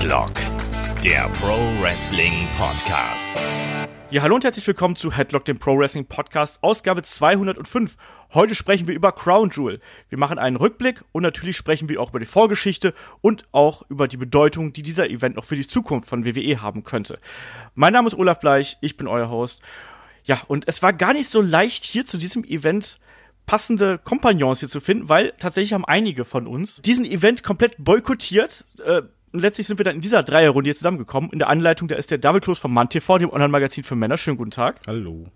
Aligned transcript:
Headlock, 0.00 0.32
der 1.04 1.28
Pro 1.28 1.58
Wrestling 1.82 2.48
Podcast. 2.56 3.34
Ja, 4.08 4.22
hallo 4.22 4.36
und 4.36 4.44
herzlich 4.44 4.66
willkommen 4.66 4.96
zu 4.96 5.14
Headlock, 5.14 5.44
dem 5.44 5.58
Pro 5.58 5.76
Wrestling 5.76 6.06
Podcast, 6.06 6.62
Ausgabe 6.62 7.02
205. 7.02 7.98
Heute 8.32 8.54
sprechen 8.54 8.88
wir 8.88 8.94
über 8.94 9.12
Crown 9.12 9.50
Jewel. 9.50 9.78
Wir 10.08 10.16
machen 10.16 10.38
einen 10.38 10.56
Rückblick 10.56 11.04
und 11.12 11.22
natürlich 11.22 11.58
sprechen 11.58 11.90
wir 11.90 12.00
auch 12.00 12.08
über 12.08 12.18
die 12.18 12.24
Vorgeschichte 12.24 12.94
und 13.20 13.46
auch 13.52 13.82
über 13.90 14.08
die 14.08 14.16
Bedeutung, 14.16 14.72
die 14.72 14.82
dieser 14.82 15.10
Event 15.10 15.36
noch 15.36 15.44
für 15.44 15.56
die 15.56 15.66
Zukunft 15.66 16.08
von 16.08 16.24
WWE 16.24 16.62
haben 16.62 16.82
könnte. 16.82 17.18
Mein 17.74 17.92
Name 17.92 18.08
ist 18.08 18.14
Olaf 18.14 18.40
Bleich, 18.40 18.78
ich 18.80 18.96
bin 18.96 19.06
euer 19.06 19.28
Host. 19.28 19.60
Ja, 20.24 20.40
und 20.48 20.66
es 20.66 20.82
war 20.82 20.94
gar 20.94 21.12
nicht 21.12 21.28
so 21.28 21.42
leicht, 21.42 21.84
hier 21.84 22.06
zu 22.06 22.16
diesem 22.16 22.42
Event 22.44 22.98
passende 23.44 23.98
Kompagnons 23.98 24.60
hier 24.60 24.70
zu 24.70 24.80
finden, 24.80 25.10
weil 25.10 25.34
tatsächlich 25.38 25.74
haben 25.74 25.84
einige 25.84 26.24
von 26.24 26.46
uns 26.46 26.80
diesen 26.80 27.04
Event 27.04 27.42
komplett 27.42 27.74
boykottiert. 27.76 28.64
Äh, 28.82 29.02
und 29.32 29.40
letztlich 29.40 29.66
sind 29.66 29.78
wir 29.78 29.84
dann 29.84 29.96
in 29.96 30.00
dieser 30.00 30.22
Dreierrunde 30.22 30.68
hier 30.68 30.76
zusammengekommen. 30.76 31.30
In 31.30 31.38
der 31.38 31.48
Anleitung, 31.48 31.88
da 31.88 31.96
ist 31.96 32.10
der 32.10 32.18
David 32.18 32.44
Kloß 32.44 32.58
vom 32.58 32.72
MannTV, 32.72 33.18
dem 33.18 33.30
Online-Magazin 33.30 33.84
für 33.84 33.96
Männer. 33.96 34.16
Schönen 34.16 34.36
guten 34.36 34.50
Tag. 34.50 34.80
Hallo. 34.86 35.26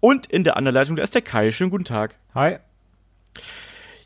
Und 0.00 0.26
in 0.26 0.44
der 0.44 0.56
Anleitung, 0.56 0.96
da 0.96 1.02
ist 1.02 1.14
der 1.14 1.22
Kai. 1.22 1.50
Schönen 1.50 1.70
guten 1.70 1.84
Tag. 1.84 2.16
Hi. 2.34 2.58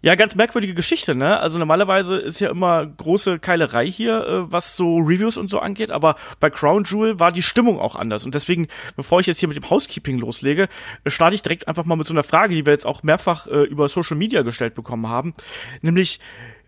Ja, 0.04 0.16
ganz 0.16 0.34
merkwürdige 0.34 0.74
Geschichte, 0.74 1.14
ne? 1.14 1.40
Also 1.40 1.58
normalerweise 1.58 2.16
ist 2.16 2.38
ja 2.38 2.50
immer 2.50 2.84
große 2.84 3.38
Keilerei 3.38 3.86
hier, 3.86 4.26
äh, 4.26 4.52
was 4.52 4.76
so 4.76 4.98
Reviews 4.98 5.38
und 5.38 5.48
so 5.48 5.60
angeht, 5.60 5.90
aber 5.90 6.16
bei 6.40 6.50
Crown 6.50 6.84
Jewel 6.84 7.18
war 7.18 7.32
die 7.32 7.42
Stimmung 7.42 7.78
auch 7.80 7.96
anders. 7.96 8.26
Und 8.26 8.34
deswegen, 8.34 8.68
bevor 8.96 9.20
ich 9.20 9.26
jetzt 9.26 9.40
hier 9.40 9.48
mit 9.48 9.56
dem 9.56 9.70
Housekeeping 9.70 10.18
loslege, 10.18 10.68
äh, 11.04 11.10
starte 11.10 11.36
ich 11.36 11.40
direkt 11.40 11.68
einfach 11.68 11.86
mal 11.86 11.96
mit 11.96 12.06
so 12.06 12.12
einer 12.12 12.22
Frage, 12.22 12.54
die 12.54 12.66
wir 12.66 12.72
jetzt 12.74 12.84
auch 12.84 13.02
mehrfach 13.02 13.46
äh, 13.46 13.62
über 13.62 13.88
Social 13.88 14.18
Media 14.18 14.42
gestellt 14.42 14.74
bekommen 14.74 15.08
haben. 15.08 15.32
Nämlich, 15.80 16.20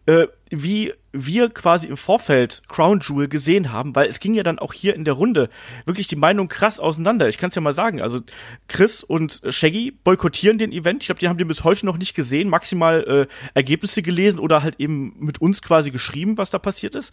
äh, 0.07 0.29
wie 0.51 0.93
wir 1.13 1.49
quasi 1.51 1.87
im 1.87 1.97
Vorfeld 1.97 2.63
Crown 2.69 3.01
Jewel 3.01 3.29
gesehen 3.29 3.73
haben, 3.73 3.97
weil 3.97 4.09
es 4.09 4.21
ging 4.21 4.35
ja 4.35 4.43
dann 4.43 4.59
auch 4.59 4.73
hier 4.73 4.95
in 4.95 5.05
der 5.05 5.15
Runde 5.15 5.49
wirklich 5.87 6.09
die 6.09 6.17
Meinung 6.17 6.49
krass 6.49 6.79
auseinander. 6.79 7.29
Ich 7.29 7.39
kann 7.39 7.49
es 7.49 7.55
ja 7.55 7.63
mal 7.63 7.73
sagen, 7.73 8.03
also 8.03 8.21
Chris 8.69 9.03
und 9.03 9.41
Shaggy 9.49 9.91
boykottieren 9.91 10.59
den 10.59 10.73
Event. 10.73 11.03
Ich 11.03 11.07
glaube, 11.07 11.19
die 11.19 11.29
haben 11.29 11.39
den 11.39 11.49
bis 11.49 11.65
heute 11.65 11.87
noch 11.87 11.97
nicht 11.97 12.15
gesehen, 12.15 12.49
maximal 12.49 13.27
äh, 13.29 13.33
Ergebnisse 13.55 14.03
gelesen 14.03 14.39
oder 14.39 14.63
halt 14.63 14.77
eben 14.79 15.15
mit 15.19 15.41
uns 15.41 15.63
quasi 15.63 15.91
geschrieben, 15.91 16.39
was 16.39 16.51
da 16.51 16.59
passiert 16.59 16.95
ist. 16.95 17.13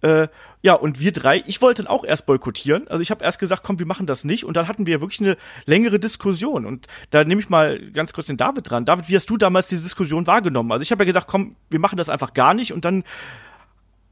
Äh, 0.00 0.28
ja, 0.62 0.72
und 0.72 0.98
wir 0.98 1.12
drei, 1.12 1.42
ich 1.46 1.60
wollte 1.60 1.82
dann 1.82 1.90
auch 1.90 2.04
erst 2.04 2.24
boykottieren. 2.24 2.88
Also 2.88 3.02
ich 3.02 3.10
habe 3.10 3.22
erst 3.22 3.38
gesagt, 3.38 3.62
komm, 3.62 3.78
wir 3.78 3.86
machen 3.86 4.06
das 4.06 4.24
nicht. 4.24 4.44
Und 4.44 4.56
dann 4.56 4.66
hatten 4.66 4.86
wir 4.86 5.02
wirklich 5.02 5.20
eine 5.20 5.36
längere 5.66 5.98
Diskussion. 5.98 6.64
Und 6.64 6.86
da 7.10 7.22
nehme 7.22 7.40
ich 7.40 7.50
mal 7.50 7.78
ganz 7.92 8.14
kurz 8.14 8.28
den 8.28 8.38
David 8.38 8.70
dran. 8.70 8.86
David, 8.86 9.08
wie 9.10 9.16
hast 9.16 9.28
du 9.28 9.36
damals 9.36 9.66
diese 9.66 9.82
Diskussion 9.82 10.26
wahrgenommen? 10.26 10.72
Also 10.72 10.82
ich 10.82 10.90
habe 10.90 11.04
ja 11.04 11.06
gesagt, 11.06 11.26
komm, 11.26 11.56
wir 11.68 11.78
machen 11.78 11.98
das 11.98 12.08
einfach 12.08 12.32
gar 12.32 12.54
nicht. 12.54 12.72
Und 12.74 12.84
dann 12.84 13.04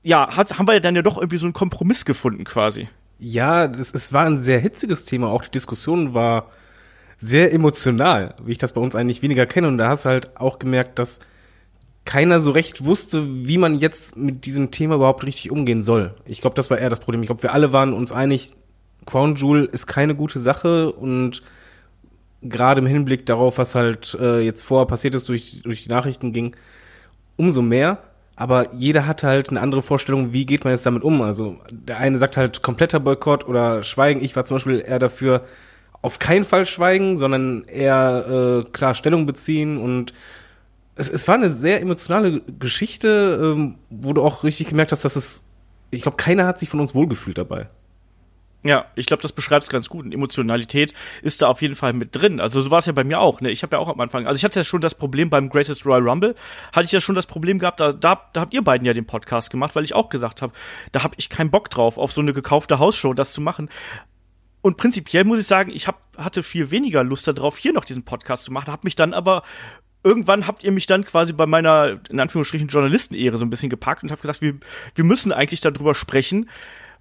ja, 0.02 0.36
hat, 0.36 0.58
haben 0.58 0.66
wir 0.66 0.80
dann 0.80 0.96
ja 0.96 1.02
doch 1.02 1.18
irgendwie 1.18 1.38
so 1.38 1.46
einen 1.46 1.52
Kompromiss 1.52 2.04
gefunden 2.04 2.44
quasi. 2.44 2.88
Ja, 3.18 3.68
das, 3.68 3.92
es 3.94 4.12
war 4.12 4.24
ein 4.24 4.38
sehr 4.38 4.58
hitziges 4.58 5.04
Thema. 5.04 5.28
Auch 5.28 5.42
die 5.42 5.50
Diskussion 5.50 6.14
war 6.14 6.50
sehr 7.18 7.52
emotional, 7.52 8.34
wie 8.42 8.52
ich 8.52 8.58
das 8.58 8.72
bei 8.72 8.80
uns 8.80 8.96
eigentlich 8.96 9.22
weniger 9.22 9.46
kenne. 9.46 9.68
Und 9.68 9.78
da 9.78 9.88
hast 9.88 10.04
du 10.04 10.08
halt 10.08 10.36
auch 10.36 10.58
gemerkt, 10.58 10.98
dass 10.98 11.20
keiner 12.04 12.40
so 12.40 12.50
recht 12.50 12.84
wusste, 12.84 13.46
wie 13.46 13.58
man 13.58 13.78
jetzt 13.78 14.16
mit 14.16 14.44
diesem 14.44 14.72
Thema 14.72 14.96
überhaupt 14.96 15.24
richtig 15.24 15.52
umgehen 15.52 15.84
soll. 15.84 16.16
Ich 16.24 16.40
glaube, 16.40 16.56
das 16.56 16.68
war 16.68 16.78
eher 16.78 16.90
das 16.90 16.98
Problem. 16.98 17.22
Ich 17.22 17.28
glaube, 17.28 17.44
wir 17.44 17.52
alle 17.52 17.72
waren 17.72 17.92
uns 17.92 18.10
einig, 18.10 18.54
Crown 19.06 19.36
Jewel 19.36 19.66
ist 19.66 19.86
keine 19.86 20.16
gute 20.16 20.40
Sache 20.40 20.92
und 20.92 21.42
gerade 22.40 22.80
im 22.80 22.86
Hinblick 22.86 23.24
darauf, 23.26 23.58
was 23.58 23.76
halt 23.76 24.16
äh, 24.20 24.40
jetzt 24.40 24.64
vorher 24.64 24.86
passiert 24.86 25.14
ist, 25.14 25.28
durch, 25.28 25.60
durch 25.62 25.84
die 25.84 25.88
Nachrichten 25.88 26.32
ging, 26.32 26.56
umso 27.36 27.62
mehr 27.62 27.98
aber 28.36 28.72
jeder 28.74 29.06
hat 29.06 29.22
halt 29.22 29.50
eine 29.50 29.60
andere 29.60 29.82
Vorstellung, 29.82 30.32
wie 30.32 30.46
geht 30.46 30.64
man 30.64 30.72
jetzt 30.72 30.86
damit 30.86 31.02
um. 31.02 31.20
Also 31.22 31.58
der 31.70 31.98
eine 31.98 32.18
sagt 32.18 32.36
halt 32.36 32.62
kompletter 32.62 33.00
Boykott 33.00 33.46
oder 33.46 33.82
Schweigen. 33.82 34.24
Ich 34.24 34.34
war 34.36 34.44
zum 34.44 34.56
Beispiel 34.56 34.80
eher 34.86 34.98
dafür, 34.98 35.44
auf 36.00 36.18
keinen 36.18 36.44
Fall 36.44 36.66
schweigen, 36.66 37.18
sondern 37.18 37.64
eher 37.64 38.64
äh, 38.66 38.70
klar 38.70 38.94
Stellung 38.94 39.26
beziehen 39.26 39.78
und 39.78 40.12
es, 40.94 41.08
es 41.08 41.28
war 41.28 41.36
eine 41.36 41.50
sehr 41.50 41.80
emotionale 41.80 42.40
Geschichte, 42.58 43.40
ähm, 43.42 43.76
wo 43.90 44.12
du 44.12 44.22
auch 44.22 44.44
richtig 44.44 44.68
gemerkt 44.68 44.92
hast, 44.92 45.04
dass 45.04 45.16
es, 45.16 45.44
ich 45.90 46.02
glaube, 46.02 46.16
keiner 46.16 46.46
hat 46.46 46.58
sich 46.58 46.68
von 46.68 46.80
uns 46.80 46.94
wohlgefühlt 46.94 47.38
dabei. 47.38 47.68
Ja, 48.64 48.86
ich 48.94 49.06
glaube, 49.06 49.22
das 49.22 49.32
beschreibt 49.32 49.64
es 49.64 49.70
ganz 49.70 49.88
gut. 49.88 50.04
Und 50.04 50.12
Emotionalität 50.12 50.94
ist 51.22 51.42
da 51.42 51.48
auf 51.48 51.62
jeden 51.62 51.74
Fall 51.74 51.92
mit 51.92 52.14
drin. 52.14 52.38
Also 52.38 52.60
so 52.60 52.70
war 52.70 52.78
es 52.78 52.86
ja 52.86 52.92
bei 52.92 53.02
mir 53.02 53.20
auch. 53.20 53.40
Ne? 53.40 53.50
Ich 53.50 53.62
habe 53.64 53.74
ja 53.74 53.80
auch 53.80 53.88
am 53.88 54.00
Anfang, 54.00 54.26
also 54.26 54.36
ich 54.36 54.44
hatte 54.44 54.60
ja 54.60 54.64
schon 54.64 54.80
das 54.80 54.94
Problem 54.94 55.30
beim 55.30 55.48
Greatest 55.48 55.84
Royal 55.84 56.08
Rumble, 56.08 56.36
hatte 56.72 56.84
ich 56.84 56.92
ja 56.92 57.00
schon 57.00 57.16
das 57.16 57.26
Problem 57.26 57.58
gehabt, 57.58 57.80
da, 57.80 57.92
da, 57.92 58.28
da 58.32 58.40
habt 58.40 58.54
ihr 58.54 58.62
beiden 58.62 58.86
ja 58.86 58.92
den 58.92 59.06
Podcast 59.06 59.50
gemacht, 59.50 59.74
weil 59.74 59.84
ich 59.84 59.94
auch 59.94 60.08
gesagt 60.08 60.42
habe, 60.42 60.52
da 60.92 61.02
habe 61.02 61.14
ich 61.18 61.28
keinen 61.28 61.50
Bock 61.50 61.70
drauf, 61.70 61.98
auf 61.98 62.12
so 62.12 62.20
eine 62.20 62.32
gekaufte 62.32 62.78
Hausshow 62.78 63.14
das 63.14 63.32
zu 63.32 63.40
machen. 63.40 63.68
Und 64.60 64.76
prinzipiell 64.76 65.24
muss 65.24 65.40
ich 65.40 65.46
sagen, 65.46 65.72
ich 65.74 65.88
hab, 65.88 66.00
hatte 66.16 66.44
viel 66.44 66.70
weniger 66.70 67.02
Lust 67.02 67.26
darauf, 67.26 67.58
hier 67.58 67.72
noch 67.72 67.84
diesen 67.84 68.04
Podcast 68.04 68.44
zu 68.44 68.52
machen, 68.52 68.70
habe 68.70 68.82
mich 68.84 68.94
dann 68.94 69.12
aber 69.12 69.42
irgendwann 70.04 70.46
habt 70.46 70.64
ihr 70.64 70.72
mich 70.72 70.86
dann 70.86 71.04
quasi 71.04 71.32
bei 71.32 71.46
meiner, 71.46 72.00
in 72.10 72.20
Anführungsstrichen, 72.20 72.68
Journalistenehre 72.68 73.36
so 73.36 73.44
ein 73.44 73.50
bisschen 73.50 73.70
gepackt 73.70 74.02
und 74.02 74.10
habt 74.10 74.22
gesagt, 74.22 74.42
wir, 74.42 74.54
wir 74.94 75.04
müssen 75.04 75.32
eigentlich 75.32 75.60
darüber 75.60 75.94
sprechen, 75.94 76.48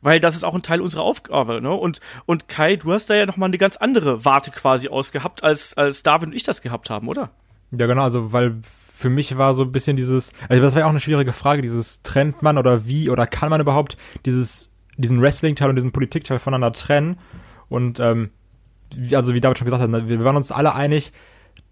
weil 0.02 0.20
das 0.20 0.36
ist 0.36 0.44
auch 0.44 0.56
ein 0.56 0.62
Teil 0.62 0.82
unserer 0.82 1.04
Aufgabe, 1.04 1.62
ne? 1.62 1.72
Und, 1.72 2.00
und 2.26 2.48
Kai, 2.48 2.76
du 2.76 2.92
hast 2.92 3.10
da 3.10 3.16
ja 3.16 3.26
nochmal 3.26 3.48
eine 3.48 3.58
ganz 3.58 3.78
andere 3.78 4.26
Warte 4.26 4.52
quasi 4.52 4.90
ausgehabt, 4.90 5.44
als, 5.44 5.76
als 5.78 6.04
David 6.04 6.30
und 6.30 6.36
ich 6.36 6.44
das 6.44 6.62
gehabt 6.62 6.90
haben, 6.90 7.08
oder? 7.08 7.32
Ja, 7.72 7.88
genau, 7.88 8.04
also, 8.04 8.34
weil 8.34 8.58
für 9.02 9.10
mich 9.10 9.38
war 9.38 9.54
so 9.54 9.64
ein 9.64 9.72
bisschen 9.72 9.98
dieses, 9.98 10.34
also 10.48 10.62
das 10.62 10.74
war 10.74 10.82
ja 10.82 10.86
auch 10.86 10.92
eine 10.92 11.00
schwierige 11.00 11.34
Frage, 11.34 11.62
dieses 11.62 12.04
trennt 12.04 12.42
man 12.44 12.58
oder 12.58 12.86
wie 12.86 13.10
oder 13.10 13.26
kann 13.26 13.50
man 13.50 13.62
überhaupt 13.62 13.98
dieses, 14.26 14.70
diesen 14.98 15.22
Wrestling-Teil 15.22 15.70
und 15.70 15.76
diesen 15.76 15.92
Politik-Teil 15.92 16.40
voneinander 16.40 16.74
trennen? 16.74 17.18
Und, 17.68 18.00
ähm, 18.00 18.30
also 19.14 19.34
wie 19.34 19.42
David 19.42 19.58
schon 19.58 19.66
gesagt 19.66 19.82
hat, 19.82 20.08
wir 20.08 20.24
waren 20.24 20.36
uns 20.36 20.52
alle 20.52 20.76
einig, 20.76 21.14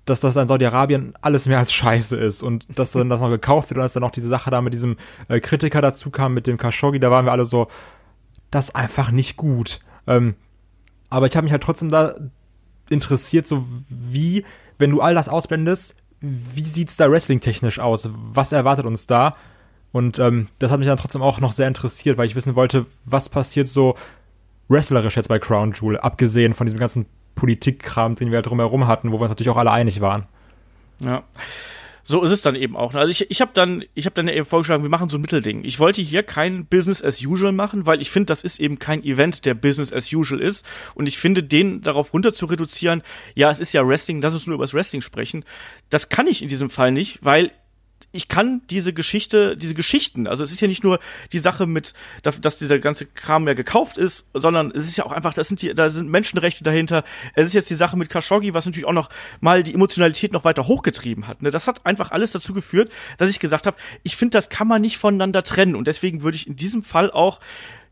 dass 0.06 0.22
das 0.22 0.36
in 0.36 0.48
Saudi-Arabien 0.48 1.14
alles 1.22 1.46
mehr 1.46 1.60
als 1.60 1.72
scheiße 1.72 2.18
ist 2.18 2.42
und 2.42 2.66
dass 2.80 2.94
dann 2.94 3.10
das 3.10 3.22
noch 3.22 3.30
gekauft 3.30 3.70
wird 3.70 3.78
und 3.78 3.84
als 3.84 3.94
dann 3.94 4.02
noch 4.02 4.12
diese 4.12 4.28
Sache 4.28 4.50
da 4.50 4.62
mit 4.62 4.74
diesem 4.74 4.98
äh, 5.28 5.40
Kritiker 5.40 5.82
dazu 5.82 6.10
kam, 6.10 6.34
mit 6.34 6.48
dem 6.48 6.58
Khashoggi, 6.58 7.00
da 7.00 7.12
waren 7.12 7.26
wir 7.26 7.32
alle 7.32 7.46
so, 7.46 7.68
das 8.52 8.74
einfach 8.74 9.12
nicht 9.12 9.38
gut. 9.38 9.80
Ähm, 10.08 10.36
aber 11.10 11.28
ich 11.28 11.36
habe 11.36 11.46
mich 11.46 11.52
halt 11.52 11.64
trotzdem 11.64 11.90
da 11.90 12.16
interessiert, 12.90 13.48
so 13.48 13.66
wie, 13.90 14.46
wenn 14.78 14.92
du 14.92 15.02
all 15.02 15.14
das 15.14 15.30
ausblendest, 15.30 15.96
wie 16.22 16.64
sieht's 16.64 16.98
da 16.98 17.10
wrestling-technisch 17.10 17.80
aus? 17.80 18.10
Was 18.14 18.52
erwartet 18.52 18.86
uns 18.86 19.08
da? 19.08 19.36
Und 19.92 20.20
ähm, 20.20 20.48
das 20.60 20.72
hat 20.72 20.80
mich 20.80 20.88
dann 20.88 20.98
trotzdem 20.98 21.22
auch 21.22 21.40
noch 21.40 21.52
sehr 21.52 21.68
interessiert, 21.68 22.18
weil 22.18 22.28
ich 22.28 22.36
wissen 22.36 22.56
wollte, 22.56 22.86
was 23.06 23.30
passiert 23.30 23.68
so 23.68 23.96
wrestlerisch 24.68 25.16
jetzt 25.16 25.30
bei 25.30 25.40
Crown 25.40 25.74
Jewel, 25.74 25.98
abgesehen 25.98 26.54
von 26.54 26.68
diesem 26.68 26.80
ganzen 26.80 27.06
Politikkram, 27.36 28.16
den 28.16 28.30
wir 28.30 28.38
halt 28.38 28.46
drumherum 28.46 28.86
hatten, 28.88 29.12
wo 29.12 29.18
wir 29.18 29.22
uns 29.22 29.32
natürlich 29.32 29.50
auch 29.50 29.58
alle 29.58 29.72
einig 29.72 30.02
waren. 30.02 30.26
Ja 31.00 31.24
so 32.10 32.24
ist 32.24 32.32
es 32.32 32.42
dann 32.42 32.56
eben 32.56 32.76
auch. 32.76 32.96
Also 32.96 33.12
ich, 33.12 33.30
ich 33.30 33.40
habe 33.40 33.52
dann, 33.54 33.86
ich 33.94 34.06
habe 34.06 34.16
dann 34.16 34.28
eben 34.28 34.44
vorgeschlagen, 34.44 34.82
wir 34.82 34.90
machen 34.90 35.10
so 35.10 35.20
ein 35.20 35.22
Mittelding. 35.22 35.64
Ich 35.64 35.78
wollte 35.78 36.02
hier 36.02 36.24
kein 36.24 36.66
Business 36.66 37.04
as 37.04 37.24
usual 37.24 37.52
machen, 37.52 37.86
weil 37.86 38.02
ich 38.02 38.10
finde, 38.10 38.26
das 38.26 38.44
ist 38.44 38.60
eben 38.60 38.80
kein 38.80 39.04
Event, 39.04 39.46
der 39.46 39.54
Business 39.54 39.94
as 39.94 40.12
usual 40.12 40.42
ist. 40.42 40.66
Und 40.96 41.06
ich 41.06 41.20
finde, 41.20 41.44
den 41.44 41.82
darauf 41.82 42.12
runter 42.12 42.34
zu 42.34 42.48
reduzieren, 42.48 43.04
ja, 43.36 43.52
es 43.52 43.60
ist 43.60 43.74
ja 43.74 43.88
Wrestling, 43.88 44.24
lass 44.24 44.34
uns 44.34 44.48
nur 44.48 44.56
über 44.56 44.64
das 44.64 44.74
Wrestling 44.74 45.04
sprechen. 45.04 45.46
Das 45.92 46.10
kann 46.10 46.26
ich 46.26 46.42
in 46.42 46.48
diesem 46.48 46.72
Fall 46.72 46.92
nicht, 46.92 47.20
weil 47.22 47.52
ich 48.12 48.28
kann 48.28 48.62
diese 48.70 48.94
Geschichte, 48.94 49.56
diese 49.56 49.76
Geschichten, 49.76 50.28
also 50.28 50.44
es 50.44 50.52
ist 50.52 50.62
ja 50.62 50.68
nicht 50.68 50.84
nur 50.84 51.00
die 51.32 51.40
Sache 51.40 51.68
mit, 51.68 51.94
dass 52.24 52.58
dieser 52.58 52.80
ganze 52.80 53.06
Kram 53.06 53.48
ja 53.48 53.54
gekauft 53.54 53.98
ist, 53.98 54.30
sondern 54.34 54.72
es 54.72 54.88
ist 54.88 54.98
ja 54.98 55.06
auch 55.06 55.12
einfach, 55.12 55.34
das 55.34 55.48
sind 55.48 55.62
die, 55.62 55.74
da 55.74 55.90
sind 55.90 56.10
Menschenrechte 56.10 56.64
dahinter. 56.64 57.04
Es 57.36 57.46
ist 57.46 57.54
jetzt 57.54 57.70
die 57.70 57.76
Sache 57.76 57.98
mit 57.98 58.10
Khashoggi, 58.10 58.54
was 58.54 58.66
natürlich 58.66 58.88
auch 58.88 58.94
noch 58.94 59.10
mal 59.42 59.62
die 59.62 59.74
Emotionalität 59.74 60.34
noch 60.34 60.44
weiter 60.44 60.68
hochgetrieben 60.68 61.28
hat. 61.28 61.44
Ne? 61.44 61.52
Das 61.52 61.68
hat 61.68 61.86
einfach 61.86 62.12
alles 62.12 62.32
dazu 62.32 62.54
geführt, 62.54 62.92
dass 63.18 63.30
ich 63.30 63.40
gesagt 63.40 63.68
habe, 63.68 63.78
ich 64.04 64.16
finde, 64.16 64.38
das 64.38 64.50
kann 64.50 64.68
man 64.68 64.82
nicht 64.82 64.98
voneinander 64.98 65.44
trennen 65.44 65.76
und 65.76 65.88
deswegen 65.88 66.24
würde 66.24 66.36
ich 66.36 66.48
in 66.48 66.56
diesem 66.56 66.84
Fall 66.84 67.12
auch 67.12 67.40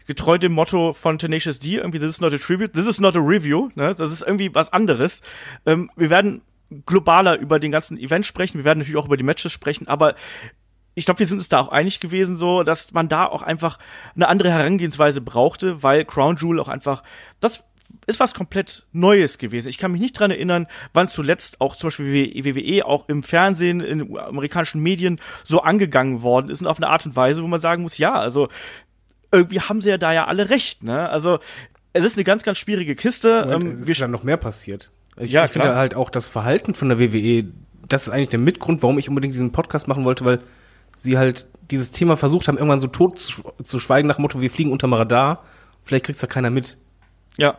getreu 0.07 0.37
dem 0.37 0.53
Motto 0.53 0.93
von 0.93 1.19
Tenacious 1.19 1.59
D, 1.59 1.75
irgendwie, 1.75 1.99
this 1.99 2.13
is 2.13 2.21
not 2.21 2.33
a 2.33 2.37
tribute, 2.37 2.73
this 2.73 2.87
is 2.87 2.99
not 2.99 3.15
a 3.15 3.19
review, 3.19 3.69
ne? 3.75 3.93
das 3.93 4.11
ist 4.11 4.21
irgendwie 4.21 4.49
was 4.55 4.71
anderes. 4.71 5.21
Ähm, 5.65 5.91
wir 5.95 6.09
werden 6.09 6.41
globaler 6.85 7.39
über 7.39 7.59
den 7.59 7.71
ganzen 7.71 7.97
Event 7.97 8.25
sprechen. 8.25 8.57
Wir 8.57 8.65
werden 8.65 8.79
natürlich 8.79 8.97
auch 8.97 9.05
über 9.05 9.17
die 9.17 9.23
Matches 9.23 9.51
sprechen, 9.51 9.87
aber 9.87 10.15
ich 10.95 11.05
glaube, 11.05 11.19
wir 11.19 11.27
sind 11.27 11.37
uns 11.37 11.49
da 11.49 11.59
auch 11.59 11.69
einig 11.69 11.99
gewesen, 11.99 12.37
so, 12.37 12.63
dass 12.63 12.91
man 12.91 13.07
da 13.07 13.25
auch 13.25 13.43
einfach 13.43 13.77
eine 14.15 14.27
andere 14.27 14.49
Herangehensweise 14.49 15.21
brauchte, 15.21 15.83
weil 15.83 16.05
Crown 16.05 16.37
Jewel 16.37 16.59
auch 16.59 16.69
einfach, 16.69 17.03
das 17.39 17.63
ist 18.07 18.19
was 18.19 18.33
komplett 18.33 18.85
Neues 18.93 19.37
gewesen. 19.37 19.67
Ich 19.67 19.77
kann 19.77 19.91
mich 19.91 20.01
nicht 20.01 20.19
dran 20.19 20.31
erinnern, 20.31 20.65
wann 20.93 21.07
zuletzt 21.07 21.61
auch 21.61 21.75
zum 21.75 21.87
Beispiel 21.87 22.33
WWE 22.43 22.85
auch 22.85 23.07
im 23.09 23.21
Fernsehen, 23.21 23.79
in 23.81 24.17
amerikanischen 24.17 24.81
Medien 24.81 25.19
so 25.43 25.61
angegangen 25.61 26.23
worden 26.23 26.49
ist 26.49 26.61
und 26.61 26.67
auf 26.67 26.77
eine 26.77 26.89
Art 26.89 27.05
und 27.05 27.15
Weise, 27.15 27.43
wo 27.43 27.47
man 27.47 27.59
sagen 27.59 27.83
muss, 27.83 27.97
ja, 27.97 28.13
also 28.13 28.49
irgendwie 29.31 29.61
haben 29.61 29.81
sie 29.81 29.89
ja 29.89 29.97
da 29.97 30.13
ja 30.13 30.25
alle 30.25 30.49
recht, 30.49 30.83
ne? 30.83 31.09
Also 31.09 31.39
es 31.93 32.03
ist 32.03 32.17
eine 32.17 32.23
ganz, 32.23 32.43
ganz 32.43 32.57
schwierige 32.57 32.95
Kiste. 32.95 33.45
Moment, 33.45 33.73
ähm, 33.73 33.81
es 33.81 33.87
ist 33.87 34.01
dann 34.01 34.11
noch 34.11 34.23
mehr 34.23 34.37
passiert. 34.37 34.91
Ich, 35.19 35.31
ja, 35.31 35.45
ich 35.45 35.51
finde 35.51 35.75
halt 35.75 35.95
auch 35.95 36.09
das 36.09 36.27
Verhalten 36.27 36.75
von 36.75 36.89
der 36.89 36.99
WWE, 36.99 37.45
das 37.87 38.07
ist 38.07 38.13
eigentlich 38.13 38.29
der 38.29 38.39
Mitgrund, 38.39 38.83
warum 38.83 38.99
ich 38.99 39.09
unbedingt 39.09 39.33
diesen 39.33 39.51
Podcast 39.51 39.87
machen 39.87 40.05
wollte, 40.05 40.25
weil 40.25 40.39
sie 40.95 41.17
halt 41.17 41.47
dieses 41.71 41.91
Thema 41.91 42.17
versucht 42.17 42.47
haben, 42.47 42.57
irgendwann 42.57 42.79
so 42.81 42.87
tot 42.87 43.19
zu, 43.19 43.41
zu 43.63 43.79
schweigen, 43.79 44.07
nach 44.07 44.17
dem 44.17 44.21
Motto, 44.23 44.41
wir 44.41 44.51
fliegen 44.51 44.71
unterm 44.71 44.93
Radar, 44.93 45.43
vielleicht 45.83 46.05
kriegt's 46.05 46.21
da 46.21 46.27
keiner 46.27 46.49
mit. 46.49 46.77
Ja. 47.37 47.57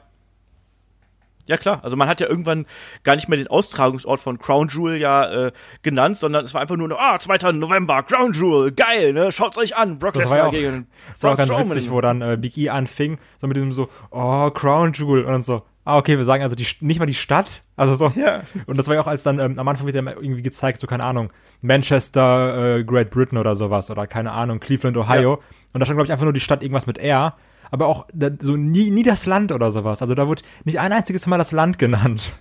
Ja 1.47 1.57
klar, 1.57 1.81
also 1.83 1.97
man 1.97 2.09
hat 2.09 2.21
ja 2.21 2.27
irgendwann 2.29 2.67
gar 3.05 3.17
nicht 3.17 3.27
mehr 3.31 3.39
den 3.39 3.47
Austragungsort 3.49 4.21
von 4.21 4.39
Crown 4.39 4.69
Jewel 4.69 4.99
ja 4.99 5.47
äh, 5.47 5.53
genannt, 5.81 6.19
sondern 6.19 6.45
es 6.45 6.53
war 6.53 6.61
einfach 6.61 6.77
nur, 6.77 6.95
ah, 7.01 7.19
2. 7.19 7.53
November, 7.53 8.03
Crown 8.03 8.35
Jewel, 8.35 8.71
geil, 8.71 9.15
ne, 9.15 9.33
schaut's 9.33 9.57
euch 9.57 9.75
an, 9.75 9.99
Brock 9.99 10.13
Das 10.15 10.29
war 10.29 10.37
ja 10.37 10.45
Lesnar 10.45 10.49
auch- 10.49 10.53
gegen 10.73 10.87
Das 11.15 11.23
war 11.23 11.33
auch 11.33 11.37
ganz 11.39 11.49
Strowman. 11.51 11.71
witzig, 11.71 11.91
wo 11.91 12.01
dann 12.03 12.21
äh, 12.21 12.37
Big 12.39 12.59
E 12.59 12.69
anfing, 12.69 13.17
so 13.41 13.47
mit 13.47 13.57
diesem 13.57 13.73
so, 13.73 13.89
oh, 14.11 14.51
Crown 14.51 14.93
Jewel 14.93 15.25
und 15.25 15.33
dann 15.33 15.43
so, 15.43 15.63
ah, 15.89 15.97
okay, 15.97 16.19
wir 16.19 16.25
sagen 16.25 16.43
also 16.43 16.55
die, 16.55 16.67
nicht 16.81 16.99
mal 16.99 17.07
die 17.07 17.15
Stadt, 17.15 17.63
also 17.77 17.95
so. 17.95 18.13
Ja. 18.15 18.43
Und 18.67 18.77
das 18.79 18.89
war 18.89 18.95
ja 18.95 19.01
auch 19.01 19.07
als 19.07 19.23
dann, 19.23 19.39
ähm, 19.39 19.59
am 19.59 19.67
Anfang 19.69 19.87
wird 19.87 19.97
ja 19.97 20.03
irgendwie 20.03 20.43
gezeigt, 20.43 20.81
so, 20.81 20.87
keine 20.87 21.05
Ahnung, 21.05 21.33
Manchester, 21.63 22.77
äh, 22.79 22.85
Great 22.85 23.11
Britain 23.11 23.39
oder 23.39 23.57
sowas, 23.57 23.91
oder 23.91 24.07
keine 24.07 24.33
Ahnung, 24.33 24.61
Cleveland, 24.61 24.97
Ohio. 24.99 25.43
Und 25.73 25.81
da 25.81 25.87
stand, 25.87 25.97
glaube 25.97 26.05
ich, 26.05 26.13
einfach 26.13 26.25
nur 26.25 26.33
die 26.35 26.41
Stadt 26.41 26.63
irgendwas 26.63 26.87
mit 26.87 26.99
R, 26.99 27.37
aber 27.71 27.87
auch 27.87 28.07
da, 28.13 28.29
so 28.39 28.57
nie, 28.57 28.91
nie 28.91 29.03
das 29.03 29.25
Land 29.27 29.51
oder 29.51 29.71
sowas. 29.71 30.03
Also 30.03 30.15
da 30.15 30.29
wurde 30.29 30.43
nicht 30.65 30.79
ein 30.79 30.93
einziges 30.93 31.27
Mal 31.27 31.39
das 31.39 31.53
Land 31.53 31.79
genannt. 31.79 32.35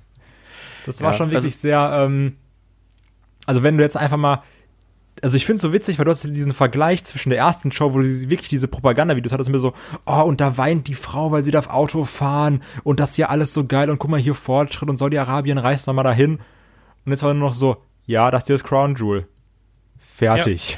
Das 0.85 1.01
war 1.01 1.11
Ja, 1.11 1.17
schon 1.17 1.31
wirklich 1.31 1.53
also- 1.53 1.59
sehr, 1.59 1.91
ähm, 2.05 2.35
also 3.45 3.63
wenn 3.63 3.77
du 3.77 3.83
jetzt 3.83 3.95
einfach 3.95 4.17
mal, 4.17 4.43
also 5.21 5.37
ich 5.37 5.45
finde 5.45 5.57
es 5.57 5.61
so 5.61 5.73
witzig, 5.73 5.97
weil 5.97 6.05
du 6.05 6.11
hast 6.11 6.23
diesen 6.23 6.53
Vergleich 6.53 7.03
zwischen 7.03 7.29
der 7.29 7.39
ersten 7.39 7.71
Show, 7.71 7.93
wo 7.93 7.99
du 7.99 8.29
wirklich 8.29 8.49
diese 8.49 8.67
Propagandavideos 8.67 9.33
hattest, 9.33 9.49
mir 9.49 9.59
so, 9.59 9.73
oh, 10.05 10.21
und 10.21 10.41
da 10.41 10.57
weint 10.57 10.87
die 10.87 10.95
Frau, 10.95 11.31
weil 11.31 11.43
sie 11.45 11.51
darf 11.51 11.69
Auto 11.69 12.05
fahren 12.05 12.63
und 12.83 12.99
das 12.99 13.15
hier 13.15 13.29
alles 13.29 13.53
so 13.53 13.65
geil 13.65 13.89
und 13.89 13.99
guck 13.99 14.11
mal 14.11 14.19
hier 14.19 14.35
Fortschritt 14.35 14.89
und 14.89 14.97
Saudi-Arabien 14.97 15.57
reist 15.57 15.87
noch 15.87 15.93
mal 15.93 16.03
dahin. 16.03 16.39
Und 17.05 17.11
jetzt 17.11 17.23
war 17.23 17.33
nur 17.33 17.49
noch 17.49 17.55
so, 17.55 17.83
ja, 18.05 18.31
das 18.31 18.47
hier 18.47 18.55
ist 18.55 18.63
Crown 18.63 18.95
Jewel. 18.95 19.27
Fertig. 19.97 20.77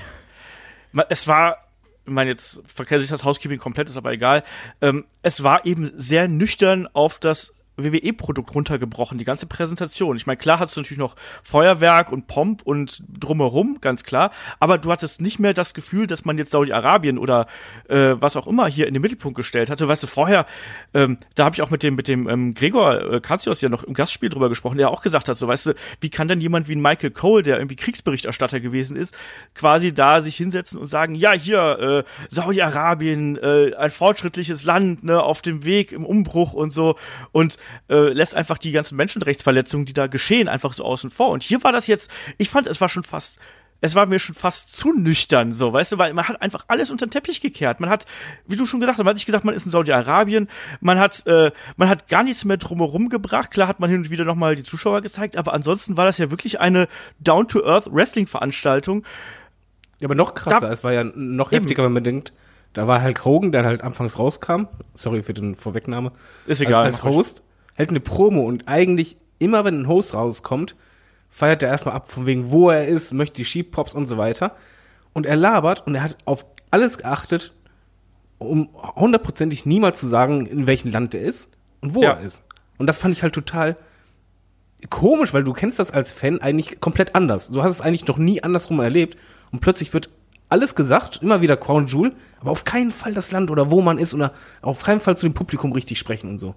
Ma- 0.92 1.06
es 1.10 1.28
war, 1.28 1.58
ich 2.06 2.12
meine, 2.12 2.30
jetzt 2.30 2.62
verkehrt 2.66 3.02
sich 3.02 3.10
das 3.10 3.24
Housekeeping 3.24 3.60
komplett, 3.60 3.90
ist 3.90 3.98
aber 3.98 4.12
egal. 4.12 4.44
Ähm, 4.82 5.06
es 5.22 5.44
war 5.44 5.66
eben 5.66 5.92
sehr 5.96 6.28
nüchtern 6.28 6.88
auf 6.94 7.20
das 7.20 7.54
WWE-Produkt 7.84 8.54
runtergebrochen, 8.54 9.18
die 9.18 9.26
ganze 9.26 9.46
Präsentation. 9.46 10.16
Ich 10.18 10.28
meine, 10.28 10.38
klar 10.38 10.60
hattest 10.60 10.78
du 10.78 10.82
natürlich 10.82 11.00
noch 11.00 11.16
Feuerwerk 11.44 12.12
und 12.12 12.28
Pomp 12.28 12.62
und 12.64 13.04
drumherum, 13.20 13.78
ganz 13.82 14.04
klar, 14.04 14.32
aber 14.60 14.78
du 14.78 14.92
hattest 14.92 15.22
nicht 15.22 15.40
mehr 15.40 15.54
das 15.54 15.74
Gefühl, 15.74 16.08
dass 16.08 16.26
man 16.26 16.38
jetzt 16.38 16.52
Saudi-Arabien 16.52 17.18
oder 17.18 17.48
äh, 17.88 18.16
was 18.20 18.38
auch 18.38 18.48
immer 18.48 18.68
hier 18.68 18.88
in 18.88 18.94
den 18.94 19.02
Mittelpunkt 19.02 19.36
gestellt 19.36 19.70
hatte. 19.70 19.88
Weißt 19.88 20.04
du, 20.04 20.08
vorher, 20.08 20.46
ähm, 20.94 21.18
da 21.36 21.46
habe 21.46 21.56
ich 21.56 21.62
auch 21.62 21.70
mit 21.70 21.84
dem, 21.84 21.96
mit 21.96 22.08
dem 22.08 22.28
ähm, 22.30 22.54
Gregor 22.54 23.14
äh, 23.14 23.22
Katsios 23.22 23.62
ja 23.62 23.70
noch 23.70 23.84
im 23.84 23.94
Gastspiel 23.94 24.30
drüber 24.30 24.50
gesprochen, 24.50 24.78
der 24.78 24.90
auch 24.90 25.02
gesagt 25.02 25.30
hat, 25.30 25.38
so 25.38 25.48
weißt 25.48 25.68
du, 25.68 25.74
wie 26.02 26.10
kann 26.10 26.28
denn 26.28 26.42
jemand 26.42 26.68
wie 26.68 26.76
ein 26.76 26.82
Michael 26.82 27.12
Cole, 27.12 27.44
der 27.44 27.58
irgendwie 27.58 27.76
Kriegsberichterstatter 27.76 28.60
gewesen 28.60 28.96
ist, 28.96 29.18
quasi 29.56 29.94
da 29.94 30.22
sich 30.22 30.36
hinsetzen 30.36 30.80
und 30.80 30.88
sagen, 30.88 31.16
ja, 31.16 31.34
hier, 31.34 32.06
äh, 32.08 32.28
Saudi-Arabien, 32.30 33.38
äh, 33.38 33.76
ein 33.76 33.92
fortschrittliches 33.92 34.64
Land, 34.64 35.04
ne, 35.04 35.22
auf 35.22 35.42
dem 35.42 35.66
Weg 35.66 35.92
im 35.92 36.06
Umbruch 36.06 36.54
und 36.54 36.72
so 36.72 36.96
und 37.32 37.58
äh, 37.90 38.10
lässt 38.14 38.36
einfach 38.36 38.58
die 38.58 38.72
ganzen 38.72 38.96
Menschenrechtsverletzungen, 38.96 39.86
die 39.86 39.94
da 39.94 40.08
geschehen, 40.08 40.48
einfach 40.48 40.74
so 40.74 40.84
außen 40.84 41.10
vor. 41.10 41.30
Und 41.30 41.44
hier 41.44 41.64
war 41.64 41.72
das 41.72 41.88
jetzt, 41.88 42.10
ich 42.38 42.50
fand, 42.50 42.68
es 42.68 42.80
war 42.82 42.90
schon 42.90 43.04
fast 43.04 43.40
es 43.82 43.96
war 43.96 44.06
mir 44.08 44.20
schon 44.20 44.36
fast 44.36 44.76
zu 44.76 44.92
nüchtern, 44.92 45.54
so, 45.54 45.72
weißt 45.72 45.94
du, 45.94 45.98
weil 45.98 46.14
man 46.14 46.28
hat 46.28 46.42
einfach 46.42 46.66
alles 46.68 46.92
unter 46.92 47.06
den 47.06 47.12
Teppich 47.12 47.40
gekehrt. 47.40 47.80
Man 47.80 47.90
hat, 47.90 48.06
wie 48.46 48.58
du 48.58 48.66
schon 48.66 48.82
gesagt 48.82 48.98
hast, 48.98 49.06
man 49.06 49.12
hat 49.12 49.16
nicht 49.16 49.26
gesagt, 49.26 49.46
man 49.46 49.56
ist 49.56 49.64
in 49.66 49.72
Saudi-Arabien, 49.72 50.50
man 50.82 51.00
hat, 51.00 51.26
äh, 51.28 51.52
man 51.78 51.88
hat 51.88 52.10
gar 52.10 52.24
nichts 52.24 52.44
mehr 52.44 52.58
drumherum 52.58 53.08
gebracht. 53.08 53.52
Klar 53.52 53.70
hat 53.70 53.80
man 53.80 53.90
hin 53.90 54.00
und 54.00 54.10
wieder 54.10 54.26
nochmal 54.26 54.58
die 54.58 54.64
Zuschauer 54.64 55.00
gezeigt, 55.00 55.38
aber 55.38 55.54
ansonsten 55.54 55.96
war 55.96 56.04
das 56.04 56.18
ja 56.18 56.30
wirklich 56.30 56.60
eine 56.60 56.90
Down-to-Earth-Wrestling-Veranstaltung. 57.22 59.04
Ja, 60.00 60.08
aber 60.08 60.16
noch 60.16 60.34
krasser, 60.36 60.68
Da- 60.68 60.72
es 60.74 60.84
war 60.84 60.94
ja 60.94 61.04
noch 61.04 61.52
Eben. 61.52 61.62
heftiger, 61.62 61.84
wenn 61.84 61.94
man 61.94 62.04
denkt, 62.04 62.34
da 62.74 62.88
war 62.88 63.04
Hulk 63.04 63.26
Hogan, 63.26 63.52
der 63.52 63.66
halt 63.66 63.82
anfangs 63.82 64.18
rauskam, 64.20 64.64
sorry 64.94 65.24
für 65.24 65.34
den 65.34 65.56
Vorwegnahme, 65.56 66.12
Ist 66.46 66.62
egal. 66.62 66.84
als, 66.86 66.96
als 66.96 67.04
Host, 67.04 67.44
hält 67.80 67.92
eine 67.92 68.02
Promo 68.02 68.42
und 68.42 68.68
eigentlich 68.68 69.16
immer, 69.40 69.64
wenn 69.64 69.82
ein 69.82 69.88
Host 69.88 70.14
rauskommt, 70.14 70.76
feiert 71.30 71.64
er 71.64 71.70
erstmal 71.70 71.96
ab, 71.96 72.12
von 72.12 72.26
wegen, 72.26 72.52
wo 72.52 72.70
er 72.70 72.86
ist, 72.88 73.14
möchte 73.14 73.38
die 73.38 73.46
Sheep-Pops 73.46 73.94
und 73.94 74.06
so 74.06 74.18
weiter. 74.18 74.56
Und 75.14 75.26
er 75.26 75.38
labert 75.38 75.88
und 75.88 75.96
er 75.96 76.04
hat 76.04 76.18
auf 76.26 76.46
alles 76.72 76.98
geachtet, 76.98 77.54
um 78.38 78.68
hundertprozentig 78.98 79.66
niemals 79.66 80.00
zu 80.02 80.08
sagen, 80.08 80.46
in 80.46 80.68
welchem 80.68 80.92
Land 80.92 81.14
er 81.14 81.22
ist 81.22 81.52
und 81.80 81.96
wo 81.96 82.04
Ja. 82.04 82.12
er 82.16 82.20
ist. 82.22 82.44
Und 82.78 82.88
das 82.88 83.00
fand 83.00 83.16
ich 83.16 83.24
halt 83.24 83.34
total 83.34 83.78
komisch, 84.90 85.34
weil 85.34 85.46
du 85.46 85.54
kennst 85.54 85.80
das 85.80 85.92
als 85.92 86.12
Fan 86.12 86.42
eigentlich 86.42 86.82
komplett 86.82 87.16
anders. 87.16 87.50
Du 87.50 87.64
hast 87.64 87.72
es 87.72 87.82
eigentlich 87.82 88.08
noch 88.08 88.18
nie 88.18 88.44
andersrum 88.44 88.82
erlebt 88.82 89.18
und 89.52 89.62
plötzlich 89.62 89.94
wird 89.94 90.10
alles 90.50 90.76
gesagt, 90.76 91.20
immer 91.22 91.40
wieder 91.42 91.56
Crown 91.56 91.88
Jewel, 91.88 92.14
aber 92.42 92.52
auf 92.52 92.66
keinen 92.66 92.92
Fall 92.92 93.14
das 93.14 93.32
Land 93.32 93.52
oder 93.52 93.72
wo 93.72 93.82
man 93.82 93.98
ist 94.00 94.14
oder 94.14 94.34
auf 94.62 94.84
keinen 94.84 95.00
Fall 95.00 95.16
zu 95.16 95.26
dem 95.28 95.34
Publikum 95.34 95.72
richtig 95.72 95.98
sprechen 96.00 96.30
und 96.30 96.38
so. 96.40 96.56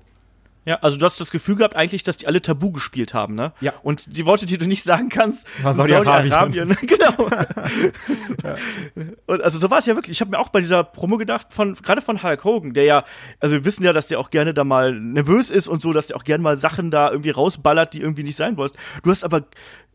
Ja, 0.64 0.76
also 0.76 0.97
du 0.97 1.05
hast 1.05 1.20
das 1.20 1.32
Gefühl 1.32 1.56
gehabt 1.56 1.75
eigentlich, 1.75 2.05
dass 2.05 2.19
die 2.19 2.29
alle 2.29 2.41
Tabu 2.41 2.70
gespielt 2.70 3.14
haben, 3.14 3.35
ne? 3.35 3.53
Ja. 3.61 3.73
Und 3.82 4.17
die 4.17 4.25
Worte, 4.26 4.47
die 4.47 4.59
du 4.59 4.67
nicht 4.67 4.85
sagen 4.85 5.09
kannst, 5.09 5.44
War 5.62 5.75
Saudi-Arabien. 5.75 6.69
genau. 6.82 7.29
Und 9.26 9.43
also 9.43 9.59
so 9.59 9.70
war 9.70 9.79
es 9.81 9.87
ja 9.87 9.97
wirklich. 9.97 10.17
Ich 10.17 10.20
habe 10.20 10.31
mir 10.31 10.38
auch 10.38 10.50
bei 10.50 10.61
dieser 10.61 10.85
Promo 10.85 11.17
gedacht, 11.17 11.53
von 11.53 11.75
gerade 11.75 12.00
von 12.00 12.23
Hulk 12.23 12.44
Hogan, 12.44 12.75
der 12.75 12.85
ja, 12.85 13.05
also 13.41 13.56
wir 13.56 13.64
wissen 13.64 13.82
ja, 13.82 13.93
dass 13.93 14.06
der 14.06 14.20
auch 14.20 14.31
gerne 14.31 14.55
da 14.55 14.62
mal 14.62 14.94
nervös 14.94 15.50
ist 15.50 15.67
und 15.67 15.82
so, 15.82 15.93
dass 15.93 16.06
der 16.06 16.17
auch 16.17 16.25
gerne 16.25 16.43
mal 16.43 16.56
Sachen 16.56 16.93
da 16.93 17.11
irgendwie 17.11 17.31
rausballert, 17.31 17.94
die 17.94 18.00
irgendwie 18.00 18.23
nicht 18.23 18.37
sein 18.37 18.56
wollten. 18.56 18.79
Du 19.03 19.11
hast 19.11 19.25
aber 19.25 19.44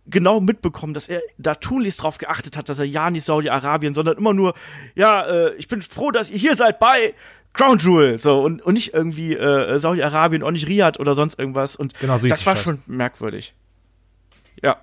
genau 0.09 0.39
mitbekommen, 0.39 0.93
dass 0.93 1.09
er 1.09 1.21
da 1.37 1.55
tunlichst 1.55 2.01
drauf 2.01 2.17
geachtet 2.17 2.57
hat, 2.57 2.69
dass 2.69 2.79
er 2.79 2.85
ja 2.85 3.09
nicht 3.09 3.25
Saudi-Arabien, 3.25 3.93
sondern 3.93 4.17
immer 4.17 4.33
nur, 4.33 4.53
ja, 4.95 5.23
äh, 5.25 5.53
ich 5.55 5.67
bin 5.67 5.81
froh, 5.81 6.11
dass 6.11 6.29
ihr 6.29 6.37
hier 6.37 6.55
seid 6.55 6.79
bei 6.79 7.13
Crown 7.57 7.79
Jewel, 7.79 8.19
so 8.19 8.41
und, 8.41 8.61
und 8.61 8.75
nicht 8.75 8.93
irgendwie 8.93 9.33
äh, 9.33 9.77
Saudi-Arabien, 9.77 10.43
auch 10.43 10.51
nicht 10.51 10.67
Riyadh 10.67 10.99
oder 10.99 11.15
sonst 11.15 11.37
irgendwas. 11.39 11.75
Und 11.75 11.97
Genau, 11.99 12.17
so 12.17 12.27
das 12.27 12.45
war 12.45 12.55
schon 12.55 12.81
merkwürdig. 12.85 13.53
Ja. 14.61 14.77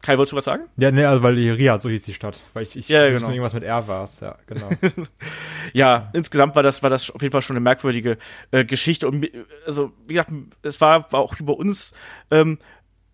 Kai, 0.00 0.16
wolltest 0.16 0.32
du 0.32 0.36
was 0.36 0.44
sagen? 0.44 0.62
Ja, 0.76 0.92
nee, 0.92 1.04
also 1.04 1.24
weil 1.24 1.34
die 1.34 1.50
Riyadh, 1.50 1.80
so 1.82 1.88
hieß 1.88 2.02
die 2.02 2.14
Stadt. 2.14 2.40
Weil 2.54 2.62
ich, 2.62 2.76
ich 2.76 2.88
Ja, 2.88 3.04
ja, 3.04 3.10
genau. 3.10 3.28
irgendwas 3.28 3.52
mit 3.52 3.64
R 3.64 3.88
war 3.88 4.04
es, 4.04 4.20
ja, 4.20 4.36
genau. 4.46 4.70
Ja, 5.72 6.08
insgesamt 6.12 6.54
war 6.54 6.62
das, 6.62 6.82
war 6.84 6.90
das 6.90 7.10
auf 7.10 7.20
jeden 7.20 7.32
Fall 7.32 7.42
schon 7.42 7.56
eine 7.56 7.62
merkwürdige 7.62 8.16
äh, 8.52 8.64
Geschichte. 8.64 9.08
Und 9.08 9.28
also, 9.66 9.92
wie 10.06 10.14
gesagt, 10.14 10.30
es 10.62 10.80
war, 10.80 11.10
war 11.12 11.20
auch 11.20 11.38
über 11.40 11.56
uns 11.56 11.92
ähm, 12.30 12.58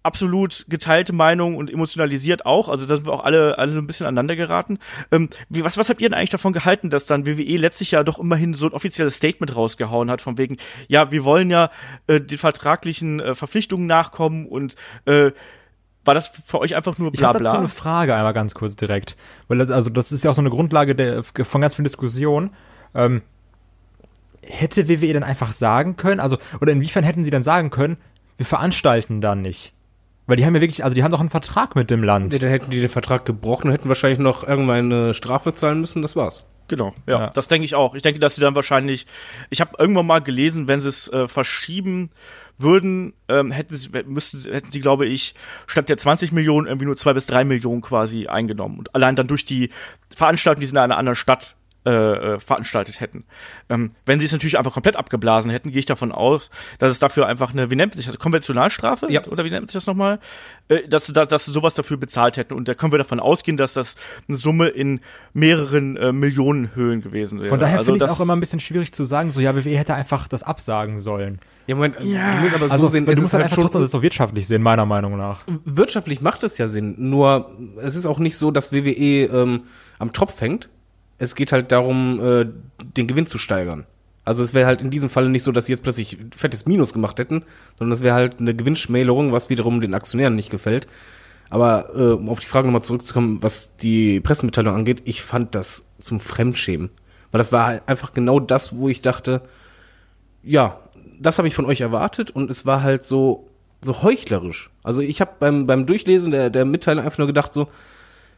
absolut 0.05 0.67
geteilte 0.69 1.13
Meinung 1.13 1.57
und 1.57 1.71
emotionalisiert 1.73 2.47
auch. 2.47 2.69
Also 2.69 2.87
da 2.87 2.97
sind 2.97 3.07
wir 3.07 3.13
auch 3.13 3.25
alle, 3.25 3.59
alle 3.59 3.73
so 3.73 3.79
ein 3.79 3.87
bisschen 3.87 4.07
aneinander 4.07 4.37
geraten. 4.37 4.79
Ähm, 5.11 5.31
wie, 5.49 5.65
was, 5.65 5.77
was 5.79 5.89
habt 5.89 6.01
ihr 6.01 6.09
denn 6.09 6.17
eigentlich 6.17 6.31
davon 6.31 6.53
gehalten, 6.53 6.91
dass 6.91 7.07
dann 7.07 7.27
WWE 7.27 7.57
letztlich 7.57 7.91
ja 7.93 8.05
doch 8.05 8.19
immerhin 8.19 8.55
so 8.55 8.67
ein 8.67 8.73
offizielles 8.73 9.17
Statement 9.17 9.57
rausgehauen 9.57 10.11
hat, 10.11 10.21
von 10.21 10.39
wegen, 10.39 10.59
ja, 10.89 11.11
wir 11.11 11.25
wollen 11.25 11.51
ja 11.51 11.71
äh, 12.07 12.21
den 12.21 12.39
vertraglichen 12.39 13.19
äh, 13.21 13.35
Verpflichtungen 13.35 13.87
nachkommen 13.87 14.47
und 14.47 14.75
äh, 15.07 15.33
war 16.05 16.13
das 16.13 16.29
für 16.29 16.59
euch 16.61 16.77
einfach 16.77 16.99
nur 16.99 17.11
Ich 17.15 17.19
bla 17.21 17.29
habe 17.29 17.39
dazu 17.39 17.57
eine 17.57 17.69
Frage 17.69 18.15
einmal 18.15 18.35
ganz 18.35 18.55
kurz 18.55 18.77
direkt. 18.77 19.17
Weil 19.49 19.59
das- 19.59 19.71
also 19.71 19.89
das 19.89 20.13
ist 20.13 20.23
ja 20.23 20.31
auch 20.31 20.35
so 20.35 20.43
eine 20.43 20.51
Grundlage 20.51 20.95
der, 20.95 21.23
von 21.25 21.61
ganz 21.63 21.77
vielen 21.77 21.85
Diskussionen. 21.85 22.51
Ähm, 22.95 23.23
hätte 24.43 24.89
WWE 24.89 25.15
dann 25.15 25.23
einfach 25.23 25.53
sagen 25.53 25.97
können, 25.97 26.21
also, 26.21 26.37
oder 26.61 26.73
inwiefern 26.73 27.05
hätten 27.05 27.25
sie 27.25 27.31
dann 27.31 27.43
sagen 27.43 27.71
können, 27.71 27.97
wir 28.37 28.45
veranstalten 28.47 29.21
dann 29.21 29.41
nicht? 29.41 29.73
Weil 30.27 30.37
die 30.37 30.47
haben 30.47 30.55
ja 30.55 30.61
wirklich, 30.63 30.83
also 30.85 30.95
die 30.95 31.03
haben 31.05 31.11
doch 31.11 31.21
einen 31.21 31.29
Vertrag 31.31 31.77
mit 31.77 31.91
dem 31.91 32.03
Land. 32.03 32.33
Ja, 32.33 32.39
dann 32.39 32.49
hätten 32.51 32.71
die 32.71 32.81
den 32.81 32.89
Vertrag 32.89 33.27
gebrochen 33.27 33.69
und 33.69 33.73
hätten 33.75 33.89
wahrscheinlich 33.89 34.19
noch 34.19 34.43
irgendwann 34.47 34.91
eine 34.93 35.15
Strafe 35.15 35.53
zahlen 35.53 35.81
müssen, 35.81 36.01
das 36.03 36.17
war's. 36.17 36.47
Genau, 36.69 36.95
ja, 37.07 37.21
Ja. 37.25 37.31
das 37.35 37.47
denke 37.49 37.67
ich 37.67 37.75
auch. 37.75 37.95
Ich 37.95 38.01
denke, 38.01 38.21
dass 38.21 38.37
sie 38.37 38.41
dann 38.41 38.55
wahrscheinlich, 38.55 39.07
ich 39.51 39.61
habe 39.61 39.73
irgendwann 39.79 40.07
mal 40.07 40.21
gelesen, 40.23 40.67
wenn 40.67 40.81
sie 40.81 40.89
es 40.89 41.09
äh, 41.13 41.29
verschieben 41.29 42.09
würden, 42.57 43.13
ähm, 43.29 43.51
hätten 43.51 43.77
sie, 43.77 43.91
müssten, 44.07 44.39
sie- 44.39 44.51
hätten 44.51 44.71
sie, 44.71 44.81
glaube 44.81 45.05
ich, 45.07 45.35
statt 45.67 45.91
der 45.91 45.99
20 45.99 46.33
Millionen 46.33 46.67
irgendwie 46.67 46.87
nur 46.87 46.97
zwei 46.97 47.13
bis 47.13 47.27
drei 47.27 47.45
Millionen 47.45 47.83
quasi 47.83 48.27
eingenommen 48.29 48.79
und 48.79 48.95
allein 48.95 49.17
dann 49.17 49.27
durch 49.27 49.45
die 49.45 49.69
Veranstaltung, 50.15 50.61
die 50.61 50.67
sie 50.67 50.73
in 50.73 50.79
einer 50.79 50.97
anderen 50.97 51.17
Stadt 51.17 51.55
äh, 51.87 51.91
äh, 51.91 52.39
veranstaltet 52.39 53.01
hätten. 53.01 53.25
Ähm, 53.69 53.91
wenn 54.07 54.19
sie 54.21 54.27
es 54.27 54.33
natürlich 54.33 54.57
einfach 54.59 54.73
komplett 54.73 54.97
abgeblasen 54.97 55.51
hätten, 55.51 55.71
gehe 55.71 55.79
ich 55.81 55.87
davon 55.87 56.13
aus, 56.13 56.51
dass 56.79 56.91
es 56.91 56.99
dafür 56.99 57.27
einfach 57.27 57.53
eine, 57.53 57.71
wie 57.71 57.77
nennt 57.77 57.95
sich 57.95 58.07
das, 58.07 58.19
Konventionalstrafe? 58.19 59.11
Ja. 59.11 59.25
Oder 59.27 59.45
wie 59.45 59.51
nennt 59.51 59.71
sich 59.71 59.75
das 59.75 59.87
nochmal? 59.87 60.19
Äh, 60.69 60.89
dass, 60.89 61.07
sie 61.07 61.13
da, 61.13 61.27
dass 61.27 61.45
sie 61.45 61.53
sowas 61.53 61.75
dafür 61.75 61.97
bezahlt 61.99 62.37
hätten. 62.39 62.55
Und 62.55 62.69
da 62.69 62.75
können 62.75 62.93
wir 62.93 62.99
davon 62.99 63.21
ausgehen, 63.21 63.57
dass 63.57 63.75
das 63.75 63.97
eine 64.29 64.37
Summe 64.39 64.69
in 64.69 65.01
mehreren 65.35 65.97
äh, 65.97 66.13
Millionen 66.13 66.75
Höhen 66.75 67.03
gewesen 67.03 67.41
wäre. 67.41 67.49
Von 67.51 67.59
daher 67.61 67.79
Also 67.79 67.93
finde 67.93 68.05
ich 68.05 68.11
es 68.11 68.17
auch 68.17 68.23
immer 68.23 68.35
ein 68.35 68.41
bisschen 68.41 68.61
schwierig 68.61 68.93
zu 68.95 69.05
sagen, 69.05 69.31
so 69.31 69.41
ja, 69.41 69.55
WWE 69.55 69.77
hätte 69.77 69.95
einfach 69.95 70.27
das 70.29 70.43
absagen 70.43 70.99
sollen. 70.99 71.39
Ja, 71.67 71.75
Moment, 71.75 71.97
Ja. 72.01 72.37
du 72.37 72.41
musst 72.43 72.55
aber 72.55 72.71
Also 72.71 72.87
so 72.87 72.93
sehen, 72.93 73.07
weil 73.07 73.15
es 73.15 73.17
du 73.17 73.21
ist 73.21 73.23
musst 73.25 73.35
halt 73.35 73.43
halt 73.45 73.53
einfach 73.53 73.63
trotzdem 73.63 73.83
das 73.83 73.91
so 73.91 74.03
wirtschaftlich 74.03 74.47
sehen, 74.47 74.63
meiner 74.63 74.85
Meinung 74.87 75.17
nach. 75.17 75.41
wirtschaftlich 75.65 76.21
macht 76.21 76.43
es 76.43 76.59
ja 76.59 76.69
Sinn, 76.69 76.95
nur 76.99 77.51
es 77.83 77.95
ist 77.95 78.07
auch 78.07 78.19
nicht 78.19 78.37
so, 78.37 78.51
dass 78.51 78.73
WWE 78.73 79.25
ähm, 79.27 79.63
am 79.99 80.13
Tropf 80.13 80.41
hängt. 80.41 80.69
Es 81.19 81.35
geht 81.35 81.53
halt 81.53 81.73
darum, 81.73 82.21
äh, 82.21 82.47
den 82.97 83.07
Gewinn 83.07 83.27
zu 83.27 83.39
steigern. 83.39 83.87
Also 84.25 84.43
es 84.43 84.55
wäre 84.55 84.67
halt 84.67 84.83
in 84.83 84.91
diesem 84.91 85.11
Falle 85.11 85.29
nicht 85.29 85.43
so, 85.43 85.53
dass 85.53 85.67
sie 85.67 85.73
jetzt 85.73 85.83
plötzlich 85.83 86.19
fettes 86.35 86.67
Minus 86.67 86.93
gemacht 86.93 87.19
hätten, 87.19 87.45
sondern 87.79 87.93
es 87.93 88.03
wäre 88.03 88.15
halt 88.15 88.41
eine 88.41 88.55
Gewinnschmälerung, 88.55 89.33
was 89.33 89.51
wiederum 89.51 89.81
den 89.81 89.95
Aktionären 89.95 90.35
nicht 90.35 90.51
gefällt. 90.51 90.87
Aber 91.51 91.91
äh, 91.95 92.13
um 92.15 92.31
auf 92.31 92.41
die 92.41 92.47
Frage 92.47 92.67
nochmal 92.67 92.83
zurückzukommen, 92.83 93.43
was 93.43 93.77
die 93.77 94.21
Pressemitteilung 94.21 94.75
angeht, 94.75 95.03
ich 95.05 95.23
fand 95.23 95.55
das 95.55 95.89
zum 96.01 96.21
Fremdschämen. 96.21 96.91
Weil 97.31 97.39
das 97.39 97.53
war 97.53 97.67
halt 97.67 97.83
einfach 97.87 98.15
genau 98.15 98.41
das, 98.41 98.77
wo 98.77 98.89
ich 98.89 99.03
dachte, 99.03 99.43
ja, 100.43 100.81
das 101.21 101.39
habe 101.39 101.49
ich 101.49 101.55
von 101.55 101.67
euch 101.67 101.81
erwartet 101.81 102.31
und 102.31 102.51
es 102.51 102.67
war 102.67 102.83
halt 102.83 103.05
so 103.05 103.51
so 103.83 104.03
heuchlerisch. 104.03 104.71
Also 104.83 105.03
ich 105.03 105.21
habe 105.21 105.33
beim 105.39 105.67
beim 105.67 105.85
Durchlesen 105.85 106.31
der 106.31 106.49
der 106.49 106.65
Mitteilung 106.65 107.05
einfach 107.05 107.19
nur 107.19 107.27
gedacht 107.27 107.53
so, 107.53 107.69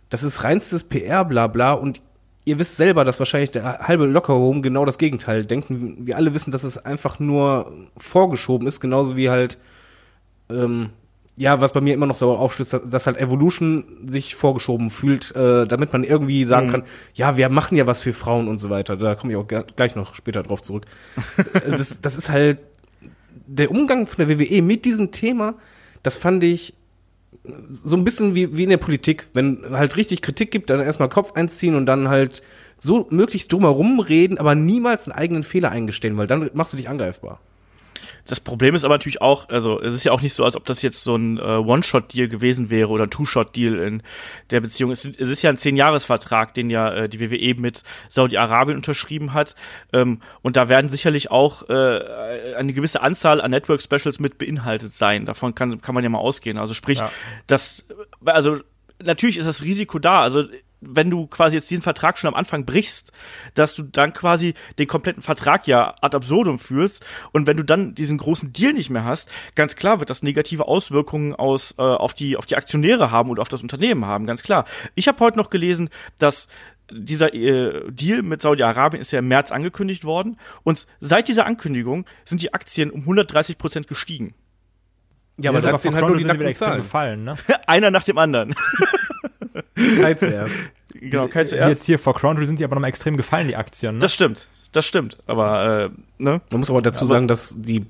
das 0.08 0.22
ist 0.24 0.42
reinstes 0.42 0.84
PR 0.84 1.24
bla 1.24 1.46
bla 1.46 1.72
und 1.72 2.00
ihr 2.46 2.58
wisst 2.58 2.76
selber, 2.76 3.04
dass 3.04 3.18
wahrscheinlich 3.18 3.50
der 3.50 3.80
halbe 3.80 4.06
Lockerroom 4.06 4.62
genau 4.62 4.86
das 4.86 4.96
Gegenteil 4.96 5.44
denken. 5.44 6.06
Wir 6.06 6.16
alle 6.16 6.32
wissen, 6.32 6.52
dass 6.52 6.64
es 6.64 6.78
einfach 6.78 7.18
nur 7.18 7.70
vorgeschoben 7.96 8.66
ist, 8.66 8.80
genauso 8.80 9.16
wie 9.16 9.28
halt 9.28 9.58
ähm, 10.48 10.90
ja, 11.36 11.60
was 11.60 11.72
bei 11.72 11.82
mir 11.82 11.92
immer 11.92 12.06
noch 12.06 12.16
so 12.16 12.34
aufschlüsst, 12.34 12.72
dass, 12.72 12.88
dass 12.88 13.06
halt 13.06 13.18
Evolution 13.18 13.84
sich 14.06 14.34
vorgeschoben 14.36 14.88
fühlt, 14.88 15.36
äh, 15.36 15.66
damit 15.66 15.92
man 15.92 16.02
irgendwie 16.02 16.46
sagen 16.46 16.68
Mhm. 16.68 16.70
kann, 16.70 16.82
ja, 17.12 17.36
wir 17.36 17.50
machen 17.50 17.76
ja 17.76 17.86
was 17.86 18.00
für 18.00 18.14
Frauen 18.14 18.48
und 18.48 18.58
so 18.58 18.70
weiter. 18.70 18.96
Da 18.96 19.16
komme 19.16 19.34
ich 19.34 19.38
auch 19.38 19.46
gleich 19.46 19.96
noch 19.96 20.14
später 20.14 20.42
drauf 20.42 20.62
zurück. 20.62 20.86
das, 21.52 22.00
das 22.00 22.16
ist 22.16 22.30
halt 22.30 22.58
der 23.46 23.70
Umgang 23.70 24.06
von 24.06 24.26
der 24.26 24.38
WWE 24.38 24.62
mit 24.62 24.84
diesem 24.86 25.12
Thema, 25.12 25.54
das 26.02 26.16
fand 26.16 26.42
ich 26.42 26.72
so 27.70 27.96
ein 27.96 28.04
bisschen 28.04 28.34
wie, 28.34 28.56
wie 28.56 28.64
in 28.64 28.70
der 28.70 28.76
Politik. 28.76 29.26
Wenn 29.32 29.60
halt 29.70 29.96
richtig 29.96 30.22
Kritik 30.22 30.50
gibt, 30.50 30.70
dann 30.70 30.80
erstmal 30.80 31.08
Kopf 31.08 31.32
einziehen 31.32 31.74
und 31.74 31.86
dann 31.86 32.08
halt 32.08 32.42
so 32.78 33.06
möglichst 33.10 33.52
drumherum 33.52 34.00
reden, 34.00 34.38
aber 34.38 34.54
niemals 34.54 35.08
einen 35.08 35.18
eigenen 35.18 35.42
Fehler 35.42 35.70
eingestehen, 35.70 36.16
weil 36.18 36.26
dann 36.26 36.50
machst 36.54 36.72
du 36.72 36.76
dich 36.76 36.88
angreifbar. 36.88 37.40
Das 38.28 38.40
Problem 38.40 38.74
ist 38.74 38.84
aber 38.84 38.94
natürlich 38.94 39.20
auch, 39.22 39.48
also 39.48 39.80
es 39.80 39.94
ist 39.94 40.04
ja 40.04 40.12
auch 40.12 40.20
nicht 40.20 40.34
so, 40.34 40.44
als 40.44 40.56
ob 40.56 40.64
das 40.64 40.82
jetzt 40.82 41.02
so 41.04 41.16
ein 41.16 41.38
äh, 41.38 41.42
One-Shot-Deal 41.42 42.28
gewesen 42.28 42.70
wäre 42.70 42.88
oder 42.88 43.04
ein 43.04 43.10
Two-Shot-Deal 43.10 43.78
in 43.78 44.02
der 44.50 44.60
Beziehung. 44.60 44.90
Es, 44.90 45.04
es 45.04 45.16
ist 45.16 45.42
ja 45.42 45.50
ein 45.50 45.56
Zehn-Jahres-Vertrag, 45.56 46.52
den 46.54 46.68
ja 46.70 46.92
äh, 46.92 47.08
die 47.08 47.20
WWE 47.20 47.60
mit 47.60 47.82
Saudi-Arabien 48.08 48.76
unterschrieben 48.76 49.32
hat. 49.32 49.54
Ähm, 49.92 50.20
und 50.42 50.56
da 50.56 50.68
werden 50.68 50.90
sicherlich 50.90 51.30
auch 51.30 51.68
äh, 51.68 52.54
eine 52.56 52.72
gewisse 52.72 53.00
Anzahl 53.00 53.40
an 53.40 53.50
Network-Specials 53.52 54.18
mit 54.20 54.38
beinhaltet 54.38 54.94
sein. 54.94 55.24
Davon 55.26 55.54
kann, 55.54 55.80
kann 55.80 55.94
man 55.94 56.02
ja 56.04 56.10
mal 56.10 56.18
ausgehen. 56.18 56.58
Also 56.58 56.74
sprich, 56.74 56.98
Ja. 56.98 57.10
das, 57.46 57.84
also 58.24 58.58
natürlich 59.02 59.38
ist 59.38 59.46
das 59.46 59.62
Risiko 59.62 59.98
da. 59.98 60.20
Also 60.22 60.44
wenn 60.88 61.10
du 61.10 61.26
quasi 61.26 61.56
jetzt 61.56 61.70
diesen 61.70 61.82
Vertrag 61.82 62.18
schon 62.18 62.28
am 62.28 62.34
Anfang 62.34 62.64
brichst, 62.64 63.12
dass 63.54 63.74
du 63.74 63.82
dann 63.82 64.12
quasi 64.12 64.54
den 64.78 64.86
kompletten 64.86 65.22
Vertrag 65.22 65.66
ja 65.66 65.94
ad 66.00 66.16
absurdum 66.16 66.58
führst 66.58 67.04
und 67.32 67.46
wenn 67.46 67.56
du 67.56 67.62
dann 67.62 67.94
diesen 67.94 68.18
großen 68.18 68.52
Deal 68.52 68.72
nicht 68.72 68.90
mehr 68.90 69.04
hast, 69.04 69.28
ganz 69.54 69.76
klar 69.76 70.00
wird 70.00 70.10
das 70.10 70.22
negative 70.22 70.68
Auswirkungen 70.68 71.34
aus 71.34 71.74
äh, 71.78 71.82
auf 71.82 72.14
die 72.14 72.36
auf 72.36 72.46
die 72.46 72.56
Aktionäre 72.56 73.10
haben 73.10 73.30
und 73.30 73.40
auf 73.40 73.48
das 73.48 73.62
Unternehmen 73.62 74.06
haben, 74.06 74.26
ganz 74.26 74.42
klar. 74.42 74.64
Ich 74.94 75.08
habe 75.08 75.20
heute 75.20 75.38
noch 75.38 75.50
gelesen, 75.50 75.90
dass 76.18 76.48
dieser 76.90 77.34
äh, 77.34 77.90
Deal 77.90 78.22
mit 78.22 78.42
Saudi-Arabien 78.42 79.00
ist 79.00 79.10
ja 79.10 79.18
im 79.18 79.28
März 79.28 79.50
angekündigt 79.50 80.04
worden 80.04 80.38
und 80.62 80.86
seit 81.00 81.28
dieser 81.28 81.46
Ankündigung 81.46 82.06
sind 82.24 82.42
die 82.42 82.54
Aktien 82.54 82.90
um 82.90 83.00
130 83.00 83.58
Prozent 83.58 83.88
gestiegen. 83.88 84.34
Ja, 85.38 85.50
aber 85.50 85.60
sind 85.60 85.80
von 85.80 85.94
halt 85.94 86.06
nur 86.06 86.16
die 86.16 86.24
nackten 86.24 86.54
Zahlen. 86.54 86.82
gefallen, 86.82 87.24
ne? 87.24 87.36
Einer 87.66 87.90
nach 87.90 88.04
dem 88.04 88.16
anderen. 88.16 88.54
Kai 89.74 90.14
zuerst. 90.14 90.54
Genau, 91.00 91.28
kein 91.28 91.46
zuerst. 91.46 91.68
Jetzt 91.68 91.84
hier 91.84 91.98
vor 91.98 92.14
Chronicle 92.14 92.46
sind 92.46 92.58
die 92.58 92.64
aber 92.64 92.74
nochmal 92.76 92.88
extrem 92.90 93.16
gefallen, 93.16 93.48
die 93.48 93.56
Aktien, 93.56 93.94
ne? 93.96 94.00
Das 94.00 94.12
stimmt, 94.14 94.48
das 94.72 94.84
stimmt. 94.86 95.18
Aber 95.26 95.90
äh, 96.18 96.22
ne? 96.22 96.40
Man 96.50 96.60
muss 96.60 96.70
aber 96.70 96.82
dazu 96.82 97.00
Aber- 97.04 97.08
sagen, 97.14 97.28
dass 97.28 97.60
die 97.62 97.86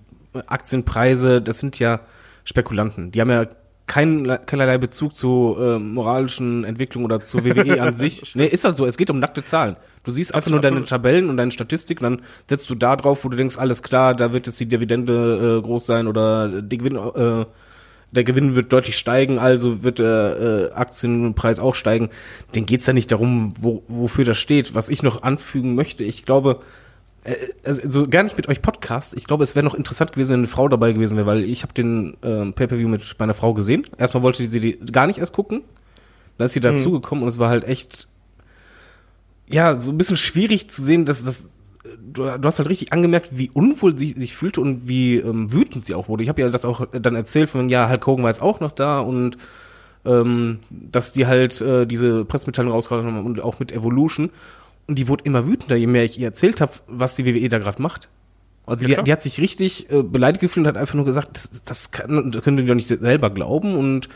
Aktienpreise, 0.47 1.41
das 1.43 1.59
sind 1.59 1.79
ja 1.79 2.01
Spekulanten. 2.45 3.11
Die 3.13 3.21
haben 3.21 3.31
ja 3.31 3.47
kein, 3.87 4.27
keinerlei 4.47 4.79
Bezug 4.79 5.15
zu 5.15 5.57
äh, 5.59 5.79
moralischen 5.79 6.65
Entwicklungen 6.65 7.05
oder 7.05 7.21
zur 7.21 7.45
WWE 7.45 7.81
an 7.83 7.95
sich. 7.95 8.35
Nee, 8.35 8.47
ist 8.47 8.65
halt 8.65 8.77
so, 8.77 8.85
es 8.85 8.97
geht 8.97 9.11
um 9.11 9.19
nackte 9.21 9.45
Zahlen. 9.45 9.77
Du 10.03 10.11
siehst 10.11 10.35
einfach 10.35 10.51
nur 10.51 10.61
deine 10.61 10.77
absolut. 10.79 10.89
Tabellen 10.89 11.31
und 11.31 11.37
deine 11.37 11.53
Statistik 11.53 12.01
und 12.01 12.05
dann 12.05 12.23
setzt 12.49 12.69
du 12.69 12.75
da 12.75 12.97
drauf, 12.97 13.25
wo 13.25 13.29
du 13.29 13.37
denkst, 13.37 13.59
alles 13.59 13.83
klar, 13.83 14.15
da 14.15 14.33
wird 14.33 14.47
jetzt 14.47 14.59
die 14.59 14.67
Dividende 14.67 15.59
äh, 15.59 15.63
groß 15.63 15.87
sein 15.87 16.09
oder 16.09 16.63
die 16.63 16.79
Gewinn, 16.79 16.97
äh, 16.97 17.47
der 18.17 18.25
Gewinn 18.25 18.57
wird 18.57 18.73
deutlich 18.73 18.97
steigen, 18.97 19.39
also 19.39 19.83
wird 19.83 19.99
der 19.99 20.71
äh, 20.73 20.75
Aktienpreis 20.75 21.59
auch 21.59 21.75
steigen. 21.75 22.11
Den 22.55 22.67
geht's 22.67 22.87
ja 22.87 22.93
nicht 22.93 23.13
darum, 23.13 23.55
wo, 23.61 23.83
wofür 23.87 24.25
das 24.25 24.39
steht. 24.39 24.75
Was 24.75 24.89
ich 24.89 25.03
noch 25.03 25.23
anfügen 25.23 25.75
möchte, 25.75 26.03
ich 26.03 26.25
glaube, 26.25 26.61
äh, 27.25 27.35
also 27.65 27.83
so 27.89 28.09
gar 28.09 28.23
nicht 28.23 28.37
mit 28.37 28.49
euch 28.49 28.63
Podcast. 28.63 29.15
Ich 29.15 29.27
glaube, 29.27 29.45
es 29.45 29.55
wäre 29.55 29.65
noch 29.65 29.75
interessant 29.75 30.13
gewesen, 30.13 30.31
wenn 30.31 30.41
eine 30.41 30.49
Frau 30.49 30.69
dabei 30.69 30.93
gewesen 30.93 31.17
wäre, 31.17 31.27
weil 31.27 31.45
ich 31.45 31.63
habe 31.63 31.75
den 31.75 32.17
ähm, 32.23 32.55
Pay-per-View 32.55 32.89
mit 32.89 33.03
meiner 33.19 33.35
Frau 33.35 33.55
gesehen. 33.55 33.87
Erstmal 33.99 34.23
wollte 34.23 34.47
sie 34.47 34.61
die 34.61 34.79
gar 34.91 35.07
nicht 35.07 35.19
erst 35.19 35.33
gucken. 35.33 35.63
Dann 36.39 36.47
ist 36.47 36.53
sie 36.53 36.61
dazugekommen 36.61 37.23
und 37.23 37.29
es 37.29 37.39
war 37.39 37.49
halt 37.49 37.65
echt 37.65 38.09
ja 39.49 39.79
so 39.79 39.91
ein 39.91 39.99
bisschen 39.99 40.17
schwierig 40.17 40.69
zu 40.69 40.83
sehen, 40.83 41.07
dass 41.07 41.25
das 41.25 41.51
du, 41.99 42.25
du 42.39 42.47
hast 42.47 42.59
halt 42.59 42.69
richtig 42.69 42.93
angemerkt, 42.93 43.31
wie 43.33 43.51
unwohl 43.51 43.97
sie 43.97 44.13
sich 44.13 44.37
fühlte 44.37 44.61
und 44.61 44.89
wie 44.89 45.17
ähm, 45.17 45.53
wütend 45.53 45.85
sie 45.85 45.95
auch 45.95 46.09
wurde. 46.09 46.23
Ich 46.23 46.29
habe 46.29 46.41
ja 46.41 46.49
das 46.49 46.65
auch 46.65 46.87
dann 46.93 47.15
erzählt 47.15 47.49
von 47.49 47.69
ja, 47.69 47.89
Hulk 47.89 48.07
Hogan 48.07 48.23
war 48.25 48.31
jetzt 48.31 48.43
auch 48.43 48.61
noch 48.61 48.73
da 48.73 49.01
und 49.01 49.37
ähm, 50.05 50.61
dass 50.71 51.13
die 51.13 51.27
halt 51.27 51.61
äh, 51.61 51.87
diese 51.87 52.25
Pressemitteilung 52.25 52.73
rausgehauen 52.73 53.07
haben 53.07 53.27
und 53.27 53.43
auch 53.43 53.59
mit 53.59 53.73
Evolution. 53.73 54.31
Und 54.87 54.99
die 54.99 55.09
wurde 55.09 55.25
immer 55.25 55.47
wütender, 55.47 55.77
je 55.77 55.89
mehr 55.89 56.05
ich 56.05 56.19
ihr 56.19 56.29
erzählt 56.29 56.61
habe, 56.61 56.73
was 56.87 57.17
die 57.17 57.27
WWE 57.27 57.49
da 57.49 57.59
gerade 57.59 57.83
macht. 57.83 58.09
Also 58.67 58.87
Ja, 58.87 58.99
die, 58.99 59.05
die 59.05 59.13
hat 59.13 59.23
sich 59.23 59.41
richtig 59.41 59.91
äh, 59.91 60.03
beleidigt 60.03 60.41
gefühlt 60.41 60.67
und 60.67 60.69
hat 60.69 60.81
einfach 60.81 60.95
nur 60.95 61.05
gesagt, 61.05 61.37
das, 61.37 61.63
das 61.63 61.91
kann, 61.91 62.31
das 62.31 62.43
können 62.43 62.57
die 62.57 62.67
doch 62.67 62.75
nicht 62.75 62.89
selber 62.89 63.31
glauben 63.31 63.77
und 63.77 64.09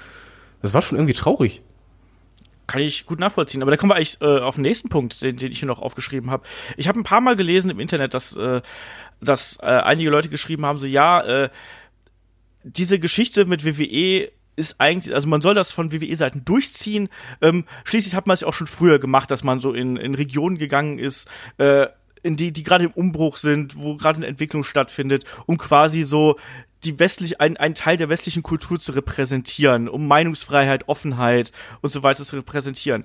das 0.63 0.75
war 0.75 0.83
schon 0.83 0.99
irgendwie 0.99 1.15
traurig. 1.15 1.63
Kann 2.71 2.83
ich 2.83 3.05
gut 3.05 3.19
nachvollziehen. 3.19 3.63
Aber 3.63 3.73
da 3.73 3.77
kommen 3.77 3.91
wir 3.91 3.97
eigentlich 3.97 4.21
äh, 4.21 4.39
auf 4.39 4.55
den 4.55 4.63
nächsten 4.63 4.91
Punkt, 4.91 5.21
den, 5.23 5.37
den 5.37 5.51
ich 5.51 5.59
hier 5.59 5.67
noch 5.67 5.83
aufgeschrieben 5.83 6.31
habe. 6.31 6.45
Ich 6.77 6.87
habe 6.87 7.01
ein 7.01 7.03
paar 7.03 7.21
Mal 7.21 7.35
gelesen 7.35 7.69
im 7.69 7.81
Internet, 7.81 8.15
dass, 8.15 8.37
äh, 8.37 8.63
dass 9.21 9.59
äh, 9.61 9.67
einige 9.67 10.09
Leute 10.09 10.29
geschrieben 10.29 10.65
haben, 10.65 10.79
so 10.79 10.87
ja, 10.87 11.21
äh, 11.21 11.51
diese 12.63 13.01
Geschichte 13.01 13.45
mit 13.47 13.65
WWE 13.65 14.31
ist 14.55 14.77
eigentlich, 14.79 15.13
also 15.13 15.27
man 15.27 15.41
soll 15.41 15.55
das 15.55 15.73
von 15.73 15.91
WWE-Seiten 15.91 16.45
durchziehen. 16.45 17.09
Ähm, 17.43 17.65
schließlich 17.83 18.15
hat 18.15 18.29
man 18.29 18.35
es 18.35 18.45
auch 18.45 18.55
schon 18.55 18.69
früher 18.69 19.01
gemacht, 19.01 19.33
dass 19.33 19.43
man 19.43 19.59
so 19.59 19.73
in, 19.73 19.97
in 19.97 20.15
Regionen 20.15 20.57
gegangen 20.57 21.01
ist, 21.01 21.29
äh, 21.59 21.89
in 22.23 22.37
die, 22.37 22.53
die 22.53 22.63
gerade 22.63 22.85
im 22.85 22.93
Umbruch 22.93 23.37
sind, 23.37 23.77
wo 23.77 23.97
gerade 23.97 24.19
eine 24.19 24.29
Entwicklung 24.29 24.63
stattfindet, 24.63 25.25
um 25.47 25.59
quasi 25.59 26.05
so 26.05 26.37
die 26.85 26.99
westliche, 26.99 27.41
ein, 27.41 27.57
einen 27.57 27.75
Teil 27.75 27.97
der 27.97 28.09
westlichen 28.09 28.43
Kultur 28.43 28.81
zu 28.81 28.93
repräsentieren, 28.93 29.89
um 29.89 30.07
Meinungsfreiheit, 30.07 30.89
Offenheit 30.89 31.53
und 31.83 31.91
so 31.91 32.03
weiter 32.03 32.25
zu 32.25 32.37
repräsentieren. 32.37 33.05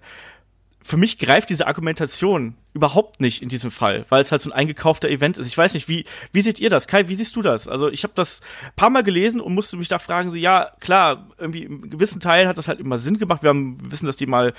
Für 0.82 0.98
mich 0.98 1.18
greift 1.18 1.50
diese 1.50 1.66
Argumentation 1.66 2.56
überhaupt 2.76 3.20
nicht 3.20 3.42
in 3.42 3.50
diesem 3.50 3.72
Fall, 3.72 4.06
weil 4.10 4.22
es 4.22 4.32
halt 4.32 4.44
so 4.44 4.52
ein 4.52 4.54
eingekaufter 4.54 5.10
Event 5.10 5.40
ist. 5.40 5.48
Ich 5.48 5.58
weiß 5.58 5.74
nicht, 5.74 5.90
wie, 5.90 6.06
wie 6.32 6.42
seht 6.42 6.60
ihr 6.60 6.70
das? 6.70 6.88
Kai, 6.88 7.08
wie 7.08 7.16
siehst 7.16 7.36
du 7.36 7.42
das? 7.42 7.68
Also 7.68 7.90
ich 7.90 8.04
habe 8.04 8.14
das 8.16 8.42
paar 8.76 8.92
Mal 8.92 9.02
gelesen 9.02 9.42
und 9.42 9.56
musste 9.56 9.78
mich 9.78 9.88
da 9.88 9.98
fragen, 9.98 10.30
so 10.30 10.38
ja, 10.38 10.70
klar, 10.80 11.28
irgendwie 11.40 11.64
im 11.64 11.90
gewissen 11.90 12.20
Teil 12.20 12.48
hat 12.48 12.60
das 12.60 12.68
halt 12.68 12.80
immer 12.80 13.00
Sinn 13.00 13.18
gemacht. 13.18 13.42
Wir 13.42 13.50
haben 13.50 13.80
wissen, 13.90 14.06
dass 14.06 14.16
die 14.16 14.28
mal, 14.28 14.54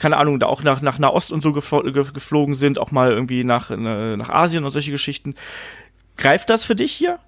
keine 0.00 0.16
Ahnung, 0.16 0.40
da 0.40 0.46
auch 0.48 0.64
nach, 0.64 0.80
nach 0.80 0.98
Nahost 0.98 1.30
und 1.30 1.40
so 1.40 1.52
geflo 1.52 1.82
ge- 1.82 2.12
geflogen 2.12 2.56
sind, 2.56 2.80
auch 2.80 2.90
mal 2.90 3.12
irgendwie 3.12 3.44
nach, 3.44 3.70
äh, 3.70 3.76
nach 3.76 4.28
Asien 4.28 4.64
und 4.64 4.72
solche 4.72 4.90
Geschichten. 4.90 5.36
Greift 6.16 6.50
das 6.50 6.64
für 6.64 6.74
dich 6.74 6.90
hier? 6.90 7.20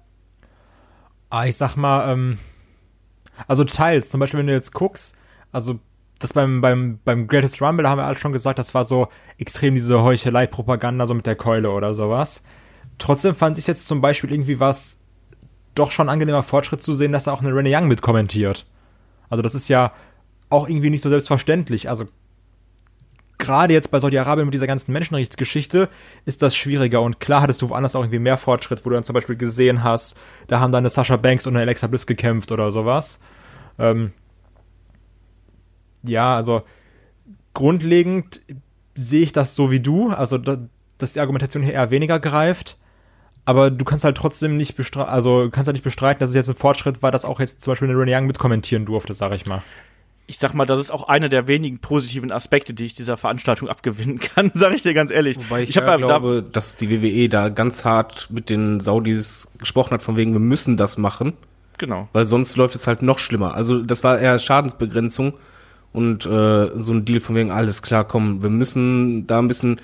Ah, 1.33 1.47
ich 1.47 1.57
sag 1.57 1.75
mal, 1.75 2.13
ähm, 2.13 2.37
also 3.47 3.63
teils, 3.63 4.09
zum 4.09 4.19
Beispiel, 4.19 4.37
wenn 4.37 4.45
du 4.45 4.53
jetzt 4.53 4.71
guckst, 4.71 5.17
also 5.51 5.79
das 6.19 6.33
beim, 6.33 6.61
beim, 6.61 6.99
beim 7.03 7.25
Greatest 7.25 7.59
Rumble, 7.59 7.89
haben 7.89 7.97
wir 7.97 8.05
alle 8.05 8.19
schon 8.19 8.33
gesagt, 8.33 8.59
das 8.59 8.75
war 8.75 8.85
so 8.85 9.07
extrem 9.39 9.73
diese 9.73 10.03
Heuchelei-Propaganda, 10.03 11.07
so 11.07 11.15
mit 11.15 11.25
der 11.25 11.35
Keule 11.35 11.71
oder 11.71 11.95
sowas. 11.95 12.43
Trotzdem 12.99 13.33
fand 13.33 13.57
ich 13.57 13.65
jetzt 13.65 13.87
zum 13.87 13.99
Beispiel 13.99 14.31
irgendwie 14.31 14.59
was 14.59 14.99
doch 15.73 15.89
schon 15.89 16.07
angenehmer 16.07 16.43
Fortschritt 16.43 16.83
zu 16.83 16.93
sehen, 16.93 17.11
dass 17.11 17.23
da 17.23 17.31
auch 17.31 17.41
eine 17.41 17.55
Renee 17.55 17.75
Young 17.75 17.87
mitkommentiert. 17.87 18.67
Also 19.27 19.41
das 19.41 19.55
ist 19.55 19.69
ja 19.69 19.91
auch 20.51 20.69
irgendwie 20.69 20.91
nicht 20.91 21.01
so 21.01 21.09
selbstverständlich. 21.09 21.89
Also 21.89 22.05
gerade 23.43 23.73
jetzt 23.73 23.91
bei 23.91 23.99
Saudi-Arabien 23.99 24.47
mit 24.47 24.53
dieser 24.53 24.67
ganzen 24.67 24.93
Menschenrechtsgeschichte 24.93 25.89
ist 26.25 26.41
das 26.41 26.55
schwieriger. 26.55 27.01
Und 27.01 27.19
klar 27.19 27.41
hattest 27.41 27.61
du 27.61 27.69
woanders 27.69 27.95
auch 27.95 28.01
irgendwie 28.01 28.19
mehr 28.19 28.37
Fortschritt, 28.37 28.85
wo 28.85 28.89
du 28.89 28.95
dann 28.95 29.03
zum 29.03 29.13
Beispiel 29.13 29.35
gesehen 29.35 29.83
hast, 29.83 30.17
da 30.47 30.59
haben 30.59 30.71
dann 30.71 30.83
eine 30.83 30.89
Sasha 30.89 31.17
Banks 31.17 31.45
und 31.45 31.55
eine 31.55 31.63
Alexa 31.63 31.87
Bliss 31.87 32.07
gekämpft 32.07 32.51
oder 32.51 32.71
sowas. 32.71 33.19
Ähm, 33.77 34.13
ja, 36.03 36.35
also 36.35 36.63
grundlegend 37.53 38.41
sehe 38.95 39.21
ich 39.21 39.33
das 39.33 39.55
so 39.55 39.71
wie 39.71 39.79
du, 39.79 40.09
also 40.09 40.37
da, 40.37 40.57
dass 40.97 41.13
die 41.13 41.19
Argumentation 41.19 41.63
hier 41.63 41.73
eher 41.73 41.91
weniger 41.91 42.19
greift. 42.19 42.77
Aber 43.45 43.71
du 43.71 43.83
kannst 43.83 44.05
halt 44.05 44.15
trotzdem 44.15 44.55
nicht 44.55 44.77
bestreiten, 44.77 45.11
also 45.11 45.49
kannst 45.51 45.67
halt 45.67 45.75
nicht 45.75 45.83
bestreiten, 45.83 46.21
dass 46.21 46.29
es 46.29 46.35
jetzt 46.35 46.49
ein 46.49 46.55
Fortschritt 46.55 47.03
war, 47.03 47.11
dass 47.11 47.25
auch 47.25 47.41
jetzt 47.41 47.61
zum 47.61 47.71
Beispiel 47.71 47.89
eine 47.89 47.99
Renee 47.99 48.15
Young 48.15 48.25
mitkommentieren 48.25 48.85
durfte, 48.85 49.13
sag 49.13 49.33
ich 49.33 49.45
mal. 49.45 49.61
Ich 50.25 50.37
sag 50.37 50.53
mal, 50.53 50.65
das 50.65 50.79
ist 50.79 50.91
auch 50.91 51.07
einer 51.09 51.27
der 51.29 51.47
wenigen 51.47 51.79
positiven 51.79 52.31
Aspekte, 52.31 52.73
die 52.73 52.85
ich 52.85 52.93
dieser 52.93 53.17
Veranstaltung 53.17 53.67
abgewinnen 53.67 54.19
kann, 54.35 54.51
sage 54.53 54.75
ich 54.75 54.81
dir 54.83 54.93
ganz 54.93 55.11
ehrlich. 55.11 55.37
Wobei 55.37 55.63
ich, 55.63 55.75
hab 55.75 55.85
ja 55.85 55.97
da- 55.97 56.05
glaube, 56.05 56.43
dass 56.49 56.77
die 56.77 56.89
WWE 56.89 57.29
da 57.29 57.49
ganz 57.49 57.83
hart 57.85 58.27
mit 58.31 58.49
den 58.49 58.79
Saudis 58.79 59.49
gesprochen 59.59 59.91
hat, 59.95 60.01
von 60.01 60.15
wegen, 60.15 60.33
wir 60.33 60.39
müssen 60.39 60.77
das 60.77 60.97
machen. 60.97 61.33
Genau. 61.77 62.07
Weil 62.13 62.25
sonst 62.25 62.55
läuft 62.55 62.75
es 62.75 62.87
halt 62.87 63.01
noch 63.01 63.19
schlimmer. 63.19 63.55
Also 63.55 63.81
das 63.81 64.03
war 64.03 64.19
eher 64.19 64.39
Schadensbegrenzung 64.39 65.33
und 65.91 66.25
äh, 66.25 66.69
so 66.77 66.93
ein 66.93 67.03
Deal 67.05 67.19
von 67.19 67.35
wegen, 67.35 67.51
alles 67.51 67.81
klar, 67.81 68.05
komm, 68.05 68.41
wir 68.43 68.49
müssen 68.49 69.27
da 69.27 69.39
ein 69.39 69.47
bisschen 69.47 69.81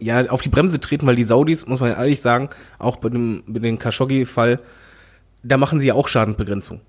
ja 0.00 0.28
auf 0.30 0.42
die 0.42 0.48
Bremse 0.48 0.80
treten, 0.80 1.06
weil 1.06 1.16
die 1.16 1.24
Saudis, 1.24 1.66
muss 1.66 1.80
man 1.80 1.90
ja 1.90 1.98
ehrlich 1.98 2.20
sagen, 2.20 2.48
auch 2.78 2.96
bei 2.96 3.08
dem, 3.10 3.42
bei 3.46 3.60
dem 3.60 3.78
Khashoggi-Fall, 3.78 4.60
da 5.42 5.56
machen 5.56 5.78
sie 5.78 5.86
ja 5.88 5.94
auch 5.94 6.08
Schadensbegrenzung. 6.08 6.80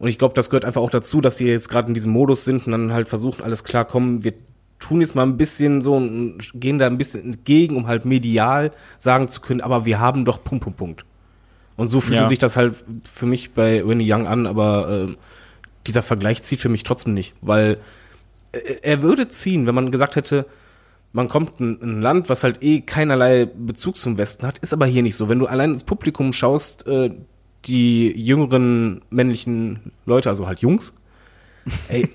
Und 0.00 0.08
ich 0.08 0.18
glaube, 0.18 0.34
das 0.34 0.48
gehört 0.50 0.64
einfach 0.64 0.80
auch 0.80 0.90
dazu, 0.90 1.20
dass 1.20 1.36
sie 1.36 1.46
jetzt 1.46 1.68
gerade 1.68 1.88
in 1.88 1.94
diesem 1.94 2.10
Modus 2.10 2.44
sind 2.44 2.66
und 2.66 2.72
dann 2.72 2.92
halt 2.92 3.06
versuchen, 3.08 3.44
alles 3.44 3.62
klar, 3.64 3.84
komm, 3.84 4.24
wir 4.24 4.32
tun 4.78 5.02
jetzt 5.02 5.14
mal 5.14 5.24
ein 5.24 5.36
bisschen 5.36 5.82
so 5.82 5.94
und 5.94 6.38
gehen 6.54 6.78
da 6.78 6.86
ein 6.86 6.96
bisschen 6.96 7.22
entgegen, 7.22 7.76
um 7.76 7.86
halt 7.86 8.06
medial 8.06 8.72
sagen 8.96 9.28
zu 9.28 9.42
können, 9.42 9.60
aber 9.60 9.84
wir 9.84 10.00
haben 10.00 10.24
doch 10.24 10.42
Punkt, 10.42 10.64
Punkt, 10.64 10.78
Punkt. 10.78 11.04
Und 11.76 11.88
so 11.88 12.00
fühlte 12.00 12.22
Ja. 12.22 12.28
sich 12.28 12.38
das 12.38 12.56
halt 12.56 12.82
für 13.04 13.26
mich 13.26 13.52
bei 13.52 13.86
Winnie 13.86 14.10
Young 14.10 14.26
an, 14.26 14.46
aber 14.46 15.06
äh, 15.10 15.14
dieser 15.86 16.02
Vergleich 16.02 16.42
zieht 16.42 16.60
für 16.60 16.70
mich 16.70 16.82
trotzdem 16.82 17.12
nicht, 17.12 17.34
weil 17.42 17.76
äh, 18.52 18.58
er 18.80 19.02
würde 19.02 19.28
ziehen, 19.28 19.66
wenn 19.66 19.74
man 19.74 19.90
gesagt 19.90 20.16
hätte, 20.16 20.46
man 21.12 21.28
kommt 21.28 21.60
in 21.60 21.76
in 21.78 21.98
ein 21.98 22.00
Land, 22.00 22.30
was 22.30 22.42
halt 22.42 22.62
eh 22.62 22.80
keinerlei 22.80 23.44
Bezug 23.44 23.98
zum 23.98 24.16
Westen 24.16 24.46
hat, 24.46 24.56
ist 24.58 24.72
aber 24.72 24.86
hier 24.86 25.02
nicht 25.02 25.16
so. 25.16 25.28
Wenn 25.28 25.40
du 25.40 25.46
allein 25.46 25.72
ins 25.74 25.84
Publikum 25.84 26.32
schaust, 26.32 26.86
äh, 26.86 27.10
die 27.66 28.12
jüngeren 28.20 29.02
männlichen 29.10 29.92
Leute, 30.06 30.28
also 30.28 30.46
halt 30.46 30.60
Jungs, 30.60 30.94
ey, 31.88 32.08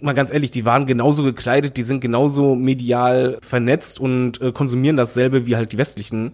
mal 0.00 0.14
ganz 0.14 0.32
ehrlich, 0.32 0.50
die 0.52 0.64
waren 0.64 0.86
genauso 0.86 1.24
gekleidet, 1.24 1.76
die 1.76 1.82
sind 1.82 2.00
genauso 2.00 2.54
medial 2.54 3.38
vernetzt 3.42 3.98
und 3.98 4.40
äh, 4.40 4.52
konsumieren 4.52 4.96
dasselbe 4.96 5.46
wie 5.46 5.56
halt 5.56 5.72
die 5.72 5.78
westlichen 5.78 6.32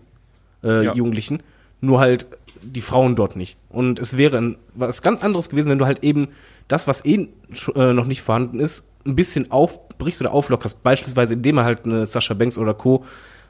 äh, 0.63 0.85
Ja. 0.85 0.95
Jugendlichen, 0.95 1.43
nur 1.81 2.01
halt 2.01 2.27
die 2.63 2.83
Frauen 2.83 3.17
dort 3.17 3.37
nicht. 3.37 3.57
Und 3.71 3.99
es 3.99 4.19
wäre 4.19 4.37
ein, 4.37 4.57
was 4.75 5.01
ganz 5.01 5.23
anderes 5.23 5.49
gewesen, 5.49 5.71
wenn 5.71 5.79
du 5.79 5.87
halt 5.87 6.03
eben 6.05 6.29
das, 6.69 6.87
was 6.87 7.05
eh 7.07 7.29
äh, 7.75 7.93
noch 7.95 8.07
nicht 8.07 8.21
vorhanden 8.21 8.61
ist, 8.61 8.87
ein 9.07 9.17
bisschen 9.17 9.51
aufbrichst 9.51 10.21
oder 10.21 10.33
auflockerst. 10.33 10.83
Beispielsweise 10.83 11.33
indem 11.35 11.57
er 11.57 11.65
halt 11.65 11.87
eine 11.87 12.05
Sascha 12.05 12.35
Banks 12.35 12.59
oder 12.59 12.75
Co. 12.75 13.07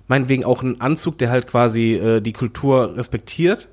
meinetwegen 0.07 0.45
auch 0.45 0.63
einen 0.63 0.81
Anzug, 0.81 1.19
der 1.19 1.31
halt 1.31 1.49
quasi 1.49 1.95
äh, 1.95 2.21
die 2.21 2.33
Kultur 2.33 2.97
respektiert, 2.97 3.69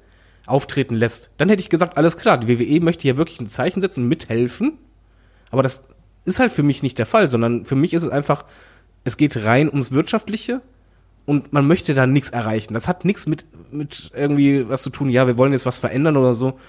auftreten 0.48 0.96
lässt. 0.96 1.32
Dann 1.38 1.50
hätte 1.50 1.62
ich 1.62 1.70
gesagt, 1.70 1.98
alles 1.98 2.18
klar, 2.18 2.40
die 2.40 2.48
WWE 2.48 2.84
möchte 2.84 3.04
hier 3.04 3.18
wirklich 3.18 3.40
ein 3.40 3.48
Zeichen 3.48 3.82
setzen 3.82 4.08
mithelfen. 4.08 4.80
Aber 5.52 5.64
das 5.64 5.86
ist 6.26 6.40
halt 6.40 6.52
für 6.52 6.64
mich 6.64 6.84
nicht 6.84 6.98
der 6.98 7.06
Fall, 7.06 7.30
sondern 7.30 7.66
für 7.66 7.76
mich 7.76 7.94
ist 7.94 8.04
es 8.04 8.10
einfach, 8.10 8.46
es 9.04 9.18
geht 9.18 9.38
rein 9.38 9.70
ums 9.70 9.92
Wirtschaftliche 9.92 10.62
und 11.26 11.54
man 11.54 11.68
möchte 11.68 11.94
da 11.94 12.08
nichts 12.08 12.30
erreichen. 12.30 12.74
Das 12.74 12.88
hat 12.88 13.06
nichts 13.06 13.28
mit, 13.28 13.46
mit 13.72 14.12
irgendwie 14.16 14.68
was 14.68 14.82
zu 14.82 14.90
tun, 14.90 15.10
ja, 15.10 15.28
wir 15.28 15.38
wollen 15.38 15.54
jetzt 15.54 15.66
was 15.66 15.78
verändern 15.78 16.18
oder 16.18 16.34
so. 16.34 16.60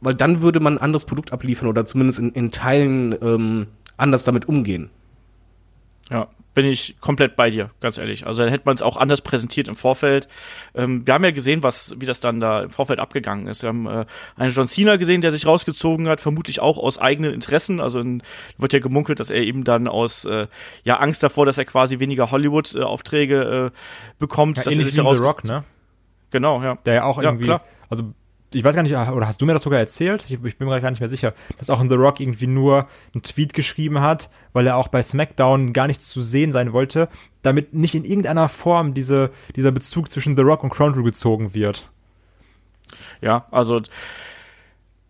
Weil 0.00 0.14
dann 0.14 0.42
würde 0.42 0.60
man 0.60 0.74
ein 0.74 0.82
anderes 0.82 1.06
Produkt 1.06 1.32
abliefern 1.32 1.68
oder 1.68 1.86
zumindest 1.86 2.18
in, 2.18 2.30
in 2.32 2.50
Teilen 2.50 3.16
ähm, 3.22 3.68
anders 3.96 4.24
damit 4.24 4.48
umgehen. 4.48 4.90
Ja, 6.10 6.28
bin 6.54 6.66
ich 6.66 6.96
komplett 7.00 7.34
bei 7.34 7.50
dir, 7.50 7.70
ganz 7.80 7.98
ehrlich. 7.98 8.26
Also 8.26 8.42
dann 8.42 8.50
hätte 8.50 8.64
man 8.64 8.74
es 8.76 8.82
auch 8.82 8.96
anders 8.96 9.20
präsentiert 9.20 9.66
im 9.66 9.74
Vorfeld. 9.74 10.28
Ähm, 10.74 11.04
wir 11.04 11.14
haben 11.14 11.24
ja 11.24 11.32
gesehen, 11.32 11.62
was, 11.64 11.94
wie 11.98 12.06
das 12.06 12.20
dann 12.20 12.38
da 12.38 12.62
im 12.62 12.70
Vorfeld 12.70 13.00
abgegangen 13.00 13.48
ist. 13.48 13.62
Wir 13.62 13.68
haben 13.70 13.86
äh, 13.86 14.04
einen 14.36 14.52
John 14.52 14.68
Cena 14.68 14.96
gesehen, 14.96 15.20
der 15.20 15.32
sich 15.32 15.46
rausgezogen 15.46 16.08
hat, 16.08 16.20
vermutlich 16.20 16.60
auch 16.60 16.78
aus 16.78 16.98
eigenen 16.98 17.34
Interessen. 17.34 17.80
Also 17.80 17.98
in, 17.98 18.22
wird 18.56 18.72
ja 18.72 18.78
gemunkelt, 18.78 19.18
dass 19.18 19.30
er 19.30 19.42
eben 19.42 19.64
dann 19.64 19.88
aus 19.88 20.24
äh, 20.24 20.46
ja 20.84 20.98
Angst 20.98 21.22
davor, 21.22 21.44
dass 21.44 21.58
er 21.58 21.64
quasi 21.64 21.98
weniger 21.98 22.30
Hollywood-Aufträge 22.30 23.72
äh, 23.72 23.78
bekommt, 24.18 24.56
Ja, 24.58 24.64
dass 24.64 24.78
er 24.78 24.84
sich 24.84 24.94
The 24.94 25.00
Rock, 25.00 25.44
ne? 25.44 25.64
Genau, 26.30 26.62
ja. 26.62 26.78
Der 26.86 26.94
ja 26.94 27.04
auch 27.04 27.18
Ja, 27.18 27.30
irgendwie, 27.30 27.44
klar. 27.46 27.62
also 27.88 28.14
ich 28.54 28.64
weiß 28.64 28.74
gar 28.74 28.82
nicht, 28.82 28.94
oder 28.94 29.26
hast 29.26 29.40
du 29.40 29.46
mir 29.46 29.52
das 29.52 29.62
sogar 29.62 29.78
erzählt? 29.78 30.24
Ich, 30.28 30.42
ich 30.42 30.58
bin 30.58 30.68
mir 30.68 30.80
gar 30.80 30.90
nicht 30.90 31.00
mehr 31.00 31.08
sicher, 31.08 31.34
dass 31.58 31.70
auch 31.70 31.80
in 31.80 31.88
The 31.88 31.96
Rock 31.96 32.20
irgendwie 32.20 32.46
nur 32.46 32.88
einen 33.12 33.22
Tweet 33.22 33.54
geschrieben 33.54 34.00
hat, 34.00 34.30
weil 34.52 34.66
er 34.66 34.76
auch 34.76 34.88
bei 34.88 35.02
SmackDown 35.02 35.72
gar 35.72 35.86
nichts 35.86 36.08
zu 36.08 36.22
sehen 36.22 36.52
sein 36.52 36.72
wollte, 36.72 37.08
damit 37.42 37.74
nicht 37.74 37.94
in 37.94 38.04
irgendeiner 38.04 38.48
Form 38.48 38.94
diese, 38.94 39.30
dieser 39.56 39.72
Bezug 39.72 40.10
zwischen 40.10 40.36
The 40.36 40.42
Rock 40.42 40.62
und 40.64 40.70
Crown 40.70 40.92
Jewel 40.92 41.04
gezogen 41.04 41.54
wird. 41.54 41.88
Ja, 43.20 43.46
also 43.50 43.80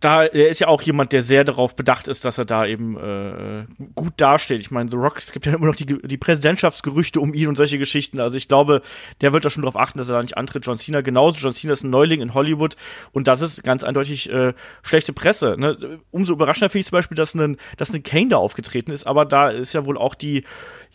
da 0.05 0.23
er 0.23 0.49
ist 0.49 0.59
ja 0.59 0.67
auch 0.67 0.83
jemand, 0.83 1.13
der 1.13 1.23
sehr 1.23 1.43
darauf 1.43 1.75
bedacht 1.75 2.07
ist, 2.07 2.25
dass 2.25 2.37
er 2.37 2.45
da 2.45 2.63
eben 2.63 2.95
äh, 2.95 3.65
gut 3.95 4.13
dasteht. 4.17 4.59
Ich 4.59 4.69
meine, 4.69 4.87
The 4.87 4.97
Rock, 4.97 5.17
es 5.17 5.31
gibt 5.31 5.47
ja 5.47 5.55
immer 5.55 5.65
noch 5.65 5.75
die, 5.75 5.85
die 5.85 6.17
Präsidentschaftsgerüchte 6.17 7.19
um 7.19 7.33
ihn 7.33 7.47
und 7.47 7.55
solche 7.55 7.79
Geschichten. 7.79 8.19
Also 8.19 8.37
ich 8.37 8.47
glaube, 8.47 8.83
der 9.21 9.33
wird 9.33 9.45
da 9.45 9.49
schon 9.49 9.63
darauf 9.63 9.75
achten, 9.75 9.97
dass 9.97 10.07
er 10.07 10.17
da 10.17 10.21
nicht 10.21 10.37
antritt. 10.37 10.63
John 10.63 10.77
Cena 10.77 11.01
genauso. 11.01 11.39
John 11.39 11.53
Cena 11.53 11.73
ist 11.73 11.83
ein 11.83 11.89
Neuling 11.89 12.21
in 12.21 12.35
Hollywood 12.35 12.75
und 13.13 13.27
das 13.27 13.41
ist 13.41 13.63
ganz 13.63 13.83
eindeutig 13.83 14.29
äh, 14.29 14.53
schlechte 14.83 15.11
Presse. 15.11 15.55
Ne? 15.57 15.99
Umso 16.11 16.33
überraschender 16.33 16.69
finde 16.69 16.81
ich 16.81 16.85
zum 16.85 16.97
Beispiel, 16.97 17.17
dass 17.17 17.33
ein, 17.33 17.57
dass 17.77 17.91
ein 17.91 18.03
Kane 18.03 18.27
da 18.27 18.37
aufgetreten 18.37 18.91
ist, 18.91 19.07
aber 19.07 19.25
da 19.25 19.49
ist 19.49 19.73
ja 19.73 19.87
wohl 19.87 19.97
auch 19.97 20.13
die 20.13 20.43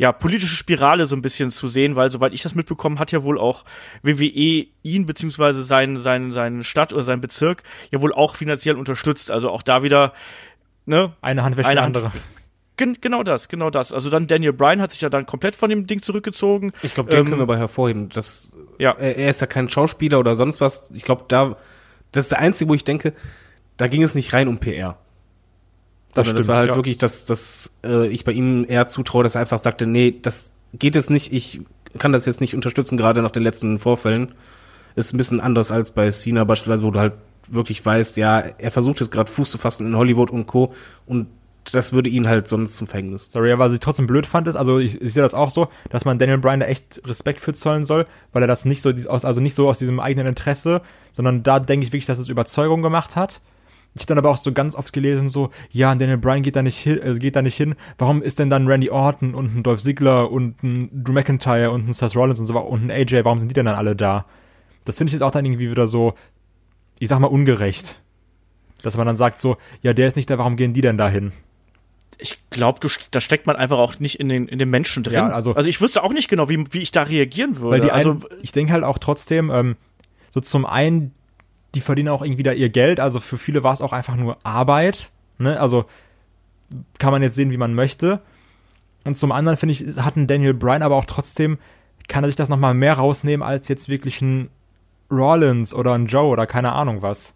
ja, 0.00 0.12
politische 0.12 0.56
Spirale 0.56 1.04
so 1.04 1.14
ein 1.14 1.20
bisschen 1.20 1.50
zu 1.50 1.68
sehen, 1.68 1.94
weil 1.94 2.10
soweit 2.10 2.32
ich 2.32 2.40
das 2.42 2.54
mitbekommen, 2.54 2.98
hat 2.98 3.12
ja 3.12 3.22
wohl 3.22 3.38
auch 3.38 3.66
WWE 4.02 4.66
ihn 4.82 5.04
beziehungsweise 5.04 5.62
seinen, 5.62 5.98
seinen, 5.98 6.32
seinen 6.32 6.64
Stadt 6.64 6.94
oder 6.94 7.02
seinen 7.02 7.20
Bezirk 7.20 7.64
ja 7.90 8.00
wohl 8.00 8.14
auch 8.14 8.34
finanziell 8.34 8.76
unterstützt. 8.76 9.30
Also 9.30 9.50
auch 9.50 9.60
da 9.62 9.82
wieder, 9.82 10.14
ne? 10.86 11.12
Eine 11.20 11.42
Hand 11.42 11.58
wäscht 11.58 11.68
Eine 11.68 11.82
Hand- 11.82 11.96
andere. 11.98 12.12
Gen 12.78 12.96
genau 13.02 13.22
das, 13.22 13.48
genau 13.48 13.68
das. 13.68 13.92
Also 13.92 14.08
dann 14.08 14.26
Daniel 14.26 14.54
Bryan 14.54 14.80
hat 14.80 14.92
sich 14.92 15.02
ja 15.02 15.10
dann 15.10 15.26
komplett 15.26 15.54
von 15.54 15.68
dem 15.68 15.86
Ding 15.86 16.00
zurückgezogen. 16.00 16.72
Ich 16.82 16.94
glaube, 16.94 17.10
den 17.10 17.18
Ähm, 17.20 17.24
können 17.26 17.38
wir 17.40 17.42
aber 17.42 17.58
hervorheben. 17.58 18.08
Das, 18.08 18.56
Ja. 18.78 18.92
er, 18.92 19.16
er 19.18 19.28
ist 19.28 19.42
ja 19.42 19.46
kein 19.46 19.68
Schauspieler 19.68 20.18
oder 20.18 20.34
sonst 20.34 20.62
was. 20.62 20.90
Ich 20.92 21.02
glaube, 21.04 21.24
da, 21.28 21.56
das 22.12 22.24
ist 22.24 22.30
der 22.32 22.38
einzige, 22.38 22.70
wo 22.70 22.74
ich 22.74 22.84
denke, 22.84 23.12
da 23.76 23.86
ging 23.86 24.02
es 24.02 24.14
nicht 24.14 24.32
rein 24.32 24.48
um 24.48 24.56
PR. 24.60 24.96
Das 26.12 26.26
Sondern 26.26 26.36
das 26.36 26.44
stimmt, 26.44 26.48
war 26.48 26.56
halt 26.56 26.70
ja. 26.70 26.76
wirklich, 26.76 26.98
dass, 26.98 27.26
dass 27.26 27.70
äh, 27.84 28.08
ich 28.08 28.24
bei 28.24 28.32
ihm 28.32 28.66
eher 28.68 28.88
zutraue, 28.88 29.22
dass 29.22 29.36
er 29.36 29.42
einfach 29.42 29.58
sagte, 29.58 29.86
nee, 29.86 30.18
das 30.22 30.52
geht 30.72 30.96
es 30.96 31.10
nicht, 31.10 31.32
ich 31.32 31.60
kann 31.98 32.12
das 32.12 32.26
jetzt 32.26 32.40
nicht 32.40 32.54
unterstützen, 32.54 32.96
gerade 32.96 33.22
nach 33.22 33.30
den 33.30 33.42
letzten 33.42 33.78
Vorfällen. 33.78 34.34
Ist 34.96 35.14
ein 35.14 35.18
bisschen 35.18 35.40
anders 35.40 35.70
als 35.70 35.92
bei 35.92 36.10
Cena 36.10 36.44
beispielsweise, 36.44 36.82
wo 36.84 36.90
du 36.90 36.98
halt 36.98 37.14
wirklich 37.48 37.84
weißt, 37.84 38.16
ja, 38.16 38.40
er 38.40 38.70
versucht 38.70 39.00
jetzt 39.00 39.10
gerade 39.10 39.30
Fuß 39.30 39.50
zu 39.50 39.58
fassen 39.58 39.86
in 39.86 39.96
Hollywood 39.96 40.30
und 40.30 40.46
Co. 40.46 40.72
Und 41.06 41.28
das 41.72 41.92
würde 41.92 42.10
ihn 42.10 42.28
halt 42.28 42.48
sonst 42.48 42.76
zum 42.76 42.86
Verhängnis. 42.86 43.30
Sorry, 43.30 43.52
aber 43.52 43.66
was 43.66 43.74
ich 43.74 43.80
trotzdem 43.80 44.06
blöd 44.06 44.26
fand, 44.26 44.48
ist, 44.48 44.56
also 44.56 44.78
ich, 44.78 45.00
ich 45.00 45.12
sehe 45.12 45.22
das 45.22 45.34
auch 45.34 45.50
so, 45.50 45.68
dass 45.90 46.04
man 46.04 46.18
Daniel 46.18 46.38
Bryan 46.38 46.60
da 46.60 46.66
echt 46.66 47.00
Respekt 47.04 47.40
für 47.40 47.52
zollen 47.52 47.84
soll, 47.84 48.06
weil 48.32 48.42
er 48.42 48.48
das 48.48 48.64
nicht 48.64 48.82
so, 48.82 48.92
aus, 49.08 49.24
also 49.24 49.40
nicht 49.40 49.54
so 49.54 49.68
aus 49.68 49.78
diesem 49.78 50.00
eigenen 50.00 50.26
Interesse, 50.26 50.82
sondern 51.12 51.42
da 51.42 51.60
denke 51.60 51.86
ich 51.86 51.92
wirklich, 51.92 52.06
dass 52.06 52.18
es 52.18 52.28
Überzeugung 52.28 52.82
gemacht 52.82 53.16
hat. 53.16 53.40
Ich 53.94 54.06
dann 54.06 54.18
aber 54.18 54.30
auch 54.30 54.36
so 54.36 54.52
ganz 54.52 54.74
oft 54.76 54.92
gelesen, 54.92 55.28
so, 55.28 55.50
ja, 55.70 55.92
Daniel 55.94 56.18
Bryan 56.18 56.42
geht 56.42 56.54
da 56.54 56.62
nicht 56.62 56.78
hin, 56.78 57.00
äh, 57.02 57.18
geht 57.18 57.34
da 57.34 57.42
nicht 57.42 57.56
hin. 57.56 57.74
Warum 57.98 58.22
ist 58.22 58.38
denn 58.38 58.48
dann 58.48 58.68
Randy 58.68 58.88
Orton 58.90 59.34
und 59.34 59.56
ein 59.56 59.62
Dolph 59.64 59.80
Ziggler 59.82 60.30
und 60.30 60.62
ein 60.62 61.02
Drew 61.04 61.12
McIntyre 61.12 61.70
und 61.72 61.88
ein 61.88 61.92
Seth 61.92 62.14
Rollins 62.14 62.38
und 62.38 62.46
so 62.46 62.56
und 62.58 62.84
ein 62.86 62.90
AJ, 62.90 63.24
warum 63.24 63.40
sind 63.40 63.48
die 63.48 63.54
denn 63.54 63.66
dann 63.66 63.74
alle 63.74 63.96
da? 63.96 64.26
Das 64.84 64.98
finde 64.98 65.08
ich 65.10 65.14
jetzt 65.14 65.22
auch 65.22 65.32
dann 65.32 65.44
irgendwie 65.44 65.70
wieder 65.70 65.88
so, 65.88 66.14
ich 67.00 67.08
sag 67.08 67.18
mal, 67.18 67.26
ungerecht. 67.26 68.00
Dass 68.82 68.96
man 68.96 69.06
dann 69.06 69.16
sagt 69.16 69.40
so, 69.40 69.56
ja, 69.82 69.92
der 69.92 70.06
ist 70.08 70.16
nicht 70.16 70.30
da, 70.30 70.38
warum 70.38 70.56
gehen 70.56 70.72
die 70.72 70.80
denn 70.82 70.96
da 70.96 71.08
hin? 71.08 71.32
Ich 72.18 72.38
glaube, 72.50 72.78
du, 72.80 72.88
da 73.10 73.20
steckt 73.20 73.46
man 73.46 73.56
einfach 73.56 73.78
auch 73.78 73.98
nicht 73.98 74.20
in 74.20 74.28
den, 74.28 74.46
in 74.46 74.58
den 74.58 74.70
Menschen 74.70 75.02
drin. 75.02 75.14
Ja, 75.14 75.28
also- 75.28 75.54
also 75.54 75.68
ich 75.68 75.80
wüsste 75.80 76.02
auch 76.02 76.12
nicht 76.12 76.28
genau, 76.28 76.48
wie, 76.48 76.64
wie 76.72 76.78
ich 76.78 76.92
da 76.92 77.02
reagieren 77.02 77.56
würde. 77.58 77.70
Weil 77.72 77.80
die 77.80 77.90
also, 77.90 78.10
einen, 78.12 78.24
ich 78.42 78.52
denke 78.52 78.72
halt 78.72 78.84
auch 78.84 78.98
trotzdem, 78.98 79.50
ähm, 79.50 79.76
so 80.30 80.40
zum 80.40 80.64
einen, 80.64 81.12
die 81.74 81.80
verdienen 81.80 82.08
auch 82.08 82.22
irgendwie 82.22 82.42
da 82.42 82.52
ihr 82.52 82.70
Geld, 82.70 83.00
also 83.00 83.20
für 83.20 83.38
viele 83.38 83.62
war 83.62 83.72
es 83.72 83.80
auch 83.80 83.92
einfach 83.92 84.16
nur 84.16 84.38
Arbeit, 84.42 85.10
ne, 85.38 85.60
also 85.60 85.84
kann 86.98 87.12
man 87.12 87.22
jetzt 87.22 87.34
sehen, 87.34 87.50
wie 87.50 87.56
man 87.56 87.74
möchte. 87.74 88.20
Und 89.04 89.16
zum 89.16 89.32
anderen 89.32 89.56
finde 89.56 89.72
ich, 89.72 89.98
hat 89.98 90.16
ein 90.16 90.26
Daniel 90.26 90.54
Bryan 90.54 90.82
aber 90.82 90.96
auch 90.96 91.04
trotzdem, 91.04 91.58
kann 92.08 92.24
er 92.24 92.28
sich 92.28 92.36
das 92.36 92.48
nochmal 92.48 92.74
mehr 92.74 92.94
rausnehmen 92.94 93.46
als 93.46 93.68
jetzt 93.68 93.88
wirklich 93.88 94.20
ein 94.20 94.50
Rollins 95.10 95.74
oder 95.74 95.94
ein 95.94 96.06
Joe 96.06 96.28
oder 96.28 96.46
keine 96.46 96.72
Ahnung 96.72 97.02
was. 97.02 97.34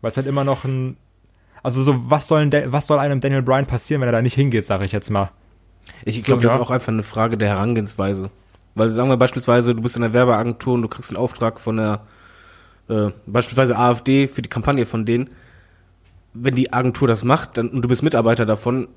Weil 0.00 0.10
es 0.10 0.16
halt 0.16 0.26
immer 0.26 0.44
noch 0.44 0.64
ein, 0.64 0.96
also 1.62 1.82
so, 1.82 2.10
was 2.10 2.28
soll, 2.28 2.50
was 2.66 2.86
soll 2.86 2.98
einem 2.98 3.20
Daniel 3.20 3.42
Bryan 3.42 3.66
passieren, 3.66 4.00
wenn 4.00 4.08
er 4.08 4.12
da 4.12 4.22
nicht 4.22 4.34
hingeht, 4.34 4.66
sage 4.66 4.84
ich 4.84 4.92
jetzt 4.92 5.10
mal. 5.10 5.30
Ich 6.04 6.22
glaube, 6.22 6.42
das 6.42 6.52
ja. 6.52 6.58
ist 6.58 6.64
auch 6.64 6.70
einfach 6.70 6.92
eine 6.92 7.02
Frage 7.02 7.36
der 7.36 7.48
Herangehensweise. 7.48 8.30
Weil 8.74 8.90
sagen 8.90 9.08
wir 9.08 9.16
beispielsweise, 9.16 9.74
du 9.74 9.82
bist 9.82 9.96
in 9.96 10.02
der 10.02 10.12
Werbeagentur 10.12 10.74
und 10.74 10.82
du 10.82 10.88
kriegst 10.88 11.10
einen 11.10 11.18
Auftrag 11.18 11.60
von 11.60 11.76
der 11.76 12.00
äh, 12.88 13.10
beispielsweise 13.26 13.76
AfD 13.76 14.28
für 14.28 14.42
die 14.42 14.48
Kampagne 14.48 14.86
von 14.86 15.04
denen. 15.06 15.30
Wenn 16.32 16.54
die 16.54 16.72
Agentur 16.72 17.06
das 17.08 17.24
macht 17.24 17.58
dann, 17.58 17.68
und 17.68 17.82
du 17.82 17.88
bist 17.88 18.02
Mitarbeiter 18.02 18.44
davon, 18.46 18.88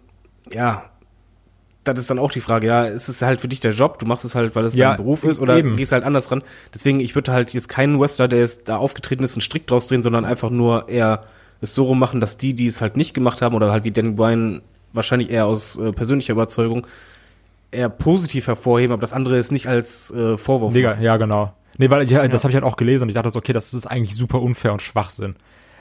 ja, 0.50 0.86
das 1.84 2.00
ist 2.00 2.10
dann 2.10 2.20
auch 2.20 2.32
die 2.32 2.42
Frage, 2.42 2.68
ja, 2.68 2.86
ist 2.86 3.08
es 3.08 3.22
halt 3.22 3.40
für 3.40 3.48
dich 3.48 3.60
der 3.60 3.72
Job, 3.72 4.00
du 4.00 4.06
machst 4.06 4.26
es 4.26 4.36
halt, 4.36 4.56
weil 4.56 4.66
es 4.66 4.76
Ja, 4.76 4.90
dein 4.90 4.98
Beruf 4.98 5.24
ist, 5.24 5.40
oder 5.40 5.58
eben. 5.58 5.76
gehst 5.78 5.92
halt 5.92 6.04
anders 6.04 6.32
ran. 6.32 6.42
Deswegen, 6.74 7.00
ich 7.00 7.16
würde 7.16 7.32
halt 7.32 7.54
jetzt 7.54 7.70
keinen 7.70 8.00
Wrestler, 8.00 8.28
der 8.28 8.40
jetzt 8.40 8.68
da 8.68 8.78
aufgetreten 8.78 9.24
ist, 9.24 9.36
einen 9.36 9.42
Strick 9.42 9.68
draus 9.68 9.88
drehen, 9.88 10.04
sondern 10.04 10.26
einfach 10.26 10.50
nur 10.50 10.90
eher 10.90 11.24
es 11.62 11.74
so 11.74 11.86
rum 11.86 11.98
machen, 12.00 12.20
dass 12.20 12.38
die, 12.38 12.54
die 12.54 12.68
es 12.68 12.82
halt 12.82 12.98
nicht 12.98 13.14
gemacht 13.14 13.42
haben, 13.42 13.56
oder 13.56 13.72
halt 13.72 13.84
wie 13.84 13.92
Danny 13.92 14.12
Bryan, 14.12 14.62
wahrscheinlich 14.94 15.30
eher 15.30 15.46
aus 15.46 15.78
äh, 15.78 15.92
persönlicher 15.94 16.34
Überzeugung, 16.34 16.86
eher 17.72 17.90
positiv 17.90 18.48
hervorheben, 18.48 18.94
aber 18.94 19.02
das 19.02 19.14
andere 19.14 19.38
ist 19.38 19.52
nicht 19.52 19.68
als 19.68 20.12
äh, 20.12 20.38
Vorwurf. 20.38 20.74
Digga, 20.74 20.98
ja, 21.00 21.18
genau. 21.18 21.54
Nee, 21.78 21.90
weil 21.90 22.10
ja, 22.10 22.28
das 22.28 22.44
habe 22.44 22.52
ich 22.52 22.56
halt 22.56 22.66
auch 22.66 22.78
gelesen 22.78 23.04
und 23.04 23.10
ich 23.10 23.16
dachte 23.16 23.30
so, 23.30 23.40
okay, 23.40 23.54
das 23.54 23.74
ist 23.74 23.86
eigentlich 23.86 24.16
super 24.16 24.42
unfair 24.42 24.74
und 24.74 24.82
Schwachsinn. 24.82 25.36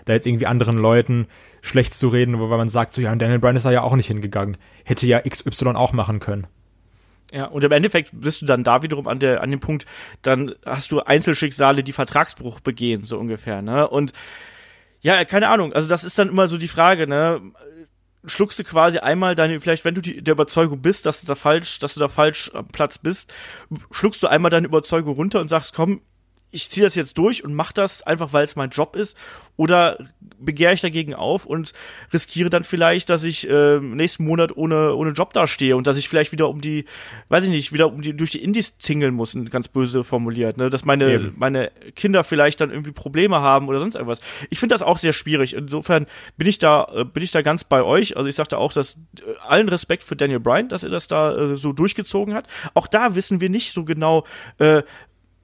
da 0.04 0.12
jetzt 0.12 0.26
irgendwie 0.26 0.46
anderen 0.46 0.78
Leuten 0.78 1.26
schlecht 1.62 1.94
zu 1.94 2.08
reden, 2.08 2.38
wo 2.38 2.46
man 2.46 2.68
sagt, 2.68 2.92
so 2.92 3.00
ja, 3.00 3.14
Daniel 3.14 3.38
Bryan 3.38 3.56
ist 3.56 3.66
da 3.66 3.72
ja 3.72 3.82
auch 3.82 3.96
nicht 3.96 4.06
hingegangen. 4.06 4.56
Hätte 4.84 5.06
ja 5.06 5.20
XY 5.20 5.70
auch 5.70 5.92
machen 5.92 6.20
können. 6.20 6.46
Ja, 7.32 7.46
und 7.46 7.64
im 7.64 7.72
Endeffekt 7.72 8.10
bist 8.12 8.40
du 8.40 8.46
dann 8.46 8.62
da 8.62 8.82
wiederum 8.82 9.08
an 9.08 9.18
der, 9.18 9.42
an 9.42 9.50
dem 9.50 9.58
Punkt, 9.58 9.84
dann 10.22 10.54
hast 10.64 10.92
du 10.92 11.00
Einzelschicksale, 11.00 11.82
die 11.82 11.92
Vertragsbruch 11.92 12.60
begehen, 12.60 13.02
so 13.02 13.18
ungefähr, 13.18 13.62
ne? 13.62 13.88
Und 13.88 14.12
ja, 15.00 15.24
keine 15.24 15.48
Ahnung, 15.48 15.72
also 15.72 15.88
das 15.88 16.04
ist 16.04 16.18
dann 16.18 16.28
immer 16.28 16.46
so 16.46 16.56
die 16.56 16.68
Frage, 16.68 17.08
ne? 17.08 17.40
Schluckst 18.26 18.58
du 18.58 18.64
quasi 18.64 18.98
einmal 18.98 19.34
deine, 19.34 19.60
vielleicht 19.60 19.84
wenn 19.84 19.94
du 19.94 20.00
die, 20.00 20.22
der 20.22 20.32
Überzeugung 20.32 20.82
bist, 20.82 21.06
dass 21.06 21.20
du 21.20 21.26
da 21.26 21.34
falsch, 21.34 21.78
dass 21.78 21.94
du 21.94 22.00
da 22.00 22.08
falsch 22.08 22.50
am 22.54 22.66
Platz 22.68 22.98
bist, 22.98 23.32
schluckst 23.90 24.22
du 24.22 24.26
einmal 24.26 24.50
deine 24.50 24.66
Überzeugung 24.66 25.14
runter 25.14 25.40
und 25.40 25.48
sagst, 25.48 25.74
komm, 25.74 26.00
ich 26.50 26.70
ziehe 26.70 26.86
das 26.86 26.94
jetzt 26.94 27.18
durch 27.18 27.44
und 27.44 27.54
mache 27.54 27.74
das 27.74 28.02
einfach, 28.02 28.32
weil 28.32 28.44
es 28.44 28.56
mein 28.56 28.70
Job 28.70 28.96
ist, 28.96 29.16
oder 29.56 29.98
begehre 30.38 30.74
ich 30.74 30.80
dagegen 30.80 31.14
auf 31.14 31.46
und 31.46 31.72
riskiere 32.12 32.50
dann 32.50 32.62
vielleicht, 32.62 33.08
dass 33.08 33.24
ich 33.24 33.48
äh, 33.48 33.80
nächsten 33.80 34.24
Monat 34.24 34.56
ohne 34.56 34.94
ohne 34.94 35.10
Job 35.10 35.32
dastehe 35.32 35.76
und 35.76 35.86
dass 35.86 35.96
ich 35.96 36.08
vielleicht 36.08 36.32
wieder 36.32 36.48
um 36.48 36.60
die, 36.60 36.84
weiß 37.28 37.44
ich 37.44 37.50
nicht, 37.50 37.72
wieder 37.72 37.92
um 37.92 38.02
die 38.02 38.14
durch 38.14 38.30
die 38.30 38.42
Indies 38.42 38.76
tingeln 38.76 39.14
muss, 39.14 39.36
ganz 39.50 39.68
böse 39.68 40.04
formuliert, 40.04 40.56
ne, 40.56 40.70
dass 40.70 40.84
meine 40.84 41.12
Eben. 41.12 41.34
meine 41.36 41.70
Kinder 41.94 42.22
vielleicht 42.22 42.60
dann 42.60 42.70
irgendwie 42.70 42.92
Probleme 42.92 43.40
haben 43.40 43.68
oder 43.68 43.78
sonst 43.78 43.94
irgendwas. 43.94 44.20
Ich 44.50 44.58
finde 44.58 44.74
das 44.74 44.82
auch 44.82 44.98
sehr 44.98 45.12
schwierig. 45.12 45.54
Insofern 45.54 46.06
bin 46.36 46.46
ich 46.46 46.58
da 46.58 46.88
äh, 46.94 47.04
bin 47.04 47.22
ich 47.22 47.30
da 47.30 47.42
ganz 47.42 47.64
bei 47.64 47.82
euch. 47.82 48.16
Also 48.16 48.28
ich 48.28 48.34
sagte 48.34 48.58
auch, 48.58 48.72
dass 48.72 48.96
äh, 48.96 49.22
allen 49.46 49.68
Respekt 49.68 50.04
für 50.04 50.16
Daniel 50.16 50.40
Bryan, 50.40 50.68
dass 50.68 50.84
er 50.84 50.90
das 50.90 51.06
da 51.06 51.34
äh, 51.36 51.56
so 51.56 51.72
durchgezogen 51.72 52.34
hat. 52.34 52.46
Auch 52.74 52.86
da 52.86 53.14
wissen 53.14 53.40
wir 53.40 53.48
nicht 53.48 53.72
so 53.72 53.84
genau, 53.84 54.24
äh, 54.58 54.82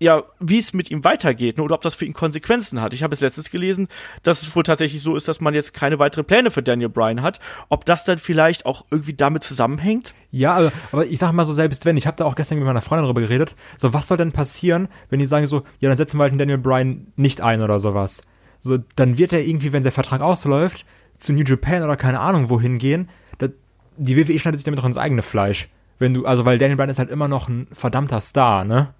ja, 0.02 0.24
wie 0.40 0.58
es 0.58 0.72
mit 0.72 0.90
ihm 0.90 1.04
weitergeht 1.04 1.56
ne, 1.56 1.62
oder 1.62 1.76
ob 1.76 1.80
das 1.82 1.94
für 1.94 2.04
ihn 2.04 2.12
Konsequenzen 2.12 2.80
hat. 2.80 2.92
Ich 2.92 3.02
habe 3.02 3.14
es 3.14 3.20
letztens 3.20 3.50
gelesen, 3.50 3.88
dass 4.22 4.42
es 4.42 4.54
wohl 4.54 4.64
tatsächlich 4.64 5.02
so 5.02 5.14
ist, 5.14 5.28
dass 5.28 5.40
man 5.40 5.54
jetzt 5.54 5.74
keine 5.74 5.98
weiteren 5.98 6.24
Pläne 6.24 6.50
für 6.50 6.62
Daniel 6.62 6.88
Bryan 6.88 7.22
hat. 7.22 7.38
Ob 7.68 7.84
das 7.84 8.04
dann 8.04 8.18
vielleicht 8.18 8.66
auch 8.66 8.84
irgendwie 8.90 9.14
damit 9.14 9.44
zusammenhängt? 9.44 10.14
Ja, 10.30 10.54
aber, 10.54 10.72
aber 10.90 11.06
ich 11.06 11.18
sag 11.18 11.32
mal 11.32 11.44
so, 11.44 11.52
selbst 11.52 11.84
wenn, 11.84 11.96
ich 11.96 12.06
habe 12.06 12.16
da 12.16 12.24
auch 12.24 12.34
gestern 12.34 12.58
mit 12.58 12.66
meiner 12.66 12.82
Freundin 12.82 13.04
darüber 13.04 13.20
geredet, 13.20 13.54
so 13.76 13.94
was 13.94 14.08
soll 14.08 14.16
denn 14.16 14.32
passieren, 14.32 14.88
wenn 15.08 15.20
die 15.20 15.26
sagen 15.26 15.46
so, 15.46 15.62
ja, 15.78 15.88
dann 15.88 15.96
setzen 15.96 16.18
wir 16.18 16.24
halt 16.24 16.32
den 16.32 16.38
Daniel 16.38 16.58
Bryan 16.58 17.06
nicht 17.16 17.40
ein 17.40 17.62
oder 17.62 17.78
sowas. 17.78 18.22
So, 18.60 18.78
dann 18.96 19.18
wird 19.18 19.32
er 19.32 19.44
irgendwie, 19.44 19.72
wenn 19.72 19.82
der 19.82 19.92
Vertrag 19.92 20.20
ausläuft, 20.20 20.84
zu 21.18 21.32
New 21.32 21.44
Japan 21.44 21.84
oder 21.84 21.96
keine 21.96 22.20
Ahnung 22.20 22.50
wohin 22.50 22.78
gehen. 22.78 23.08
Da, 23.38 23.48
die 23.96 24.16
WWE 24.16 24.38
schneidet 24.38 24.60
sich 24.60 24.64
damit 24.64 24.80
doch 24.80 24.84
ins 24.84 24.96
eigene 24.96 25.22
Fleisch. 25.22 25.68
Wenn 25.98 26.14
du, 26.14 26.26
also 26.26 26.44
weil 26.44 26.58
Daniel 26.58 26.76
Bryan 26.76 26.90
ist 26.90 26.98
halt 26.98 27.10
immer 27.10 27.28
noch 27.28 27.48
ein 27.48 27.68
verdammter 27.72 28.20
Star, 28.20 28.64
ne? 28.64 28.94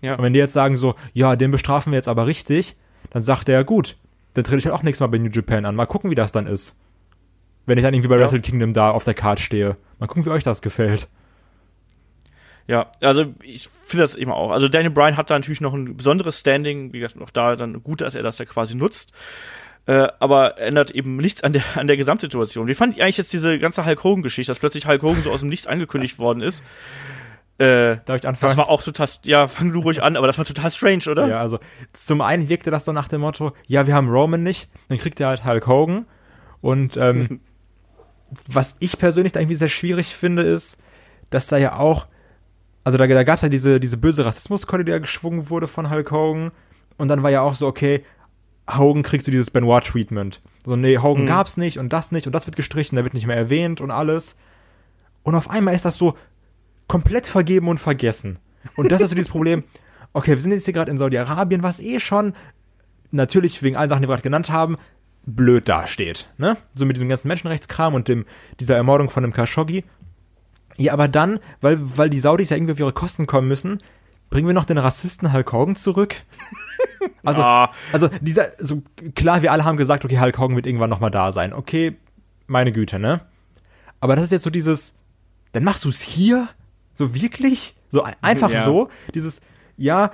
Ja. 0.00 0.14
Und 0.16 0.22
wenn 0.22 0.32
die 0.32 0.38
jetzt 0.38 0.52
sagen 0.52 0.76
so, 0.76 0.94
ja, 1.12 1.36
den 1.36 1.50
bestrafen 1.50 1.92
wir 1.92 1.96
jetzt 1.96 2.08
aber 2.08 2.26
richtig, 2.26 2.76
dann 3.10 3.22
sagt 3.22 3.48
er, 3.48 3.64
gut, 3.64 3.96
dann 4.34 4.44
trete 4.44 4.58
ich 4.58 4.66
halt 4.66 4.74
auch 4.74 4.82
nächstes 4.82 5.00
Mal 5.00 5.08
bei 5.08 5.18
New 5.18 5.30
Japan 5.30 5.64
an. 5.64 5.74
Mal 5.74 5.86
gucken, 5.86 6.10
wie 6.10 6.14
das 6.14 6.32
dann 6.32 6.46
ist. 6.46 6.76
Wenn 7.64 7.78
ich 7.78 7.84
dann 7.84 7.94
irgendwie 7.94 8.08
bei 8.08 8.16
Ja. 8.16 8.22
Wrestle 8.22 8.40
Kingdom 8.40 8.74
da 8.74 8.90
auf 8.90 9.04
der 9.04 9.14
Card 9.14 9.40
stehe. 9.40 9.76
Mal 9.98 10.06
gucken, 10.06 10.24
wie 10.24 10.30
euch 10.30 10.44
das 10.44 10.62
gefällt. 10.62 11.08
Ja, 12.68 12.90
also 13.00 13.32
ich 13.42 13.68
finde 13.84 14.02
das 14.02 14.16
eben 14.16 14.32
auch. 14.32 14.50
Also 14.50 14.68
Daniel 14.68 14.90
Bryan 14.90 15.16
hat 15.16 15.30
da 15.30 15.38
natürlich 15.38 15.60
noch 15.60 15.72
ein 15.72 15.96
besonderes 15.96 16.40
Standing, 16.40 16.92
wie 16.92 16.98
gesagt, 16.98 17.16
noch 17.16 17.30
da 17.30 17.54
dann 17.54 17.82
gut, 17.82 18.00
dass 18.00 18.14
er 18.14 18.22
das 18.22 18.38
ja 18.38 18.44
quasi 18.44 18.74
nutzt. 18.74 19.12
Äh, 19.86 20.08
aber 20.18 20.58
ändert 20.58 20.90
eben 20.90 21.16
nichts 21.16 21.44
an 21.44 21.52
der, 21.52 21.62
an 21.76 21.86
der 21.86 21.96
Gesamtsituation. 21.96 22.66
Wie 22.66 22.74
fand 22.74 22.96
ich 22.96 23.02
eigentlich 23.02 23.18
jetzt 23.18 23.32
diese 23.32 23.58
ganze 23.58 23.86
Hulk 23.86 24.02
Hogan-Geschichte, 24.02 24.50
dass 24.50 24.58
plötzlich 24.58 24.86
Hulk 24.86 25.02
Hogan 25.02 25.22
so 25.22 25.30
aus 25.30 25.40
dem 25.40 25.48
Nichts 25.48 25.68
angekündigt 25.68 26.18
worden 26.18 26.42
ist? 26.42 26.64
Äh, 27.58 27.96
Darf 28.04 28.18
ich 28.18 28.28
anfangen? 28.28 28.50
das 28.50 28.56
war 28.56 28.68
auch 28.68 28.82
total, 28.82 29.08
ja, 29.22 29.48
fang 29.48 29.72
du 29.72 29.80
ruhig 29.80 30.02
an, 30.02 30.16
aber 30.16 30.26
das 30.26 30.36
war 30.36 30.44
total 30.44 30.70
strange, 30.70 31.04
oder? 31.10 31.26
Ja, 31.26 31.40
also 31.40 31.58
zum 31.94 32.20
einen 32.20 32.48
wirkte 32.50 32.70
das 32.70 32.84
so 32.84 32.92
nach 32.92 33.08
dem 33.08 33.22
Motto, 33.22 33.52
ja, 33.66 33.86
wir 33.86 33.94
haben 33.94 34.10
Roman 34.10 34.42
nicht, 34.42 34.68
dann 34.88 34.98
kriegt 34.98 35.20
er 35.20 35.28
halt 35.28 35.44
Hulk 35.44 35.66
Hogan. 35.66 36.06
Und 36.60 36.96
ähm, 36.98 37.40
was 38.48 38.76
ich 38.80 38.98
persönlich 38.98 39.32
da 39.32 39.40
irgendwie 39.40 39.56
sehr 39.56 39.68
schwierig 39.68 40.14
finde, 40.14 40.42
ist, 40.42 40.78
dass 41.30 41.46
da 41.46 41.56
ja 41.56 41.78
auch, 41.78 42.06
also 42.84 42.98
da, 42.98 43.06
da 43.06 43.24
gab 43.24 43.36
es 43.36 43.42
ja 43.42 43.48
diese, 43.48 43.80
diese 43.80 43.96
böse 43.96 44.24
Rassismuskeule, 44.26 44.84
die 44.84 44.92
ja 44.92 44.98
geschwungen 44.98 45.48
wurde 45.48 45.68
von 45.68 45.90
Hulk 45.90 46.10
Hogan. 46.10 46.50
Und 46.98 47.08
dann 47.08 47.22
war 47.22 47.30
ja 47.30 47.40
auch 47.40 47.54
so, 47.54 47.66
okay, 47.66 48.04
Hogan 48.70 49.02
kriegst 49.02 49.26
du 49.26 49.30
dieses 49.30 49.50
Benoit-Treatment. 49.50 50.40
So, 50.64 50.76
nee, 50.76 50.98
Hogan 50.98 51.22
Mhm. 51.24 51.28
gab's 51.28 51.56
nicht 51.56 51.78
und 51.78 51.92
das 51.92 52.12
nicht 52.12 52.26
und 52.26 52.32
das 52.34 52.46
wird 52.46 52.56
gestrichen, 52.56 52.96
der 52.96 53.04
wird 53.04 53.14
nicht 53.14 53.26
mehr 53.26 53.36
erwähnt 53.36 53.80
und 53.80 53.90
alles. 53.90 54.36
Und 55.22 55.34
auf 55.34 55.48
einmal 55.50 55.74
ist 55.74 55.84
das 55.84 55.96
so 55.96 56.16
komplett 56.88 57.26
vergeben 57.26 57.68
und 57.68 57.78
vergessen. 57.78 58.38
Und 58.76 58.90
das 58.92 59.00
ist 59.02 59.10
so 59.10 59.14
dieses 59.14 59.30
Problem. 59.30 59.64
Okay, 60.12 60.30
wir 60.32 60.40
sind 60.40 60.52
jetzt 60.52 60.64
hier 60.64 60.74
gerade 60.74 60.90
in 60.90 60.98
Saudi-Arabien, 60.98 61.62
was 61.62 61.80
eh 61.80 62.00
schon 62.00 62.34
natürlich 63.10 63.62
wegen 63.62 63.76
allen 63.76 63.88
Sachen, 63.88 64.02
die 64.02 64.08
wir 64.08 64.14
gerade 64.14 64.22
genannt 64.22 64.50
haben, 64.50 64.76
blöd 65.24 65.68
dasteht. 65.68 66.28
Ne? 66.38 66.56
So 66.74 66.84
mit 66.86 66.96
diesem 66.96 67.08
ganzen 67.08 67.28
Menschenrechtskram 67.28 67.94
und 67.94 68.08
dem, 68.08 68.24
dieser 68.60 68.76
Ermordung 68.76 69.10
von 69.10 69.22
dem 69.22 69.32
Khashoggi. 69.32 69.84
Ja, 70.76 70.92
aber 70.92 71.08
dann, 71.08 71.38
weil, 71.60 71.78
weil 71.96 72.10
die 72.10 72.20
Saudis 72.20 72.50
ja 72.50 72.56
irgendwie 72.56 72.72
auf 72.72 72.78
ihre 72.80 72.92
Kosten 72.92 73.26
kommen 73.26 73.48
müssen, 73.48 73.78
bringen 74.30 74.46
wir 74.46 74.54
noch 74.54 74.64
den 74.64 74.78
Rassisten 74.78 75.32
Hulk 75.32 75.52
Hogan 75.52 75.76
zurück. 75.76 76.16
Also, 77.24 77.42
Ah. 77.42 77.70
also 77.92 78.08
dieser, 78.20 78.48
so 78.58 78.82
klar, 79.14 79.42
wir 79.42 79.50
alle 79.52 79.64
haben 79.64 79.76
gesagt, 79.76 80.04
okay, 80.04 80.18
Hulk 80.20 80.38
Hogan 80.38 80.56
wird 80.56 80.66
irgendwann 80.66 80.90
nochmal 80.90 81.10
da 81.10 81.32
sein. 81.32 81.52
Okay, 81.52 81.96
meine 82.46 82.72
Güte, 82.72 82.98
ne? 82.98 83.20
Aber 84.00 84.14
das 84.16 84.26
ist 84.26 84.32
jetzt 84.32 84.42
so 84.42 84.50
dieses, 84.50 84.94
dann 85.52 85.64
machst 85.64 85.84
du 85.84 85.88
es 85.88 86.00
hier? 86.02 86.48
So 86.96 87.14
wirklich? 87.14 87.76
So 87.90 88.02
ein- 88.02 88.16
einfach 88.22 88.50
Ja. 88.50 88.64
so? 88.64 88.88
Dieses, 89.14 89.40
ja, 89.76 90.10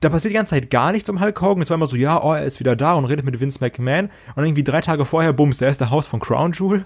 da 0.00 0.10
passiert 0.10 0.32
die 0.32 0.36
ganze 0.36 0.50
Zeit 0.50 0.68
gar 0.70 0.92
nichts 0.92 1.08
um 1.08 1.20
Hulk 1.20 1.40
Hogan. 1.40 1.62
Es 1.62 1.70
war 1.70 1.76
immer 1.76 1.86
so, 1.86 1.96
ja, 1.96 2.22
oh, 2.22 2.34
er 2.34 2.44
ist 2.44 2.60
wieder 2.60 2.76
da 2.76 2.92
und 2.92 3.06
redet 3.06 3.24
mit 3.24 3.40
Vince 3.40 3.58
McMahon. 3.60 4.10
Und 4.36 4.44
irgendwie 4.44 4.62
drei 4.64 4.82
Tage 4.82 5.06
vorher, 5.06 5.32
bums, 5.32 5.56
der 5.58 5.70
ist 5.70 5.80
der 5.80 5.88
Haus 5.90 6.06
von 6.06 6.20
Crown 6.20 6.52
Jewel. 6.52 6.84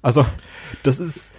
Also, 0.00 0.24
das 0.82 0.98
ist 1.00 1.34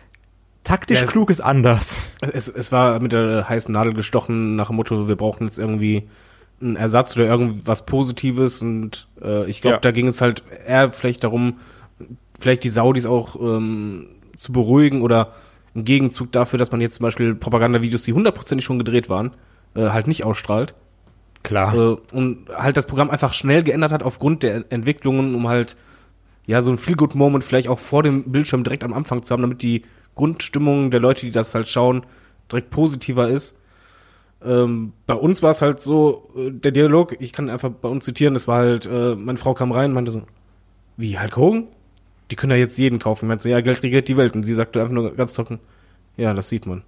taktisch 0.63 1.01
Ja, 1.01 1.07
klug 1.07 1.31
ist 1.31 1.41
anders. 1.41 2.03
Es, 2.21 2.47
es 2.47 2.71
war 2.71 2.99
mit 2.99 3.13
der 3.13 3.49
heißen 3.49 3.73
Nadel 3.73 3.93
gestochen 3.95 4.55
nach 4.55 4.67
dem 4.67 4.75
Motto, 4.75 5.07
wir 5.07 5.15
brauchen 5.15 5.45
jetzt 5.45 5.57
irgendwie 5.57 6.07
einen 6.61 6.75
Ersatz 6.75 7.17
oder 7.17 7.25
irgendwas 7.25 7.87
Positives 7.87 8.61
und 8.61 9.07
äh, 9.23 9.49
ich 9.49 9.61
glaube, 9.61 9.77
Ja. 9.77 9.79
da 9.79 9.89
ging 9.89 10.05
es 10.05 10.21
halt 10.21 10.43
eher 10.67 10.91
vielleicht 10.91 11.23
darum, 11.23 11.57
vielleicht 12.39 12.63
die 12.63 12.69
Saudis 12.69 13.07
auch 13.07 13.35
ähm, 13.41 14.05
zu 14.35 14.51
beruhigen 14.51 15.01
oder 15.01 15.33
im 15.73 15.85
Gegenzug 15.85 16.31
dafür, 16.31 16.59
dass 16.59 16.71
man 16.71 16.81
jetzt 16.81 16.95
zum 16.95 17.03
Beispiel 17.03 17.35
Propagandavideos, 17.35 18.03
die 18.03 18.13
hundertprozentig 18.13 18.65
schon 18.65 18.77
gedreht 18.77 19.09
waren, 19.09 19.31
äh, 19.75 19.89
halt 19.89 20.07
nicht 20.07 20.23
ausstrahlt 20.23 20.75
Klar. 21.43 21.73
äh, 21.73 21.97
und 22.13 22.49
halt 22.49 22.77
das 22.77 22.85
Programm 22.85 23.09
einfach 23.09 23.33
schnell 23.33 23.63
geändert 23.63 23.91
hat 23.91 24.03
aufgrund 24.03 24.43
der 24.43 24.65
Entwicklungen, 24.71 25.35
um 25.35 25.47
halt 25.47 25.77
ja 26.45 26.61
so 26.61 26.71
ein 26.71 26.77
Feel 26.77 26.95
Good 26.95 27.15
Moment 27.15 27.43
vielleicht 27.43 27.67
auch 27.67 27.79
vor 27.79 28.03
dem 28.03 28.31
Bildschirm 28.31 28.63
direkt 28.63 28.83
am 28.83 28.93
Anfang 28.93 29.23
zu 29.23 29.33
haben, 29.33 29.41
damit 29.41 29.61
die 29.61 29.83
Grundstimmung 30.15 30.91
der 30.91 30.99
Leute, 30.99 31.25
die 31.25 31.31
das 31.31 31.55
halt 31.55 31.67
schauen, 31.67 32.05
direkt 32.51 32.69
positiver 32.69 33.29
ist. 33.29 33.59
Ähm, 34.43 34.93
bei 35.05 35.13
uns 35.13 35.43
war 35.43 35.51
es 35.51 35.61
halt 35.61 35.79
so, 35.79 36.29
äh, 36.35 36.51
der 36.51 36.71
Dialog, 36.71 37.15
ich 37.19 37.31
kann 37.31 37.49
einfach 37.49 37.69
bei 37.69 37.87
uns 37.87 38.05
zitieren, 38.05 38.33
das 38.33 38.47
war 38.47 38.59
halt, 38.59 38.85
äh, 38.87 39.15
meine 39.15 39.37
Frau 39.37 39.53
kam 39.53 39.71
rein 39.71 39.91
und 39.91 39.93
meinte 39.93 40.11
so, 40.11 40.23
wie, 40.97 41.17
Hulk 41.17 41.37
Hogan? 41.37 41.67
Die 42.31 42.35
können 42.35 42.51
ja 42.51 42.57
jetzt 42.57 42.77
jeden 42.77 42.97
kaufen. 42.97 43.25
Ich 43.25 43.27
meinte 43.27 43.43
so, 43.43 43.49
ja, 43.49 43.61
Geld 43.61 43.83
regiert 43.83 44.07
die 44.07 44.17
Welt. 44.17 44.35
Und 44.35 44.43
sie 44.43 44.53
sagte 44.53 44.79
einfach 44.79 44.93
nur 44.93 45.13
ganz 45.15 45.33
trocken, 45.33 45.59
ja, 46.17 46.33
das 46.33 46.49
sieht 46.49 46.65
man. 46.65 46.83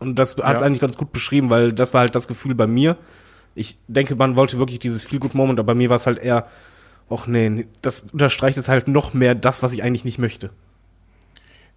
Und 0.00 0.18
das 0.18 0.36
hat 0.36 0.56
es 0.56 0.60
Ja. 0.60 0.66
eigentlich 0.66 0.80
ganz 0.80 0.96
gut 0.96 1.12
beschrieben, 1.12 1.48
weil 1.50 1.72
das 1.72 1.94
war 1.94 2.00
halt 2.02 2.14
das 2.14 2.28
Gefühl 2.28 2.54
bei 2.54 2.66
mir. 2.66 2.96
Ich 3.54 3.78
denke, 3.88 4.14
man 4.16 4.36
wollte 4.36 4.58
wirklich 4.58 4.78
dieses 4.78 5.02
Feel 5.02 5.20
Good 5.20 5.34
Moment, 5.34 5.58
aber 5.58 5.68
bei 5.68 5.74
mir 5.74 5.88
war 5.90 5.96
es 5.96 6.06
halt 6.06 6.18
eher, 6.18 6.46
ach 7.10 7.26
nee, 7.26 7.48
nee, 7.48 7.66
das 7.82 8.12
unterstreicht 8.12 8.58
es 8.58 8.68
halt 8.68 8.86
noch 8.88 9.14
mehr 9.14 9.34
das, 9.34 9.62
was 9.62 9.72
ich 9.72 9.82
eigentlich 9.82 10.04
nicht 10.04 10.18
möchte. 10.18 10.50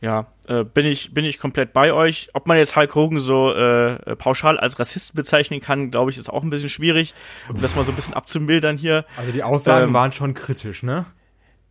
Ja, 0.01 0.27
äh, 0.47 0.63
bin 0.63 0.87
ich 0.87 1.13
bin 1.13 1.25
ich 1.25 1.37
komplett 1.37 1.73
bei 1.73 1.93
euch. 1.93 2.29
Ob 2.33 2.47
man 2.47 2.57
jetzt 2.57 2.75
Hulk 2.75 2.95
Hogan 2.95 3.19
so 3.19 3.53
äh, 3.53 3.93
äh, 3.93 4.15
pauschal 4.15 4.57
als 4.59 4.79
Rassisten 4.79 5.15
bezeichnen 5.15 5.61
kann, 5.61 5.91
glaube 5.91 6.09
ich, 6.09 6.17
ist 6.17 6.29
auch 6.29 6.41
ein 6.41 6.49
bisschen 6.49 6.69
schwierig, 6.69 7.13
um 7.49 7.61
das 7.61 7.75
mal 7.75 7.85
so 7.85 7.91
ein 7.91 7.95
bisschen 7.95 8.15
abzumildern 8.15 8.77
hier. 8.77 9.05
Also 9.15 9.31
die 9.31 9.43
Aussagen 9.43 9.89
ähm, 9.89 9.93
waren 9.93 10.11
schon 10.11 10.33
kritisch, 10.33 10.81
ne? 10.81 11.05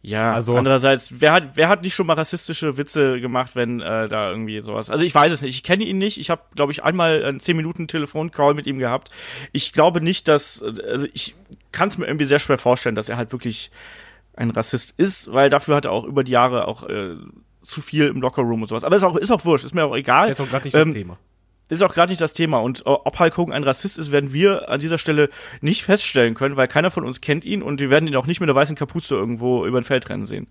Ja, 0.03 0.33
Also- 0.33 0.57
andererseits, 0.57 1.21
wer 1.21 1.33
hat 1.33 1.57
wer 1.57 1.69
hat 1.69 1.83
nicht 1.83 1.95
schon 1.95 2.07
mal 2.07 2.15
rassistische 2.15 2.79
Witze 2.79 3.21
gemacht, 3.21 3.51
wenn 3.55 3.81
äh, 3.81 4.09
da 4.09 4.31
irgendwie 4.31 4.61
sowas? 4.61 4.89
Also 4.89 5.05
ich 5.05 5.15
weiß 5.15 5.31
es 5.31 5.43
nicht, 5.43 5.55
ich 5.57 5.63
kenne 5.63 5.85
ihn 5.85 5.99
nicht. 5.99 6.19
Ich 6.19 6.31
habe, 6.31 6.41
glaube 6.55 6.73
ich, 6.73 6.83
einmal 6.83 7.23
einen 7.23 7.39
10 7.41 7.55
Minuten 7.57 7.87
Telefoncall 7.87 8.55
mit 8.55 8.67
ihm 8.67 8.79
gehabt. 8.79 9.11
Ich 9.53 9.73
glaube 9.75 10.01
nicht, 10.01 10.27
dass 10.27 10.63
also 10.63 11.07
ich 11.13 11.35
kann 11.73 11.89
es 11.89 11.99
mir 11.99 12.07
irgendwie 12.07 12.25
sehr 12.25 12.39
schwer 12.39 12.57
vorstellen, 12.59 12.95
dass 12.95 13.09
er 13.11 13.19
halt 13.19 13.33
wirklich 13.33 13.71
ein 14.35 14.51
Rassist 14.51 14.95
ist, 14.97 15.33
weil 15.35 15.51
dafür 15.51 15.77
hat 15.77 15.85
er 15.85 15.93
auch 15.93 16.05
über 16.05 16.25
die 16.25 16.33
Jahre 16.33 16.67
auch 16.67 16.89
äh, 16.89 17.17
zu 17.63 17.83
viel 17.83 18.07
im 18.07 18.23
Lockerroom 18.23 18.63
und 18.63 18.69
sowas. 18.69 18.85
Aber 18.85 18.97
ist 18.97 19.03
auch 19.05 19.17
ist 19.17 19.31
auch 19.31 19.45
wurscht, 19.45 19.67
ist 19.67 19.75
mir 19.75 19.85
auch 19.85 19.95
egal. 19.97 20.31
Ist 20.31 20.41
auch 20.41 20.49
gerade 20.49 20.65
nicht 20.67 20.75
Ähm, 20.75 20.87
das 20.87 20.95
Thema. 20.95 21.19
Ist 21.71 21.83
auch 21.83 21.95
gerade 21.95 22.13
nicht 22.13 22.21
das 22.21 22.33
Thema. 22.33 22.59
Und 22.59 22.81
äh, 22.81 22.83
ob 22.85 23.19
Hulk 23.19 23.37
Hogan 23.37 23.55
ein 23.55 23.65
Rassist 23.65 23.99
ist, 23.99 24.13
werden 24.13 24.33
wir 24.33 24.69
an 24.69 24.81
dieser 24.81 24.99
Stelle 24.99 25.31
nicht 25.61 25.85
feststellen 25.85 26.35
können, 26.35 26.57
weil 26.57 26.69
keiner 26.69 26.91
von 26.91 27.05
uns 27.05 27.21
kennt 27.21 27.45
ihn 27.45 27.63
und 27.63 27.81
wir 27.81 27.91
werden 27.91 28.07
ihn 28.07 28.17
auch 28.17 28.27
nicht 28.27 28.41
mit 28.41 28.49
einer 28.49 28.57
weißen 28.57 28.77
Kapuze 28.77 29.15
irgendwo 29.15 29.65
über 29.67 29.79
ein 29.79 29.85
Feld 29.85 30.09
rennen 30.09 30.25
sehen. 30.25 30.49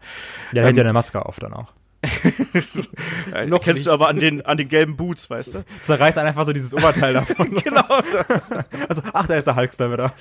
Ja, 0.54 0.64
er 0.64 0.70
hat 0.70 0.78
ja 0.78 0.84
eine 0.84 0.94
Maske 0.94 1.26
auf 1.26 1.40
dann 1.40 1.54
auch. 1.54 1.74
Noch 3.48 3.62
kennst 3.62 3.80
nicht. 3.80 3.88
du 3.88 3.92
aber 3.92 4.08
an 4.08 4.20
den, 4.20 4.46
an 4.46 4.58
den 4.58 4.70
gelben 4.70 4.96
Boots, 4.96 5.30
weißt 5.30 5.56
du? 5.56 5.66
Zerreißt 5.82 6.16
dann 6.16 6.28
einfach 6.28 6.46
so 6.46 6.54
dieses 6.54 6.74
Oberteil 6.74 7.14
davon. 7.14 7.52
genau, 7.64 8.02
das, 8.28 8.52
Also, 8.88 9.02
ach, 9.12 9.28
da 9.28 9.36
ist 9.36 9.48
der 9.48 9.56
Hulkster 9.56 9.92
wieder. 9.92 10.14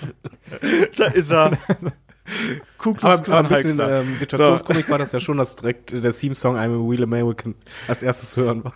da 0.96 1.06
ist 1.06 1.30
er. 1.30 1.56
Ku 2.76 2.92
Klux 2.92 3.04
Aber, 3.04 3.12
aber 3.14 3.22
Klan 3.22 3.46
ein 3.46 3.48
bisschen 3.48 3.80
ähm, 3.80 4.18
Situationskomik 4.18 4.90
war 4.90 4.98
das 4.98 5.12
ja 5.12 5.20
schon, 5.20 5.38
dass 5.38 5.56
direkt 5.56 5.92
der 5.92 6.12
Theme-Song 6.12 6.56
I'm 6.56 6.74
a 6.74 6.90
Real 6.90 7.04
American 7.04 7.54
als 7.86 8.02
erstes 8.02 8.32
zu 8.32 8.42
hören 8.42 8.64
war. 8.64 8.74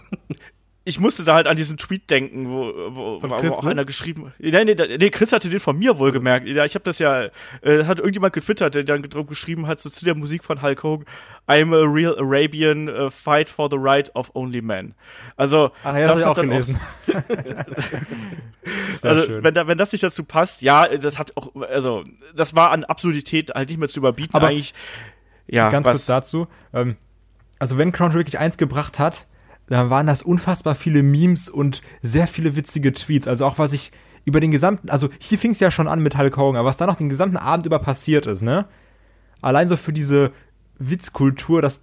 Ich 0.85 0.99
musste 0.99 1.23
da 1.23 1.35
halt 1.35 1.47
an 1.47 1.57
diesen 1.57 1.77
Tweet 1.77 2.11
denken, 2.11 2.51
wo, 2.51 2.73
wo, 2.89 3.21
Von 3.21 3.31
wo 3.31 3.37
Chris, 3.37 3.53
auch 3.53 3.63
ne? 3.63 3.71
einer 3.71 3.85
geschrieben 3.85 4.33
nee, 4.39 4.51
nee, 4.65 4.75
nee, 4.75 5.11
Chris 5.11 5.33
hatte 5.33 5.49
den 5.49 5.61
von 5.61 5.79
mir 5.79 5.99
wohl 5.99 6.11
gemerkt. 6.11 6.49
Ja, 6.49 6.65
ich 6.65 6.75
habe 6.75 6.85
das 6.85 6.99
ja, 6.99 7.27
äh, 7.61 7.85
hat 7.85 7.99
irgendjemand 7.99 8.33
getwittert, 8.33 8.75
der 8.75 8.83
dann 8.83 9.03
drauf 9.03 9.27
geschrieben 9.27 9.69
hat, 9.69 9.79
so 9.79 9.91
zu 9.91 10.05
der 10.05 10.17
Musik 10.17 10.43
von 10.43 10.61
Hulk 10.61 10.83
Hogan, 10.83 11.07
I'm 11.49 11.73
a 11.75 11.87
real 11.87 12.17
Arabian, 12.19 12.89
uh, 12.89 13.11
fight 13.11 13.49
for 13.49 13.69
the 13.71 13.77
right 13.79 14.15
of 14.17 14.31
only 14.35 14.61
men. 14.61 14.95
Also, 15.37 15.71
Ach 15.85 15.97
ja, 15.97 16.09
das, 16.09 16.25
hat 16.25 16.37
habe 16.37 16.47
ich 16.47 16.49
auch 16.49 16.51
gelesen. 16.51 16.81
Sehr 19.01 19.11
also, 19.11 19.27
schön. 19.27 19.45
wenn, 19.45 19.55
da, 19.55 19.67
wenn 19.67 19.79
das 19.79 19.93
nicht 19.93 20.03
dazu 20.03 20.25
passt, 20.25 20.63
ja, 20.63 20.89
das 20.89 21.19
hat 21.19 21.37
auch, 21.37 21.55
also, 21.63 22.03
das 22.35 22.57
war 22.57 22.71
an 22.71 22.85
Absurdität 22.85 23.53
halt 23.55 23.69
nicht 23.69 23.79
mehr 23.79 23.89
zu 23.89 24.01
überbieten, 24.01 24.35
Aber 24.35 24.49
eigentlich. 24.49 24.75
Ja, 25.47 25.69
Ganz 25.71 25.87
was, 25.87 25.93
kurz 25.93 26.07
dazu. 26.07 26.47
Ähm, 26.73 26.97
also 27.59 27.79
wenn 27.79 27.93
Crown 27.93 28.13
wirklich 28.15 28.39
eins 28.39 28.59
gebracht 28.59 28.99
hat, 28.99 29.27
dann 29.67 29.91
waren 29.91 30.07
das 30.07 30.23
unfassbar 30.23 30.75
viele 30.75 31.03
Memes 31.03 31.49
und 31.49 31.83
sehr 32.03 32.27
viele 32.27 32.57
witzige 32.57 32.93
Tweets. 32.93 33.29
Also 33.29 33.47
auch 33.47 33.59
was 33.59 33.73
ich 33.73 33.93
über 34.25 34.41
den 34.41 34.51
gesamten, 34.51 34.91
also 34.91 35.09
hier 35.19 35.39
fing 35.39 35.53
es 35.53 35.61
ja 35.61 35.71
schon 35.71 35.89
an 35.89 36.03
mit 36.03 36.17
Hulk 36.17 36.37
Hogan, 36.37 36.57
aber 36.57 36.69
was 36.69 36.77
da 36.77 36.87
noch 36.87 36.97
den 36.97 37.09
gesamten 37.09 37.37
Abend 37.37 37.67
über 37.67 37.79
passiert 37.79 38.27
ist, 38.27 38.43
ne? 38.43 38.67
Allein 39.41 39.69
so 39.69 39.77
für 39.77 39.93
diese 39.93 40.31
Witzkultur, 40.79 41.61
das, 41.63 41.83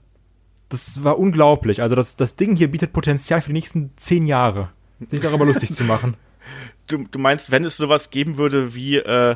das 0.69 1.03
war 1.03 1.19
unglaublich. 1.19 1.81
Also 1.81 1.95
das, 1.95 2.15
das 2.15 2.37
Ding 2.37 2.55
hier 2.55 2.71
bietet 2.71 2.93
Potenzial 2.93 3.41
für 3.41 3.49
die 3.49 3.53
nächsten 3.53 3.91
zehn 3.97 4.25
Jahre, 4.25 4.69
sich 5.09 5.19
darüber 5.19 5.45
lustig 5.45 5.73
zu 5.73 5.83
machen. 5.83 6.15
du, 6.87 7.03
du 7.09 7.19
meinst, 7.19 7.51
wenn 7.51 7.63
es 7.63 7.77
sowas 7.77 8.09
geben 8.09 8.37
würde 8.37 8.73
wie 8.75 8.97
äh, 8.97 9.35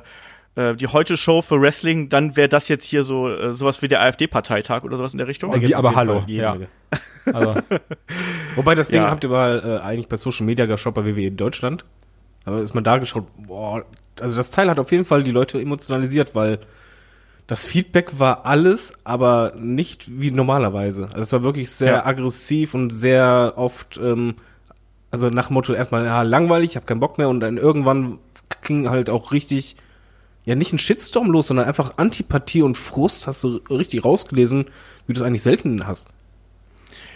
äh, 0.56 0.76
die 0.76 0.88
Heute-Show 0.88 1.42
für 1.42 1.60
Wrestling, 1.62 2.10
dann 2.10 2.36
wäre 2.36 2.50
das 2.50 2.68
jetzt 2.68 2.86
hier 2.86 3.04
so 3.04 3.30
äh, 3.30 3.54
sowas 3.54 3.82
wie 3.82 3.88
der 3.88 4.02
AfD-Parteitag 4.02 4.84
oder 4.84 4.98
sowas 4.98 5.14
in 5.14 5.18
der 5.18 5.28
Richtung? 5.28 5.52
Gibt's 5.52 5.68
Wie, 5.70 5.76
aber 5.76 5.96
hallo, 5.96 6.24
ja. 6.28 6.58
Also, 7.26 7.56
Wobei 8.56 8.76
das 8.76 8.90
Ding 8.90 9.02
Ja. 9.02 9.10
habt 9.10 9.24
ihr 9.24 9.30
mal 9.30 9.80
äh, 9.82 9.84
eigentlich 9.86 10.10
bei 10.10 10.18
Social 10.18 10.46
Media 10.46 10.66
geschaut 10.66 10.94
bei 10.94 11.06
WWE 11.06 11.32
Deutschland. 11.32 11.86
Aber 12.46 12.60
ist 12.60 12.74
man 12.76 12.84
da 12.84 12.98
geschaut, 12.98 13.26
boah, 13.38 13.86
also 14.20 14.36
das 14.36 14.52
Teil 14.52 14.70
hat 14.70 14.78
auf 14.78 14.92
jeden 14.92 15.06
Fall 15.06 15.24
die 15.24 15.32
Leute 15.32 15.60
emotionalisiert, 15.62 16.36
weil 16.36 16.60
das 17.48 17.64
Feedback 17.64 18.20
war 18.20 18.46
alles, 18.46 18.94
aber 19.06 19.54
nicht 19.58 20.20
wie 20.20 20.32
normalerweise. 20.32 21.06
Also 21.06 21.22
es 21.22 21.32
war 21.34 21.44
wirklich 21.44 21.72
sehr 21.72 21.94
Ja. 21.94 22.06
aggressiv 22.06 22.74
und 22.74 22.90
sehr 22.92 23.54
oft, 23.56 23.98
ähm, 24.04 24.36
also 25.10 25.30
nach 25.30 25.50
Motto 25.50 25.74
erstmal, 25.74 26.06
ja, 26.06 26.22
langweilig, 26.24 26.72
ich 26.72 26.76
hab 26.76 26.86
keinen 26.88 27.00
Bock 27.00 27.18
mehr 27.18 27.30
und 27.30 27.40
dann 27.40 27.58
irgendwann 27.58 28.20
ging 28.64 28.90
halt 28.90 29.10
auch 29.10 29.32
richtig, 29.32 29.78
ja, 30.46 30.56
nicht 30.56 30.74
ein 30.74 30.80
Shitstorm 30.80 31.32
los, 31.32 31.48
sondern 31.48 31.68
einfach 31.68 31.98
Antipathie 31.98 32.62
und 32.62 32.78
Frust 32.78 33.28
hast 33.28 33.44
du 33.44 33.58
richtig 33.70 34.04
rausgelesen, 34.04 34.66
wie 35.08 35.14
du 35.14 35.20
es 35.22 35.26
eigentlich 35.26 35.44
selten 35.44 35.88
hast. 35.88 36.10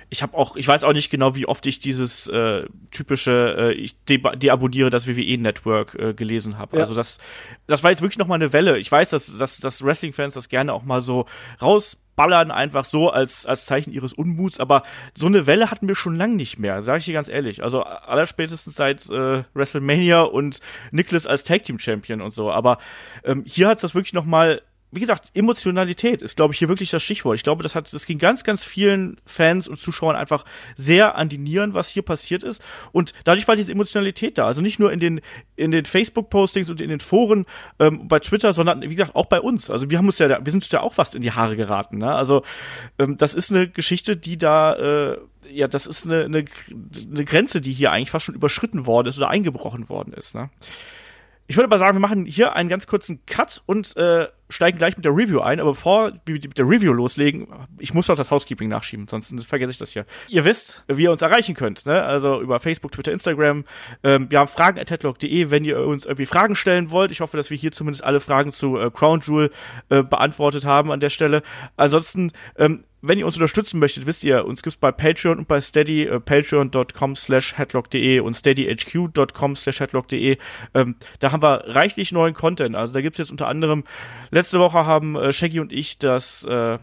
ich 0.10 0.22
habe 0.22 0.38
auch, 0.38 0.56
ich 0.56 0.68
weiß 0.68 0.84
auch 0.86 0.94
nicht 0.94 1.10
genau, 1.10 1.36
wie 1.36 1.46
oft 1.46 1.66
ich 1.66 1.80
dieses 1.80 2.28
äh, 2.28 2.66
typische, 2.92 3.56
äh, 3.58 3.74
ich 3.74 4.02
de 4.06 4.22
deabonniere 4.38 4.90
das 4.90 5.08
WWE-Network 5.08 5.96
äh, 5.96 6.14
gelesen 6.14 6.58
habe. 6.58 6.78
Ja. 6.78 6.84
Also 6.84 6.96
das, 6.96 7.18
das 7.68 7.84
war 7.84 7.92
jetzt 7.92 8.02
wirklich 8.02 8.18
noch 8.18 8.28
mal 8.28 8.36
eine 8.36 8.54
Welle. 8.54 8.78
Ich 8.78 8.90
weiß, 8.90 9.10
dass, 9.10 9.38
dass, 9.38 9.58
dass 9.58 9.84
Wrestling-Fans 9.84 10.34
das 10.34 10.48
gerne 10.48 10.74
auch 10.74 10.84
mal 10.84 11.02
so 11.02 11.26
rausballern, 12.18 12.52
einfach 12.52 12.86
so 12.86 13.10
als, 13.10 13.46
als 13.46 13.66
Zeichen 13.66 13.92
ihres 13.92 14.14
Unmuts. 14.14 14.60
Aber 14.60 14.84
so 15.16 15.28
eine 15.28 15.48
Welle 15.48 15.72
hatten 15.72 15.88
wir 15.88 15.96
schon 15.96 16.16
lang 16.16 16.36
nicht 16.36 16.60
mehr, 16.60 16.82
sage 16.82 17.00
ich 17.00 17.06
dir 17.06 17.14
ganz 17.14 17.30
ehrlich. 17.30 17.64
Also 17.64 17.84
allerspätestens 17.84 18.76
seit 18.76 19.10
äh, 19.10 19.44
WrestleMania 19.54 20.22
und 20.22 20.60
Nicholas 20.92 21.28
als 21.28 21.44
Tag-Team-Champion 21.44 22.22
und 22.22 22.32
so. 22.32 22.52
Aber 22.52 22.78
ähm, 23.24 23.44
hier 23.46 23.68
hat's 23.68 23.82
das 23.82 23.96
wirklich 23.96 24.14
noch 24.14 24.26
mal 24.26 24.62
wie 24.92 25.02
gesagt, 25.02 25.32
Emotionalität 25.34 26.22
ist, 26.22 26.38
glaube 26.38 26.54
ich, 26.54 26.60
hier 26.60 26.70
wirklich 26.70 26.90
das 26.90 27.04
Stichwort. 27.04 27.36
Ich 27.36 27.44
glaube, 27.44 27.62
das 27.62 27.76
hat, 27.76 27.92
das 27.92 28.06
ging 28.06 28.18
ganz, 28.18 28.46
ganz 28.46 28.64
vielen 28.64 29.20
Fans 29.26 29.68
und 29.68 29.78
Zuschauern 29.78 30.16
einfach 30.16 30.46
sehr 30.76 31.16
an 31.16 31.28
die 31.28 31.38
Nieren, 31.38 31.74
was 31.74 31.90
hier 31.90 32.04
passiert 32.04 32.44
ist. 32.44 32.64
Und 32.94 33.12
dadurch 33.26 33.48
war 33.50 33.58
diese 33.58 33.72
Emotionalität 33.74 34.38
da. 34.38 34.46
Also 34.46 34.62
nicht 34.62 34.80
nur 34.80 34.94
in 34.94 35.02
den, 35.02 35.22
in 35.58 35.72
den 35.72 35.86
Facebook-Postings 35.86 36.70
und 36.70 36.80
in 36.80 36.90
den 36.90 37.02
Foren 37.02 37.46
ähm, 37.80 38.08
bei 38.08 38.20
Twitter, 38.20 38.54
sondern 38.54 38.82
wie 38.82 38.96
gesagt 38.96 39.16
auch 39.16 39.26
bei 39.26 39.42
uns. 39.42 39.70
Also 39.70 39.90
wir 39.90 39.98
haben 39.98 40.08
uns 40.08 40.20
ja, 40.20 40.30
wir 40.30 40.52
sind 40.52 40.64
uns 40.64 40.72
ja 40.72 40.80
auch 40.80 40.94
fast 40.94 41.16
in 41.16 41.22
die 41.22 41.32
Haare 41.34 41.58
geraten. 41.58 41.98
Ne? 41.98 42.14
Also 42.14 42.44
ähm, 42.98 43.18
das 43.18 43.36
ist 43.36 43.52
eine 43.52 43.68
Geschichte, 43.68 44.16
die 44.16 44.38
da 44.38 44.74
äh, 45.12 45.18
ja, 45.50 45.68
das 45.68 45.86
ist 45.88 46.06
eine, 46.06 46.26
eine, 46.26 46.46
eine 47.12 47.26
Grenze, 47.26 47.62
die 47.62 47.72
hier 47.72 47.92
eigentlich 47.92 48.12
fast 48.12 48.26
schon 48.26 48.36
überschritten 48.36 48.86
worden 48.86 49.08
ist 49.08 49.18
oder 49.18 49.30
eingebrochen 49.30 49.90
worden 49.90 50.14
ist. 50.14 50.36
Ne? 50.36 50.50
Ich 51.48 51.56
würde 51.56 51.66
aber 51.66 51.80
sagen, 51.80 51.96
wir 51.96 52.02
machen 52.02 52.26
hier 52.26 52.54
einen 52.54 52.70
ganz 52.70 52.88
kurzen 52.88 53.26
Cut 53.26 53.64
und 53.66 53.96
äh, 53.96 54.28
steigen 54.50 54.78
gleich 54.78 54.96
mit 54.96 55.06
der 55.06 55.12
Review 55.12 55.40
ein. 55.40 55.60
Aber 55.60 55.72
bevor 55.72 56.14
wir 56.26 56.36
mit 56.36 56.58
der 56.58 56.68
Review 56.68 56.94
loslegen, 56.94 57.48
ich 57.80 57.94
muss 57.94 58.08
doch 58.08 58.16
das 58.16 58.32
Housekeeping 58.32 58.70
nachschieben, 58.70 59.08
sonst 59.08 59.34
vergesse 59.46 59.72
ich 59.72 59.78
das 59.78 59.92
hier. 59.92 60.06
Ihr 60.28 60.46
wisst, 60.46 60.84
wie 60.88 61.04
ihr 61.04 61.12
uns 61.12 61.22
erreichen 61.22 61.56
könnt. 61.56 61.86
Ne? 61.86 62.04
Also 62.04 62.42
über 62.42 62.60
Facebook, 62.60 62.92
Twitter, 62.92 63.12
Instagram. 63.12 63.66
Ähm, 64.04 64.28
wir 64.30 64.40
haben 64.40 64.48
fragen 64.48 64.80
at 64.80 64.92
headlock.de, 64.92 65.50
wenn 65.50 65.66
ihr 65.66 65.80
uns 65.86 66.06
irgendwie 66.06 66.26
Fragen 66.26 66.56
stellen 66.56 66.92
wollt. 66.92 67.12
Ich 67.12 67.22
hoffe, 67.22 67.38
dass 67.38 67.50
wir 67.50 67.58
hier 67.58 67.72
zumindest 67.72 68.04
alle 68.04 68.20
Fragen 68.20 68.52
zu 68.52 68.78
äh, 68.78 68.92
Crown 68.92 69.22
Jewel 69.22 69.52
äh, 69.90 70.04
beantwortet 70.04 70.66
haben 70.66 70.92
an 70.92 71.00
der 71.00 71.10
Stelle. 71.10 71.44
Ansonsten 71.76 72.32
ähm, 72.58 72.84
wenn 73.02 73.20
ihr 73.20 73.26
uns 73.26 73.36
unterstützen 73.36 73.80
möchtet, 73.80 74.08
wisst 74.08 74.24
ihr, 74.24 74.46
uns 74.46 74.64
gibt's 74.64 74.78
bei 74.78 74.92
Patreon 74.92 75.38
und 75.38 75.48
bei 75.48 75.62
Steady, 75.62 76.04
äh, 76.04 76.20
patreon.com 76.20 77.16
slash 77.16 77.58
headlock.de 77.58 78.20
und 78.20 78.34
steadyhq.com 78.34 79.56
slash 79.56 79.80
headlock.de. 79.80 80.38
Ähm, 80.74 80.96
da 81.20 81.32
haben 81.32 81.44
wir 81.44 81.64
reichlich 81.68 82.12
neuen 82.12 82.34
Content. 82.34 82.76
Also 82.76 82.94
da 82.94 83.02
gibt's 83.02 83.20
jetzt 83.20 83.32
unter 83.32 83.48
anderem, 83.48 83.84
letzte 84.38 84.60
Woche 84.60 84.86
haben 84.86 85.16
äh, 85.16 85.34
Shaggy 85.34 85.60
und 85.60 85.72
ich 85.74 85.98
das 85.98 86.46
äh, 86.46 86.78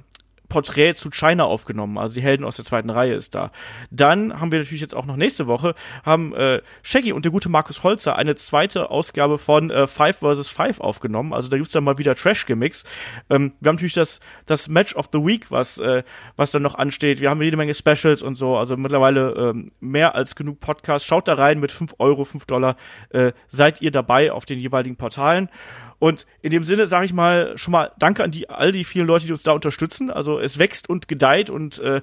Porträt 0.48 0.94
zu 0.94 1.10
China 1.10 1.44
aufgenommen, 1.44 1.98
also 1.98 2.14
die 2.14 2.22
Helden 2.22 2.44
aus 2.44 2.56
der 2.56 2.64
zweiten 2.64 2.90
Reihe 2.90 3.14
ist 3.14 3.34
da. 3.34 3.50
Dann 3.90 4.40
haben 4.40 4.52
wir 4.52 4.58
natürlich 4.58 4.82
jetzt 4.82 4.94
auch 4.94 5.06
noch 5.06 5.16
nächste 5.16 5.46
Woche, 5.46 5.74
haben 6.04 6.34
äh, 6.34 6.60
Shaggy 6.82 7.12
und 7.12 7.24
der 7.24 7.32
gute 7.32 7.48
Markus 7.48 7.82
Holzer 7.82 8.16
eine 8.16 8.34
zweite 8.34 8.90
Ausgabe 8.90 9.38
von 9.38 9.70
äh, 9.70 9.86
Five 9.86 10.18
vs. 10.18 10.50
Five 10.50 10.80
aufgenommen, 10.80 11.32
also 11.32 11.48
da 11.48 11.56
gibt's 11.56 11.72
dann 11.72 11.84
mal 11.84 11.98
wieder 11.98 12.14
Trash-Gimmicks. 12.14 12.84
Ähm, 13.30 13.52
wir 13.60 13.68
haben 13.68 13.76
natürlich 13.76 13.94
das, 13.94 14.20
das 14.46 14.68
Match 14.68 14.94
of 14.94 15.08
the 15.12 15.18
Week, 15.18 15.50
was, 15.50 15.78
äh, 15.78 16.02
was 16.36 16.50
dann 16.50 16.62
noch 16.62 16.74
ansteht. 16.74 17.20
Wir 17.20 17.30
haben 17.30 17.40
jede 17.40 17.56
Menge 17.56 17.74
Specials 17.74 18.22
und 18.22 18.34
so, 18.34 18.56
also 18.56 18.76
mittlerweile 18.76 19.32
ähm, 19.32 19.70
mehr 19.80 20.14
als 20.14 20.36
genug 20.36 20.60
Podcasts. 20.60 21.06
Schaut 21.06 21.26
da 21.26 21.34
rein 21.34 21.58
mit 21.58 21.72
5 21.72 21.94
Euro, 21.98 22.24
5 22.24 22.44
Dollar, 22.46 22.76
äh, 23.10 23.32
seid 23.48 23.80
ihr 23.80 23.90
dabei 23.90 24.30
auf 24.30 24.44
den 24.44 24.58
jeweiligen 24.58 24.96
Portalen. 24.96 25.48
Und 26.04 26.26
in 26.42 26.50
dem 26.50 26.64
Sinne 26.64 26.86
sage 26.86 27.06
ich 27.06 27.14
mal 27.14 27.56
schon 27.56 27.72
mal 27.72 27.90
Danke 27.98 28.22
an 28.22 28.30
die 28.30 28.50
all 28.50 28.72
die 28.72 28.84
vielen 28.84 29.06
Leute, 29.06 29.24
die 29.24 29.32
uns 29.32 29.42
da 29.42 29.52
unterstützen. 29.52 30.10
Also 30.10 30.38
es 30.38 30.58
wächst 30.58 30.90
und 30.90 31.08
gedeiht 31.08 31.48
und 31.48 31.78
äh, 31.78 32.02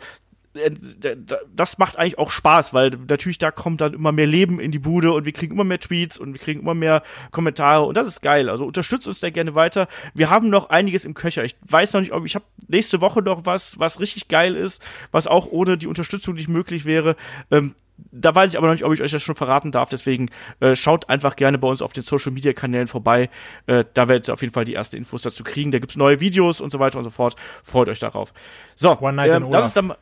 das 1.55 1.77
macht 1.77 1.97
eigentlich 1.97 2.17
auch 2.17 2.31
Spaß, 2.31 2.73
weil 2.73 2.91
natürlich 3.07 3.37
da 3.37 3.51
kommt 3.51 3.79
dann 3.79 3.93
immer 3.93 4.11
mehr 4.11 4.25
Leben 4.25 4.59
in 4.59 4.71
die 4.71 4.79
Bude 4.79 5.13
und 5.13 5.25
wir 5.25 5.31
kriegen 5.31 5.53
immer 5.53 5.63
mehr 5.63 5.79
Tweets 5.79 6.17
und 6.17 6.33
wir 6.33 6.39
kriegen 6.39 6.59
immer 6.59 6.73
mehr 6.73 7.03
Kommentare 7.31 7.83
und 7.83 7.95
das 7.95 8.07
ist 8.07 8.21
geil. 8.21 8.49
Also 8.49 8.65
unterstützt 8.65 9.07
uns 9.07 9.21
da 9.21 9.29
gerne 9.29 9.55
weiter. 9.55 9.87
Wir 10.13 10.29
haben 10.29 10.49
noch 10.49 10.69
einiges 10.69 11.05
im 11.05 11.13
Köcher. 11.13 11.45
Ich 11.45 11.55
weiß 11.67 11.93
noch 11.93 12.01
nicht, 12.01 12.11
ob 12.11 12.25
ich 12.25 12.35
habe 12.35 12.45
nächste 12.67 12.99
Woche 12.99 13.21
noch 13.21 13.45
was, 13.45 13.79
was 13.79 13.99
richtig 14.01 14.27
geil 14.27 14.55
ist, 14.55 14.81
was 15.11 15.27
auch 15.27 15.47
ohne 15.47 15.77
die 15.77 15.87
Unterstützung 15.87 16.35
nicht 16.35 16.49
möglich 16.49 16.83
wäre. 16.85 17.15
Ähm, 17.49 17.73
da 18.11 18.33
weiß 18.33 18.51
ich 18.51 18.57
aber 18.57 18.67
noch 18.67 18.73
nicht, 18.73 18.83
ob 18.83 18.93
ich 18.93 19.01
euch 19.01 19.11
das 19.11 19.23
schon 19.23 19.35
verraten 19.35 19.71
darf. 19.71 19.89
Deswegen 19.89 20.29
äh, 20.59 20.75
schaut 20.75 21.09
einfach 21.09 21.35
gerne 21.35 21.57
bei 21.57 21.67
uns 21.67 21.81
auf 21.81 21.93
den 21.93 22.03
Social 22.03 22.31
Media 22.31 22.53
Kanälen 22.53 22.87
vorbei. 22.87 23.29
Äh, 23.67 23.85
da 23.93 24.09
werdet 24.09 24.27
ihr 24.27 24.33
auf 24.33 24.41
jeden 24.41 24.53
Fall 24.53 24.65
die 24.65 24.73
ersten 24.73 24.97
Infos 24.97 25.21
dazu 25.21 25.43
kriegen. 25.43 25.71
Da 25.71 25.79
gibt's 25.79 25.95
neue 25.95 26.19
Videos 26.19 26.61
und 26.61 26.71
so 26.71 26.79
weiter 26.79 26.97
und 26.97 27.03
so 27.03 27.09
fort. 27.09 27.35
Freut 27.63 27.89
euch 27.89 27.99
darauf. 27.99 28.33
So, 28.75 28.97
One 28.99 29.13
Night 29.13 29.29
in 29.29 29.35
ähm, 29.37 29.43
Olaf. 29.45 29.53
lass 29.53 29.65
uns 29.65 29.73
dann 29.73 29.93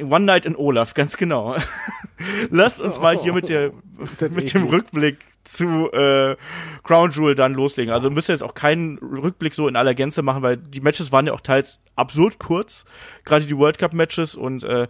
One 0.00 0.24
Night 0.24 0.46
in 0.46 0.56
Olaf, 0.56 0.94
ganz 0.94 1.16
genau. 1.16 1.56
Lasst 2.50 2.80
uns 2.80 3.00
mal 3.00 3.18
hier 3.18 3.32
mit 3.32 3.48
der 3.48 3.72
halt 4.20 4.32
mit 4.32 4.54
dem. 4.54 4.66
Rückblick 4.66 5.18
zu 5.44 5.90
äh, 5.92 6.36
Crown 6.84 7.10
Jewel 7.10 7.34
dann 7.34 7.54
loslegen. 7.54 7.92
Also 7.92 8.10
müsst 8.10 8.28
ihr 8.28 8.34
jetzt 8.34 8.42
auch 8.42 8.54
keinen 8.54 8.98
Rückblick 8.98 9.54
so 9.54 9.68
in 9.68 9.76
aller 9.76 9.94
Gänze 9.94 10.22
machen, 10.22 10.42
weil 10.42 10.56
die 10.56 10.80
Matches 10.80 11.12
waren 11.12 11.26
ja 11.26 11.32
auch 11.32 11.40
teils 11.40 11.80
absurd 11.96 12.38
kurz, 12.38 12.84
gerade 13.24 13.44
die 13.44 13.56
World 13.56 13.78
Cup 13.78 13.92
Matches 13.92 14.36
und 14.36 14.62
äh, 14.64 14.86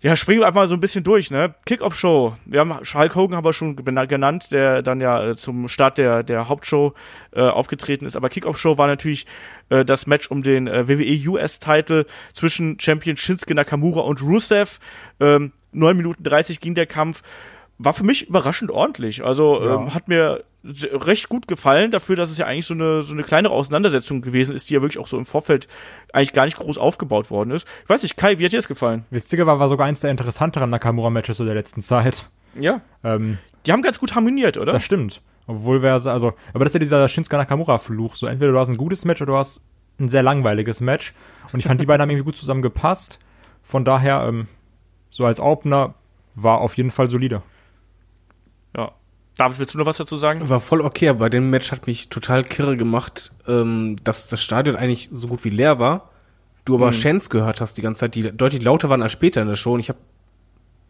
ja, 0.00 0.14
springen 0.14 0.40
wir 0.40 0.46
einfach 0.46 0.60
mal 0.60 0.68
so 0.68 0.74
ein 0.74 0.80
bisschen 0.80 1.02
durch, 1.04 1.30
ne? 1.30 1.54
Kickoff-Show. 1.64 2.34
Wir 2.44 2.60
haben 2.60 2.78
Hulk 2.78 3.14
Hogan 3.14 3.36
haben 3.36 3.44
wir 3.44 3.52
schon 3.54 3.76
gena- 3.76 4.06
genannt, 4.06 4.52
der 4.52 4.82
dann 4.82 5.00
ja 5.00 5.28
äh, 5.30 5.36
zum 5.36 5.68
Start 5.68 5.96
der, 5.98 6.22
der 6.22 6.48
Hauptshow 6.48 6.92
äh, 7.32 7.40
aufgetreten 7.40 8.04
ist. 8.04 8.14
Aber 8.14 8.28
Kickoff-Show 8.28 8.76
war 8.78 8.86
natürlich 8.86 9.26
äh, 9.70 9.84
das 9.84 10.06
Match 10.06 10.30
um 10.30 10.42
den 10.42 10.66
äh, 10.66 10.86
WWE 10.86 11.30
US-Title 11.30 12.04
zwischen 12.32 12.78
Champion 12.78 13.16
Shinsuke 13.16 13.54
Nakamura 13.54 14.00
und 14.02 14.22
Rusev. 14.22 14.78
Ähm, 15.18 15.52
9 15.72 15.96
Minuten 15.96 16.22
30 16.22 16.60
ging 16.60 16.74
der 16.74 16.86
Kampf. 16.86 17.22
War 17.78 17.92
für 17.92 18.04
mich 18.04 18.28
überraschend 18.28 18.70
ordentlich. 18.70 19.24
Also 19.24 19.60
Ja. 19.62 19.74
ähm, 19.76 19.94
hat 19.94 20.08
mir 20.08 20.44
recht 20.64 21.28
gut 21.28 21.46
gefallen 21.46 21.90
dafür, 21.92 22.16
dass 22.16 22.30
es 22.30 22.38
ja 22.38 22.46
eigentlich 22.46 22.66
so 22.66 22.74
eine 22.74 23.02
so 23.02 23.12
eine 23.12 23.22
kleinere 23.22 23.52
Auseinandersetzung 23.52 24.20
gewesen 24.22 24.54
ist, 24.56 24.68
die 24.68 24.74
ja 24.74 24.82
wirklich 24.82 24.98
auch 24.98 25.06
so 25.06 25.16
im 25.18 25.24
Vorfeld 25.26 25.68
eigentlich 26.12 26.32
gar 26.32 26.44
nicht 26.44 26.56
groß 26.56 26.78
aufgebaut 26.78 27.30
worden 27.30 27.50
ist. 27.52 27.68
Ich 27.84 27.88
weiß 27.88 28.02
nicht, 28.02 28.16
Kai, 28.16 28.38
wie 28.38 28.44
hat 28.44 28.52
dir 28.52 28.58
das 28.58 28.66
gefallen? 28.66 29.04
Witziger 29.10 29.46
war, 29.46 29.60
war 29.60 29.68
sogar 29.68 29.86
eins 29.86 30.00
der 30.00 30.10
interessanteren 30.10 30.70
Nakamura-Matches 30.70 31.36
so 31.36 31.44
der 31.44 31.54
letzten 31.54 31.82
Zeit. 31.82 32.26
Ja. 32.58 32.80
Ähm, 33.04 33.38
Die 33.64 33.72
haben 33.72 33.82
ganz 33.82 34.00
gut 34.00 34.14
harmoniert, 34.16 34.56
oder? 34.56 34.72
Das 34.72 34.82
stimmt. 34.82 35.22
Obwohl 35.46 35.82
wir, 35.82 35.92
also, 35.92 36.32
aber 36.52 36.64
das 36.64 36.70
ist 36.70 36.74
ja 36.74 36.80
dieser 36.80 37.08
Shinsuke 37.08 37.36
Nakamura-Fluch. 37.36 38.16
So, 38.16 38.26
entweder 38.26 38.50
du 38.50 38.58
hast 38.58 38.68
ein 38.68 38.76
gutes 38.76 39.04
Match 39.04 39.22
oder 39.22 39.32
du 39.34 39.38
hast 39.38 39.64
ein 40.00 40.08
sehr 40.08 40.22
langweiliges 40.24 40.80
Match. 40.80 41.14
Und 41.52 41.60
ich 41.60 41.66
fand, 41.66 41.80
die 41.80 41.86
beiden 41.86 42.02
haben 42.02 42.10
irgendwie 42.10 42.24
gut 42.24 42.36
zusammen 42.36 42.62
gepasst. 42.62 43.20
Von 43.62 43.84
daher, 43.84 44.24
ähm, 44.28 44.48
so 45.10 45.24
als 45.24 45.38
Opener 45.38 45.94
war 46.34 46.60
auf 46.60 46.76
jeden 46.76 46.90
Fall 46.90 47.08
solide. 47.08 47.42
David, 49.36 49.58
willst 49.58 49.74
du 49.74 49.78
noch 49.78 49.86
was 49.86 49.98
dazu 49.98 50.16
sagen? 50.16 50.48
War 50.48 50.60
voll 50.60 50.80
okay, 50.80 51.08
aber 51.10 51.18
bei 51.20 51.28
dem 51.28 51.50
Match 51.50 51.70
hat 51.70 51.86
mich 51.86 52.08
total 52.08 52.42
kirre 52.44 52.76
gemacht, 52.76 53.32
ähm, 53.46 53.96
dass 54.02 54.28
das 54.28 54.42
Stadion 54.42 54.76
eigentlich 54.76 55.08
so 55.12 55.28
gut 55.28 55.44
wie 55.44 55.50
leer 55.50 55.78
war. 55.78 56.10
Du 56.64 56.74
aber 56.74 56.88
Mhm. 56.88 56.92
Chants 56.94 57.30
gehört 57.30 57.60
hast 57.60 57.76
die 57.76 57.82
ganze 57.82 58.00
Zeit, 58.00 58.14
die 58.14 58.22
deutlich 58.34 58.62
lauter 58.62 58.88
waren 58.88 59.02
als 59.02 59.12
später 59.12 59.42
in 59.42 59.48
der 59.48 59.56
Show. 59.56 59.74
Und 59.74 59.80
ich 59.80 59.88
habe 59.90 59.98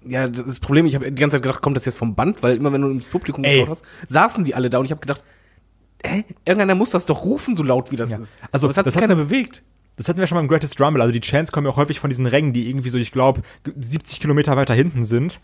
ja 0.06 0.28
das 0.28 0.60
Problem, 0.60 0.86
ich 0.86 0.94
habe 0.94 1.10
die 1.10 1.20
ganze 1.20 1.36
Zeit 1.36 1.42
gedacht, 1.42 1.60
kommt 1.60 1.76
das 1.76 1.84
jetzt 1.84 1.98
vom 1.98 2.14
Band, 2.14 2.42
weil 2.42 2.56
immer 2.56 2.72
wenn 2.72 2.80
du 2.82 2.88
ins 2.90 3.06
Publikum 3.06 3.42
Ey. 3.44 3.54
geschaut 3.54 3.70
hast, 3.70 3.84
saßen 4.06 4.44
die 4.44 4.54
alle 4.54 4.70
da 4.70 4.78
und 4.78 4.84
ich 4.84 4.92
habe 4.92 5.00
gedacht, 5.00 5.22
hä, 6.04 6.24
irgendeiner 6.44 6.76
muss 6.76 6.90
das 6.90 7.04
doch 7.04 7.24
rufen, 7.24 7.56
so 7.56 7.62
laut 7.64 7.90
wie 7.90 7.96
das 7.96 8.10
Ja. 8.12 8.18
ist. 8.18 8.38
Also, 8.52 8.66
aber 8.68 8.70
es 8.70 8.76
hat 8.76 8.86
das 8.86 8.94
sich 8.94 9.02
hat- 9.02 9.08
keiner 9.08 9.20
bewegt. 9.20 9.64
Das 9.96 10.08
hatten 10.08 10.18
wir 10.20 10.26
schon 10.26 10.36
beim 10.36 10.46
Greatest 10.46 10.80
Rumble. 10.80 11.00
Also 11.02 11.12
die 11.12 11.20
Chants 11.20 11.50
kommen 11.52 11.66
ja 11.66 11.72
auch 11.72 11.78
häufig 11.78 11.98
von 12.00 12.10
diesen 12.10 12.26
Rängen, 12.26 12.52
die 12.52 12.68
irgendwie 12.68 12.90
so, 12.90 12.98
ich 12.98 13.12
glaube, 13.12 13.40
70 13.78 14.20
Kilometer 14.20 14.54
weiter 14.56 14.74
hinten 14.74 15.04
sind. 15.04 15.40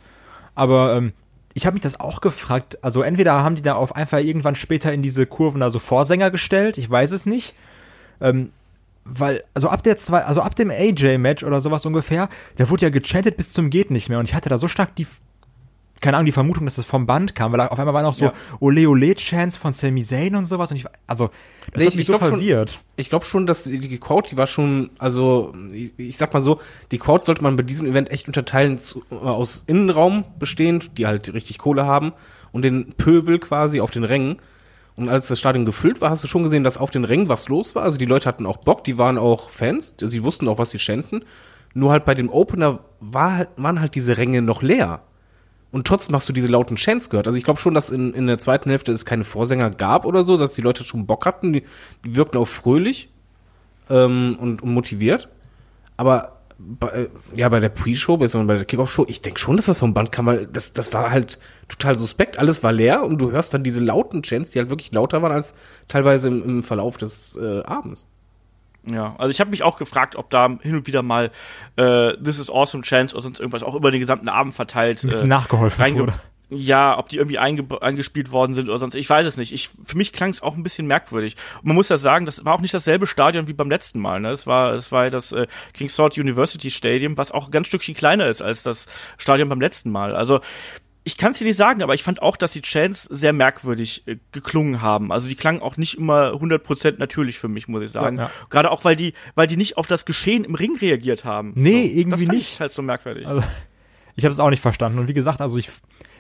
Aber 0.55 0.95
ähm, 0.95 1.13
ich 1.55 1.67
habe 1.67 1.75
mich 1.75 1.83
das 1.83 2.01
auch 2.01 2.21
gefragt. 2.21 2.79
Also 2.83 3.03
entweder 3.03 3.43
haben 3.43 3.57
die 3.57 3.63
da 3.63 3.75
auf 3.75 3.95
einfach 3.97 4.19
irgendwann 4.19 4.55
später 4.55 4.93
in 4.93 5.03
diese 5.03 5.27
Kurven 5.27 5.61
da 5.61 5.71
so 5.71 5.79
Vorsänger 5.79 6.31
gestellt, 6.31 6.79
ich 6.79 6.89
weiß 6.89 7.13
es 7.13 7.27
nicht. 7.27 7.55
Ähm, 8.21 8.53
weil, 9.05 9.43
also 9.53 9.69
ab 9.69 9.83
der 9.83 9.97
zwei, 9.97 10.23
also 10.23 10.43
ab 10.43 10.55
dem 10.55 10.71
AJ-Match 10.71 11.43
oder 11.43 11.61
sowas 11.61 11.85
ungefähr, 11.85 12.29
der 12.59 12.71
wurde 12.71 12.87
ja 12.87 12.91
gechantet 12.91 13.37
bis 13.37 13.53
zum 13.53 13.69
geht 13.69 13.91
nicht 13.91 14.09
mehr. 14.09 14.19
Und 14.19 14.29
ich 14.29 14.35
hatte 14.35 14.49
da 14.49 14.59
so 14.59 14.69
stark 14.69 14.95
die, 14.97 15.07
keine 16.03 16.19
Ahnung, 16.19 16.27
die 16.27 16.33
Vermutung, 16.33 16.67
dass 16.67 16.75
das 16.77 16.85
vom 16.85 17.07
Band 17.07 17.35
kam, 17.35 17.53
weil 17.53 17.61
auf 17.61 17.79
einmal 17.79 17.95
waren 17.95 18.05
auch 18.05 18.13
so 18.13 18.27
Ja. 18.27 18.33
Ole 18.61 18.87
Ole 18.89 19.15
Chants 19.15 19.57
von 19.57 19.73
Sami 19.73 20.03
Zayn 20.03 20.35
und 20.37 20.45
sowas. 20.45 20.71
Und 20.71 20.77
ich, 20.77 20.85
also, 21.07 21.31
das 21.73 21.77
Nee, 21.77 21.87
hat 21.87 21.89
ich- 21.93 21.95
mich 21.97 22.01
ich 22.03 22.07
so 22.09 22.13
glaub 22.13 22.21
schon- 22.23 22.31
verwirrt. 22.39 22.81
Ich 22.97 23.09
glaube 23.09 23.25
schon, 23.25 23.47
dass 23.47 23.65
die, 23.65 23.99
Crowd, 23.99 24.29
die 24.31 24.37
war 24.37 24.47
schon, 24.47 24.91
also 24.99 25.55
ich, 25.73 25.95
ich 25.97 26.19
sag 26.19 26.35
mal 26.35 26.41
so, 26.43 26.61
die 26.91 26.99
Crowd 26.99 27.25
sollte 27.25 27.43
man 27.43 27.57
bei 27.57 27.63
diesem 27.63 27.87
Event 27.87 28.11
echt 28.11 28.27
unterteilen 28.27 28.77
zu, 28.79 29.03
äh, 29.11 29.15
aus 29.15 29.65
Innenraum 29.67 30.25
bestehend, 30.39 30.99
die 30.99 31.07
halt 31.07 31.33
richtig 31.33 31.57
Kohle 31.59 31.87
haben, 31.87 32.13
und 32.53 32.63
den 32.63 32.93
Pöbel 32.99 33.39
quasi 33.39 33.81
auf 33.81 33.91
den 33.91 34.05
Rängen. 34.05 34.37
Und 34.95 35.09
als 35.09 35.27
das 35.29 35.39
Stadion 35.41 35.65
gefüllt 35.65 36.03
war, 36.03 36.11
hast 36.11 36.23
du 36.23 36.29
schon 36.29 36.43
gesehen, 36.43 36.65
dass 36.65 36.77
auf 36.77 36.91
den 36.91 37.05
Rängen 37.05 37.31
was 37.31 37.49
los 37.49 37.75
war. 37.75 37.83
Also 37.83 37.97
die 37.97 38.05
Leute 38.05 38.27
hatten 38.29 38.45
auch 38.45 38.59
Bock, 38.59 38.85
die 38.85 38.99
waren 38.99 39.17
auch 39.17 39.49
Fans, 39.49 39.95
sie 39.99 40.23
wussten 40.23 40.47
auch, 40.49 40.59
was 40.59 40.71
sie 40.71 40.79
schänden. 40.79 41.25
Nur 41.73 41.93
halt 41.93 42.05
bei 42.05 42.15
dem 42.15 42.29
Opener 42.29 42.81
war, 43.01 43.37
halt- 43.37 43.49
waren 43.57 43.81
halt 43.81 43.95
diese 43.95 44.19
Ränge 44.19 44.43
noch 44.43 44.61
leer. 44.61 45.01
Und 45.73 45.87
trotzdem 45.87 46.15
hast 46.15 46.29
du 46.29 46.35
diese 46.35 46.49
lauten 46.49 46.77
Chants 46.77 47.09
gehört. 47.09 47.27
Also 47.27 47.39
ich 47.39 47.45
glaube 47.45 47.59
schon, 47.59 47.73
dass 47.73 47.89
in, 47.89 48.13
in 48.13 48.27
der 48.27 48.39
zweiten 48.39 48.69
Hälfte 48.69 48.93
es 48.93 49.07
keine 49.07 49.25
Vorsänger 49.25 49.71
gab 49.71 50.05
oder 50.05 50.23
so, 50.23 50.37
dass 50.37 50.53
die 50.53 50.61
Leute 50.61 50.85
schon 50.85 51.07
Bock 51.07 51.25
hatten. 51.25 51.55
Die, 51.55 51.65
die 52.05 52.15
wirkten 52.15 52.37
auch 52.37 52.47
fröhlich 52.47 53.09
ähm, 53.89 54.37
und, 54.39 54.63
und 54.63 54.71
motiviert. 54.75 55.29
Aber 55.97 56.43
bei, 56.59 56.89
äh, 56.89 57.09
ja, 57.35 57.49
bei 57.49 57.59
der 57.59 57.71
Pre-Show, 57.71 58.19
beziehungsweise 58.19 58.47
bei 58.47 58.57
der 58.57 58.65
Kickoff-Show, 58.67 59.07
ich 59.09 59.23
denke 59.23 59.41
schon, 59.41 59.57
dass 59.57 59.67
das 59.67 59.79
vom 59.79 59.95
Band 59.95 60.13
kam, 60.13 60.27
weil 60.27 60.47
das, 60.47 60.75
das 60.75 60.93
war 60.93 61.11
halt 61.11 61.39
total 61.69 61.97
suspekt. 61.97 62.39
Alles 62.39 62.63
war 62.63 62.73
leer 62.73 63.03
und 63.05 63.19
du 63.19 63.31
hörst 63.33 63.55
dann 63.55 63.65
diese 63.65 63.81
lauten 63.81 64.23
Chants, 64.23 64.51
die 64.51 64.59
halt 64.59 64.69
wirklich 64.69 64.93
lauter 64.93 65.23
waren 65.23 65.33
als 65.33 65.55
teilweise 65.89 66.29
im, 66.29 66.43
im 66.43 66.63
Verlauf 66.63 66.99
des 66.99 67.37
äh, 67.37 67.63
Abends. 67.63 68.07
Ja, 68.85 69.15
also 69.19 69.31
ich 69.31 69.41
habe 69.41 69.51
mich 69.51 69.63
auch 69.63 69.77
gefragt, 69.77 70.17
ob 70.17 70.31
da 70.31 70.49
hin 70.61 70.75
und 70.75 70.87
wieder 70.87 71.03
mal 71.03 71.31
äh, 71.77 72.17
This 72.17 72.39
is 72.39 72.51
Awesome 72.51 72.83
Chance 72.83 73.15
oder 73.15 73.23
sonst 73.23 73.39
irgendwas 73.39 73.63
auch 73.63 73.75
über 73.75 73.91
den 73.91 74.01
gesamten 74.01 74.29
Abend 74.29 74.55
verteilt 74.55 75.05
Ein 75.05 75.09
bisschen 75.09 75.27
äh, 75.27 75.29
nachgeholfen 75.29 75.99
wurde. 75.99 76.15
Ja, 76.55 76.99
ob 76.99 77.09
die 77.09 77.17
irgendwie 77.17 77.39
einge 77.39 77.65
eingespielt 77.81 78.31
worden 78.31 78.53
sind 78.53 78.69
oder 78.69 78.77
sonst. 78.77 78.95
Ich 78.95 79.09
weiß 79.09 79.27
es 79.27 79.39
nicht. 79.39 79.55
Ich, 79.55 79.71
für 79.87 79.97
mich 79.97 80.13
klang 80.13 80.29
es 80.29 80.43
auch 80.43 80.55
ein 80.55 80.63
bisschen 80.63 80.87
merkwürdig. 80.87 81.37
Und 81.59 81.69
man 81.69 81.77
muss 81.77 81.89
ja 81.89 81.97
sagen, 81.97 82.27
das 82.27 82.45
war 82.45 82.53
auch 82.53 82.61
nicht 82.61 82.75
dasselbe 82.75 83.07
Stadion 83.07 83.47
wie 83.49 83.55
beim 83.55 83.71
letzten 83.71 84.01
Mal. 84.01 84.21
Ne? 84.21 84.29
Es 84.29 84.47
war, 84.47 84.75
es 84.75 84.93
war 84.93 85.09
das 85.09 85.33
äh, 85.33 85.47
King's 85.73 85.97
Sword 85.97 86.19
University 86.19 86.71
Stadium, 86.71 87.17
was 87.17 87.31
auch 87.31 87.47
ein 87.47 87.53
ganz 87.53 87.69
Stückchen 87.69 87.95
kleiner 87.95 88.27
ist 88.27 88.43
als 88.43 88.63
das 88.65 88.87
Stadion 89.17 89.49
beim 89.49 89.63
letzten 89.63 89.91
Mal. 89.91 90.15
Also 90.15 90.41
ich 91.05 91.17
kann 91.17 91.33
es 91.33 91.39
dir 91.39 91.47
nicht 91.47 91.57
sagen, 91.57 91.83
aber 91.83 91.95
ich 91.95 92.03
fand 92.03 92.23
auch, 92.23 92.37
dass 92.37 92.53
die 92.53 92.63
Chants 92.63 93.05
sehr 93.05 93.33
merkwürdig 93.33 94.07
äh, 94.07 94.17
geklungen 94.31 94.83
haben. 94.83 95.11
Also 95.11 95.29
die 95.29 95.35
klangen 95.35 95.61
auch 95.61 95.77
nicht 95.77 95.95
immer 95.99 96.33
100% 96.33 96.97
natürlich 96.99 97.39
für 97.39 97.49
mich, 97.49 97.67
muss 97.69 97.83
ich 97.83 97.91
sagen. 97.91 98.19
Ja. 98.19 98.31
Gerade 98.51 98.71
auch, 98.71 98.85
weil 98.85 98.95
die, 98.95 99.15
weil 99.35 99.47
die 99.47 99.57
nicht 99.57 99.77
auf 99.77 99.87
das 99.87 100.05
Geschehen 100.05 100.45
im 100.45 100.55
Ring 100.55 100.77
reagiert 100.77 101.25
haben. 101.25 101.53
Nee, 101.57 101.89
das 101.89 101.93
irgendwie 101.93 102.27
fand 102.27 102.37
nicht. 102.37 102.53
Ich 102.55 102.61
halt 102.61 102.71
so 102.71 102.83
merkwürdig. 102.83 103.27
Also, 103.27 103.43
ich 104.15 104.25
habe 104.25 104.33
es 104.33 104.39
auch 104.39 104.51
nicht 104.51 104.63
verstanden. 104.63 104.99
Und 105.01 105.09
wie 105.09 105.15
gesagt, 105.15 105.41
also 105.41 105.57
ich, 105.59 105.71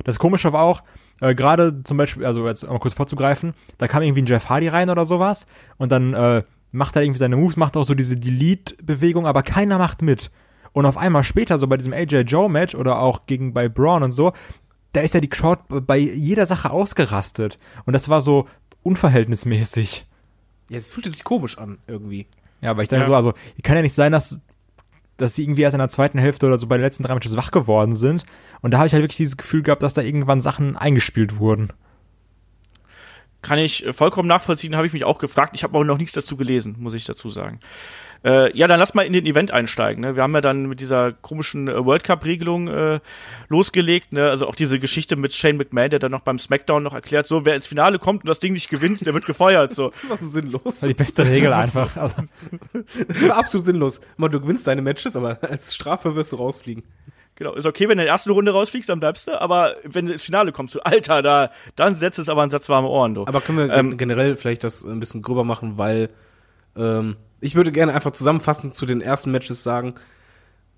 das 0.04 0.18
Komische 0.18 0.52
war 0.52 0.62
auch, 0.62 0.82
äh, 1.20 1.34
gerade 1.34 1.84
zum 1.84 1.96
Beispiel, 1.96 2.24
also 2.24 2.46
jetzt 2.48 2.66
mal 2.66 2.78
kurz 2.80 2.94
vorzugreifen, 2.94 3.54
da 3.78 3.86
kam 3.86 4.02
irgendwie 4.02 4.22
ein 4.22 4.26
Jeff 4.26 4.48
Hardy 4.48 4.68
rein 4.68 4.90
oder 4.90 5.06
sowas 5.06 5.46
und 5.76 5.92
dann 5.92 6.14
äh, 6.14 6.42
macht 6.72 6.96
er 6.96 7.02
irgendwie 7.02 7.18
seine 7.18 7.36
Moves, 7.36 7.56
macht 7.56 7.76
auch 7.76 7.84
so 7.84 7.94
diese 7.94 8.16
Delete-Bewegung, 8.16 9.26
aber 9.26 9.42
keiner 9.42 9.78
macht 9.78 10.02
mit. 10.02 10.30
Und 10.72 10.86
auf 10.86 10.96
einmal 10.96 11.22
später, 11.22 11.58
so 11.58 11.68
bei 11.68 11.76
diesem 11.76 11.92
AJ 11.92 12.22
Joe-Match 12.22 12.74
oder 12.74 12.98
auch 12.98 13.26
gegen 13.26 13.52
bei 13.52 13.68
Braun 13.68 14.02
und 14.02 14.12
so, 14.12 14.32
da 14.92 15.00
ist 15.00 15.14
ja 15.14 15.20
die 15.20 15.28
Crowd 15.28 15.62
bei 15.80 15.98
jeder 15.98 16.46
Sache 16.46 16.70
ausgerastet. 16.70 17.58
Und 17.84 17.92
das 17.92 18.08
war 18.08 18.20
so 18.20 18.48
unverhältnismäßig. 18.82 20.06
Ja, 20.68 20.78
es 20.78 20.86
fühlte 20.86 21.10
sich 21.10 21.24
komisch 21.24 21.58
an, 21.58 21.78
irgendwie. 21.86 22.26
Ja, 22.60 22.70
aber 22.70 22.82
ich 22.82 22.88
denke 22.88 23.02
Ja. 23.04 23.08
so, 23.08 23.14
also 23.14 23.34
kann 23.62 23.76
ja 23.76 23.82
nicht 23.82 23.94
sein, 23.94 24.12
dass, 24.12 24.40
dass 25.16 25.34
sie 25.34 25.42
irgendwie 25.44 25.62
erst 25.62 25.74
in 25.74 25.78
der 25.78 25.88
zweiten 25.88 26.18
Hälfte 26.18 26.46
oder 26.46 26.58
so 26.58 26.66
bei 26.66 26.76
den 26.76 26.84
letzten 26.84 27.02
drei 27.02 27.14
Matches 27.14 27.36
wach 27.36 27.50
geworden 27.50 27.94
sind. 27.96 28.24
Und 28.60 28.72
da 28.72 28.78
habe 28.78 28.86
ich 28.86 28.92
halt 28.92 29.02
wirklich 29.02 29.16
dieses 29.16 29.36
Gefühl 29.36 29.62
gehabt, 29.62 29.82
dass 29.82 29.94
da 29.94 30.02
irgendwann 30.02 30.40
Sachen 30.40 30.76
eingespielt 30.76 31.38
wurden. 31.38 31.72
kann 33.42 33.58
ich 33.58 33.84
äh, 33.84 33.92
vollkommen 33.92 34.28
nachvollziehen, 34.28 34.76
habe 34.76 34.86
ich 34.86 34.92
mich 34.92 35.04
auch 35.04 35.18
gefragt. 35.18 35.52
Ich 35.54 35.64
habe 35.64 35.74
aber 35.74 35.84
noch 35.84 35.98
nichts 35.98 36.12
dazu 36.12 36.36
gelesen, 36.36 36.76
muss 36.78 36.94
ich 36.94 37.04
dazu 37.04 37.28
sagen. 37.28 37.58
Äh, 38.24 38.56
ja, 38.56 38.68
dann 38.68 38.78
lass 38.78 38.94
mal 38.94 39.02
in 39.02 39.12
den 39.12 39.26
Event 39.26 39.50
einsteigen. 39.50 40.00
Ne? 40.02 40.14
Wir 40.14 40.22
haben 40.22 40.32
ja 40.34 40.40
dann 40.40 40.66
mit 40.66 40.78
dieser 40.78 41.12
komischen 41.12 41.66
äh, 41.68 41.84
World 41.84 42.04
Cup-Regelung 42.04 42.68
äh, 42.68 43.00
losgelegt. 43.48 44.12
Ne? 44.12 44.30
Also 44.30 44.46
auch 44.46 44.54
diese 44.54 44.78
Geschichte 44.78 45.16
mit 45.16 45.32
Shane 45.32 45.56
McMahon, 45.56 45.90
der 45.90 45.98
dann 45.98 46.12
noch 46.12 46.20
beim 46.20 46.38
SmackDown 46.38 46.82
noch 46.84 46.94
erklärt, 46.94 47.26
so 47.26 47.44
wer 47.44 47.56
ins 47.56 47.66
Finale 47.66 47.98
kommt 47.98 48.22
und 48.22 48.28
das 48.28 48.38
Ding 48.38 48.52
nicht 48.52 48.70
gewinnt, 48.70 49.04
der 49.04 49.12
wird 49.14 49.26
gefeuert. 49.26 49.72
So. 49.74 49.90
Das 49.90 50.08
war 50.08 50.16
so 50.16 50.28
sinnlos. 50.28 50.62
Die 50.80 50.94
beste 50.94 51.26
Regel 51.26 51.52
einfach. 51.52 51.96
Also, 52.02 52.16
absolut 53.30 53.66
sinnlos. 53.66 54.00
Mal, 54.16 54.28
du 54.28 54.40
gewinnst 54.40 54.66
deine 54.66 54.82
Matches, 54.82 55.16
aber 55.16 55.38
als 55.42 55.74
Strafe 55.74 56.14
wirst 56.14 56.32
du 56.32 56.36
rausfliegen. 56.36 56.82
Genau, 57.34 57.54
ist 57.54 57.66
okay, 57.66 57.84
wenn 57.88 57.96
du 57.96 58.02
in 58.02 58.06
der 58.06 58.08
ersten 58.08 58.30
Runde 58.30 58.52
rausfliegst, 58.52 58.88
dann 58.88 59.00
bleibst 59.00 59.26
du, 59.26 59.40
aber 59.40 59.74
wenn 59.84 60.06
du 60.06 60.12
ins 60.12 60.22
Finale 60.22 60.52
kommst, 60.52 60.74
du, 60.74 60.80
Alter, 60.80 61.22
da, 61.22 61.50
dann 61.76 61.96
setzt 61.96 62.18
es 62.18 62.28
aber 62.28 62.42
einen 62.42 62.50
Satz 62.50 62.68
warme 62.68 62.88
Ohren, 62.88 63.14
du. 63.14 63.24
Aber 63.26 63.40
können 63.40 63.58
wir 63.58 63.74
Ähm, 63.74 63.90
gen- 63.90 63.98
generell 63.98 64.36
vielleicht 64.36 64.64
das 64.64 64.84
ein 64.84 65.00
bisschen 65.00 65.22
gröber 65.22 65.42
machen, 65.42 65.78
weil 65.78 66.10
ähm, 66.76 67.16
ich 67.42 67.54
würde 67.54 67.72
gerne 67.72 67.92
einfach 67.92 68.12
zusammenfassend 68.12 68.74
zu 68.74 68.86
den 68.86 69.00
ersten 69.00 69.30
Matches 69.30 69.62
sagen, 69.62 69.94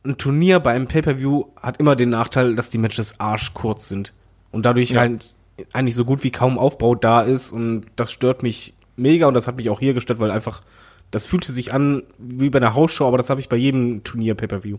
ein 0.04 0.18
Turnier 0.18 0.60
bei 0.60 0.72
einem 0.72 0.86
Pay-Per-View 0.86 1.44
hat 1.60 1.78
immer 1.78 1.94
den 1.94 2.10
Nachteil, 2.10 2.56
dass 2.56 2.70
die 2.70 2.78
Matches 2.78 3.20
arschkurz 3.20 3.88
sind. 3.88 4.12
Und 4.50 4.66
dadurch 4.66 4.90
Ja. 4.90 5.00
halt 5.00 5.34
eigentlich 5.72 5.94
so 5.94 6.04
gut 6.04 6.24
wie 6.24 6.30
kaum 6.32 6.58
Aufbau 6.58 6.94
da 6.94 7.22
ist 7.22 7.52
und 7.52 7.86
das 7.96 8.10
stört 8.12 8.42
mich 8.42 8.74
mega 8.96 9.26
und 9.26 9.34
das 9.34 9.46
hat 9.46 9.56
mich 9.56 9.70
auch 9.70 9.78
hier 9.78 9.94
gestört, 9.94 10.18
weil 10.18 10.30
einfach, 10.30 10.62
das 11.10 11.26
fühlte 11.26 11.52
sich 11.52 11.72
an 11.72 12.02
wie 12.18 12.50
bei 12.50 12.58
einer 12.58 12.74
Hausshow, 12.74 13.06
aber 13.06 13.18
das 13.18 13.30
habe 13.30 13.40
ich 13.40 13.48
bei 13.48 13.56
jedem 13.56 14.02
Turnier 14.04 14.34
Pay-Per-View. 14.34 14.78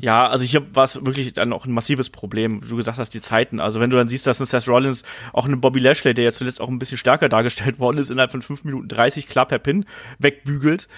Ja, 0.00 0.28
also 0.28 0.44
hier 0.44 0.74
war 0.74 0.84
es 0.84 0.96
wirklich 1.06 1.32
dann 1.32 1.52
auch 1.52 1.64
ein 1.64 1.72
massives 1.72 2.10
Problem. 2.10 2.62
Wie 2.64 2.68
du 2.68 2.76
gesagt 2.76 2.98
hast, 2.98 3.14
die 3.14 3.20
Zeiten. 3.20 3.60
Also 3.60 3.78
wenn 3.78 3.90
du 3.90 3.96
dann 3.96 4.08
siehst, 4.08 4.26
dass 4.26 4.40
ein 4.40 4.46
Seth 4.46 4.68
Rollins 4.68 5.04
auch 5.32 5.46
eine 5.46 5.56
Bobby 5.56 5.78
Lashley, 5.78 6.14
der 6.14 6.24
jetzt 6.24 6.38
zuletzt 6.38 6.60
auch 6.60 6.68
ein 6.68 6.80
bisschen 6.80 6.98
stärker 6.98 7.28
dargestellt 7.28 7.78
worden 7.78 7.98
ist, 7.98 8.10
innerhalb 8.10 8.30
von 8.30 8.42
5 8.42 8.64
Minuten 8.64 8.88
30 8.88 9.28
klar 9.28 9.46
per 9.46 9.58
Pin 9.58 9.84
wegbügelt, 10.18 10.88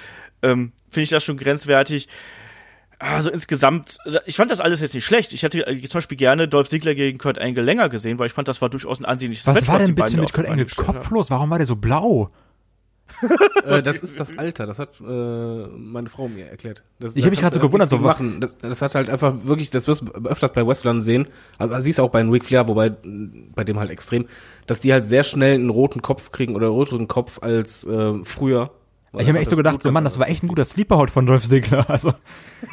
ähm, 0.42 0.72
finde 0.88 1.04
ich 1.04 1.10
das 1.10 1.24
schon 1.24 1.36
grenzwertig. 1.36 2.08
Also 2.98 3.30
insgesamt, 3.30 3.96
ich 4.26 4.36
fand 4.36 4.50
das 4.50 4.60
alles 4.60 4.80
jetzt 4.80 4.94
nicht 4.94 5.06
schlecht. 5.06 5.32
Ich 5.32 5.42
hätte 5.42 5.66
äh, 5.66 5.80
zum 5.88 5.98
Beispiel 5.98 6.18
gerne 6.18 6.48
Dolph 6.48 6.68
Ziggler 6.68 6.94
gegen 6.94 7.18
Kurt 7.18 7.38
Angle 7.38 7.64
länger 7.64 7.88
gesehen, 7.88 8.18
weil 8.18 8.26
ich 8.26 8.32
fand, 8.32 8.48
das 8.48 8.60
war 8.60 8.68
durchaus 8.68 9.00
ein 9.00 9.06
ansehnliches 9.06 9.46
was 9.46 9.54
Match, 9.56 9.68
war 9.68 9.78
die 9.78 9.86
denn 9.86 9.94
bitte 9.94 10.16
mit 10.16 10.32
Kurt 10.32 10.46
Beine 10.46 10.66
Kopf 10.66 11.10
los? 11.10 11.30
Warum 11.30 11.48
war 11.50 11.58
der 11.58 11.66
so 11.66 11.76
blau? 11.76 12.30
äh, 13.64 13.82
das 13.82 14.02
ist 14.02 14.18
das 14.18 14.36
Alter, 14.38 14.66
das 14.66 14.78
hat 14.78 15.00
äh, 15.00 15.04
meine 15.04 16.08
Frau 16.08 16.28
mir 16.28 16.46
erklärt. 16.46 16.82
Das, 16.98 17.16
Ich 17.16 17.22
da 17.22 17.26
hab 17.26 17.30
mich 17.30 17.40
grad 17.40 17.54
so 17.54 17.60
gewundert, 17.60 17.90
so 17.90 17.98
machen. 17.98 18.40
Das, 18.40 18.56
das 18.58 18.82
hat 18.82 18.94
halt 18.94 19.10
einfach 19.10 19.44
wirklich, 19.44 19.70
das 19.70 19.86
wirst 19.88 20.02
du 20.02 20.06
öfters 20.24 20.52
bei 20.52 20.66
Wrestlern 20.66 21.02
sehen, 21.02 21.28
also 21.58 21.78
siehst 21.80 21.98
du 21.98 22.02
auch 22.02 22.10
bei 22.10 22.22
Ric 22.22 22.44
Flair, 22.44 22.68
wobei 22.68 22.90
bei 23.54 23.64
dem 23.64 23.78
halt 23.78 23.90
extrem, 23.90 24.26
dass 24.66 24.80
die 24.80 24.92
halt 24.92 25.04
sehr 25.04 25.24
schnell 25.24 25.54
einen 25.54 25.70
roten 25.70 26.02
Kopf 26.02 26.30
kriegen 26.30 26.54
oder 26.54 26.68
röteren 26.68 27.08
Kopf 27.08 27.38
als 27.42 27.84
äh, 27.84 28.24
früher. 28.24 28.70
Ich 29.12 29.22
habe 29.22 29.32
mir 29.32 29.40
echt 29.40 29.50
so 29.50 29.56
gedacht, 29.56 29.82
so 29.82 29.90
Mann, 29.90 30.04
das 30.04 30.20
war 30.20 30.28
echt 30.28 30.44
ein 30.44 30.48
guter 30.48 30.64
Sleeperhaut 30.64 31.10
von 31.10 31.26
Dolph 31.26 31.44
Ziggler. 31.44 31.90
Also, 31.90 32.12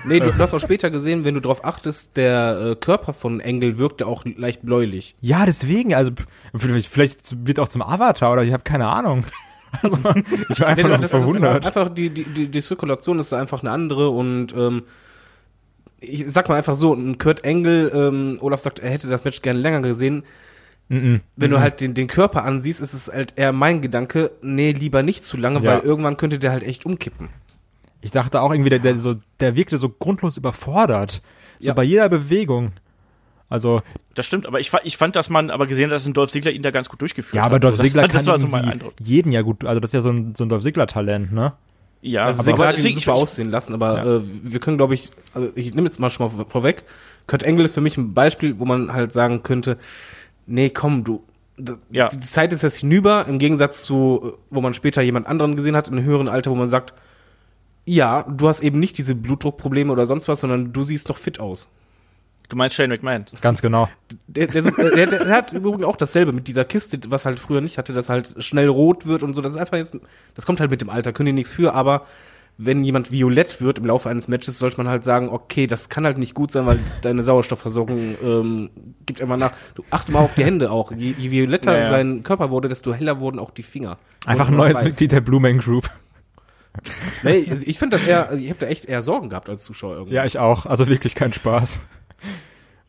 Nee, 0.05 0.19
du, 0.19 0.31
du 0.31 0.37
hast 0.37 0.53
auch 0.53 0.59
später 0.59 0.91
gesehen, 0.91 1.23
wenn 1.23 1.33
du 1.33 1.41
drauf 1.41 1.65
achtest, 1.65 2.15
der 2.15 2.59
äh, 2.59 2.75
Körper 2.75 3.13
von 3.13 3.39
Engel 3.39 3.79
wirkte 3.79 4.05
auch 4.05 4.23
leicht 4.25 4.61
bläulich. 4.61 5.15
ja, 5.19 5.45
deswegen, 5.45 5.95
also 5.95 6.11
vielleicht 6.53 7.47
wird 7.47 7.59
auch 7.59 7.67
zum 7.69 7.81
Avatar 7.81 8.33
oder 8.33 8.43
ich 8.43 8.53
habe 8.53 8.63
keine 8.63 8.87
Ahnung. 8.87 9.25
Also, 9.81 9.97
ich 10.49 10.59
war 10.59 10.67
einfach 10.67 10.99
Nee, 10.99 11.07
verwundert. 11.07 11.65
einfach 11.65 11.89
die, 11.93 12.09
die, 12.09 12.47
die, 12.47 12.61
Zirkulation 12.61 13.19
ist 13.19 13.33
einfach 13.33 13.61
eine 13.61 13.71
andere 13.71 14.09
und 14.09 14.53
ähm, 14.55 14.83
ich 15.99 16.25
sag 16.27 16.47
mal 16.49 16.55
einfach 16.55 16.75
so, 16.75 16.93
ein 16.93 17.17
Kurt 17.17 17.43
Engel, 17.43 17.91
ähm, 17.93 18.37
Olaf 18.41 18.61
sagt, 18.61 18.79
er 18.79 18.89
hätte 18.89 19.07
das 19.07 19.23
Match 19.23 19.41
gerne 19.41 19.59
länger 19.59 19.81
gesehen. 19.81 20.23
Wenn 20.89 21.21
du 21.35 21.59
halt 21.59 21.81
den, 21.81 21.95
den 21.95 22.07
Körper 22.07 22.45
ansiehst, 22.45 22.79
ist 22.81 22.93
es 22.93 23.11
halt 23.11 23.33
eher 23.35 23.51
mein 23.51 23.81
Gedanke, 23.81 24.31
nee, 24.41 24.71
lieber 24.71 25.03
nicht 25.03 25.25
zu 25.25 25.35
lange, 25.35 25.59
Ja. 25.59 25.65
weil 25.73 25.79
irgendwann 25.81 26.15
könnte 26.15 26.39
der 26.39 26.51
halt 26.51 26.63
echt 26.63 26.85
umkippen. 26.85 27.27
Ich 27.99 28.11
dachte 28.11 28.41
auch 28.41 28.51
irgendwie, 28.53 28.69
der, 28.69 28.79
der, 28.79 28.97
so, 28.97 29.15
der 29.41 29.57
wirkte 29.57 29.77
so 29.79 29.89
grundlos 29.89 30.37
überfordert. 30.37 31.21
So 31.59 31.67
Ja. 31.69 31.73
bei 31.73 31.83
jeder 31.83 32.07
Bewegung. 32.07 32.71
Also, 33.49 33.81
Das 34.13 34.25
stimmt, 34.25 34.45
aber 34.45 34.59
ich, 34.59 34.71
ich 34.83 34.97
fand, 34.97 35.15
dass 35.15 35.29
man 35.29 35.49
aber 35.51 35.67
gesehen 35.67 35.85
hat, 35.85 35.93
dass 35.93 36.05
ein 36.05 36.13
Dolph 36.13 36.31
Ziggler 36.31 36.51
ihn 36.51 36.61
da 36.63 36.71
ganz 36.71 36.89
gut 36.89 36.99
durchgeführt 37.01 37.35
ja, 37.35 37.43
hat. 37.43 37.45
aber 37.51 37.59
Dolph 37.59 37.77
So, 37.77 37.83
Ziggler 37.83 38.01
das, 38.07 38.11
kann 38.25 38.39
das 38.39 38.51
war 38.51 38.61
so 38.79 38.91
jeden 38.99 39.31
ja 39.31 39.41
gut, 39.41 39.63
also 39.65 39.79
das 39.79 39.89
ist 39.89 39.93
ja 39.93 40.01
so 40.01 40.09
ein, 40.09 40.35
so 40.35 40.43
ein 40.43 40.49
Dolph 40.49 40.63
Ziggler-Talent, 40.63 41.31
ne? 41.31 41.53
Ja, 42.01 42.23
Also 42.23 42.41
aber, 42.41 42.51
Sigler 42.51 42.67
hat 42.67 42.77
ihn 42.77 42.83
super 42.99 43.15
ich, 43.15 43.21
aussehen 43.21 43.49
lassen, 43.49 43.73
aber 43.73 44.05
äh, 44.05 44.21
wir 44.43 44.59
können, 44.59 44.77
glaube 44.77 44.93
ich, 44.93 45.11
also 45.33 45.49
ich 45.55 45.73
nehme 45.73 45.87
jetzt 45.87 45.99
mal 45.99 46.09
schon 46.09 46.27
mal 46.27 46.31
vor- 46.33 46.49
vorweg. 46.49 46.83
Kurt 47.25 47.41
Engel 47.43 47.65
ist 47.65 47.73
für 47.73 47.81
mich 47.81 47.97
ein 47.97 48.13
Beispiel, 48.13 48.59
wo 48.59 48.65
man 48.65 48.93
halt 48.93 49.11
sagen 49.13 49.41
könnte, 49.43 49.77
nee, 50.45 50.69
komm, 50.69 51.03
du, 51.03 51.23
Ja. 51.89 52.09
die 52.09 52.19
Zeit 52.19 52.53
ist 52.53 52.61
jetzt 52.61 52.77
hinüber, 52.77 53.25
im 53.27 53.39
Gegensatz 53.39 53.81
zu, 53.83 54.21
äh, 54.23 54.37
wo 54.51 54.61
man 54.61 54.73
später 54.75 55.01
jemand 55.01 55.25
anderen 55.25 55.55
gesehen 55.55 55.75
hat, 55.75 55.87
in 55.87 55.95
einem 55.97 56.05
höheren 56.05 56.27
Alter, 56.27 56.51
wo 56.51 56.55
man 56.55 56.69
sagt, 56.69 56.93
ja, 57.85 58.23
du 58.23 58.47
hast 58.47 58.61
eben 58.61 58.79
nicht 58.79 58.97
diese 58.97 59.15
Blutdruckprobleme 59.15 59.91
oder 59.91 60.05
sonst 60.05 60.27
was, 60.27 60.41
sondern 60.41 60.73
du 60.73 60.83
siehst 60.83 61.07
noch 61.09 61.17
fit 61.17 61.39
aus. 61.39 61.69
Du 62.49 62.55
meinst 62.55 62.75
Shane 62.75 62.89
McMahon. 62.89 63.25
Ganz 63.41 63.61
genau. 63.61 63.89
Der, 64.27 64.47
der, 64.47 64.61
der, 64.63 64.89
der, 64.91 65.07
der 65.07 65.29
hat 65.29 65.53
übrigens 65.53 65.83
auch 65.83 65.95
dasselbe 65.95 66.33
mit 66.33 66.47
dieser 66.47 66.65
Kiste, 66.65 66.99
was 67.07 67.25
halt 67.25 67.39
früher 67.39 67.61
nicht 67.61 67.77
hatte, 67.77 67.93
dass 67.93 68.09
halt 68.09 68.35
schnell 68.43 68.67
rot 68.67 69.05
wird 69.05 69.23
und 69.23 69.33
so. 69.33 69.41
Das 69.41 69.53
ist 69.53 69.57
einfach 69.57 69.77
jetzt, 69.77 69.97
das 70.35 70.45
kommt 70.45 70.59
halt 70.59 70.71
mit 70.71 70.81
dem 70.81 70.89
Alter, 70.89 71.13
können 71.13 71.27
die 71.27 71.33
nichts 71.33 71.53
für, 71.53 71.73
aber 71.73 72.05
wenn 72.59 72.83
jemand 72.83 73.11
violett 73.11 73.61
wird 73.61 73.77
im 73.77 73.85
Laufe 73.85 74.09
eines 74.09 74.27
Matches, 74.27 74.57
sollte 74.57 74.77
man 74.77 74.87
halt 74.87 75.03
sagen, 75.03 75.29
okay, 75.29 75.67
das 75.67 75.89
kann 75.89 76.05
halt 76.05 76.17
nicht 76.17 76.33
gut 76.33 76.51
sein, 76.51 76.65
weil 76.65 76.79
deine 77.03 77.23
Sauerstoffversorgung 77.23 78.15
ähm, 78.23 78.69
gibt 79.05 79.19
immer 79.19 79.37
nach. 79.37 79.51
Du 79.75 79.83
achte 79.91 80.11
mal 80.11 80.21
auf 80.21 80.33
die 80.33 80.43
Hände 80.43 80.71
auch. 80.71 80.91
Je, 80.91 81.13
je 81.17 81.29
violetter 81.29 81.73
Ja, 81.77 81.83
ja. 81.83 81.89
sein 81.89 82.23
Körper 82.23 82.49
wurde, 82.49 82.67
desto 82.67 82.93
heller 82.93 83.19
wurden 83.19 83.37
auch 83.37 83.51
die 83.51 83.61
Finger. 83.61 83.99
Einfach 84.25 84.47
ein 84.47 84.57
neues 84.57 84.77
weiß. 84.77 84.85
Mitglied 84.85 85.11
der 85.11 85.21
Blue 85.21 85.39
Man 85.39 85.59
Group. 85.59 85.87
Nee, 87.23 87.37
ich 87.65 87.79
finde 87.79 87.97
das 87.97 88.07
eher, 88.07 88.29
also 88.29 88.43
ich 88.43 88.49
habe 88.49 88.59
da 88.59 88.67
echt 88.67 88.85
eher 88.85 89.01
Sorgen 89.01 89.29
gehabt 89.29 89.49
als 89.49 89.63
Zuschauer 89.63 89.95
irgendwie. 89.95 90.15
Ja, 90.15 90.25
ich 90.25 90.39
auch. 90.39 90.65
Also 90.65 90.87
wirklich 90.87 91.15
kein 91.15 91.33
Spaß. 91.33 91.81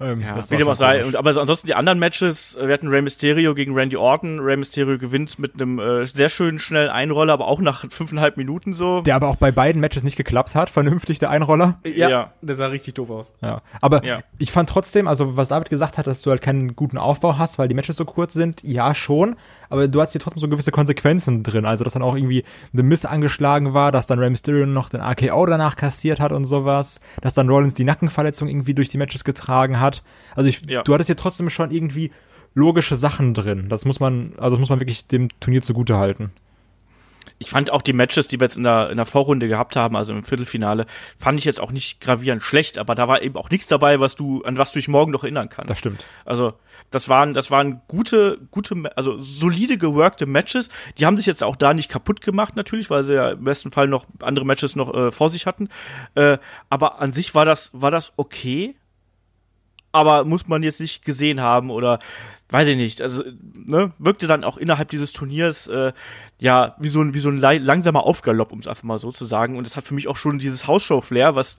Ähm, 0.01 0.23
das 0.35 0.51
Wie 0.51 0.55
war 0.55 0.59
dem 0.59 0.69
auch 0.69 0.75
sei. 0.77 1.05
Und, 1.05 1.17
aber 1.17 1.33
so 1.33 1.41
ansonsten 1.41 1.67
die 1.67 1.75
anderen 1.75 1.99
Matches, 1.99 2.55
äh, 2.57 2.67
wir 2.69 2.75
hatten 2.75 2.89
Rey 2.89 3.03
Mysterio 3.03 3.55
gegen 3.55 3.75
Randy 3.75 3.97
Orton. 3.97 4.39
Rey 4.39 4.57
Mysterio 4.57 4.97
gewinnt 4.99 5.39
mit 5.39 5.55
einem 5.55 5.79
äh, 5.81 6.05
sehr 6.07 6.29
schönen, 6.29 6.59
schnellen 6.61 6.89
Einroller, 6.91 7.33
aber 7.33 7.49
auch 7.49 7.61
nach 7.61 7.85
fünfeinhalb 7.91 8.37
Minuten 8.37 8.73
so. 8.75 9.01
Der 9.03 9.17
aber 9.17 9.29
auch 9.29 9.37
bei 9.37 9.51
beiden 9.51 9.81
Matches 9.81 10.05
nicht 10.05 10.17
geklappt 10.17 10.55
hat, 10.55 10.71
vernünftig 10.71 11.19
der 11.19 11.31
Einroller. 11.31 11.77
ja, 11.85 12.09
Ja. 12.09 12.33
der 12.43 12.55
sah 12.55 12.67
richtig 12.67 12.95
doof 12.95 13.11
aus. 13.11 13.33
Ja. 13.43 13.63
Aber 13.81 14.05
Ja. 14.05 14.21
ich 14.39 14.53
fand 14.53 14.69
trotzdem, 14.69 15.09
also 15.09 15.37
was 15.37 15.49
David 15.49 15.69
gesagt 15.71 15.99
hat, 15.99 16.07
dass 16.07 16.23
du 16.23 16.31
halt 16.31 16.43
keinen 16.43 16.77
guten 16.77 16.99
Aufbau 16.99 17.37
hast, 17.39 17.59
weil 17.59 17.67
die 17.69 17.75
Matches 17.75 17.97
so 17.97 18.05
kurz 18.05 18.33
sind, 18.35 18.63
ja 18.63 18.95
schon, 18.95 19.35
aber 19.71 19.89
du 19.89 20.01
hast 20.01 20.13
hier 20.13 20.21
trotzdem 20.21 20.41
so 20.41 20.49
gewisse 20.49 20.71
Konsequenzen 20.71 21.43
drin. 21.43 21.65
Also 21.65 21.85
dass 21.85 21.93
dann 21.95 22.03
auch 22.03 22.17
irgendwie 22.17 22.45
The 22.73 22.83
Miss 22.83 23.05
angeschlagen 23.05 23.75
war, 23.75 23.93
dass 23.93 24.07
dann 24.07 24.19
Rey 24.19 24.31
Mysterio 24.31 24.67
noch 24.67 24.89
den 24.89 25.01
RKO 25.01 25.47
danach 25.47 25.77
kassiert 25.77 26.21
hat 26.21 26.33
und 26.33 26.45
sowas, 26.45 27.01
dass 27.21 27.35
dann 27.35 27.49
Rollins 27.49 27.75
die 27.75 27.85
Nackenverletzung 27.85 28.49
irgendwie 28.49 28.75
durch 28.75 28.89
die 28.89 28.99
Matches 28.99 29.25
getragen 29.25 29.81
hat. 29.81 30.03
Also 30.35 30.49
ich, 30.49 30.63
Ja. 30.67 30.83
du 30.83 30.95
hattest 30.95 31.09
hier 31.09 31.17
trotzdem 31.17 31.51
schon 31.51 31.71
irgendwie 31.71 32.11
logische 32.55 32.97
Sachen 32.97 33.35
drin. 33.35 33.69
Das 33.69 33.85
muss 33.85 34.01
man, 34.01 34.33
also 34.39 34.57
das 34.57 34.61
muss 34.61 34.71
man 34.71 34.81
wirklich 34.81 35.07
dem 35.07 35.29
Turnier 35.41 35.63
zugute 35.63 35.97
halten. 35.97 36.31
Ich 37.39 37.51
fand 37.51 37.71
auch 37.71 37.83
die 37.83 37.93
Matches, 37.93 38.27
die 38.27 38.41
wir 38.41 38.47
jetzt 38.47 38.57
in 38.57 38.65
der, 38.65 38.91
in 38.91 38.97
der 38.97 39.07
Vorrunde 39.07 39.47
gehabt 39.47 39.77
haben, 39.77 39.97
also 39.97 40.13
im 40.13 40.25
Viertelfinale, 40.25 40.87
fand 41.19 41.39
ich 41.39 41.45
jetzt 41.45 41.61
auch 41.61 41.71
nicht 41.71 42.01
gravierend 42.01 42.43
schlecht, 42.43 42.79
aber 42.79 42.95
da 42.95 43.07
war 43.07 43.23
eben 43.23 43.37
auch 43.37 43.51
nichts 43.51 43.69
dabei, 43.69 44.01
was 44.01 44.17
du, 44.17 44.43
an 44.43 44.59
was 44.59 44.73
du 44.73 44.79
dich 44.79 44.89
morgen 44.89 45.13
noch 45.13 45.23
erinnern 45.23 45.49
kannst. 45.49 45.71
Das 45.71 45.79
stimmt. 45.79 46.05
Also, 46.25 46.55
das 46.91 47.09
waren, 47.09 47.35
das 47.35 47.51
waren 47.51 47.83
gute, 47.87 48.39
gute, 48.51 48.75
also 48.97 49.21
solide 49.23 49.79
geworkte 49.79 50.27
Matches. 50.27 50.71
Die 50.99 51.07
haben 51.07 51.17
sich 51.17 51.27
jetzt 51.27 51.45
auch 51.45 51.57
da 51.57 51.75
nicht 51.75 51.89
kaputt 51.91 52.23
gemacht, 52.23 52.57
natürlich, 52.57 52.91
weil 52.91 53.05
sie 53.05 53.15
ja 53.15 53.31
im 53.31 53.45
besten 53.45 53.71
Fall 53.71 53.89
noch 53.89 54.07
andere 54.21 54.45
Matches 54.45 54.75
noch 54.75 54.93
äh, 54.95 55.13
vor 55.13 55.31
sich 55.31 55.47
hatten. 55.47 55.69
Äh, 56.15 56.39
aber 56.71 57.01
an 57.01 57.13
sich 57.13 57.35
war 57.35 57.45
das, 57.45 57.71
war 57.73 57.91
das 57.91 58.15
okay. 58.17 58.75
Aber 59.93 60.25
muss 60.25 60.49
man 60.49 60.63
jetzt 60.63 60.81
nicht 60.81 61.05
gesehen 61.05 61.41
haben 61.41 61.71
oder 61.71 61.99
weiß 62.51 62.69
ich 62.69 62.77
nicht. 62.77 63.03
Also, 63.03 63.25
ne, 63.55 63.93
wirkte 63.99 64.27
dann 64.27 64.45
auch 64.45 64.57
innerhalb 64.57 64.91
dieses 64.91 65.13
Turniers 65.13 65.67
äh, 65.69 65.93
ja 66.41 66.75
wie 66.79 66.89
so 66.89 67.01
ein, 67.01 67.15
wie 67.15 67.19
so 67.19 67.31
ein 67.31 67.39
langsamer 67.39 68.05
Aufgalopp, 68.05 68.53
um 68.53 68.61
es 68.61 68.69
einfach 68.69 68.85
mal 68.85 68.99
so 68.99 69.13
zu 69.13 69.25
sagen. 69.25 69.57
Und 69.57 69.67
das 69.67 69.77
hat 69.77 69.85
für 69.85 69.95
mich 69.95 70.09
auch 70.09 70.17
schon 70.17 70.39
dieses 70.39 70.67
Hausshow-Flair, 70.67 71.35
was 71.35 71.57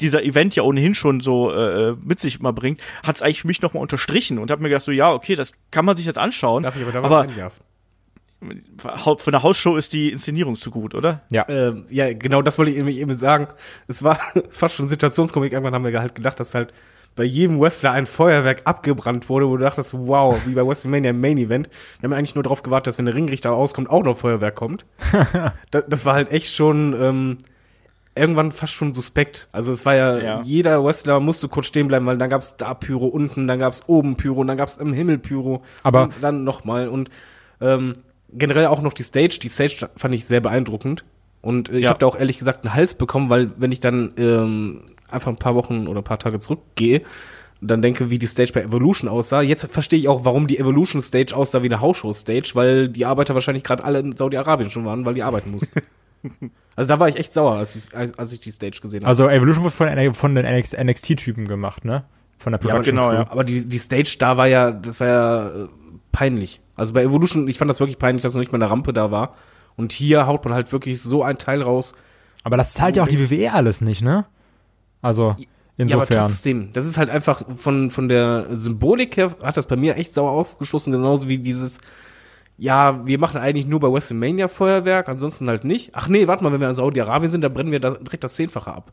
dieser 0.00 0.22
Event 0.22 0.54
ja 0.54 0.62
ohnehin 0.62 0.94
schon 0.94 1.20
so 1.20 1.50
äh, 1.52 1.94
mit 2.04 2.20
sich 2.20 2.40
immer 2.40 2.52
bringt, 2.52 2.80
hat 3.02 3.16
es 3.16 3.22
eigentlich 3.22 3.40
für 3.40 3.46
mich 3.46 3.62
nochmal 3.62 3.82
unterstrichen 3.82 4.38
und 4.38 4.50
habe 4.50 4.62
mir 4.62 4.68
gedacht, 4.68 4.84
so 4.84 4.92
ja, 4.92 5.12
okay, 5.12 5.34
das 5.34 5.52
kann 5.70 5.84
man 5.84 5.96
sich 5.96 6.06
jetzt 6.06 6.18
anschauen. 6.18 6.62
Darf 6.62 6.76
ich 6.76 6.82
aber 6.82 6.92
da 6.92 7.02
was 7.02 7.12
aber 7.12 7.26
für 9.18 9.30
eine 9.30 9.42
Hausshow 9.42 9.76
ist 9.76 9.92
die 9.94 10.10
Inszenierung 10.10 10.56
zu 10.56 10.70
gut, 10.70 10.94
oder? 10.94 11.22
Ja. 11.30 11.48
Ähm, 11.48 11.86
ja, 11.88 12.12
genau 12.12 12.42
das 12.42 12.58
wollte 12.58 12.70
ich 12.70 12.76
nämlich 12.76 12.98
eben 12.98 13.14
sagen. 13.14 13.48
Es 13.88 14.02
war 14.02 14.20
fast 14.50 14.74
schon 14.74 14.88
Situationskomik. 14.88 15.52
Irgendwann 15.52 15.74
haben 15.74 15.84
wir 15.84 15.98
halt 15.98 16.14
gedacht, 16.14 16.38
dass 16.38 16.54
halt 16.54 16.72
bei 17.16 17.24
jedem 17.24 17.58
Wrestler 17.60 17.92
ein 17.92 18.06
Feuerwerk 18.06 18.62
abgebrannt 18.64 19.28
wurde, 19.28 19.48
wo 19.48 19.56
du 19.56 19.64
dachtest, 19.64 19.94
wow, 19.94 20.36
wie 20.46 20.52
bei 20.54 20.66
WrestleMania 20.66 21.10
im 21.10 21.20
Main 21.20 21.38
Event. 21.38 21.68
Wir 22.00 22.08
haben 22.08 22.12
eigentlich 22.14 22.34
nur 22.34 22.44
darauf 22.44 22.62
gewartet, 22.62 22.88
dass 22.88 22.98
wenn 22.98 23.06
der 23.06 23.14
Ringrichter 23.14 23.52
auskommt, 23.52 23.88
auch 23.90 24.04
noch 24.04 24.16
Feuerwerk 24.18 24.54
kommt. 24.54 24.84
das, 25.70 25.84
das 25.88 26.04
war 26.04 26.14
halt 26.14 26.30
echt 26.30 26.54
schon 26.54 26.94
ähm, 27.00 27.38
irgendwann 28.14 28.52
fast 28.52 28.74
schon 28.74 28.92
suspekt. 28.94 29.48
Also 29.52 29.72
es 29.72 29.84
war 29.86 29.94
ja, 29.94 30.18
Ja. 30.18 30.42
jeder 30.42 30.84
Wrestler 30.84 31.18
musste 31.20 31.48
kurz 31.48 31.66
stehen 31.66 31.88
bleiben, 31.88 32.06
weil 32.06 32.18
dann 32.18 32.30
gab's 32.30 32.56
da 32.56 32.74
Pyro 32.74 33.06
unten, 33.06 33.48
dann 33.48 33.58
gab's 33.58 33.82
oben 33.86 34.16
Pyro, 34.16 34.40
und 34.42 34.46
dann 34.48 34.56
gab's 34.56 34.76
im 34.76 34.92
Himmel 34.92 35.18
Pyro. 35.18 35.62
Aber- 35.82 36.04
und 36.04 36.14
dann 36.20 36.44
nochmal 36.44 36.88
und 36.88 37.10
ähm, 37.60 37.94
generell 38.32 38.66
auch 38.66 38.82
noch 38.82 38.92
die 38.92 39.02
Stage. 39.04 39.38
Die 39.42 39.48
Stage 39.48 39.88
fand 39.96 40.14
ich 40.14 40.26
sehr 40.26 40.40
beeindruckend. 40.40 41.04
Und 41.40 41.70
äh, 41.70 41.76
ich 41.78 41.84
Ja. 41.84 41.90
habe 41.90 41.98
da 41.98 42.06
auch 42.06 42.18
ehrlich 42.18 42.38
gesagt 42.38 42.64
einen 42.66 42.74
Hals 42.74 42.94
bekommen, 42.94 43.30
weil 43.30 43.50
wenn 43.56 43.72
ich 43.72 43.80
dann 43.80 44.12
ähm, 44.18 44.80
einfach 45.16 45.30
ein 45.32 45.38
paar 45.38 45.54
Wochen 45.56 45.88
oder 45.88 46.00
ein 46.00 46.04
paar 46.04 46.18
Tage 46.20 46.38
zurückgehe, 46.38 47.02
dann 47.60 47.82
denke, 47.82 48.10
wie 48.10 48.18
die 48.18 48.26
Stage 48.26 48.52
bei 48.52 48.62
Evolution 48.62 49.08
aussah. 49.10 49.42
Jetzt 49.42 49.66
verstehe 49.72 49.98
ich 49.98 50.08
auch, 50.08 50.24
warum 50.24 50.46
die 50.46 50.58
Evolution 50.58 51.00
Stage 51.02 51.34
aussah 51.34 51.62
wie 51.62 51.66
eine 51.66 51.80
Hausshow 51.80 52.12
Stage, 52.12 52.50
weil 52.54 52.88
die 52.88 53.06
Arbeiter 53.06 53.34
wahrscheinlich 53.34 53.64
gerade 53.64 53.82
alle 53.82 53.98
in 54.00 54.14
Saudi-Arabien 54.16 54.70
schon 54.70 54.84
waren, 54.84 55.04
weil 55.04 55.14
die 55.14 55.22
arbeiten 55.22 55.50
mussten. 55.50 55.80
also 56.76 56.88
da 56.88 57.00
war 57.00 57.08
ich 57.08 57.16
echt 57.16 57.32
sauer, 57.32 57.56
als 57.56 57.74
ich, 57.74 57.96
als, 57.96 58.32
ich 58.32 58.40
die 58.40 58.50
Stage 58.50 58.80
gesehen 58.82 59.00
habe. 59.00 59.08
Also 59.08 59.28
Evolution 59.28 59.64
wurde 59.64 59.74
von, 59.74 59.86
den- 59.88 60.14
von 60.14 60.34
den 60.34 60.44
NXT-Typen 60.46 61.48
gemacht, 61.48 61.84
ne? 61.84 62.04
Von 62.38 62.52
der 62.52 62.60
Ja, 62.60 62.64
aber 62.66 62.82
Production 62.82 62.96
genau, 62.96 63.08
Crew. 63.08 63.14
ja. 63.16 63.30
Aber 63.30 63.44
die, 63.44 63.66
die 63.68 63.78
Stage 63.78 64.16
da 64.18 64.36
war 64.36 64.46
ja, 64.46 64.70
das 64.70 65.00
war 65.00 65.06
ja 65.06 65.46
äh, 65.48 65.68
peinlich. 66.12 66.60
Also 66.74 66.92
bei 66.92 67.02
Evolution, 67.02 67.48
ich 67.48 67.56
fand 67.56 67.70
das 67.70 67.80
wirklich 67.80 67.98
peinlich, 67.98 68.22
dass 68.22 68.34
noch 68.34 68.40
nicht 68.40 68.52
mal 68.52 68.60
eine 68.60 68.70
Rampe 68.70 68.92
da 68.92 69.10
war. 69.10 69.34
Und 69.76 69.92
hier 69.92 70.26
haut 70.26 70.44
man 70.44 70.52
halt 70.52 70.72
wirklich 70.72 71.00
so 71.02 71.22
ein 71.22 71.38
Teil 71.38 71.62
raus. 71.62 71.94
Aber 72.44 72.56
das 72.58 72.74
zahlt 72.74 72.96
ja 72.96 73.02
auch 73.02 73.08
die 73.08 73.30
WWE 73.30 73.52
alles 73.54 73.80
nicht, 73.80 74.02
ne? 74.02 74.26
Also, 75.02 75.28
Ja, 75.28 75.34
aber 75.34 75.46
insofern. 75.76 76.26
trotzdem, 76.26 76.72
das 76.72 76.86
ist 76.86 76.96
halt 76.98 77.10
einfach 77.10 77.42
von, 77.56 77.90
von 77.90 78.08
der 78.08 78.46
Symbolik 78.56 79.16
her 79.16 79.34
hat 79.42 79.56
das 79.56 79.66
bei 79.66 79.76
mir 79.76 79.96
echt 79.96 80.14
sauer 80.14 80.30
aufgeschossen, 80.30 80.92
genauso 80.92 81.28
wie 81.28 81.38
dieses, 81.38 81.80
ja, 82.58 83.04
wir 83.06 83.18
machen 83.18 83.38
eigentlich 83.40 83.66
nur 83.66 83.80
bei 83.80 83.92
WrestleMania 83.92 84.48
Feuerwerk, 84.48 85.08
ansonsten 85.08 85.48
halt 85.48 85.64
nicht. 85.64 85.90
Ach 85.92 86.08
nee, 86.08 86.26
warte 86.26 86.42
mal, 86.42 86.52
wenn 86.52 86.60
wir 86.60 86.68
in 86.68 86.74
Saudi-Arabien 86.74 87.30
sind, 87.30 87.42
da 87.42 87.48
brennen 87.48 87.70
wir 87.72 87.80
das, 87.80 87.98
direkt 87.98 88.24
das 88.24 88.34
Zehnfache 88.36 88.72
ab. 88.72 88.92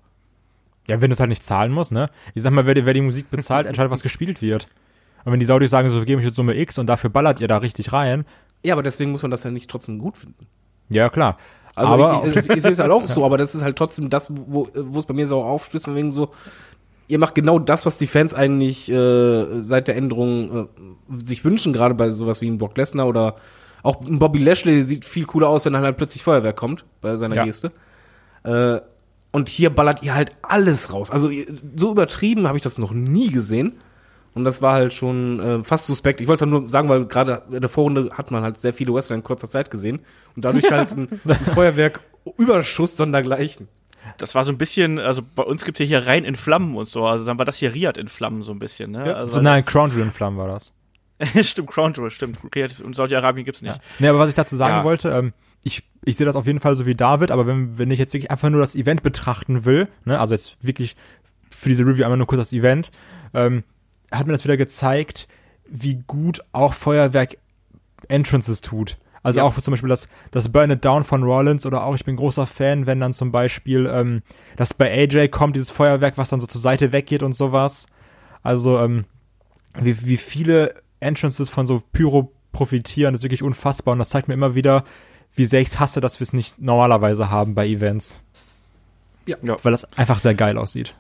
ja, 0.88 1.00
wenn 1.00 1.10
du 1.10 1.14
es 1.14 1.20
halt 1.22 1.30
nicht 1.30 1.44
zahlen 1.46 1.72
musst, 1.72 1.94
ne? 1.94 2.10
Ich 2.34 2.44
sag 2.44 2.52
mal, 2.52 2.66
wer 2.66 2.74
die, 2.74 2.86
wer 2.86 2.94
die 2.94 3.02
Musik 3.02 3.32
bezahlt, 3.32 3.66
entscheidet, 3.68 3.92
was 3.92 4.04
gespielt 4.04 4.42
wird. 4.42 4.68
Und 5.24 5.32
wenn 5.32 5.40
die 5.40 5.46
Saudis 5.46 5.72
sagen, 5.72 5.90
so, 5.90 6.00
wir 6.00 6.06
geben 6.06 6.20
euch 6.20 6.26
jetzt 6.28 6.36
Summe 6.36 6.54
X 6.58 6.78
und 6.78 6.88
dafür 6.88 7.10
ballert 7.10 7.40
ihr 7.40 7.48
da 7.48 7.58
richtig 7.58 7.94
rein, 7.94 8.26
Ja, 8.66 8.74
aber 8.74 8.84
deswegen 8.84 9.12
muss 9.12 9.22
man 9.22 9.32
das 9.32 9.44
ja 9.44 9.52
nicht 9.52 9.70
trotzdem 9.70 10.00
gut 10.00 10.18
finden. 10.18 10.48
ja, 10.90 11.08
klar. 11.10 11.38
Also 11.76 11.94
aber 11.94 12.24
ich, 12.28 12.36
ich, 12.36 12.50
ich 12.50 12.62
sehe 12.62 12.72
es 12.72 12.80
halt 12.80 12.92
auch 12.92 13.08
so, 13.08 13.26
aber 13.26 13.38
das 13.38 13.56
ist 13.56 13.64
halt 13.64 13.76
trotzdem 13.78 14.10
das, 14.10 14.28
wo, 14.30 14.68
es 14.98 15.06
bei 15.06 15.14
mir 15.14 15.28
sauer 15.28 15.46
aufstößt, 15.46 15.86
von 15.86 15.96
wegen 15.96 16.12
so, 16.12 16.30
ihr 17.08 17.20
macht 17.20 17.36
genau 17.36 17.60
das, 17.60 17.86
was 17.86 17.98
die 17.98 18.08
Fans 18.08 18.34
eigentlich 18.34 18.92
äh, 18.92 19.60
seit 19.60 19.88
der 19.88 19.96
Änderung 19.96 20.68
äh, 20.68 21.26
sich 21.26 21.44
wünschen, 21.44 21.74
gerade 21.74 21.96
bei 21.96 22.12
sowas 22.12 22.42
wie 22.42 22.50
ein 22.50 22.58
Brock 22.58 22.78
Lesnar 22.78 23.08
oder 23.08 23.36
auch 23.82 24.02
ein 24.02 24.20
Bobby 24.20 24.40
Lashley 24.40 24.82
sieht 24.84 25.04
viel 25.04 25.26
cooler 25.26 25.50
aus, 25.50 25.66
wenn 25.66 25.74
dann 25.74 25.84
halt 25.84 25.98
plötzlich 25.98 26.24
Feuerwerk 26.24 26.56
kommt 26.56 26.86
bei 27.02 27.16
seiner 27.18 27.36
Ja. 27.36 27.44
Geste. 27.44 27.72
Äh, 28.44 28.80
und 29.32 29.50
hier 29.50 29.72
ballert 29.72 30.04
ihr 30.04 30.14
halt 30.14 30.32
alles 30.44 30.94
raus. 30.94 31.10
Also 31.10 31.30
so 31.76 31.92
übertrieben 31.92 32.48
habe 32.48 32.58
ich 32.58 32.64
das 32.64 32.78
noch 32.78 32.92
nie 32.92 33.30
gesehen. 33.30 33.74
Und 34.34 34.46
das 34.46 34.62
war 34.62 34.74
halt 34.74 34.94
schon 34.94 35.40
äh, 35.40 35.64
fast 35.64 35.86
suspekt. 35.86 36.20
Ich 36.22 36.28
wollte 36.28 36.46
es 36.46 36.52
halt 36.52 36.62
nur 36.62 36.70
sagen, 36.70 36.90
weil 36.90 37.06
gerade 37.06 37.44
in 37.52 37.62
der 37.62 37.70
Vorrunde 37.70 38.10
hat 38.14 38.32
man 38.32 38.42
halt 38.44 38.58
sehr 38.58 38.74
viele 38.74 38.94
Wrestler 38.94 39.16
in 39.16 39.24
kurzer 39.24 39.50
Zeit 39.50 39.70
gesehen. 39.70 40.00
Und 40.36 40.44
dadurch 40.44 40.72
halt 40.72 40.92
ein, 40.92 41.08
ein 41.26 41.36
Feuerwerk-Überschuss 41.36 42.98
sondergleichen. 42.98 43.68
Das 44.18 44.36
war 44.36 44.44
so 44.44 44.52
ein 44.52 44.58
bisschen, 44.58 45.00
also 45.00 45.22
bei 45.36 45.44
uns 45.44 45.64
gibt 45.64 45.80
es 45.80 45.88
ja 45.90 46.00
hier 46.00 46.08
rein 46.08 46.26
in 46.26 46.36
Flammen 46.36 46.76
und 46.76 46.90
so, 46.90 47.06
also 47.06 47.24
dann 47.24 47.38
war 47.38 47.46
das 47.46 47.58
hier 47.58 47.74
Riyadh 47.74 47.98
in 47.98 48.10
Flammen 48.10 48.42
so 48.44 48.52
ein 48.52 48.60
bisschen, 48.60 48.92
ne? 48.92 49.08
Ja, 49.08 49.14
also 49.14 49.38
so, 49.38 49.42
nein, 49.42 49.64
Crown 49.66 49.92
Jewel 49.92 50.04
in 50.04 50.12
Flammen 50.12 50.38
war 50.38 50.48
das. 50.50 50.74
stimmt, 51.48 51.70
Crown 51.70 51.94
Jewel, 51.94 52.12
stimmt. 52.12 52.38
Riyadh 52.54 52.82
und 52.84 52.96
Saudi-Arabien 52.96 53.46
gibt's 53.46 53.62
nicht. 53.62 53.80
Nee, 54.00 54.08
aber 54.10 54.20
was 54.20 54.30
ich 54.30 54.36
dazu 54.36 54.58
sagen 54.58 54.78
Ja. 54.78 54.84
wollte, 54.84 55.10
ähm, 55.10 55.32
ich, 55.64 55.84
ich 56.04 56.18
sehe 56.18 56.26
das 56.26 56.36
auf 56.36 56.46
jeden 56.48 56.60
Fall 56.60 56.76
so 56.76 56.86
wie 56.86 56.96
David, 56.96 57.32
aber 57.32 57.48
wenn, 57.48 57.78
wenn 57.78 57.92
ich 57.92 58.00
jetzt 58.00 58.14
wirklich 58.14 58.30
einfach 58.30 58.50
nur 58.50 58.60
das 58.60 58.76
Event 58.76 59.04
betrachten 59.04 59.64
will, 59.66 59.88
ne, 60.04 60.20
also 60.20 60.34
jetzt 60.34 60.58
wirklich 60.62 60.98
für 61.50 61.70
diese 61.70 61.86
Review 61.86 62.04
einmal 62.04 62.18
nur 62.18 62.28
kurz 62.28 62.40
das 62.42 62.54
Event, 62.54 62.92
ähm, 63.34 63.64
hat 64.14 64.28
mir 64.28 64.34
das 64.34 64.44
wieder 64.44 64.58
gezeigt, 64.58 65.28
wie 65.68 65.96
gut 66.08 66.42
auch 66.52 66.74
Feuerwerk 66.74 67.38
Entrances 68.08 68.62
tut. 68.62 68.98
Also 69.24 69.40
Ja. 69.40 69.46
auch 69.46 69.58
zum 69.58 69.72
Beispiel 69.72 69.90
das, 69.90 70.10
das 70.32 70.50
Burn 70.52 70.72
It 70.72 70.84
Down 70.84 71.04
von 71.06 71.24
Rollins 71.24 71.66
oder 71.66 71.86
auch, 71.86 71.96
ich 71.96 72.04
bin 72.04 72.18
großer 72.18 72.46
Fan, 72.46 72.86
wenn 72.86 73.00
dann 73.00 73.14
zum 73.14 73.32
Beispiel 73.32 73.90
ähm, 73.92 74.22
das 74.58 74.74
bei 74.74 74.92
AJ 74.92 75.30
kommt, 75.30 75.56
dieses 75.56 75.72
Feuerwerk, 75.72 76.18
was 76.18 76.30
dann 76.30 76.42
so 76.42 76.48
zur 76.48 76.60
Seite 76.62 76.92
weggeht 76.92 77.24
und 77.24 77.34
sowas. 77.34 77.88
Also 78.42 78.80
ähm, 78.80 79.06
wie, 79.80 80.06
wie 80.06 80.18
viele 80.18 80.76
Entrances 81.00 81.50
von 81.50 81.66
so 81.66 81.82
Pyro 81.94 82.32
profitieren, 82.52 83.16
ist 83.16 83.24
wirklich 83.24 83.44
unfassbar 83.44 83.94
und 83.94 84.00
das 84.00 84.10
zeigt 84.10 84.28
mir 84.28 84.34
immer 84.34 84.56
wieder, 84.56 84.84
wie 85.36 85.46
sehr 85.46 85.62
ich 85.62 85.70
es 85.70 85.80
hasse, 85.80 86.02
dass 86.02 86.20
wir 86.20 86.26
es 86.26 86.34
nicht 86.34 86.60
normalerweise 86.60 87.30
haben 87.32 87.56
bei 87.56 87.66
Events. 87.68 88.22
Ja. 89.26 89.38
Weil 89.64 89.72
das 89.72 89.86
einfach 89.98 90.20
sehr 90.20 90.36
geil 90.36 90.58
aussieht. 90.58 90.96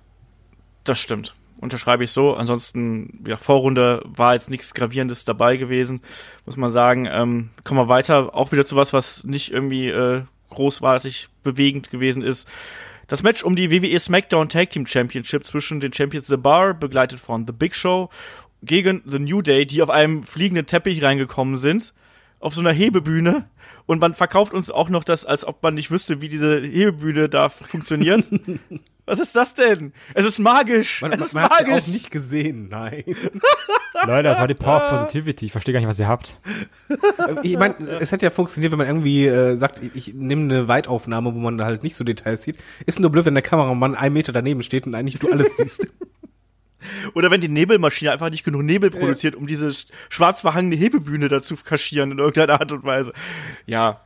Das 0.85 0.97
stimmt. 0.97 1.35
Unterschreibe 1.63 2.03
ich 2.03 2.11
so. 2.11 2.33
Ansonsten, 2.33 3.23
ja, 3.25 3.37
Vorrunde 3.37 4.03
war 4.05 4.33
jetzt 4.33 4.49
nichts 4.49 4.73
Gravierendes 4.73 5.25
dabei 5.25 5.57
gewesen, 5.57 6.01
muss 6.45 6.57
man 6.57 6.69
sagen. 6.69 7.07
Ähm, 7.09 7.49
kommen 7.63 7.79
wir 7.79 7.87
weiter. 7.87 8.35
Auch 8.35 8.51
wieder 8.51 8.65
zu 8.65 8.75
was, 8.75 8.93
was 8.93 9.23
nicht 9.23 9.51
irgendwie 9.51 9.87
äh, 9.87 10.23
großartig 10.49 11.29
bewegend 11.41 11.89
gewesen 11.89 12.21
ist. 12.21 12.47
Das 13.07 13.23
Match 13.23 13.43
um 13.43 13.55
die 13.55 13.71
WWE 13.71 13.99
SmackDown 13.99 14.49
Tag 14.49 14.69
Team 14.69 14.85
Championship 14.85 15.45
zwischen 15.45 15.79
den 15.79 15.93
Champions 15.93 16.27
The 16.27 16.37
Bar, 16.37 16.73
begleitet 16.73 17.19
von 17.19 17.45
The 17.45 17.53
Big 17.53 17.75
Show, 17.75 18.09
gegen 18.61 19.01
The 19.05 19.19
New 19.19 19.41
Day, 19.41 19.65
die 19.65 19.81
auf 19.81 19.89
einem 19.89 20.23
fliegenden 20.23 20.65
Teppich 20.65 21.03
reingekommen 21.03 21.57
sind, 21.57 21.93
auf 22.39 22.53
so 22.53 22.61
einer 22.61 22.71
Hebebühne. 22.71 23.45
Und 23.85 23.99
man 23.99 24.13
verkauft 24.13 24.53
uns 24.53 24.71
auch 24.71 24.89
noch 24.89 25.03
das, 25.03 25.25
als 25.25 25.45
ob 25.45 25.61
man 25.61 25.73
nicht 25.73 25.91
wüsste, 25.91 26.21
wie 26.21 26.29
diese 26.29 26.61
Hebebühne 26.61 27.27
da 27.27 27.49
funktioniert. 27.49 28.29
Was 29.05 29.19
ist 29.19 29.35
das 29.35 29.53
denn? 29.53 29.91
Es 30.13 30.25
ist 30.25 30.39
magisch. 30.39 31.01
Man, 31.01 31.11
es 31.11 31.17
man, 31.19 31.25
ist 31.27 31.33
man 31.33 31.43
hat 31.43 31.51
magisch. 31.67 31.83
auch 31.83 31.87
nicht 31.87 32.09
gesehen, 32.11 32.69
nein. 32.69 33.03
Leute, 34.05 34.23
das 34.23 34.39
war 34.39 34.47
die 34.47 34.53
Power 34.53 34.77
of 34.83 34.89
Positivity. 34.91 35.45
Ich 35.47 35.51
verstehe 35.51 35.73
gar 35.73 35.79
nicht, 35.81 35.89
was 35.89 35.99
ihr 35.99 36.07
habt. 36.07 36.39
Ich 37.43 37.57
meine, 37.57 37.75
es 37.99 38.11
hätte 38.11 38.25
ja 38.25 38.31
funktioniert, 38.31 38.71
wenn 38.71 38.77
man 38.79 38.87
irgendwie 38.87 39.25
äh, 39.27 39.55
sagt, 39.55 39.81
ich, 39.93 40.13
nehme 40.13 40.43
eine 40.43 40.67
Weitaufnahme, 40.67 41.33
wo 41.33 41.39
man 41.39 41.57
da 41.57 41.65
halt 41.65 41.83
nicht 41.83 41.95
so 41.95 42.03
Details 42.03 42.43
sieht. 42.43 42.57
Ist 42.85 42.99
nur 42.99 43.09
blöd, 43.11 43.25
wenn 43.25 43.33
der 43.35 43.43
Kameramann 43.43 43.95
einen 43.95 44.13
Meter 44.13 44.31
daneben 44.31 44.63
steht 44.63 44.87
und 44.87 44.95
eigentlich 44.95 45.19
du 45.19 45.29
alles 45.31 45.57
siehst. 45.57 45.87
Oder 47.13 47.31
wenn 47.31 47.39
die 47.41 47.47
Nebelmaschine 47.49 48.11
einfach 48.11 48.29
nicht 48.29 48.43
genug 48.43 48.63
Nebel 48.63 48.89
produziert, 48.89 49.35
um 49.35 49.47
diese 49.47 49.67
sch- 49.67 49.87
schwarz 50.09 50.41
verhangene 50.41 50.75
Hebebühne 50.75 51.27
dazu 51.29 51.55
kaschieren 51.55 52.11
in 52.11 52.19
irgendeiner 52.19 52.59
Art 52.59 52.71
und 52.73 52.83
Weise. 52.83 53.13
Ja. 53.65 54.01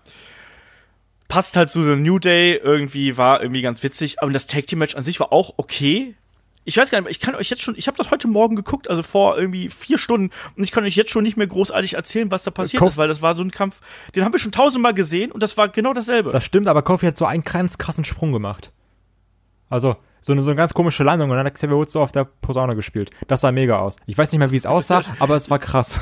Passt 1.28 1.57
halt 1.57 1.69
zu 1.69 1.84
The 1.84 1.95
New 1.95 2.19
Day, 2.19 2.55
irgendwie 2.55 3.17
war 3.17 3.41
irgendwie 3.41 3.61
ganz 3.61 3.84
witzig. 3.84 4.21
Aber 4.21 4.32
das 4.32 4.47
Tag 4.47 4.67
Team 4.67 4.80
Match 4.80 4.95
an 4.95 5.03
sich 5.03 5.19
war 5.19 5.34
auch 5.34 5.55
okay. 5.57 6.15
Ich 6.63 6.75
weiß 6.75 6.91
gar 6.91 6.99
nicht, 6.99 7.11
ich 7.11 7.19
kann 7.21 7.34
euch 7.36 7.49
jetzt 7.49 7.61
schon, 7.61 7.75
ich 7.78 7.88
habe 7.88 7.97
das 7.97 8.11
heute 8.11 8.28
Morgen 8.28 8.57
geguckt, 8.57 8.89
also 8.89 9.01
vor 9.01 9.38
irgendwie 9.38 9.69
vier 9.69 9.97
Stunden, 9.97 10.32
und 10.57 10.63
ich 10.65 10.71
kann 10.71 10.84
euch 10.84 10.95
jetzt 10.95 11.11
schon 11.11 11.23
nicht 11.23 11.38
mehr 11.38 11.47
großartig 11.47 11.93
erzählen, 11.93 12.30
was 12.30 12.43
da 12.43 12.51
passiert 12.51 12.82
Kauf- 12.82 12.91
ist, 12.91 12.97
weil 12.97 13.07
das 13.07 13.21
war 13.21 13.36
so 13.36 13.41
ein 13.41 13.51
Kampf, 13.51 13.80
den 14.15 14.25
haben 14.25 14.34
wir 14.34 14.39
schon 14.39 14.51
tausendmal 14.51 14.93
gesehen 14.93 15.32
und 15.32 15.41
das 15.41 15.55
war 15.55 15.69
genau 15.69 15.93
dasselbe. 15.93 16.32
Das 16.32 16.43
stimmt, 16.43 16.67
aber 16.67 16.82
Kofi 16.82 17.05
hat 17.05 17.15
so 17.15 17.25
einen 17.25 17.45
ganz 17.45 17.78
krassen 17.78 18.03
Sprung 18.03 18.34
gemacht. 18.34 18.73
Also, 19.69 19.95
so 20.19 20.34
eine, 20.34 20.41
so 20.41 20.49
eine 20.49 20.57
ganz 20.57 20.73
komische 20.73 21.03
Landung 21.03 21.30
und 21.30 21.38
dann 21.38 21.45
hat 21.45 21.53
Xavier 21.53 21.78
Woods 21.78 21.93
so 21.93 22.01
auf 22.01 22.11
der 22.11 22.25
Posaune 22.25 22.75
gespielt. 22.75 23.11
Das 23.30 23.39
sah 23.39 23.53
mega 23.53 23.80
aus. 23.80 23.95
Ich 24.05 24.17
weiß 24.17 24.30
nicht 24.34 24.39
mehr, 24.39 24.51
wie 24.51 24.57
es 24.57 24.65
aussah, 24.65 25.03
aber 25.19 25.38
es 25.38 25.49
war 25.49 25.59
krass. 25.59 26.01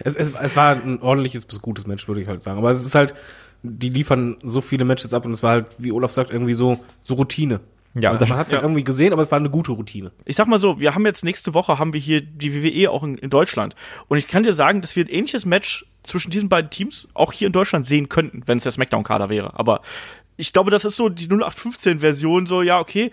es, 0.00 0.14
es, 0.14 0.34
es 0.34 0.56
war 0.56 0.72
ein 0.74 1.00
ordentliches 1.00 1.46
bis 1.46 1.62
gutes 1.62 1.86
Match, 1.86 2.06
würde 2.06 2.20
ich 2.20 2.28
halt 2.28 2.42
sagen. 2.42 2.58
Aber 2.58 2.70
es 2.70 2.84
ist 2.84 2.94
halt, 2.94 3.14
die 3.62 3.88
liefern 3.88 4.36
so 4.42 4.60
viele 4.60 4.84
Matches 4.84 5.14
ab 5.14 5.24
und 5.24 5.32
es 5.32 5.42
war 5.42 5.52
halt, 5.52 5.66
wie 5.78 5.92
Olaf 5.92 6.10
sagt, 6.12 6.30
irgendwie 6.30 6.54
so, 6.54 6.76
so 7.02 7.14
Routine. 7.14 7.60
Ja, 7.94 8.10
man 8.10 8.18
das- 8.20 8.28
man 8.30 8.38
hat 8.38 8.46
es 8.46 8.52
halt 8.52 8.62
ja. 8.62 8.66
irgendwie 8.68 8.84
gesehen, 8.84 9.12
aber 9.12 9.20
es 9.22 9.30
war 9.30 9.38
eine 9.38 9.50
gute 9.50 9.72
Routine. 9.72 10.12
ich 10.24 10.34
sag 10.36 10.48
mal 10.48 10.58
so, 10.58 10.80
wir 10.80 10.94
haben 10.94 11.04
jetzt 11.04 11.24
nächste 11.24 11.52
Woche 11.54 11.78
haben 11.78 11.92
wir 11.92 12.00
hier 12.00 12.22
die 12.22 12.54
WWE 12.54 12.90
auch 12.90 13.02
in, 13.02 13.18
in 13.18 13.28
Deutschland. 13.30 13.74
Und 14.08 14.16
ich 14.18 14.28
kann 14.28 14.42
dir 14.44 14.54
sagen, 14.54 14.80
dass 14.80 14.96
wir 14.96 15.04
ein 15.04 15.08
ähnliches 15.10 15.44
Match 15.44 15.84
zwischen 16.02 16.30
diesen 16.30 16.48
beiden 16.48 16.70
Teams 16.70 17.06
auch 17.14 17.32
hier 17.32 17.46
in 17.46 17.52
Deutschland 17.52 17.84
sehen 17.86 18.08
könnten, 18.08 18.42
wenn 18.46 18.56
es 18.56 18.62
der 18.62 18.72
SmackDown-Kader 18.72 19.28
wäre. 19.28 19.58
Aber 19.58 19.82
ich 20.38 20.52
glaube, 20.54 20.70
das 20.70 20.84
ist 20.86 20.96
so 20.96 21.08
die 21.10 21.28
0815-Version, 21.28 22.46
so, 22.46 22.62
ja, 22.62 22.80
okay, 22.80 23.10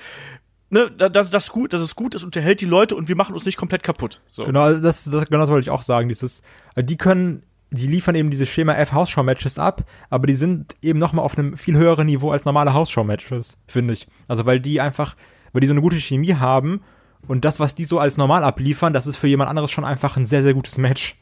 ne, 0.70 0.90
da- 0.90 1.10
das, 1.10 1.30
das 1.30 1.46
ist 1.46 1.52
gut, 1.52 1.74
das 1.74 1.82
ist 1.82 1.96
gut, 1.96 2.16
das 2.16 2.24
unterhält 2.24 2.62
die 2.62 2.66
Leute 2.66 2.96
und 2.96 3.10
wir 3.10 3.16
machen 3.16 3.34
uns 3.34 3.46
nicht 3.46 3.58
komplett 3.58 3.84
kaputt. 3.84 4.22
So. 4.28 4.46
Genau, 4.46 4.62
also 4.62 4.82
das, 4.82 5.04
das, 5.06 5.26
genau 5.28 5.40
das 5.40 5.50
wollte 5.50 5.64
ich 5.66 5.70
auch 5.72 5.84
sagen. 5.84 6.08
Dieses, 6.10 6.42
äh, 6.76 6.84
die 6.84 6.98
können, 6.98 7.44
die 7.72 7.88
liefern 7.88 8.16
eben 8.16 8.32
diese 8.32 8.46
Schema 8.46 8.74
F 8.74 8.94
Hausschau-Matches 8.94 9.60
ab, 9.60 9.84
aber 10.10 10.26
die 10.28 10.34
sind 10.36 10.76
eben 10.82 10.98
nochmal 11.00 11.24
auf 11.26 11.38
einem 11.38 11.56
viel 11.58 11.78
höheren 11.78 12.08
Niveau 12.08 12.32
als 12.32 12.46
normale 12.46 12.74
Hausschau-Matches, 12.74 13.58
finde 13.68 13.94
ich. 13.94 14.08
Also 14.28 14.46
weil 14.46 14.60
die 14.60 14.82
einfach, 14.82 15.16
weil 15.54 15.62
die 15.62 15.68
so 15.68 15.74
eine 15.74 15.82
gute 15.82 15.98
Chemie 15.98 16.34
haben 16.34 16.82
und 17.28 17.46
das, 17.46 17.60
was 17.60 17.76
die 17.76 17.86
so 17.86 18.00
als 18.00 18.18
normal 18.18 18.44
abliefern, 18.44 18.94
das 18.94 19.06
ist 19.08 19.18
für 19.18 19.28
jemand 19.28 19.50
anderes 19.50 19.70
schon 19.72 19.86
einfach 19.86 20.18
ein 20.18 20.26
sehr, 20.26 20.42
sehr 20.42 20.54
gutes 20.54 20.78
Match. 20.78 21.18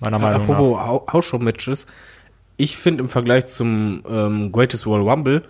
Meiner 0.00 0.18
Meinung 0.18 0.46
nach. 0.46 0.48
Apropos 0.54 0.78
Hau- 0.80 1.06
Hausshow-Matches, 1.12 1.86
ich 2.56 2.76
finde 2.76 3.02
im 3.02 3.08
Vergleich 3.08 3.46
zum 3.46 4.02
ähm, 4.08 4.52
Greatest 4.52 4.86
World 4.86 5.06
Rumble 5.06 5.42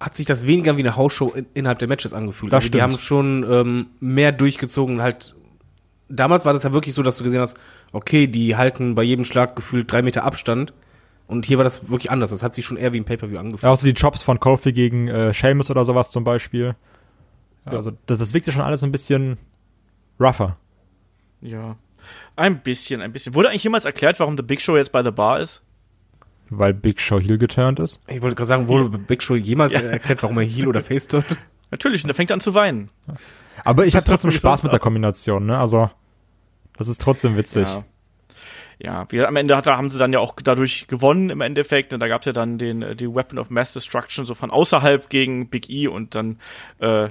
hat 0.00 0.14
sich 0.16 0.26
das 0.26 0.46
weniger 0.46 0.76
wie 0.76 0.82
eine 0.82 0.96
Hausshow 0.96 1.32
in, 1.34 1.46
innerhalb 1.54 1.78
der 1.78 1.88
Matches 1.88 2.12
angefühlt. 2.12 2.52
Das 2.52 2.64
Also 2.64 2.72
die 2.72 2.78
stimmt. 2.78 2.82
haben 2.92 2.98
schon 2.98 3.46
ähm, 3.50 3.86
mehr 4.00 4.32
durchgezogen. 4.32 5.00
Halt, 5.00 5.34
damals 6.08 6.44
war 6.44 6.52
das 6.52 6.62
ja 6.62 6.72
wirklich 6.72 6.94
so, 6.94 7.02
dass 7.02 7.16
du 7.16 7.24
gesehen 7.24 7.40
hast, 7.40 7.58
okay, 7.92 8.26
die 8.26 8.56
halten 8.56 8.94
bei 8.94 9.02
jedem 9.02 9.24
Schlag 9.24 9.56
gefühlt 9.56 9.90
drei 9.90 10.02
Meter 10.02 10.24
Abstand. 10.24 10.72
Und 11.26 11.44
hier 11.46 11.56
war 11.58 11.64
das 11.64 11.88
wirklich 11.88 12.10
anders. 12.10 12.30
Das 12.30 12.42
hat 12.42 12.54
sich 12.54 12.64
schon 12.64 12.76
eher 12.76 12.92
wie 12.92 13.00
ein 13.00 13.04
Pay-Per-View 13.04 13.38
angefühlt. 13.38 13.62
Ja, 13.64 13.70
auch 13.70 13.76
so 13.76 13.86
die 13.86 13.94
Chops 13.94 14.22
von 14.22 14.38
Kofi 14.38 14.72
gegen 14.72 15.08
äh, 15.08 15.34
Sheamus 15.34 15.70
oder 15.70 15.84
sowas 15.84 16.10
zum 16.10 16.22
Beispiel. 16.22 16.76
Ja, 17.66 17.72
Also 17.72 17.92
das, 18.06 18.18
das 18.18 18.32
wirkte 18.32 18.52
schon 18.52 18.62
alles 18.62 18.84
ein 18.84 18.92
bisschen 18.92 19.36
rougher. 20.20 20.56
Ja. 21.40 21.76
Ein 22.36 22.60
bisschen, 22.60 23.00
ein 23.00 23.12
bisschen. 23.12 23.34
Wurde 23.34 23.48
eigentlich 23.48 23.64
jemals 23.64 23.84
erklärt, 23.84 24.20
warum 24.20 24.36
The 24.36 24.42
Big 24.44 24.60
Show 24.60 24.76
jetzt 24.76 24.92
bei 24.92 25.02
The 25.02 25.10
Bar 25.10 25.40
ist? 25.40 25.62
Weil 26.48 26.74
Big 26.74 27.00
Show 27.00 27.18
heel 27.18 27.38
geturnt 27.38 27.80
ist. 27.80 28.00
Ich 28.06 28.22
wollte 28.22 28.36
gerade 28.36 28.46
sagen, 28.46 28.68
wurde 28.68 28.98
Big 28.98 29.20
Show 29.22 29.34
jemals 29.34 29.72
erklärt, 29.72 30.22
warum 30.22 30.38
er 30.38 30.44
Heel 30.44 30.68
oder 30.68 30.80
Face 30.80 31.08
tut? 31.08 31.24
Natürlich, 31.70 32.04
und 32.04 32.10
er 32.10 32.14
fängt 32.14 32.30
an 32.32 32.40
zu 32.40 32.54
weinen. 32.54 32.88
Aber 33.64 33.86
ich 33.86 33.96
habe 33.96 34.06
trotzdem 34.06 34.30
Spaß 34.30 34.62
mit 34.62 34.72
der 34.72 34.78
Kombination, 34.80 35.46
ne? 35.46 35.58
Also 35.58 35.90
das 36.76 36.88
ist 36.88 37.00
trotzdem 37.00 37.36
witzig. 37.36 37.66
Ja. 37.68 37.84
Ja, 38.78 39.06
wie, 39.10 39.24
am 39.24 39.36
Ende 39.36 39.56
hat, 39.56 39.66
haben 39.66 39.88
sie 39.88 39.98
dann 39.98 40.12
ja 40.12 40.18
auch 40.18 40.34
dadurch 40.44 40.86
gewonnen 40.86 41.30
im 41.30 41.40
Endeffekt. 41.40 41.94
Und 41.94 42.00
da 42.00 42.08
gab 42.08 42.20
es 42.20 42.26
ja 42.26 42.32
dann 42.32 42.58
den, 42.58 42.82
äh, 42.82 42.94
die 42.94 43.08
Weapon 43.08 43.38
of 43.38 43.48
Mass 43.48 43.72
Destruction 43.72 44.26
so 44.26 44.34
von 44.34 44.50
außerhalb 44.50 45.08
gegen 45.08 45.48
Big 45.48 45.70
E 45.70 45.88
und 45.88 46.14
dann 46.14 46.38
äh, 46.80 47.08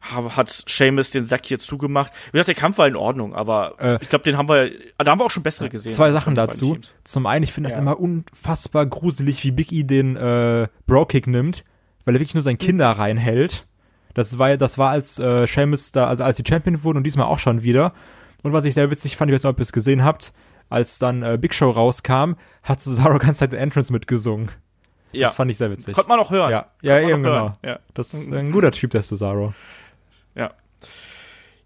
ha- 0.00 0.36
hat 0.36 0.48
Seamus 0.68 1.10
den 1.10 1.26
Sack 1.26 1.44
hier 1.46 1.58
zugemacht. 1.58 2.12
Wie 2.26 2.32
gesagt, 2.32 2.46
der 2.48 2.54
Kampf 2.54 2.78
war 2.78 2.86
in 2.86 2.94
Ordnung, 2.94 3.34
aber 3.34 3.74
Äh, 3.80 3.98
ich 4.00 4.10
glaube, 4.10 4.24
den 4.24 4.36
haben 4.36 4.48
wir, 4.48 4.70
da 4.96 5.10
haben 5.10 5.18
wir 5.18 5.24
auch 5.24 5.30
schon 5.32 5.42
bessere 5.42 5.68
gesehen. 5.70 5.90
Zwei 5.90 6.12
Sachen 6.12 6.36
dazu. 6.36 6.78
Zum 7.02 7.26
einen, 7.26 7.42
ich 7.42 7.52
finde 7.52 7.68
es 7.70 7.74
Ja. 7.74 7.80
immer 7.80 7.98
unfassbar 7.98 8.86
gruselig, 8.86 9.42
wie 9.42 9.50
Big 9.50 9.72
E 9.72 9.82
den 9.82 10.14
äh, 10.14 10.68
Bro-Kick 10.86 11.26
nimmt, 11.26 11.64
weil 12.04 12.14
er 12.14 12.20
wirklich 12.20 12.34
nur 12.34 12.44
sein 12.44 12.58
Kinder 12.58 12.88
reinhält. 12.92 13.66
Das 14.14 14.38
war, 14.38 14.56
das 14.56 14.78
war 14.78 14.90
als 14.90 15.18
äh, 15.18 15.46
Sheamus 15.46 15.92
da, 15.92 16.06
also 16.06 16.24
als 16.24 16.36
die 16.36 16.44
Champion 16.46 16.82
wurden 16.84 16.98
und 16.98 17.04
diesmal 17.04 17.26
auch 17.26 17.38
schon 17.38 17.62
wieder. 17.62 17.92
Und 18.42 18.52
was 18.52 18.64
ich 18.64 18.74
sehr 18.74 18.90
witzig 18.90 19.16
fand, 19.16 19.30
ich 19.30 19.34
weiß 19.34 19.44
nicht, 19.44 19.50
ob 19.50 19.58
ihr 19.58 19.62
es 19.62 19.72
gesehen 19.72 20.04
habt, 20.04 20.32
als 20.68 20.98
dann 20.98 21.22
äh, 21.22 21.38
Big 21.40 21.54
Show 21.54 21.70
rauskam, 21.70 22.34
hat 22.62 22.80
Cesaro 22.80 23.18
ganz 23.20 23.38
Zeit 23.38 23.52
den 23.52 23.58
Entrance 23.60 23.92
mitgesungen. 23.92 24.50
Ja, 25.12 25.26
Das 25.26 25.34
fand 25.36 25.50
ich 25.50 25.58
sehr 25.58 25.70
witzig. 25.70 25.94
konnte 25.94 26.08
man 26.08 26.18
auch 26.20 26.30
hören. 26.30 26.50
ja, 26.50 26.66
ja, 26.80 27.00
eben 27.00 27.22
genau. 27.22 27.52
Ja. 27.64 27.78
Das 27.94 28.14
ist 28.14 28.32
ein 28.32 28.50
guter 28.50 28.72
Typ, 28.72 28.90
der 28.92 29.02
Cesaro. 29.02 29.52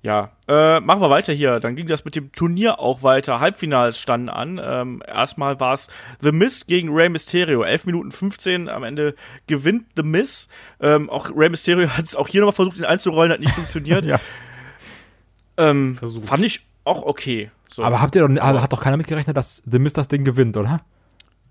Ja. 0.06 0.30
Äh, 0.46 0.78
machen 0.78 1.00
wir 1.00 1.10
weiter 1.10 1.32
hier. 1.32 1.58
Dann 1.58 1.74
ging 1.74 1.88
das 1.88 2.04
mit 2.04 2.14
dem 2.14 2.30
Turnier 2.30 2.78
auch 2.78 3.02
weiter. 3.02 3.40
Halbfinals 3.40 3.98
standen 3.98 4.28
an. 4.28 4.60
Ähm, 4.62 5.02
erstmal 5.04 5.58
war 5.58 5.72
es 5.72 5.88
The 6.20 6.30
Miz 6.30 6.66
gegen 6.66 6.94
Rey 6.94 7.08
Mysterio. 7.08 7.64
11 7.64 7.86
Minuten 7.86 8.12
15. 8.12 8.68
Am 8.68 8.84
Ende 8.84 9.16
gewinnt 9.48 9.86
The 9.96 10.04
Miz. 10.04 10.48
Ähm, 10.80 11.10
auch 11.10 11.30
Rey 11.34 11.48
Mysterio 11.48 11.88
hat 11.96 12.04
es 12.04 12.14
auch 12.14 12.28
hier 12.28 12.40
nochmal 12.42 12.54
versucht, 12.54 12.78
ihn 12.78 12.84
einzurollen, 12.84 13.32
hat 13.32 13.40
nicht 13.40 13.52
funktioniert. 13.54 14.06
Ja. 14.06 14.20
ähm, 15.56 15.96
Versucht. 15.96 16.28
Fand 16.28 16.44
ich 16.44 16.64
auch 16.84 17.02
okay. 17.02 17.50
So. 17.68 17.82
Aber 17.82 18.00
habt 18.00 18.14
ihr 18.14 18.26
doch, 18.28 18.40
aber 18.40 18.62
hat 18.62 18.72
doch 18.72 18.80
keiner 18.82 18.96
mitgerechnet, 18.96 19.36
dass 19.36 19.60
The 19.68 19.80
Miz 19.80 19.92
das 19.92 20.06
Ding 20.08 20.24
gewinnt, 20.24 20.56
oder? 20.56 20.80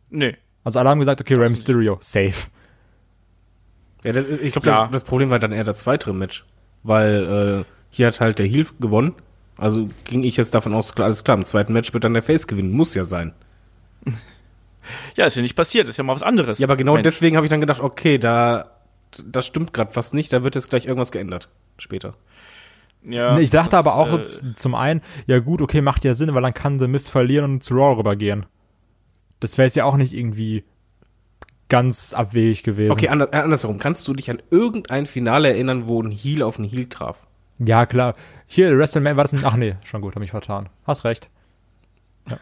nee. 0.09 0.37
Also 0.63 0.79
alle 0.79 0.89
haben 0.89 0.99
gesagt, 0.99 1.21
okay, 1.21 1.35
Rey. 1.35 1.49
Mysterio, 1.49 1.97
safe. 2.01 2.47
Ja, 4.03 4.13
das, 4.13 4.25
ich 4.41 4.51
glaube, 4.53 4.65
Ja. 4.67 4.83
das, 4.83 4.91
das 4.91 5.03
Problem 5.03 5.29
war 5.29 5.37
dann 5.39 5.51
eher 5.51 5.63
das 5.65 5.79
zweite 5.79 6.11
Match. 6.13 6.43
Weil 6.81 7.65
äh, 7.67 7.74
hier 7.95 8.07
hat 8.07 8.19
halt 8.19 8.39
der 8.39 8.45
Heel 8.45 8.65
gewonnen. 8.79 9.13
Also 9.57 9.87
ging 10.03 10.23
ich 10.23 10.35
jetzt 10.35 10.53
davon 10.53 10.73
aus, 10.73 10.93
klar, 10.93 11.05
alles 11.05 11.23
klar, 11.23 11.37
im 11.37 11.45
zweiten 11.45 11.71
Match 11.71 11.93
wird 11.93 12.03
dann 12.03 12.13
der 12.13 12.23
Face 12.23 12.45
gewinnen. 12.45 12.71
Muss 12.71 12.93
ja 12.95 13.05
sein. 13.05 13.33
Ja, 15.15 15.25
ist 15.25 15.35
ja 15.35 15.41
nicht 15.41 15.55
passiert. 15.55 15.87
Ist 15.87 15.97
ja 15.97 16.03
mal 16.03 16.13
was 16.13 16.21
anderes. 16.21 16.59
Ja, 16.59 16.67
aber 16.67 16.75
genau 16.75 16.93
Mensch. 16.93 17.05
deswegen 17.05 17.37
habe 17.37 17.47
ich 17.47 17.49
dann 17.49 17.59
gedacht, 17.59 17.81
okay, 17.81 18.19
da 18.19 18.69
das 19.25 19.47
stimmt 19.47 19.73
gerade 19.73 19.91
fast 19.91 20.13
nicht, 20.13 20.31
da 20.31 20.43
wird 20.43 20.53
jetzt 20.53 20.69
gleich 20.69 20.85
irgendwas 20.85 21.11
geändert 21.11 21.49
später. 21.79 22.13
Ja, 23.03 23.39
ich 23.39 23.49
dachte 23.49 23.71
das, 23.71 23.79
aber 23.79 23.95
auch 23.95 24.13
äh, 24.13 24.23
zum 24.53 24.75
einen, 24.75 25.01
ja 25.25 25.39
gut, 25.39 25.59
okay, 25.61 25.81
macht 25.81 26.03
ja 26.03 26.13
Sinn, 26.13 26.35
weil 26.35 26.43
dann 26.43 26.53
kann 26.53 26.79
The 26.79 26.87
Miz 26.87 27.09
verlieren 27.09 27.45
und 27.45 27.63
zu 27.63 27.73
Raw 27.73 27.97
rübergehen. 27.97 28.45
Das 29.39 29.57
wäre 29.57 29.65
jetzt 29.65 29.75
ja 29.75 29.85
auch 29.85 29.97
nicht 29.97 30.13
irgendwie 30.13 30.65
ganz 31.67 32.13
abwegig 32.13 32.61
gewesen. 32.61 32.91
Okay, 32.91 33.09
anders, 33.09 33.31
andersherum. 33.31 33.79
Kannst 33.79 34.07
du 34.07 34.13
dich 34.13 34.29
an 34.29 34.39
irgendein 34.51 35.07
Finale 35.07 35.49
erinnern, 35.49 35.87
wo 35.87 35.99
ein 35.99 36.11
Heel 36.11 36.43
auf 36.43 36.59
einen 36.59 36.69
Heel 36.69 36.87
traf? 36.87 37.25
Ja, 37.59 37.85
klar. 37.85 38.15
Hier, 38.47 38.77
WrestleMania 38.77 39.17
war 39.17 39.23
das 39.23 39.33
ein, 39.33 39.43
ach 39.43 39.55
nee, 39.55 39.75
schon 39.83 40.01
gut, 40.01 40.15
hab 40.15 40.21
mich 40.21 40.31
vertan. 40.31 40.69
Hast 40.85 41.05
recht. 41.05 41.29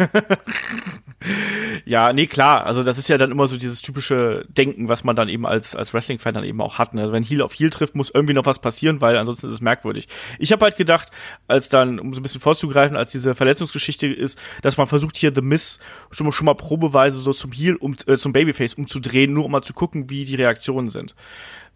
Ja, 1.85 2.13
nee, 2.13 2.27
klar. 2.27 2.65
Also 2.65 2.83
das 2.83 2.97
ist 2.97 3.07
ja 3.07 3.17
dann 3.17 3.31
immer 3.31 3.47
so 3.47 3.57
dieses 3.57 3.81
typische 3.81 4.45
Denken, 4.49 4.87
was 4.87 5.03
man 5.03 5.15
dann 5.15 5.29
eben 5.29 5.45
als, 5.45 5.75
als 5.75 5.93
Wrestling-Fan 5.93 6.33
dann 6.33 6.43
eben 6.43 6.61
auch 6.61 6.77
hat. 6.79 6.93
Ne? 6.93 7.01
Also 7.01 7.13
wenn 7.13 7.23
Heel 7.23 7.41
auf 7.41 7.53
Heel 7.53 7.69
trifft, 7.69 7.95
muss 7.95 8.11
irgendwie 8.13 8.33
noch 8.33 8.45
was 8.45 8.59
passieren, 8.59 9.01
weil 9.01 9.17
ansonsten 9.17 9.47
ist 9.47 9.53
es 9.53 9.61
merkwürdig. 9.61 10.07
Ich 10.39 10.51
habe 10.51 10.63
halt 10.63 10.77
gedacht, 10.77 11.11
als 11.47 11.69
dann, 11.69 11.99
um 11.99 12.13
so 12.13 12.19
ein 12.19 12.23
bisschen 12.23 12.41
vorzugreifen, 12.41 12.97
als 12.97 13.11
diese 13.11 13.35
Verletzungsgeschichte 13.35 14.07
ist, 14.07 14.39
dass 14.61 14.77
man 14.77 14.87
versucht 14.87 15.17
hier 15.17 15.33
The 15.33 15.41
Miss 15.41 15.79
schon 16.11 16.25
mal, 16.25 16.31
schon 16.31 16.45
mal 16.45 16.55
probeweise 16.55 17.19
so 17.19 17.33
zum 17.33 17.51
Heel, 17.51 17.75
um, 17.75 17.95
äh, 18.07 18.17
zum 18.17 18.33
Babyface 18.33 18.75
umzudrehen, 18.75 19.33
nur 19.33 19.45
um 19.45 19.51
mal 19.51 19.61
zu 19.61 19.73
gucken, 19.73 20.09
wie 20.09 20.25
die 20.25 20.35
Reaktionen 20.35 20.89
sind. 20.89 21.15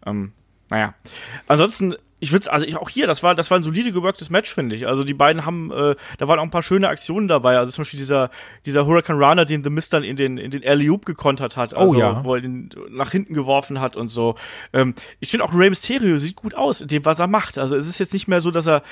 Ähm, 0.06 0.32
naja. 0.70 0.94
Ansonsten 1.46 1.96
ich 2.20 2.32
würde 2.32 2.50
also 2.50 2.66
ich, 2.66 2.76
auch 2.76 2.88
hier, 2.88 3.06
das 3.06 3.22
war 3.22 3.34
das 3.34 3.50
war 3.50 3.58
ein 3.58 3.62
solide 3.62 3.92
geworktes 3.92 4.30
Match, 4.30 4.52
finde 4.52 4.76
ich. 4.76 4.86
Also 4.86 5.04
die 5.04 5.14
beiden 5.14 5.44
haben, 5.44 5.70
äh, 5.70 5.94
da 6.18 6.28
waren 6.28 6.38
auch 6.38 6.44
ein 6.44 6.50
paar 6.50 6.62
schöne 6.62 6.88
Aktionen 6.88 7.28
dabei. 7.28 7.58
Also 7.58 7.72
zum 7.72 7.82
Beispiel 7.82 7.98
dieser 7.98 8.30
dieser 8.66 8.86
Hurricane 8.86 9.18
Runner, 9.22 9.44
den 9.44 9.62
The 9.62 9.70
Mist 9.70 9.92
dann 9.92 10.04
in 10.04 10.16
den 10.16 10.38
in 10.38 10.50
den 10.50 10.66
alley 10.66 10.90
oop 10.90 11.04
gekontert 11.06 11.56
hat, 11.56 11.74
also 11.74 11.96
Oh 11.96 12.00
ja. 12.00 12.24
wo 12.24 12.34
er 12.34 12.42
ihn 12.42 12.70
nach 12.90 13.12
hinten 13.12 13.34
geworfen 13.34 13.80
hat 13.80 13.96
und 13.96 14.08
so. 14.08 14.34
Ähm, 14.72 14.94
ich 15.20 15.30
finde 15.30 15.44
auch 15.44 15.54
Rey 15.54 15.68
Mysterio 15.70 16.18
sieht 16.18 16.36
gut 16.36 16.54
aus 16.54 16.80
in 16.80 16.88
dem, 16.88 17.04
was 17.04 17.18
er 17.18 17.26
macht. 17.28 17.58
Also 17.58 17.76
es 17.76 17.86
ist 17.86 17.98
jetzt 17.98 18.12
nicht 18.12 18.28
mehr 18.28 18.40
so, 18.40 18.50
dass 18.50 18.66
er, 18.66 18.82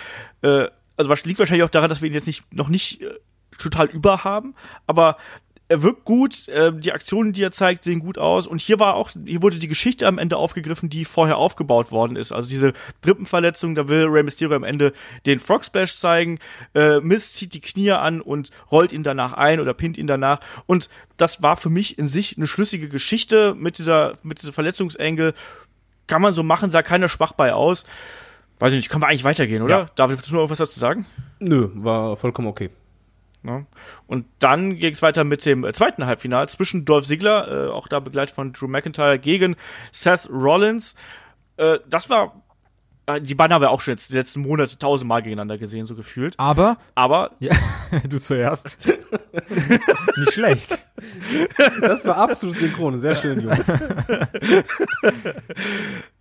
äh, 0.43 0.69
also 0.97 1.11
was 1.11 1.25
liegt 1.25 1.39
wahrscheinlich 1.39 1.65
auch 1.65 1.71
daran, 1.71 1.89
dass 1.89 2.03
wir 2.03 2.09
ihn 2.09 2.15
jetzt 2.15 2.27
nicht 2.27 2.45
noch 2.55 2.69
nicht 2.69 3.03
äh, 3.03 3.11
total 3.59 3.87
über 3.87 4.25
haben, 4.25 4.55
aber 4.87 5.17
er 5.69 5.83
wirkt 5.83 6.05
gut, 6.05 6.49
äh, 6.49 6.73
die 6.73 6.93
Aktionen, 6.93 7.33
die 7.33 7.43
er 7.43 7.51
zeigt, 7.51 7.83
sehen 7.83 7.99
gut 7.99 8.19
aus. 8.19 8.47
Und 8.47 8.61
hier 8.61 8.79
war 8.79 8.95
auch, 8.95 9.11
hier 9.25 9.43
wurde 9.43 9.59
die 9.59 9.67
Geschichte 9.67 10.07
am 10.07 10.19
Ende 10.19 10.37
aufgegriffen, 10.37 10.89
die 10.89 11.05
vorher 11.05 11.39
aufgebaut 11.39 11.91
worden 11.91 12.17
ist. 12.17 12.31
Also 12.31 12.49
diese 12.49 12.73
Rippenverletzung, 13.05 13.75
da 13.75 13.89
will 13.89 14.05
Rey 14.05 14.23
Mysterio 14.23 14.55
am 14.55 14.63
Ende 14.63 14.93
den 15.27 15.41
Frog 15.41 15.65
Splash 15.65 15.97
zeigen. 15.97 16.39
Äh, 16.75 17.01
Miz 17.01 17.33
zieht 17.33 17.53
die 17.55 17.61
Knie 17.61 17.91
an 17.93 18.21
und 18.21 18.51
rollt 18.71 18.93
ihn 18.93 19.03
danach 19.03 19.33
ein 19.33 19.59
oder 19.59 19.75
pinnt 19.75 19.99
ihn 19.99 20.07
danach. 20.07 20.39
Und 20.67 20.89
das 21.17 21.43
war 21.43 21.57
für 21.57 21.71
mich 21.71 21.99
in 21.99 22.07
sich 22.07 22.37
eine 22.37 22.47
schlüssige 22.47 22.89
Geschichte 22.89 23.55
mit 23.55 23.79
dieser, 23.79 24.19
mit 24.23 24.41
dieser 24.41 24.53
Verletzungsengel. 24.53 25.35
Kann 26.07 26.23
man 26.23 26.33
so 26.33 26.45
machen, 26.45 26.71
sah 26.71 26.83
keiner 26.83 27.09
schwach 27.09 27.33
bei 27.33 27.53
aus. 27.53 27.85
Weiß 28.61 28.73
ich 28.73 28.77
nicht, 28.77 28.89
können 28.89 29.03
wir 29.03 29.09
eigentlich 29.09 29.25
weitergehen, 29.25 29.63
oder? 29.63 29.79
Ja. 29.79 29.87
David, 29.97 30.19
willst 30.19 30.31
du 30.31 30.35
noch 30.35 30.43
irgendwas 30.43 30.59
dazu 30.59 30.79
sagen? 30.79 31.07
Nö, 31.41 31.69
war 31.75 32.17
vollkommen 32.17 32.49
okay. 32.49 32.71
Ja. 33.47 33.67
Und 34.07 34.27
dann 34.39 34.77
ging 34.77 34.93
es 34.93 35.03
weiter 35.03 35.25
mit 35.25 35.45
dem 35.47 35.65
äh, 35.65 35.73
zweiten 35.73 36.07
Halbfinal 36.07 36.49
zwischen 36.49 36.85
Dolph 36.85 37.07
Ziggler, 37.07 37.67
äh, 37.67 37.71
auch 37.71 37.89
da 37.89 38.01
begleitet 38.01 38.35
von 38.35 38.53
Drew 38.53 38.69
McIntyre, 38.69 39.19
gegen 39.19 39.57
Seth 39.93 40.29
Rollins. 40.31 40.97
Äh, 41.57 41.79
das 41.89 42.11
war, 42.11 42.43
äh, 43.07 43.21
die 43.21 43.35
beiden 43.35 43.55
haben 43.55 43.63
wir 43.63 43.71
auch 43.71 43.81
schon 43.81 43.93
jetzt 43.93 44.11
die 44.11 44.17
letzten 44.17 44.41
Monate 44.41 44.79
tausendmal 44.79 45.23
gegeneinander 45.23 45.59
gesehen, 45.59 45.87
so 45.87 45.95
gefühlt. 45.95 46.35
Aber, 46.39 46.79
Aber 46.95 47.33
ja, 47.39 47.55
du 48.09 48.19
zuerst. 48.19 48.87
Nicht 50.17 50.33
schlecht. 50.33 50.79
Das 51.81 52.05
war 52.05 52.17
absolut 52.17 52.57
synchron. 52.59 52.99
Sehr 52.99 53.15
schön, 53.15 53.41
Jungs. 53.41 53.67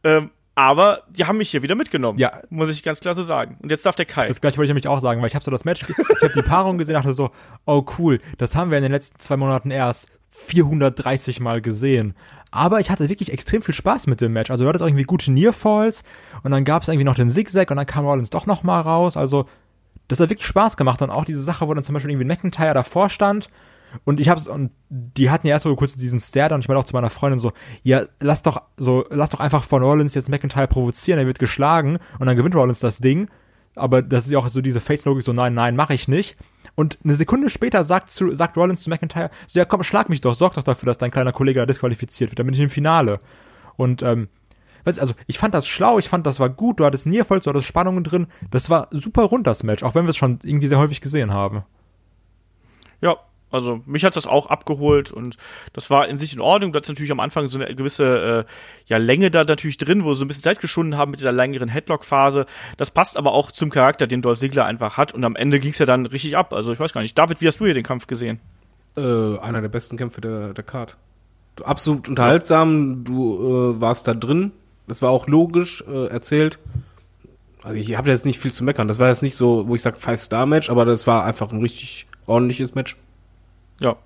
ähm, 0.04 0.30
aber 0.56 1.04
die 1.10 1.26
haben 1.26 1.38
mich 1.38 1.52
hier 1.52 1.62
wieder 1.62 1.76
mitgenommen. 1.76 2.18
Ja. 2.18 2.42
Muss 2.50 2.70
ich 2.70 2.82
ganz 2.82 3.02
klar 3.02 3.14
so 3.14 3.24
sagen. 3.24 3.58
Und 3.62 3.72
jetzt 3.72 3.86
darf 3.86 3.96
der 3.96 4.06
Kai. 4.06 4.28
Das 4.30 4.40
gleiche 4.40 4.58
wollte 4.58 4.68
ich 4.68 4.70
nämlich 4.70 4.88
auch 4.88 5.02
sagen, 5.02 5.22
weil 5.22 5.28
ich 5.28 5.36
habe 5.36 5.44
so 5.44 5.52
das 5.52 5.66
Match, 5.66 5.84
ich 5.84 6.24
habe 6.24 6.34
die 6.34 6.42
Paarung 6.42 6.78
gesehen, 6.78 6.94
dachte 6.94 7.14
so, 7.14 7.32
oh 7.66 7.84
cool, 8.00 8.20
das 8.38 8.56
haben 8.56 8.72
wir 8.72 8.78
in 8.78 8.84
den 8.84 8.94
letzten 8.94 9.20
zwei 9.20 9.36
Monaten 9.36 9.70
erst 9.70 10.10
430 10.30 11.42
Mal 11.42 11.62
gesehen. 11.62 12.16
Aber 12.52 12.80
ich 12.80 12.90
hatte 12.90 13.10
wirklich 13.10 13.34
extrem 13.34 13.62
viel 13.62 13.74
Spaß 13.74 14.08
mit 14.08 14.22
dem 14.22 14.32
Match. 14.32 14.50
Also 14.50 14.64
du 14.64 14.70
hattest 14.70 14.82
auch 14.82 14.88
irgendwie 14.88 15.04
gute 15.04 15.30
Nearfalls 15.30 16.04
und 16.44 16.52
dann 16.52 16.64
gab 16.64 16.84
es 16.84 16.88
irgendwie 16.88 17.04
noch 17.04 17.16
den 17.16 17.30
Zigzag 17.30 17.70
und 17.70 17.78
dann 17.78 17.86
kam 17.86 18.06
Rollins 18.06 18.30
doch 18.30 18.46
noch 18.46 18.64
mal 18.64 18.80
raus. 18.80 19.18
Also 19.18 19.46
das 20.08 20.22
hat 20.22 20.30
wirklich 20.30 20.48
Spaß 20.48 20.78
gemacht 20.78 21.02
und 21.02 21.10
auch 21.10 21.26
diese 21.26 21.44
Sache, 21.44 21.68
wo 21.68 21.74
dann 21.74 21.84
zum 21.84 21.94
Beispiel 21.94 22.12
irgendwie 22.12 22.28
McIntyre 22.28 22.74
davor 22.74 23.10
stand 23.10 23.50
und 24.04 24.20
ich 24.20 24.30
hab's 24.30 24.48
und 24.48 24.72
die 24.90 25.30
hatten 25.30 25.48
ja 25.48 25.54
erst 25.54 25.64
so 25.64 25.76
kurz 25.76 25.96
diesen 25.96 26.20
Stare 26.20 26.54
und 26.54 26.62
ich 26.62 26.68
meinte 26.68 26.80
auch 26.80 26.86
zu 26.86 26.96
meiner 26.96 27.10
Freundin 27.10 27.40
so, 27.40 27.54
ja, 27.84 28.06
lass 28.20 28.42
doch 28.42 28.62
so, 28.78 29.06
lass 29.10 29.30
doch 29.30 29.40
einfach 29.40 29.64
von 29.64 29.84
Rollins 29.84 30.14
jetzt 30.14 30.30
McIntyre 30.30 30.68
provozieren, 30.68 31.20
er 31.20 31.28
wird 31.28 31.40
geschlagen 31.40 31.98
und 32.20 32.28
dann 32.28 32.36
gewinnt 32.36 32.56
Rollins 32.56 32.80
das 32.80 33.00
Ding. 33.00 33.30
Aber 33.76 34.02
das 34.02 34.26
ist 34.26 34.32
ja 34.32 34.40
auch 34.40 34.48
so 34.48 34.62
diese 34.62 34.80
Face-Logik, 34.80 35.24
so 35.24 35.34
nein, 35.34 35.54
nein, 35.54 35.76
mache 35.76 35.94
ich 35.94 36.08
nicht. 36.08 36.38
Und 36.76 36.98
eine 37.04 37.16
Sekunde 37.16 37.50
später 37.50 37.84
sagt, 37.84 38.10
zu, 38.10 38.34
sagt 38.34 38.58
Rollins 38.58 38.82
zu 38.82 38.90
McIntyre, 38.90 39.32
so 39.48 39.60
ja 39.60 39.66
komm, 39.66 39.84
schlag 39.84 40.10
mich 40.10 40.22
doch, 40.22 40.34
sorg 40.34 40.54
doch 40.54 40.64
dafür, 40.64 40.88
dass 40.88 40.98
dein 40.98 41.12
kleiner 41.12 41.32
Kollege 41.32 41.60
da 41.60 41.66
disqualifiziert 41.66 42.32
wird, 42.32 42.40
dann 42.40 42.46
bin 42.46 42.56
ich 42.56 42.62
im 42.62 42.70
Finale. 42.70 43.20
Und 43.78 44.02
ähm, 44.02 44.30
weißt 44.86 44.98
du, 44.98 45.02
also 45.02 45.14
ich 45.28 45.38
fand 45.38 45.54
das 45.54 45.68
schlau, 45.68 46.00
ich 46.00 46.10
fand 46.10 46.26
das 46.26 46.40
war 46.40 46.50
gut, 46.50 46.80
du 46.80 46.86
hattest 46.86 47.06
Nierfalls, 47.06 47.44
du 47.44 47.50
hattest 47.50 47.68
Spannungen 47.68 48.04
drin, 48.04 48.28
das 48.52 48.70
war 48.70 48.88
super 48.92 49.24
rund, 49.24 49.48
das 49.48 49.64
Match, 49.64 49.84
auch 49.84 49.96
wenn 49.96 50.06
wir 50.06 50.12
es 50.12 50.18
schon 50.18 50.40
irgendwie 50.44 50.68
sehr 50.68 50.80
häufig 50.80 51.02
gesehen 51.02 51.34
haben. 51.34 51.64
Ja, 53.02 53.18
also 53.56 53.82
mich 53.86 54.06
hat 54.06 54.16
das 54.16 54.28
auch 54.28 54.48
abgeholt 54.48 55.12
und 55.12 55.38
das 55.74 55.90
war 55.90 56.08
in 56.08 56.18
sich 56.18 56.34
in 56.34 56.42
Ordnung. 56.42 56.72
Da 56.72 56.80
ist 56.80 56.88
natürlich 56.88 57.12
am 57.12 57.20
Anfang 57.20 57.48
so 57.48 57.58
eine 57.58 57.74
gewisse 57.74 58.46
äh, 58.48 58.52
ja, 58.86 58.98
Länge 58.98 59.32
da 59.32 59.44
natürlich 59.44 59.78
drin, 59.78 60.04
wo 60.04 60.14
sie 60.14 60.20
so 60.20 60.26
ein 60.26 60.28
bisschen 60.28 60.44
Zeit 60.44 60.60
geschunden 60.60 60.98
haben 60.98 61.12
mit 61.12 61.20
dieser 61.20 61.32
längeren 61.32 61.70
Headlock-Phase. 61.70 62.46
Das 62.78 62.92
passt 62.92 63.18
aber 63.18 63.34
auch 63.34 63.52
zum 63.52 63.70
Charakter, 63.70 64.06
den 64.08 64.22
Dolph 64.22 64.40
Ziggler 64.40 64.66
einfach 64.66 64.98
hat 64.98 65.14
und 65.14 65.24
am 65.24 65.36
Ende 65.36 65.60
ging 65.60 65.72
es 65.72 65.80
ja 65.80 65.86
dann 65.86 66.06
richtig 66.06 66.38
ab. 66.38 66.54
Also 66.54 66.72
ich 66.72 66.80
weiß 66.80 66.94
gar 66.94 67.02
nicht. 67.02 67.18
David, 67.18 67.42
wie 67.42 67.48
hast 67.48 67.60
du 67.60 67.66
hier 67.66 67.74
den 67.74 67.84
Kampf 67.84 68.08
gesehen? 68.08 68.40
Äh, 68.98 69.40
einer 69.40 69.62
der 69.62 69.70
besten 69.70 69.98
Kämpfe 69.98 70.22
der, 70.22 70.54
der 70.54 70.64
Card. 70.64 70.96
Absolut 71.64 72.10
unterhaltsam, 72.10 73.04
du 73.04 73.74
äh, 73.76 73.82
warst 73.82 74.08
da 74.08 74.14
drin. 74.14 74.52
Das 74.88 75.02
war 75.02 75.10
auch 75.10 75.28
logisch 75.28 75.84
äh, 75.88 76.08
erzählt. 76.08 76.60
Also 77.64 77.78
ich 77.78 77.98
habe 77.98 78.10
jetzt 78.10 78.26
nicht 78.26 78.40
viel 78.40 78.54
zu 78.54 78.64
meckern. 78.64 78.88
Das 78.88 79.00
war 79.00 79.10
jetzt 79.10 79.24
nicht 79.24 79.36
so, 79.36 79.68
wo 79.68 79.76
ich 79.76 79.82
sage 79.82 79.98
Five-Star-Match, 79.98 80.70
aber 80.70 80.86
das 80.86 81.08
war 81.08 81.26
einfach 81.26 81.52
ein 81.52 81.62
richtig 81.62 82.06
ordentliches 82.28 82.76
Match. 82.76 82.96
Ja. 83.80 83.98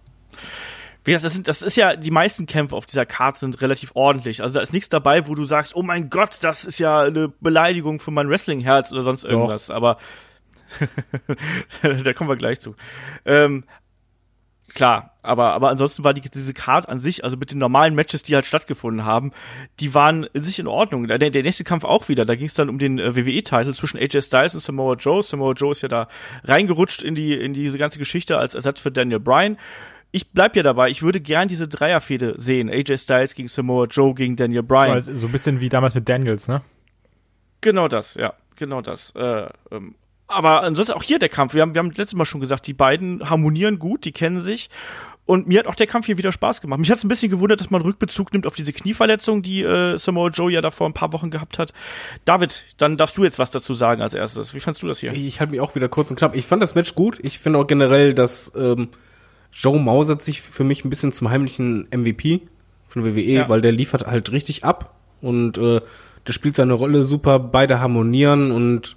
Wie 1.04 1.12
gesagt, 1.12 1.26
das, 1.26 1.34
sind, 1.34 1.48
das 1.48 1.62
ist 1.62 1.76
ja, 1.78 1.96
die 1.96 2.12
meisten 2.12 2.46
Kämpfe 2.46 2.76
auf 2.76 2.86
dieser 2.86 3.06
Card 3.06 3.38
sind 3.38 3.62
relativ 3.62 3.92
ordentlich. 3.96 4.44
Also 4.44 4.56
da 4.56 4.62
ist 4.62 4.74
nichts 4.74 4.90
dabei, 4.90 5.28
wo 5.28 5.36
du 5.36 5.44
sagst, 5.44 5.76
oh 5.76 5.82
mein 5.82 6.10
Gott, 6.10 6.38
das 6.42 6.66
ist 6.66 6.78
ja 6.78 7.02
eine 7.02 7.30
Beleidigung 7.30 8.00
für 8.00 8.12
mein 8.12 8.30
Wrestling-Herz 8.30 8.92
oder 8.92 9.04
sonst 9.04 9.24
irgendwas. 9.24 9.70
Aber 9.72 9.98
da 11.82 12.14
kommen 12.14 12.30
wir 12.30 12.36
gleich 12.36 12.60
zu. 12.60 12.76
Ähm, 13.26 13.64
klar, 14.74 15.18
aber, 15.22 15.54
aber 15.54 15.70
ansonsten 15.70 16.04
war 16.04 16.14
die, 16.14 16.22
diese 16.22 16.54
Card 16.54 16.88
an 16.88 17.00
sich, 17.00 17.24
also 17.24 17.38
mit 17.38 17.52
den 17.52 17.58
normalen 17.58 17.94
Matches, 17.96 18.24
die 18.24 18.36
halt 18.36 18.46
stattgefunden 18.46 19.06
haben, 19.06 19.32
die 19.80 19.94
waren 19.94 20.24
in 20.34 20.44
sich 20.44 20.60
in 20.60 20.68
Ordnung. 20.68 21.08
Der, 21.08 21.18
der 21.18 21.44
nächste 21.44 21.64
Kampf 21.64 21.84
auch 21.84 22.08
wieder, 22.10 22.26
da 22.26 22.36
ging 22.36 22.46
es 22.46 22.54
dann 22.54 22.70
um 22.70 22.80
den 22.80 23.00
äh, 23.00 23.16
WWE-Titel 23.16 23.74
zwischen 23.74 23.98
AJ 23.98 24.22
Styles 24.22 24.54
und 24.56 24.62
Samoa 24.62 24.96
Joe. 24.96 25.22
Samoa 25.22 25.54
Joe 25.54 25.72
ist 25.72 25.82
ja 25.82 25.90
da 25.90 26.08
reingerutscht 26.44 27.04
in 27.04 27.16
die, 27.16 27.34
in 27.34 27.54
diese 27.54 27.78
ganze 27.78 28.00
Geschichte 28.00 28.38
als 28.38 28.56
Ersatz 28.56 28.80
für 28.80 28.92
Daniel 28.92 29.20
Bryan. 29.20 29.58
Ich 30.12 30.32
bleib 30.32 30.56
ja 30.56 30.64
dabei, 30.64 30.90
ich 30.90 31.04
würde 31.04 31.20
gern 31.20 31.48
diese 31.48 31.68
Dreierfehde 31.68 32.34
sehen. 32.38 32.70
AJ 32.70 32.98
Styles 32.98 33.36
gegen 33.36 33.48
Samoa 33.48 33.86
Joe 33.86 34.14
gegen 34.16 34.36
Daniel 34.36 34.64
Bryan. 34.64 34.92
als, 34.92 35.06
so 35.06 35.28
ein 35.28 35.32
bisschen 35.32 35.60
wie 35.60 35.70
damals 35.70 35.94
mit 35.94 36.10
Daniels, 36.10 36.48
ne? 36.48 36.62
Genau 37.62 37.88
das, 37.88 38.16
ja, 38.16 38.34
genau 38.56 38.82
das. 38.82 39.12
Äh, 39.16 39.50
ähm, 39.72 39.96
aber 40.30 40.64
ansonsten 40.64 40.94
auch 40.94 41.04
hier 41.04 41.20
der 41.20 41.30
Kampf. 41.30 41.54
Wir 41.54 41.62
haben, 41.62 41.74
wir 41.76 41.80
haben 41.80 41.90
letztes 41.92 42.14
Mal 42.16 42.26
schon 42.26 42.40
gesagt, 42.42 42.68
die 42.68 42.74
beiden 42.74 43.30
harmonieren 43.30 43.80
gut, 43.80 44.06
die 44.06 44.12
kennen 44.12 44.40
sich. 44.40 44.70
Und 45.26 45.48
mir 45.48 45.60
hat 45.60 45.68
auch 45.68 45.76
der 45.76 45.86
Kampf 45.86 46.08
hier 46.08 46.18
wieder 46.18 46.32
Spaß 46.32 46.60
gemacht. 46.60 46.80
Mich 46.80 46.90
hat 46.90 46.98
es 46.98 47.04
ein 47.04 47.08
bisschen 47.08 47.30
gewundert, 47.30 47.60
dass 47.60 47.70
man 47.70 47.82
Rückbezug 47.84 48.34
nimmt 48.34 48.48
auf 48.48 48.56
diese 48.56 48.74
Knieverletzung, 48.74 49.44
die 49.44 49.62
äh, 49.62 49.96
Samoa 49.96 50.30
Joe 50.30 50.52
ja 50.52 50.60
da 50.62 50.72
vor 50.72 50.88
ein 50.90 50.94
paar 50.94 51.14
Wochen 51.14 51.30
gehabt 51.30 51.60
hat. 51.60 51.72
David, 52.26 52.64
dann 52.78 52.98
darfst 52.98 53.16
du 53.16 53.24
jetzt 53.24 53.38
was 53.38 53.52
dazu 53.52 53.76
sagen 53.76 54.02
als 54.02 54.16
erstes. 54.16 54.56
Wie 54.56 54.60
fandst 54.60 54.82
du 54.82 54.88
das 54.88 55.00
hier? 55.00 55.14
Ich 55.14 55.40
halte 55.40 55.52
mich 55.52 55.62
auch 55.62 55.76
wieder 55.76 55.88
kurz 55.88 56.10
und 56.10 56.16
knapp. 56.18 56.36
Ich 56.36 56.48
fand 56.48 56.64
das 56.64 56.74
Match 56.74 56.96
gut. 56.96 57.20
Ich 57.22 57.38
finde 57.38 57.60
auch 57.60 57.68
generell, 57.68 58.16
dass 58.16 58.52
ähm, 58.56 58.90
Joe 59.54 59.80
mausert 59.80 60.24
sich 60.24 60.42
für 60.42 60.64
mich 60.64 60.84
ein 60.84 60.90
bisschen 60.90 61.14
zum 61.14 61.30
heimlichen 61.30 61.88
MVP 61.96 62.42
von 62.88 63.06
WWE, 63.06 63.22
Ja. 63.22 63.50
weil 63.50 63.62
der 63.62 63.72
liefert 63.72 64.08
halt 64.08 64.32
richtig 64.32 64.64
ab 64.64 64.96
und 65.22 65.60
äh, 65.60 65.82
der 66.26 66.34
spielt 66.34 66.56
seine 66.56 66.74
Rolle 66.74 67.04
super, 67.04 67.38
beide 67.38 67.80
harmonieren 67.80 68.50
und 68.52 68.96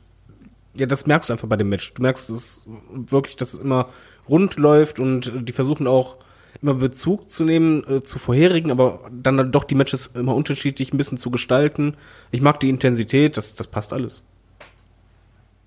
ja, 0.75 0.87
das 0.87 1.07
merkst 1.07 1.29
du 1.29 1.35
einfach 1.35 1.49
bei 1.49 1.57
dem 1.57 1.69
Match. 1.69 1.93
Du 1.95 2.03
merkst 2.03 2.31
es 2.31 2.67
wirklich, 2.93 3.37
dass 3.37 3.55
es 3.55 3.61
immer 3.61 3.89
rund 4.29 4.57
läuft 4.57 4.99
und 4.99 5.33
die 5.49 5.53
versuchen 5.53 5.87
auch 5.87 6.17
immer 6.61 6.75
Bezug 6.75 7.29
zu 7.29 7.45
nehmen 7.45 7.83
äh, 7.89 8.03
zu 8.03 8.19
vorherigen, 8.19 8.71
aber 8.71 9.01
dann, 9.11 9.37
dann 9.37 9.53
doch 9.53 9.65
die 9.65 9.75
Matches 9.75 10.09
immer 10.09 10.35
unterschiedlich 10.35 10.93
ein 10.93 10.99
bisschen 10.99 11.19
zu 11.19 11.31
gestalten. 11.31 11.97
Ich 12.31 12.41
mag 12.41 12.61
die 12.61 12.71
Intensität, 12.71 13.37
das, 13.37 13.55
das 13.55 13.67
passt 13.67 13.93
alles. 13.93 14.23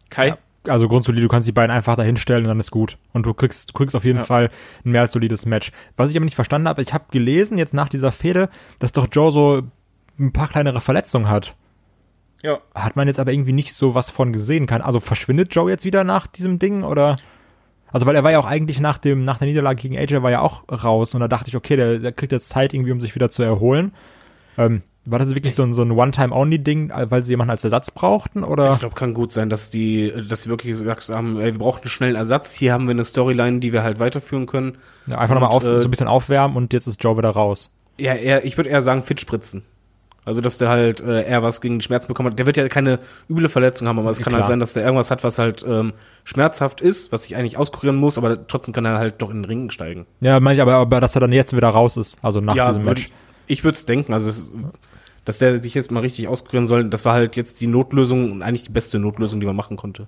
Kai? 0.09 0.29
Ja. 0.29 0.37
Also 0.67 0.87
grundsolid, 0.87 1.23
du 1.23 1.27
kannst 1.27 1.47
die 1.47 1.51
beiden 1.51 1.69
einfach 1.75 1.95
dahinstellen 1.95 2.45
und 2.45 2.49
dann 2.49 2.59
ist 2.59 2.71
gut. 2.71 2.97
Und 3.13 3.23
du 3.25 3.35
kriegst, 3.35 3.69
du 3.69 3.73
kriegst 3.73 3.95
auf 3.95 4.03
jeden 4.03 4.19
Ja. 4.19 4.23
Fall 4.23 4.49
ein 4.83 4.91
mehr 4.91 5.01
als 5.01 5.13
solides 5.13 5.45
Match. 5.45 5.71
Was 5.95 6.09
ich 6.09 6.17
aber 6.17 6.25
nicht 6.25 6.35
verstanden 6.35 6.67
habe, 6.67 6.81
ich 6.81 6.91
habe 6.91 7.05
gelesen 7.11 7.59
jetzt 7.59 7.73
nach 7.75 7.89
dieser 7.89 8.11
Fehde, 8.11 8.49
dass 8.79 8.91
doch 8.91 9.07
Joe 9.11 9.31
so 9.31 9.61
ein 10.17 10.33
paar 10.33 10.47
kleinere 10.47 10.81
Verletzungen 10.81 11.29
hat. 11.29 11.55
Ja. 12.45 12.59
Hat 12.75 12.95
man 12.95 13.07
jetzt 13.07 13.19
aber 13.19 13.33
irgendwie 13.33 13.53
nicht 13.53 13.73
so 13.73 13.95
was 13.95 14.11
von 14.11 14.31
gesehen. 14.31 14.67
Kann, 14.67 14.81
also 14.81 14.99
verschwindet 14.99 15.53
Joe 15.55 15.69
jetzt 15.69 15.83
wieder 15.83 16.03
nach 16.03 16.27
diesem 16.27 16.59
Ding 16.59 16.83
oder? 16.83 17.15
Also 17.91 18.05
weil 18.05 18.15
er 18.15 18.23
war 18.23 18.31
ja 18.31 18.39
auch 18.39 18.45
eigentlich 18.45 18.79
nach 18.79 18.97
dem, 18.99 19.23
nach 19.23 19.39
der 19.39 19.47
Niederlage 19.47 19.81
gegen 19.81 19.97
AJ 19.97 20.21
war 20.21 20.29
ja 20.29 20.41
auch 20.41 20.63
raus 20.69 21.13
und 21.13 21.21
da 21.21 21.27
dachte 21.27 21.49
ich, 21.49 21.55
okay, 21.55 21.75
der, 21.75 21.99
der 21.99 22.11
kriegt 22.11 22.31
jetzt 22.31 22.49
Zeit 22.49 22.73
irgendwie, 22.73 22.91
um 22.91 23.01
sich 23.01 23.15
wieder 23.15 23.29
zu 23.29 23.41
erholen. 23.41 23.93
Ähm, 24.57 24.83
War 25.05 25.17
das 25.17 25.33
wirklich 25.33 25.55
so 25.55 25.63
ein, 25.63 25.73
so 25.73 25.81
ein 25.81 25.91
One-Time-Only-Ding, 25.91 26.91
weil 26.93 27.23
sie 27.23 27.31
jemanden 27.31 27.51
als 27.51 27.63
Ersatz 27.63 27.91
brauchten? 27.91 28.43
Oder? 28.43 28.73
Ich 28.73 28.79
glaube, 28.79 28.95
kann 28.95 29.13
gut 29.13 29.31
sein, 29.31 29.49
dass 29.49 29.69
die, 29.69 30.11
dass 30.27 30.43
sie 30.43 30.49
wirklich 30.49 30.73
gesagt 30.73 31.09
haben, 31.09 31.39
ey, 31.39 31.53
wir 31.53 31.59
brauchen 31.59 31.81
einen 31.81 31.89
schnellen 31.89 32.15
Ersatz. 32.15 32.53
Hier 32.53 32.73
haben 32.73 32.85
wir 32.85 32.91
eine 32.91 33.05
Storyline, 33.05 33.59
die 33.59 33.71
wir 33.71 33.83
halt 33.83 33.99
weiterführen 33.99 34.45
können. 34.45 34.77
Ja, 35.07 35.17
einfach 35.17 35.35
nochmal 35.35 35.51
auf, 35.51 35.63
äh, 35.63 35.79
so 35.79 35.87
ein 35.87 35.91
bisschen 35.91 36.07
aufwärmen 36.07 36.57
und 36.57 36.73
jetzt 36.73 36.87
ist 36.87 37.03
Joe 37.03 37.17
wieder 37.17 37.29
raus. 37.29 37.71
Ja, 37.99 38.13
eher, 38.13 38.45
ich 38.45 38.57
würde 38.57 38.69
eher 38.69 38.81
sagen, 38.81 39.03
fit 39.03 39.21
spritzen. 39.21 39.63
Also, 40.25 40.41
dass 40.41 40.57
der 40.57 40.69
halt 40.69 41.01
äh, 41.01 41.23
eher 41.23 41.43
was 41.43 41.61
gegen 41.61 41.77
die 41.79 41.85
Schmerzen 41.85 42.07
bekommen 42.07 42.31
hat. 42.31 42.39
Der 42.39 42.45
wird 42.47 42.57
ja 42.57 42.67
keine 42.67 42.99
üble 43.29 43.47
Verletzung 43.47 43.87
haben, 43.87 43.99
aber 43.99 44.09
es 44.09 44.17
Ja, 44.17 44.23
kann 44.23 44.31
klar. 44.33 44.41
halt 44.41 44.49
sein, 44.49 44.59
dass 44.59 44.73
der 44.73 44.83
irgendwas 44.83 45.11
hat, 45.11 45.23
was 45.23 45.37
halt 45.37 45.63
ähm, 45.67 45.93
schmerzhaft 46.23 46.81
ist, 46.81 47.11
was 47.11 47.25
ich 47.25 47.35
eigentlich 47.35 47.57
auskurieren 47.57 47.95
muss, 47.95 48.17
aber 48.17 48.47
trotzdem 48.47 48.73
kann 48.73 48.85
er 48.85 48.97
halt 48.97 49.21
doch 49.21 49.29
in 49.29 49.37
den 49.37 49.45
Ring 49.45 49.69
steigen. 49.69 50.07
Ja, 50.21 50.39
meine 50.39 50.55
ich 50.55 50.61
aber, 50.61 50.73
aber, 50.73 50.99
dass 50.99 51.15
er 51.15 51.21
dann 51.21 51.31
jetzt 51.31 51.55
wieder 51.55 51.69
raus 51.69 51.95
ist, 51.95 52.17
also 52.23 52.41
nach 52.41 52.53
diesem 52.55 52.83
würd 52.83 52.85
Match. 52.85 53.11
Ich, 53.47 53.59
ich 53.59 53.63
würde 53.63 53.75
es 53.77 53.85
denken, 53.85 54.13
also 54.13 54.29
es 54.29 54.39
ist, 54.39 54.53
dass 55.25 55.37
der 55.37 55.61
sich 55.61 55.73
jetzt 55.73 55.91
mal 55.91 55.99
richtig 55.99 56.27
auskurieren 56.27 56.67
soll, 56.67 56.89
das 56.89 57.05
war 57.05 57.13
halt 57.13 57.35
jetzt 57.35 57.61
die 57.61 57.67
Notlösung 57.67 58.31
und 58.31 58.41
eigentlich 58.41 58.63
die 58.65 58.71
beste 58.71 58.97
Notlösung, 58.99 59.39
die 59.39 59.45
man 59.45 59.55
machen 59.55 59.77
konnte. 59.77 60.07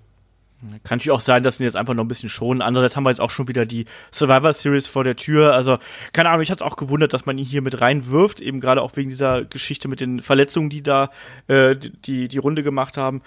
Kann 0.59 0.97
natürlich 0.97 1.11
auch 1.11 1.21
sein, 1.21 1.43
dass 1.43 1.57
sie 1.57 1.63
jetzt 1.63 1.75
einfach 1.75 1.93
noch 1.93 2.03
ein 2.03 2.07
bisschen 2.07 2.29
schonen. 2.29 2.63
Andererseits 2.63 2.95
haben 2.95 3.03
wir 3.03 3.11
jetzt 3.11 3.21
auch 3.21 3.29
schon 3.29 3.47
wieder 3.47 3.67
die 3.67 3.85
Survivor 4.11 4.53
Series 4.53 4.87
vor 4.87 5.03
der 5.03 5.15
Tür. 5.15 5.53
Also, 5.53 5.77
keine 6.13 6.29
Ahnung, 6.29 6.39
mich 6.39 6.49
hat's 6.49 6.63
auch 6.63 6.77
gewundert, 6.77 7.13
dass 7.13 7.27
man 7.27 7.37
ihn 7.37 7.45
hier 7.45 7.61
mit 7.61 7.79
reinwirft, 7.79 8.41
eben 8.41 8.59
gerade 8.59 8.81
auch 8.81 8.95
wegen 8.95 9.09
dieser 9.09 9.45
Geschichte 9.45 9.87
mit 9.87 10.01
den 10.01 10.19
Verletzungen, 10.19 10.71
die 10.71 10.81
da 10.81 11.11
äh, 11.47 11.75
die, 11.75 12.27
die 12.27 12.37
Runde 12.39 12.63
gemacht 12.63 12.97
haben. 12.97 13.21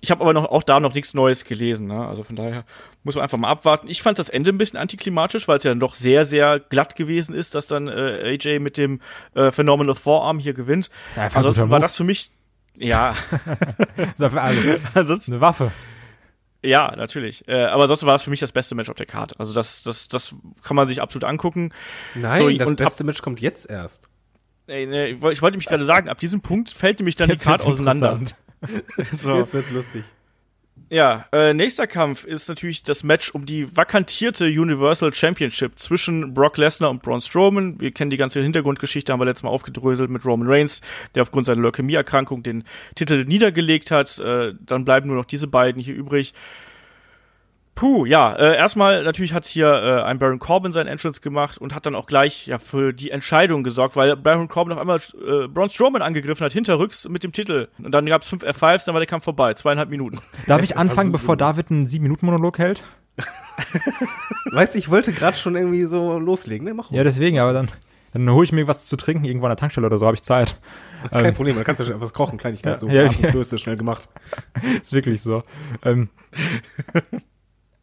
Ich 0.00 0.10
habe 0.10 0.22
aber 0.22 0.32
noch 0.32 0.46
auch 0.46 0.62
da 0.62 0.80
noch 0.80 0.94
nichts 0.94 1.12
Neues 1.12 1.44
gelesen, 1.44 1.86
ne? 1.86 2.06
Also 2.06 2.22
von 2.22 2.36
daher 2.36 2.64
muss 3.02 3.16
man 3.16 3.22
einfach 3.22 3.36
mal 3.36 3.48
abwarten. 3.48 3.88
Ich 3.88 4.00
fand 4.00 4.18
das 4.18 4.28
Ende 4.28 4.50
ein 4.50 4.58
bisschen 4.58 4.78
antiklimatisch, 4.78 5.46
weil 5.46 5.58
es 5.58 5.64
ja 5.64 5.72
dann 5.72 5.80
doch 5.80 5.94
sehr, 5.94 6.24
sehr 6.24 6.58
glatt 6.58 6.96
gewesen 6.96 7.34
ist, 7.34 7.54
dass 7.54 7.66
dann 7.66 7.88
äh, 7.88 8.38
AJ 8.40 8.60
mit 8.60 8.76
dem 8.76 9.00
äh, 9.34 9.50
Phenomenal 9.50 9.96
Forearm 9.96 10.38
hier 10.38 10.54
gewinnt. 10.54 10.88
Ansonsten 11.16 11.68
war 11.68 11.80
das 11.80 11.96
für 11.96 12.04
mich, 12.04 12.30
ja, 12.76 13.14
also, 14.18 14.30
ansonsten 14.94 15.32
eine 15.32 15.40
Waffe. 15.40 15.72
Ja, 16.62 16.94
natürlich. 16.96 17.46
Äh, 17.48 17.64
aber 17.64 17.88
sonst 17.88 18.04
war 18.04 18.14
es 18.16 18.22
für 18.22 18.30
mich 18.30 18.40
das 18.40 18.52
beste 18.52 18.74
Match 18.74 18.90
auf 18.90 18.96
der 18.96 19.06
Karte. 19.06 19.34
Also 19.38 19.54
das, 19.54 19.82
das, 19.82 20.08
das 20.08 20.34
kann 20.62 20.76
man 20.76 20.88
sich 20.88 21.00
absolut 21.00 21.24
angucken. 21.24 21.72
Nein, 22.14 22.38
So, 22.38 22.50
das 22.50 22.74
beste 22.76 23.04
Match 23.04 23.22
kommt 23.22 23.40
jetzt 23.40 23.68
erst. 23.70 24.08
Ey, 24.66 24.86
ne, 24.86 25.08
ich 25.08 25.20
woll- 25.22 25.32
ich 25.32 25.40
wollte 25.42 25.56
mich 25.56 25.66
gerade 25.66 25.84
sagen, 25.84 26.08
ab 26.08 26.18
diesem 26.18 26.42
Punkt 26.42 26.68
fällt 26.70 26.98
nämlich 27.00 27.16
dann 27.16 27.28
Jetzt 27.30 27.44
die 27.44 27.48
Karte 27.48 27.64
auseinander. 27.66 28.20
So. 29.12 29.36
Jetzt 29.36 29.54
wird's 29.54 29.70
lustig. 29.70 30.04
Ja, 30.92 31.26
äh, 31.30 31.54
nächster 31.54 31.86
Kampf 31.86 32.24
ist 32.24 32.48
natürlich 32.48 32.82
das 32.82 33.04
Match 33.04 33.30
um 33.30 33.46
die 33.46 33.76
vakantierte 33.76 34.46
Universal 34.46 35.14
Championship 35.14 35.78
zwischen 35.78 36.34
Brock 36.34 36.56
Lesnar 36.56 36.90
und 36.90 37.00
Braun 37.00 37.20
Strowman. 37.20 37.80
Wir 37.80 37.92
kennen 37.92 38.10
die 38.10 38.16
ganze 38.16 38.42
Hintergrundgeschichte, 38.42 39.12
haben 39.12 39.20
wir 39.20 39.24
letztes 39.24 39.44
Mal 39.44 39.50
aufgedröselt 39.50 40.10
mit 40.10 40.24
Roman 40.24 40.48
Reigns, 40.48 40.80
der 41.14 41.22
aufgrund 41.22 41.46
seiner 41.46 41.60
Leukämieerkrankung 41.60 42.42
den 42.42 42.64
Titel 42.96 43.24
niedergelegt 43.24 43.92
hat. 43.92 44.18
Äh, 44.18 44.54
dann 44.58 44.84
bleiben 44.84 45.06
nur 45.06 45.16
noch 45.16 45.26
diese 45.26 45.46
beiden 45.46 45.80
hier 45.80 45.94
übrig. 45.94 46.34
Puh, 47.80 48.04
ja, 48.04 48.34
äh, 48.34 48.58
erstmal 48.58 49.04
natürlich 49.04 49.32
hat 49.32 49.46
hier 49.46 49.66
äh, 49.66 50.02
ein 50.02 50.18
Baron 50.18 50.38
Corbin 50.38 50.70
seinen 50.70 50.86
Entrance 50.86 51.22
gemacht 51.22 51.56
und 51.56 51.74
hat 51.74 51.86
dann 51.86 51.94
auch 51.94 52.06
gleich 52.06 52.46
ja 52.46 52.58
für 52.58 52.92
die 52.92 53.10
Entscheidung 53.10 53.62
gesorgt, 53.62 53.96
weil 53.96 54.16
Baron 54.16 54.48
Corbin 54.48 54.74
noch 54.74 54.78
einmal 54.78 54.98
äh, 54.98 55.48
Braun 55.48 55.70
Strowman 55.70 56.02
angegriffen 56.02 56.44
hat, 56.44 56.52
hinterrücks 56.52 57.08
mit 57.08 57.24
dem 57.24 57.32
Titel. 57.32 57.68
Und 57.82 57.92
dann 57.92 58.04
gab's 58.04 58.28
fünf 58.28 58.44
F5s, 58.44 58.84
dann 58.84 58.94
war 58.94 59.00
der 59.00 59.06
Kampf 59.06 59.24
vorbei, 59.24 59.54
zweieinhalb 59.54 59.88
Minuten. 59.88 60.18
Darf 60.46 60.62
ich 60.62 60.76
anfangen, 60.76 61.10
bevor 61.10 61.38
David 61.38 61.70
einen 61.70 61.86
7-Minuten-Monolog 61.86 62.58
hält? 62.58 62.82
Weißt 64.52 64.74
du, 64.74 64.78
ich 64.78 64.90
wollte 64.90 65.14
gerade 65.14 65.38
schon 65.38 65.56
irgendwie 65.56 65.84
so 65.84 66.18
loslegen, 66.18 66.66
ne? 66.66 66.74
Mach 66.74 66.90
Ja, 66.90 67.02
deswegen, 67.02 67.38
aber 67.38 67.54
dann, 67.54 67.70
dann 68.12 68.28
hole 68.28 68.44
ich 68.44 68.52
mir 68.52 68.68
was 68.68 68.84
zu 68.84 68.96
trinken 68.96 69.24
irgendwo 69.24 69.46
an 69.46 69.52
der 69.52 69.56
Tankstelle 69.56 69.86
oder 69.86 69.96
so, 69.96 70.04
habe 70.04 70.16
ich 70.16 70.22
Zeit. 70.22 70.60
Kein 71.10 71.24
Ähm, 71.24 71.34
Problem, 71.34 71.56
da 71.56 71.64
kannst 71.64 71.80
du 71.80 71.86
schon 71.86 71.94
etwas 71.94 72.12
kochen, 72.12 72.36
Kleinigkeit, 72.36 72.78
so 72.78 72.88
Ja, 72.88 73.04
ja. 73.04 73.58
Schnell 73.58 73.78
gemacht. 73.78 74.06
ist 74.82 74.92
wirklich 74.92 75.22
so. 75.22 75.44
Ähm, 75.82 76.10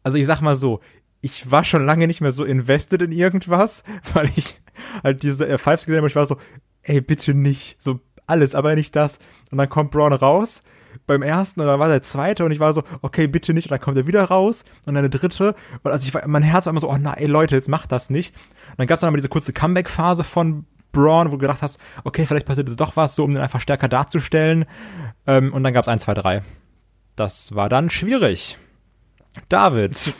also 0.02 0.18
ich 0.18 0.26
sag 0.26 0.40
mal 0.40 0.56
so, 0.56 0.80
ich 1.20 1.50
war 1.50 1.64
schon 1.64 1.84
lange 1.84 2.06
nicht 2.06 2.20
mehr 2.20 2.32
so 2.32 2.44
invested 2.44 3.02
in 3.02 3.12
irgendwas, 3.12 3.84
weil 4.14 4.30
ich 4.36 4.60
halt 5.02 5.22
diese 5.22 5.48
äh, 5.48 5.58
Fives 5.58 5.86
gesehen 5.86 5.98
habe 5.98 6.08
ich 6.08 6.16
war 6.16 6.26
so, 6.26 6.36
ey, 6.82 7.00
bitte 7.00 7.34
nicht. 7.34 7.82
So 7.82 8.00
alles, 8.26 8.54
aber 8.54 8.74
nicht 8.74 8.94
das. 8.94 9.18
Und 9.50 9.58
dann 9.58 9.68
kommt 9.68 9.90
Braun 9.90 10.12
raus 10.12 10.62
beim 11.06 11.22
ersten 11.22 11.60
und 11.60 11.66
dann 11.66 11.80
war 11.80 11.88
der 11.88 12.02
zweite 12.02 12.44
und 12.44 12.50
ich 12.50 12.60
war 12.60 12.72
so, 12.72 12.82
okay, 13.02 13.26
bitte 13.26 13.54
nicht. 13.54 13.66
Und 13.66 13.72
dann 13.72 13.80
kommt 13.80 13.96
er 13.96 14.06
wieder 14.06 14.24
raus 14.24 14.64
und 14.86 14.94
dann 14.94 15.08
der 15.08 15.20
dritte. 15.20 15.54
Und 15.82 15.90
also 15.90 16.06
ich 16.06 16.14
war, 16.14 16.26
mein 16.26 16.42
Herz 16.42 16.66
war 16.66 16.72
immer 16.72 16.80
so, 16.80 16.90
oh 16.90 16.98
nein, 16.98 17.26
Leute, 17.26 17.54
jetzt 17.54 17.68
macht 17.68 17.92
das 17.92 18.10
nicht. 18.10 18.34
Und 18.70 18.78
dann 18.78 18.86
gab 18.86 18.96
es 18.96 19.00
dann 19.00 19.12
mal 19.12 19.16
diese 19.16 19.28
kurze 19.28 19.52
Comeback-Phase 19.52 20.24
von 20.24 20.66
Braun, 20.92 21.28
wo 21.28 21.32
du 21.32 21.38
gedacht 21.38 21.62
hast, 21.62 21.78
okay, 22.04 22.26
vielleicht 22.26 22.46
passiert 22.46 22.68
jetzt 22.68 22.80
doch 22.80 22.96
was, 22.96 23.14
so 23.14 23.24
um 23.24 23.32
den 23.32 23.42
einfach 23.42 23.60
stärker 23.60 23.88
darzustellen. 23.88 24.64
Ähm, 25.26 25.52
und 25.52 25.62
dann 25.64 25.74
gab 25.74 25.84
es 25.84 25.88
1, 25.88 26.04
2, 26.04 26.14
3. 26.14 26.42
Das 27.16 27.54
war 27.54 27.68
dann 27.68 27.90
schwierig. 27.90 28.58
David. 29.48 30.14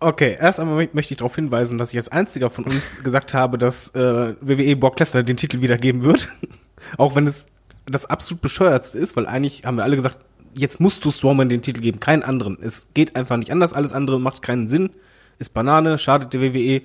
Okay, 0.00 0.36
erst 0.38 0.60
einmal 0.60 0.84
mö- 0.84 0.90
möchte 0.92 1.14
ich 1.14 1.18
darauf 1.18 1.34
hinweisen, 1.34 1.78
dass 1.78 1.92
ich 1.92 1.96
als 1.98 2.10
einziger 2.10 2.50
von 2.50 2.64
uns 2.64 3.02
gesagt 3.02 3.32
habe, 3.32 3.56
dass 3.56 3.94
äh, 3.94 4.34
WWE 4.40 4.76
Brock 4.76 4.98
Lesnar 4.98 5.22
den 5.22 5.36
Titel 5.36 5.60
wiedergeben 5.62 6.02
wird. 6.02 6.28
Auch 6.98 7.14
wenn 7.16 7.26
es 7.26 7.46
das 7.86 8.04
absolut 8.04 8.42
bescheuertste 8.42 8.98
ist, 8.98 9.16
weil 9.16 9.26
eigentlich 9.26 9.64
haben 9.64 9.76
wir 9.76 9.84
alle 9.84 9.96
gesagt, 9.96 10.18
jetzt 10.54 10.80
musst 10.80 11.04
du 11.04 11.10
Strowman 11.10 11.48
den 11.48 11.62
Titel 11.62 11.80
geben, 11.80 12.00
keinen 12.00 12.22
anderen. 12.22 12.58
Es 12.60 12.88
geht 12.94 13.16
einfach 13.16 13.36
nicht 13.36 13.50
anders, 13.50 13.72
alles 13.72 13.92
andere 13.92 14.20
macht 14.20 14.42
keinen 14.42 14.66
Sinn, 14.66 14.90
ist 15.38 15.54
Banane, 15.54 15.98
schadet 15.98 16.32
der 16.32 16.40
WWE. 16.40 16.82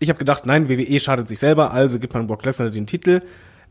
Ich 0.00 0.08
habe 0.08 0.18
gedacht, 0.18 0.46
nein, 0.46 0.68
WWE 0.68 1.00
schadet 1.00 1.28
sich 1.28 1.38
selber, 1.38 1.72
also 1.72 1.98
gibt 1.98 2.14
man 2.14 2.26
Brock 2.26 2.44
Lesnar 2.44 2.70
den 2.70 2.86
Titel. 2.86 3.22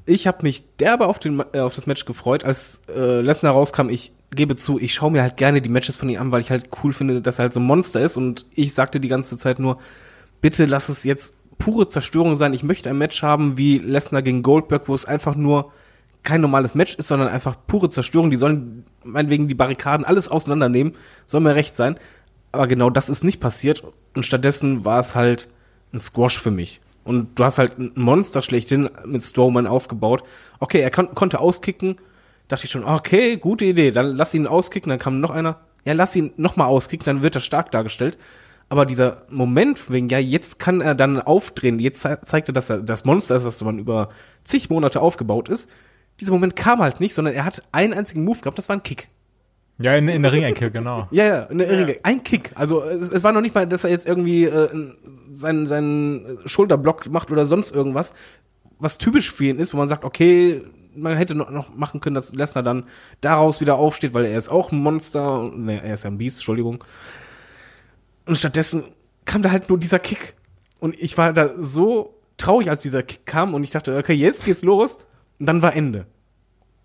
Ich 0.06 0.28
habe 0.28 0.40
mich 0.44 0.76
derbe 0.78 1.08
auf, 1.08 1.20
den, 1.20 1.42
äh, 1.54 1.60
auf 1.60 1.76
das 1.76 1.88
Match 1.88 2.06
gefreut, 2.06 2.44
als 2.44 2.82
äh, 2.94 3.22
Lesnar 3.22 3.54
rauskam. 3.54 3.90
Ich 3.90 4.12
gebe 4.32 4.56
zu, 4.56 4.80
ich 4.80 4.94
schaue 4.94 5.12
mir 5.12 5.22
halt 5.22 5.38
gerne 5.38 5.62
die 5.62 5.70
Matches 5.70 5.96
von 5.96 6.10
ihm 6.10 6.20
an, 6.20 6.32
weil 6.32 6.42
ich 6.42 6.52
halt 6.52 6.70
cool 6.84 6.92
finde, 6.92 7.22
dass 7.22 7.40
er 7.40 7.44
halt 7.44 7.54
so 7.54 7.60
ein 7.60 7.66
Monster 7.66 8.02
ist. 8.02 8.18
Und 8.18 8.46
ich 8.54 8.74
sagte 8.74 9.00
die 9.00 9.08
ganze 9.08 9.38
Zeit 9.38 9.60
nur, 9.60 9.80
bitte 10.42 10.66
lass 10.66 10.90
es 10.90 11.04
jetzt 11.04 11.36
pure 11.58 11.88
Zerstörung 11.88 12.36
sein. 12.36 12.54
Ich 12.54 12.64
möchte 12.64 12.90
ein 12.90 12.98
Match 12.98 13.24
haben 13.24 13.58
wie 13.58 13.78
Lesnar 13.78 14.22
gegen 14.22 14.44
Goldberg, 14.44 14.88
wo 14.88 14.96
es 14.96 15.06
einfach 15.06 15.36
nur 15.36 15.72
kein 16.24 16.42
normales 16.42 16.76
Match 16.76 16.96
ist, 16.96 17.08
sondern 17.08 17.30
einfach 17.30 17.56
pure 17.68 17.90
Zerstörung. 17.90 18.32
Die 18.32 18.38
sollen 18.38 18.86
meinetwegen 19.04 19.48
die 19.48 19.56
Barrikaden 19.56 20.06
alles 20.06 20.28
auseinandernehmen. 20.30 20.96
Soll 21.28 21.42
mir 21.42 21.56
recht 21.56 21.76
sein. 21.76 21.98
Aber 22.52 22.68
genau 22.68 22.90
das 22.90 23.10
ist 23.10 23.24
nicht 23.24 23.40
passiert. 23.40 23.84
Und 24.16 24.26
stattdessen 24.26 24.84
war 24.86 25.00
es 25.00 25.16
halt 25.16 25.50
ein 25.94 26.00
Squash 26.00 26.40
für 26.40 26.52
mich. 26.52 26.82
Und 27.04 27.38
du 27.38 27.44
hast 27.44 27.58
halt 27.58 27.78
ein 27.78 27.92
Monster 27.96 28.42
schlechthin 28.42 28.90
mit 29.06 29.24
Strowman 29.24 29.68
aufgebaut. 29.68 30.24
Okay, 30.60 30.80
er 30.80 30.92
kon 30.92 31.14
konnte 31.14 31.40
auskicken. 31.40 31.98
Dachte 32.48 32.66
ich 32.66 32.72
schon, 32.72 32.84
okay, 32.84 33.38
gute 33.38 33.66
Idee. 33.66 33.92
Dann 33.92 34.16
lass 34.16 34.34
ihn 34.34 34.48
auskicken. 34.48 34.90
Dann 34.90 35.00
kam 35.00 35.20
noch 35.20 35.32
einer. 35.32 35.60
Ja, 35.86 35.94
lass 35.94 36.16
ihn 36.16 36.32
noch 36.38 36.56
mal 36.56 36.66
auskicken. 36.66 37.06
Dann 37.06 37.22
wird 37.22 37.36
er 37.36 37.42
stark 37.42 37.72
dargestellt. 37.72 38.18
Aber 38.70 38.86
dieser 38.86 39.24
Moment 39.30 39.92
wegen, 39.92 40.10
ja, 40.10 40.20
jetzt 40.20 40.60
kann 40.60 40.82
er 40.82 40.96
dann 40.96 41.22
aufdrehen. 41.22 41.80
Jetzt 41.80 42.02
ze 42.02 42.20
zeigt 42.26 42.50
er, 42.50 42.54
dass 42.54 42.70
er 42.70 42.82
das 42.82 43.06
Monster 43.06 43.36
ist, 43.36 43.46
das 43.46 43.64
man 43.64 43.80
über 43.80 44.10
zig 44.44 44.70
Monate 44.70 45.02
aufgebaut 45.02 45.50
ist. 45.50 45.70
Dieser 46.20 46.32
Moment 46.32 46.56
kam 46.56 46.80
halt 46.80 47.00
nicht, 47.00 47.14
sondern 47.14 47.34
er 47.34 47.46
hat 47.46 47.62
einen 47.72 47.94
einzigen 47.94 48.24
Move 48.24 48.40
gehabt. 48.40 48.58
Das 48.58 48.70
war 48.70 48.76
ein 48.76 48.84
Kick. 48.84 49.10
Ja, 49.80 49.96
in, 49.96 50.08
in 50.08 50.22
der 50.22 50.32
Ringecke, 50.32 50.72
genau. 50.72 51.08
Ja, 51.12 51.26
ja, 51.26 51.48
eine 51.48 51.64
Irre 51.66 51.98
ein 52.04 52.24
Kick. 52.24 52.52
Also 52.56 52.84
es, 52.84 53.12
es 53.12 53.24
war 53.24 53.32
noch 53.32 53.42
nicht 53.42 53.56
mal, 53.56 53.68
dass 53.68 53.84
er 53.84 53.90
jetzt 53.90 54.06
irgendwie 54.06 54.46
äh, 54.46 54.70
seinen, 55.32 55.68
seinen 55.68 56.40
Schulterblock 56.46 57.10
macht 57.10 57.32
oder 57.32 57.46
sonst 57.46 57.74
irgendwas, 57.74 58.14
was 58.80 58.98
typisch 58.98 59.32
für 59.32 59.46
ihn 59.46 59.60
ist, 59.60 59.74
wo 59.74 59.78
man 59.78 59.90
sagt, 59.90 60.06
okay, 60.06 60.62
man 60.96 61.18
hätte 61.18 61.36
noch, 61.36 61.50
noch 61.50 61.76
machen 61.76 62.00
können, 62.00 62.16
dass 62.16 62.34
Lesnar 62.34 62.64
dann 62.64 62.86
daraus 63.22 63.62
wieder 63.62 63.76
aufsteht, 63.76 64.14
weil 64.14 64.26
er 64.26 64.38
ist 64.38 64.50
auch 64.50 64.72
ein 64.72 64.80
Monster. 64.80 65.52
Ne, 65.56 65.82
er 65.84 65.96
ist 65.96 66.04
ja 66.04 66.12
ein 66.12 66.18
Biest, 66.18 66.38
Entschuldigung. 66.38 66.84
Und 68.26 68.38
stattdessen 68.38 68.84
kam 69.26 69.42
da 69.42 69.52
halt 69.52 69.70
nur 69.70 69.80
dieser 69.80 70.00
Kick. 70.00 70.36
Und 70.80 70.96
ich 71.00 71.18
war 71.18 71.34
da 71.34 71.50
so 71.58 72.20
traurig, 72.38 72.70
als 72.70 72.82
dieser 72.82 73.04
Kick 73.04 73.26
kam 73.26 73.54
und 73.54 73.64
ich 73.64 73.72
dachte, 73.72 73.98
okay, 73.98 74.14
jetzt 74.14 74.46
geht's 74.46 74.64
los. 74.64 74.98
Und 75.40 75.48
dann 75.48 75.62
war 75.62 75.76
Ende. 75.76 76.06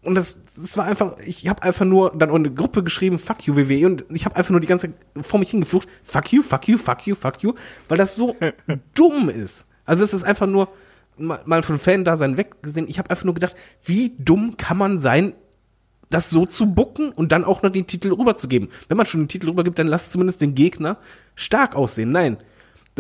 Und 0.02 0.14
das, 0.14 0.38
das 0.56 0.76
war 0.76 0.84
einfach, 0.84 1.18
ich 1.18 1.48
habe 1.48 1.62
einfach 1.62 1.84
nur 1.84 2.12
dann 2.16 2.30
auch 2.30 2.36
eine 2.36 2.52
Gruppe 2.52 2.84
geschrieben, 2.84 3.18
fuck 3.18 3.42
you 3.46 3.56
WWE, 3.56 3.86
und 3.86 4.04
ich 4.10 4.24
habe 4.24 4.36
einfach 4.36 4.50
nur 4.50 4.60
die 4.60 4.68
ganze 4.68 4.88
Zeit 4.88 5.26
vor 5.26 5.40
mich 5.40 5.50
hingeflucht, 5.50 5.88
fuck 6.04 6.32
you, 6.32 6.42
fuck 6.42 6.68
you, 6.68 6.78
fuck 6.78 7.06
you, 7.06 7.14
fuck 7.16 7.42
you, 7.42 7.54
weil 7.88 7.98
das 7.98 8.14
so 8.14 8.36
dumm 8.94 9.28
ist. 9.28 9.66
Also 9.84 10.04
es 10.04 10.14
ist 10.14 10.22
einfach 10.22 10.46
nur 10.46 10.68
mal, 11.16 11.40
mal 11.46 11.62
von 11.62 11.78
Fan-Dasein 11.78 12.36
weggesehen, 12.36 12.88
ich 12.88 12.98
habe 12.98 13.10
einfach 13.10 13.24
nur 13.24 13.34
gedacht, 13.34 13.56
wie 13.84 14.14
dumm 14.18 14.56
kann 14.56 14.78
man 14.78 15.00
sein, 15.00 15.34
das 16.10 16.30
so 16.30 16.46
zu 16.46 16.72
bucken 16.72 17.10
und 17.10 17.32
dann 17.32 17.44
auch 17.44 17.62
noch 17.62 17.70
den 17.70 17.86
Titel 17.86 18.12
rüberzugeben. 18.12 18.68
Wenn 18.88 18.96
man 18.96 19.06
schon 19.06 19.22
den 19.22 19.28
Titel 19.28 19.48
rübergibt, 19.48 19.78
dann 19.78 19.88
lass 19.88 20.10
zumindest 20.10 20.40
den 20.40 20.54
Gegner 20.54 20.98
stark 21.34 21.74
aussehen. 21.74 22.12
Nein, 22.12 22.38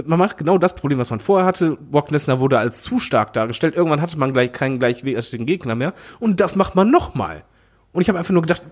man 0.06 0.18
macht 0.18 0.38
genau 0.38 0.58
das 0.58 0.74
Problem, 0.74 0.98
was 0.98 1.10
man 1.10 1.20
vorher 1.20 1.46
hatte. 1.46 1.76
Brock 1.90 2.10
Lesnar 2.10 2.40
wurde 2.40 2.58
als 2.58 2.82
zu 2.82 2.98
stark 2.98 3.32
dargestellt. 3.32 3.74
Irgendwann 3.74 4.00
hatte 4.00 4.18
man 4.18 4.32
gleich 4.32 4.52
keinen 4.52 4.78
gleichwertigen 4.78 5.46
Gegner 5.46 5.74
mehr. 5.74 5.94
Und 6.20 6.40
das 6.40 6.56
macht 6.56 6.74
man 6.74 6.90
nochmal. 6.90 7.44
Und 7.92 8.02
ich 8.02 8.08
habe 8.08 8.18
einfach 8.18 8.32
nur 8.32 8.42
gedacht, 8.42 8.62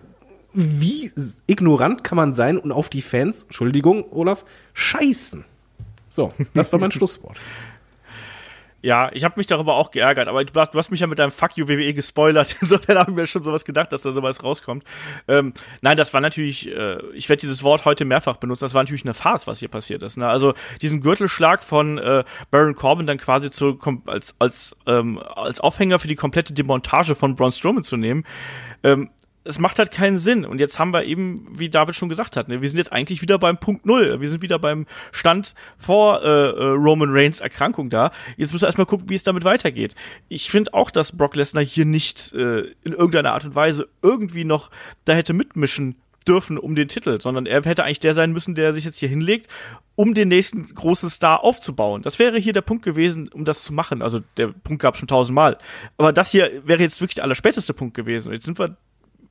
wie 0.53 1.13
ignorant 1.47 2.03
kann 2.05 2.17
man 2.17 2.33
sein 2.33 2.57
und 2.57 2.73
auf 2.73 2.89
die 2.89 3.03
Fans, 3.03 3.45
Entschuldigung, 3.45 4.05
Olaf, 4.11 4.45
scheißen. 4.73 5.45
So, 6.09 6.33
das 6.55 6.73
war 6.73 6.81
mein 6.81 6.93
Schlusswort. 6.93 7.37
Ja, 8.87 9.09
ich 9.13 9.25
habe 9.25 9.35
mich 9.37 9.49
darüber 9.49 9.75
auch 9.75 9.91
geärgert, 9.91 10.29
aber 10.29 10.45
du, 10.45 10.53
du, 10.53 10.79
hast 10.79 10.93
mich 10.93 11.01
ja 11.01 11.09
mit 11.09 11.19
deinem 11.19 11.33
Fuck 11.33 11.57
you 11.57 11.67
WWE 11.67 11.93
gespoilert. 11.93 12.57
Insofern 12.61 12.99
habe 12.99 13.11
ich 13.11 13.17
mir 13.17 13.27
schon 13.27 13.43
sowas 13.43 13.65
gedacht, 13.65 13.93
dass 13.93 14.03
da 14.03 14.13
sowas 14.13 14.45
rauskommt. 14.45 14.85
Ähm, 15.27 15.55
nein, 15.81 15.97
das 15.97 16.15
war 16.15 16.21
natürlich, 16.21 16.69
äh, 16.69 16.99
ich 17.13 17.29
werde 17.29 17.41
dieses 17.41 17.65
Wort 17.65 17.85
heute 17.85 18.05
mehrfach 18.05 18.37
benutzen, 18.37 18.65
das 18.65 18.75
war 18.75 18.85
natürlich 18.85 19.05
eine 19.05 19.13
Farce, 19.13 19.49
was 19.49 19.59
hier 19.59 19.69
passiert 19.69 20.05
ist. 20.05 20.19
Ne? 20.19 20.29
Also 20.29 20.55
diesen 20.83 21.01
Gürtelschlag 21.01 21.65
von 21.65 21.99
äh, 21.99 22.23
Baron 22.53 22.77
Corbin 22.77 23.09
dann 23.09 23.19
quasi 23.19 23.51
zu, 23.51 23.77
als, 24.07 24.37
als, 24.39 24.77
ähm, 24.87 25.19
als 25.19 25.59
Aufhänger 25.59 25.99
für 25.99 26.07
die 26.07 26.15
komplette 26.15 26.53
Demontage 26.53 27.17
von 27.17 27.35
Braun 27.35 27.51
Strowman 27.51 27.83
zu 27.83 27.97
nehmen, 27.97 28.23
ähm, 28.85 29.11
es 29.47 29.59
macht 29.59 29.79
halt 29.79 29.91
keinen 29.91 30.19
Sinn. 30.19 30.45
Und 30.45 30.61
jetzt 30.61 30.79
haben 30.79 30.93
wir 30.93 31.05
eben, 31.05 31.47
wie 31.59 31.69
David 31.69 31.97
schon 31.97 32.09
gesagt 32.09 32.37
hat, 32.37 32.49
ne, 32.49 32.61
wir 32.61 32.69
sind 32.69 32.79
jetzt 32.79 32.93
eigentlich 32.93 33.23
wieder 33.23 33.39
beim 33.39 33.59
Punkt 33.59 33.87
Null. 33.87 34.21
Wir 34.21 34.29
sind 34.29 34.43
wieder 34.43 34.59
beim 34.59 34.87
Stand 35.13 35.55
vor 35.79 36.23
äh, 36.23 36.27
äh, 36.27 36.65
Roman 36.73 37.11
Reigns 37.11 37.41
Erkrankung 37.41 37.91
da. 37.91 38.11
Jetzt 38.37 38.53
müssen 38.53 38.63
wir 38.63 38.69
erstmal 38.69 38.87
gucken, 38.87 39.09
wie 39.09 39.15
es 39.15 39.23
damit 39.23 39.45
weitergeht. 39.45 39.95
Ich 40.29 40.51
finde 40.51 40.75
auch, 40.75 40.91
dass 40.91 41.17
Brock 41.17 41.37
Lesnar 41.37 41.65
hier 41.65 41.85
nicht 41.85 42.33
äh, 42.33 42.61
in 42.83 42.93
irgendeiner 42.93 43.33
Art 43.33 43.45
und 43.45 43.55
Weise 43.55 43.89
irgendwie 44.03 44.45
noch 44.45 44.71
da 45.05 45.15
hätte 45.15 45.33
mitmischen 45.33 45.97
dürfen 46.27 46.59
um 46.59 46.75
den 46.75 46.89
Titel, 46.89 47.21
sondern 47.21 47.47
er 47.47 47.63
hätte 47.63 47.85
eigentlich 47.85 48.01
der 48.01 48.15
sein 48.15 48.33
müssen, 48.33 48.55
der 48.55 48.73
sich 48.73 48.85
jetzt 48.85 48.99
hier 48.99 49.09
hinlegt, 49.09 49.47
um 49.95 50.15
den 50.15 50.29
nächsten 50.29 50.67
großen 50.75 51.09
Star 51.09 51.45
aufzubauen. 51.45 52.03
Das 52.03 52.19
wäre 52.19 52.39
hier 52.39 52.53
der 52.53 52.63
Punkt 52.63 52.85
gewesen, 52.85 53.29
um 53.29 53.45
das 53.45 53.63
zu 53.63 53.73
machen. 53.73 54.03
Also 54.03 54.21
der 54.37 54.49
Punkt 54.49 54.83
gab 54.83 54.97
schon 54.97 55.09
tausendmal. 55.09 55.59
Aber 55.97 56.13
das 56.13 56.31
hier 56.31 56.51
wäre 56.65 56.83
jetzt 56.83 57.01
wirklich 57.01 57.15
der 57.15 57.25
allerspäteste 57.25 57.75
Punkt 57.75 57.95
gewesen. 57.95 58.33
Jetzt 58.33 58.45
sind 58.45 58.59
wir 58.59 58.77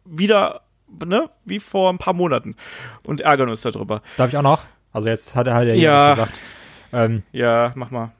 wieder, 0.05 0.61
ne, 1.03 1.29
wie 1.45 1.59
vor 1.59 1.91
ein 1.91 1.97
paar 1.97 2.13
Monaten 2.13 2.55
und 3.03 3.21
ärgern 3.21 3.49
uns 3.49 3.61
darüber. 3.61 4.01
Darf 4.17 4.29
ich 4.29 4.37
auch 4.37 4.41
noch? 4.41 4.65
Also 4.91 5.09
jetzt 5.09 5.35
hat 5.35 5.47
er 5.47 5.55
halt 5.55 5.75
ja 5.75 6.11
gesagt. 6.11 6.39
Ähm, 6.93 7.23
ja, 7.31 7.73
mach 7.75 7.91
mal. 7.91 8.11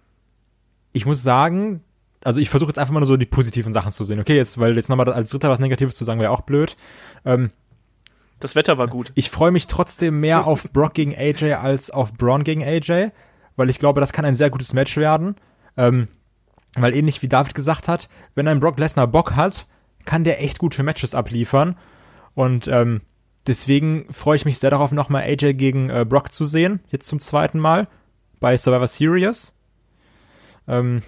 Ich 0.92 1.06
muss 1.06 1.24
sagen, 1.24 1.82
also 2.24 2.40
ich 2.40 2.50
versuche 2.50 2.70
jetzt 2.70 2.80
einfach 2.80 2.94
mal 2.94 3.00
nur 3.00 3.08
so 3.08 3.18
die 3.18 3.26
positiven 3.26 3.72
Sachen 3.72 3.92
zu 3.92 4.04
sehen. 4.04 4.20
Okay, 4.20 4.36
jetzt, 4.36 4.60
weil 4.60 4.76
jetzt 4.76 4.90
nochmal 4.90 5.12
als 5.14 5.30
Dritter 5.30 5.50
was 5.50 5.60
Negatives 5.60 5.96
zu 5.96 6.04
sagen, 6.04 6.20
wäre 6.20 6.32
auch 6.32 6.42
blöd. 6.42 6.76
Ähm, 7.24 7.52
das 8.40 8.56
Wetter 8.56 8.78
war 8.78 8.88
gut. 8.88 9.12
Ich 9.16 9.30
freue 9.30 9.52
mich 9.52 9.68
trotzdem 9.68 10.20
mehr 10.20 10.46
auf 10.46 10.64
Brock 10.74 10.94
gegen 10.94 11.16
AJ 11.16 11.54
als 11.54 11.92
auf 11.92 12.14
Braun 12.14 12.44
gegen 12.44 12.64
AJ, 12.64 13.12
weil 13.56 13.70
ich 13.70 13.80
glaube, 13.80 14.02
das 14.02 14.12
kann 14.12 14.26
ein 14.26 14.36
sehr 14.36 14.50
gutes 14.50 14.74
Match 14.74 14.98
werden. 14.98 15.36
Ähm, 15.78 16.08
weil 16.76 16.94
ähnlich 16.94 17.22
wie 17.22 17.30
David 17.30 17.56
gesagt 17.56 17.88
hat, 17.88 18.10
wenn 18.34 18.48
ein 18.48 18.60
Brock 18.60 18.78
Lesnar 18.78 19.08
Bock 19.08 19.36
hat, 19.36 19.66
kann 20.06 20.24
der 20.24 20.42
echt 20.44 20.60
gute 20.60 20.84
Matches 20.84 21.16
abliefern. 21.16 21.78
Und 22.34 22.68
ähm, 22.68 23.02
deswegen 23.48 24.08
freue 24.12 24.36
ich 24.36 24.46
mich 24.46 24.60
sehr 24.60 24.70
darauf, 24.70 24.92
nochmal 24.92 25.24
AJ 25.24 25.54
gegen 25.54 25.90
äh, 25.90 26.06
Brock 26.08 26.32
zu 26.32 26.46
sehen, 26.46 26.80
jetzt 26.88 27.08
zum 27.08 27.20
zweiten 27.20 27.60
Mal 27.60 27.88
bei 28.40 28.58
Survivor 28.58 28.88
Series. 28.88 29.54
Ähm, 30.68 31.02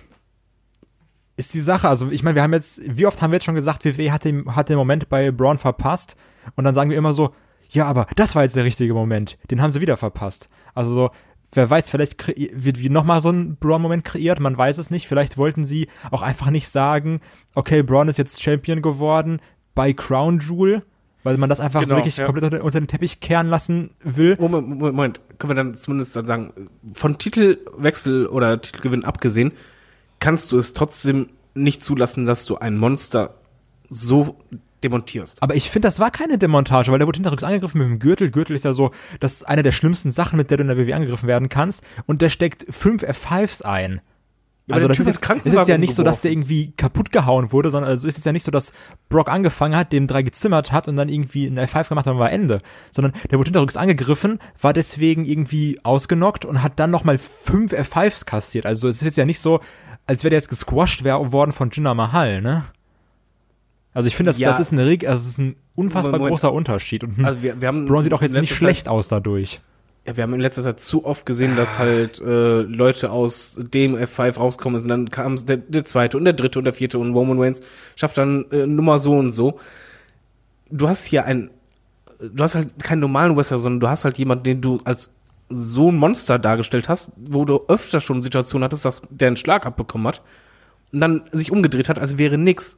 ist 1.35 1.53
die 1.53 1.61
Sache, 1.61 1.87
also 1.87 2.09
ich 2.09 2.23
meine, 2.23 2.35
wir 2.35 2.41
haben 2.43 2.53
jetzt, 2.53 2.81
wie 2.83 3.05
oft 3.05 3.21
haben 3.21 3.31
wir 3.31 3.35
jetzt 3.35 3.45
schon 3.45 3.55
gesagt, 3.55 3.85
WWE 3.85 4.11
hat 4.11 4.23
den, 4.23 4.55
hat 4.55 4.69
den 4.69 4.77
Moment 4.77 5.07
bei 5.07 5.31
Braun 5.31 5.59
verpasst 5.59 6.15
und 6.55 6.63
dann 6.63 6.73
sagen 6.73 6.89
wir 6.89 6.97
immer 6.97 7.13
so, 7.13 7.33
ja, 7.69 7.85
aber 7.85 8.07
das 8.15 8.35
war 8.35 8.43
jetzt 8.43 8.55
der 8.55 8.63
richtige 8.63 8.93
Moment, 8.93 9.37
den 9.51 9.61
haben 9.61 9.71
sie 9.71 9.81
wieder 9.81 9.97
verpasst. 9.97 10.49
Also 10.73 10.93
so, 10.93 11.11
wer 11.53 11.69
weiß, 11.69 11.89
vielleicht 11.89 12.27
wird 12.27 12.79
wie 12.79 12.89
nochmal 12.89 13.21
so 13.21 13.29
ein 13.29 13.57
Braun-Moment 13.57 14.03
kreiert, 14.03 14.39
man 14.39 14.57
weiß 14.57 14.77
es 14.77 14.91
nicht. 14.91 15.07
Vielleicht 15.07 15.37
wollten 15.37 15.65
sie 15.65 15.87
auch 16.11 16.21
einfach 16.21 16.49
nicht 16.49 16.69
sagen, 16.69 17.21
okay, 17.55 17.83
Braun 17.83 18.09
ist 18.09 18.17
jetzt 18.17 18.41
Champion 18.41 18.81
geworden 18.81 19.39
bei 19.75 19.93
Crown 19.93 20.39
Jewel, 20.39 20.83
weil 21.23 21.37
man 21.37 21.49
das 21.49 21.59
einfach 21.59 21.81
genau, 21.81 21.91
so 21.91 21.97
wirklich 21.97 22.17
ja. 22.17 22.25
komplett 22.25 22.45
unter, 22.45 22.63
unter, 22.63 22.79
den 22.79 22.87
Teppich 22.87 23.19
kehren 23.19 23.47
lassen 23.47 23.91
will. 24.03 24.35
Moment, 24.39 24.67
Moment, 24.67 24.95
Moment, 24.95 25.21
können 25.39 25.51
wir 25.51 25.55
dann 25.55 25.75
zumindest 25.75 26.15
dann 26.15 26.25
sagen, 26.25 26.53
von 26.93 27.17
Titelwechsel 27.17 28.27
oder 28.27 28.61
Titelgewinn 28.61 29.05
abgesehen, 29.05 29.51
kannst 30.19 30.51
du 30.51 30.57
es 30.57 30.73
trotzdem 30.73 31.29
nicht 31.53 31.83
zulassen, 31.83 32.25
dass 32.25 32.45
du 32.45 32.57
ein 32.57 32.77
Monster 32.77 33.35
so 33.89 34.37
demontierst. 34.83 35.41
Aber 35.41 35.55
ich 35.55 35.69
finde, 35.69 35.87
das 35.87 35.99
war 35.99 36.11
keine 36.11 36.37
Demontage, 36.37 36.91
weil 36.91 36.99
der 36.99 37.07
wurde 37.07 37.17
hinterrücks 37.17 37.43
angegriffen 37.43 37.79
mit 37.79 37.89
dem 37.89 37.99
Gürtel. 37.99 38.31
Gürtel 38.31 38.55
ist 38.55 38.65
ja 38.65 38.73
so, 38.73 38.91
das 39.19 39.33
ist 39.33 39.43
eine 39.43 39.63
der 39.63 39.71
schlimmsten 39.71 40.11
Sachen, 40.11 40.37
mit 40.37 40.49
der 40.49 40.57
du 40.57 40.63
in 40.63 40.67
der 40.67 40.77
WWE 40.77 40.95
angegriffen 40.95 41.27
werden 41.27 41.49
kannst. 41.49 41.83
Und 42.05 42.21
der 42.21 42.29
steckt 42.29 42.65
fünf 42.69 43.03
F5s 43.03 43.63
ein. 43.63 44.01
Ja, 44.67 44.75
also 44.75 44.89
das 44.89 44.99
ist, 44.99 45.07
jetzt, 45.07 45.45
ist 45.45 45.53
jetzt 45.53 45.69
ja 45.69 45.77
nicht 45.77 45.95
so, 45.95 46.03
dass 46.03 46.19
der 46.19 46.31
irgendwie 46.31 46.73
kaputt 46.75 47.13
gehauen 47.13 47.53
wurde, 47.53 47.71
sondern 47.71 47.89
also 47.89 48.05
ist 48.05 48.17
es 48.17 48.25
ja 48.25 48.33
nicht 48.33 48.43
so, 48.43 48.51
dass 48.51 48.73
Brock 49.07 49.29
angefangen 49.29 49.77
hat, 49.77 49.93
dem 49.93 50.07
drei 50.07 50.23
gezimmert 50.23 50.73
hat 50.73 50.89
und 50.89 50.97
dann 50.97 51.07
irgendwie 51.07 51.47
eine 51.47 51.65
F5 51.65 51.87
gemacht 51.87 52.05
hat 52.05 52.13
und 52.13 52.19
war 52.19 52.31
Ende. 52.31 52.61
Sondern 52.91 53.13
der 53.31 53.39
wurde 53.39 53.47
hinterrücks 53.47 53.77
angegriffen, 53.77 54.39
war 54.59 54.73
deswegen 54.73 55.23
irgendwie 55.23 55.79
ausgenockt 55.83 56.43
und 56.43 56.63
hat 56.63 56.79
dann 56.79 56.91
nochmal 56.91 57.17
fünf 57.17 57.71
F5s 57.71 58.25
kassiert. 58.25 58.65
Also 58.65 58.89
es 58.89 58.97
ist 58.97 59.05
jetzt 59.05 59.17
ja 59.17 59.25
nicht 59.25 59.39
so, 59.39 59.61
als 60.05 60.25
wäre 60.25 60.31
der 60.31 60.39
jetzt 60.39 60.49
gesquashed 60.49 61.05
worden 61.05 61.53
von 61.53 61.69
Jinder 61.69 61.93
Mahal, 61.93 62.41
ne? 62.41 62.65
Also 63.97 64.09
ich 64.09 64.15
finde, 64.15 64.29
das, 64.29 64.37
ja. 64.37 64.51
das 64.51 64.59
ist 64.59 64.73
eine 64.73 64.83
also 64.83 65.01
das 65.05 65.25
ist 65.25 65.39
ein 65.39 65.55
unfassbar 65.73 66.19
Moment. 66.19 66.29
großer 66.29 66.53
Unterschied. 66.53 67.03
Und 67.03 67.25
also 67.25 67.41
wir, 67.41 67.59
wir 67.59 67.67
haben 67.67 67.87
Braun 67.87 68.03
sieht 68.03 68.13
auch 68.13 68.21
jetzt 68.21 68.39
nicht 68.39 68.53
schlecht 68.53 68.81
Zeit, 68.81 68.89
aus 68.89 69.07
dadurch. 69.07 69.59
Ja, 70.05 70.15
wir 70.15 70.21
haben 70.21 70.35
in 70.35 70.39
letzter 70.39 70.61
Zeit 70.61 70.79
zu 70.79 71.03
oft 71.03 71.25
gesehen, 71.25 71.55
dass 71.55 71.79
halt 71.79 72.21
äh, 72.21 72.61
Leute 72.61 73.09
aus 73.09 73.57
dem 73.59 73.95
F5 73.95 74.37
rauskommen 74.37 74.79
und 74.79 74.87
dann 74.87 75.09
kam 75.09 75.43
der, 75.43 75.57
der 75.57 75.83
zweite 75.83 76.15
und 76.15 76.25
der 76.25 76.33
dritte 76.33 76.59
und 76.59 76.65
der 76.65 76.73
vierte 76.73 76.99
und 76.99 77.11
Roman 77.15 77.39
Reigns 77.39 77.61
schafft 77.95 78.19
dann 78.19 78.45
äh, 78.51 78.67
Nummer 78.67 78.99
so 78.99 79.13
und 79.13 79.31
so. 79.31 79.59
Du 80.69 80.87
hast 80.87 81.05
hier 81.05 81.25
ein, 81.25 81.49
du 82.19 82.43
hast 82.43 82.53
halt 82.53 82.77
keinen 82.77 82.99
normalen 82.99 83.35
Wrestler, 83.35 83.57
sondern 83.57 83.79
du 83.79 83.87
hast 83.89 84.05
halt 84.05 84.19
jemanden, 84.19 84.43
den 84.43 84.61
du 84.61 84.79
als 84.83 85.09
so 85.49 85.89
ein 85.89 85.95
Monster 85.95 86.37
dargestellt 86.37 86.87
hast, 86.87 87.13
wo 87.17 87.45
du 87.45 87.61
öfter 87.67 87.99
schon 87.99 88.21
Situationen 88.21 88.65
hattest, 88.65 88.85
dass 88.85 89.01
der 89.09 89.29
einen 89.29 89.37
Schlag 89.37 89.65
abbekommen 89.65 90.07
hat 90.07 90.21
und 90.91 91.01
dann 91.01 91.23
sich 91.31 91.51
umgedreht 91.51 91.89
hat, 91.89 91.97
als 91.97 92.19
wäre 92.19 92.37
nix. 92.37 92.77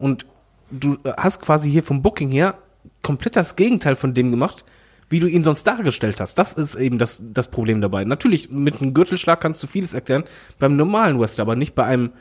Und 0.00 0.26
du 0.70 0.96
hast 1.16 1.42
quasi 1.42 1.70
hier 1.70 1.84
vom 1.84 2.02
Booking 2.02 2.30
her 2.30 2.54
komplett 3.02 3.36
das 3.36 3.54
Gegenteil 3.54 3.94
von 3.94 4.14
dem 4.14 4.30
gemacht, 4.30 4.64
wie 5.10 5.20
du 5.20 5.26
ihn 5.26 5.44
sonst 5.44 5.64
dargestellt 5.66 6.20
hast. 6.20 6.36
Das 6.38 6.54
ist 6.54 6.74
eben 6.74 6.98
das, 6.98 7.22
das 7.32 7.50
Problem 7.50 7.80
dabei. 7.80 8.04
Natürlich, 8.04 8.50
mit 8.50 8.80
einem 8.80 8.94
Gürtelschlag 8.94 9.40
kannst 9.40 9.62
du 9.62 9.66
vieles 9.66 9.92
erklären, 9.92 10.24
beim 10.58 10.76
normalen 10.76 11.20
Wrestler, 11.20 11.42
aber 11.42 11.54
nicht 11.54 11.74
bei 11.74 11.84
einem 11.84 12.12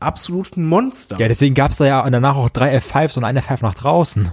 absoluten 0.00 0.66
Monster. 0.66 1.16
Ja, 1.18 1.28
deswegen 1.28 1.54
gab's 1.54 1.76
da 1.76 1.86
ja 1.86 2.10
danach 2.10 2.36
auch 2.36 2.50
drei 2.50 2.76
F5s 2.78 3.16
und 3.16 3.24
eine 3.24 3.40
F5 3.40 3.62
nach 3.62 3.74
draußen. 3.74 4.32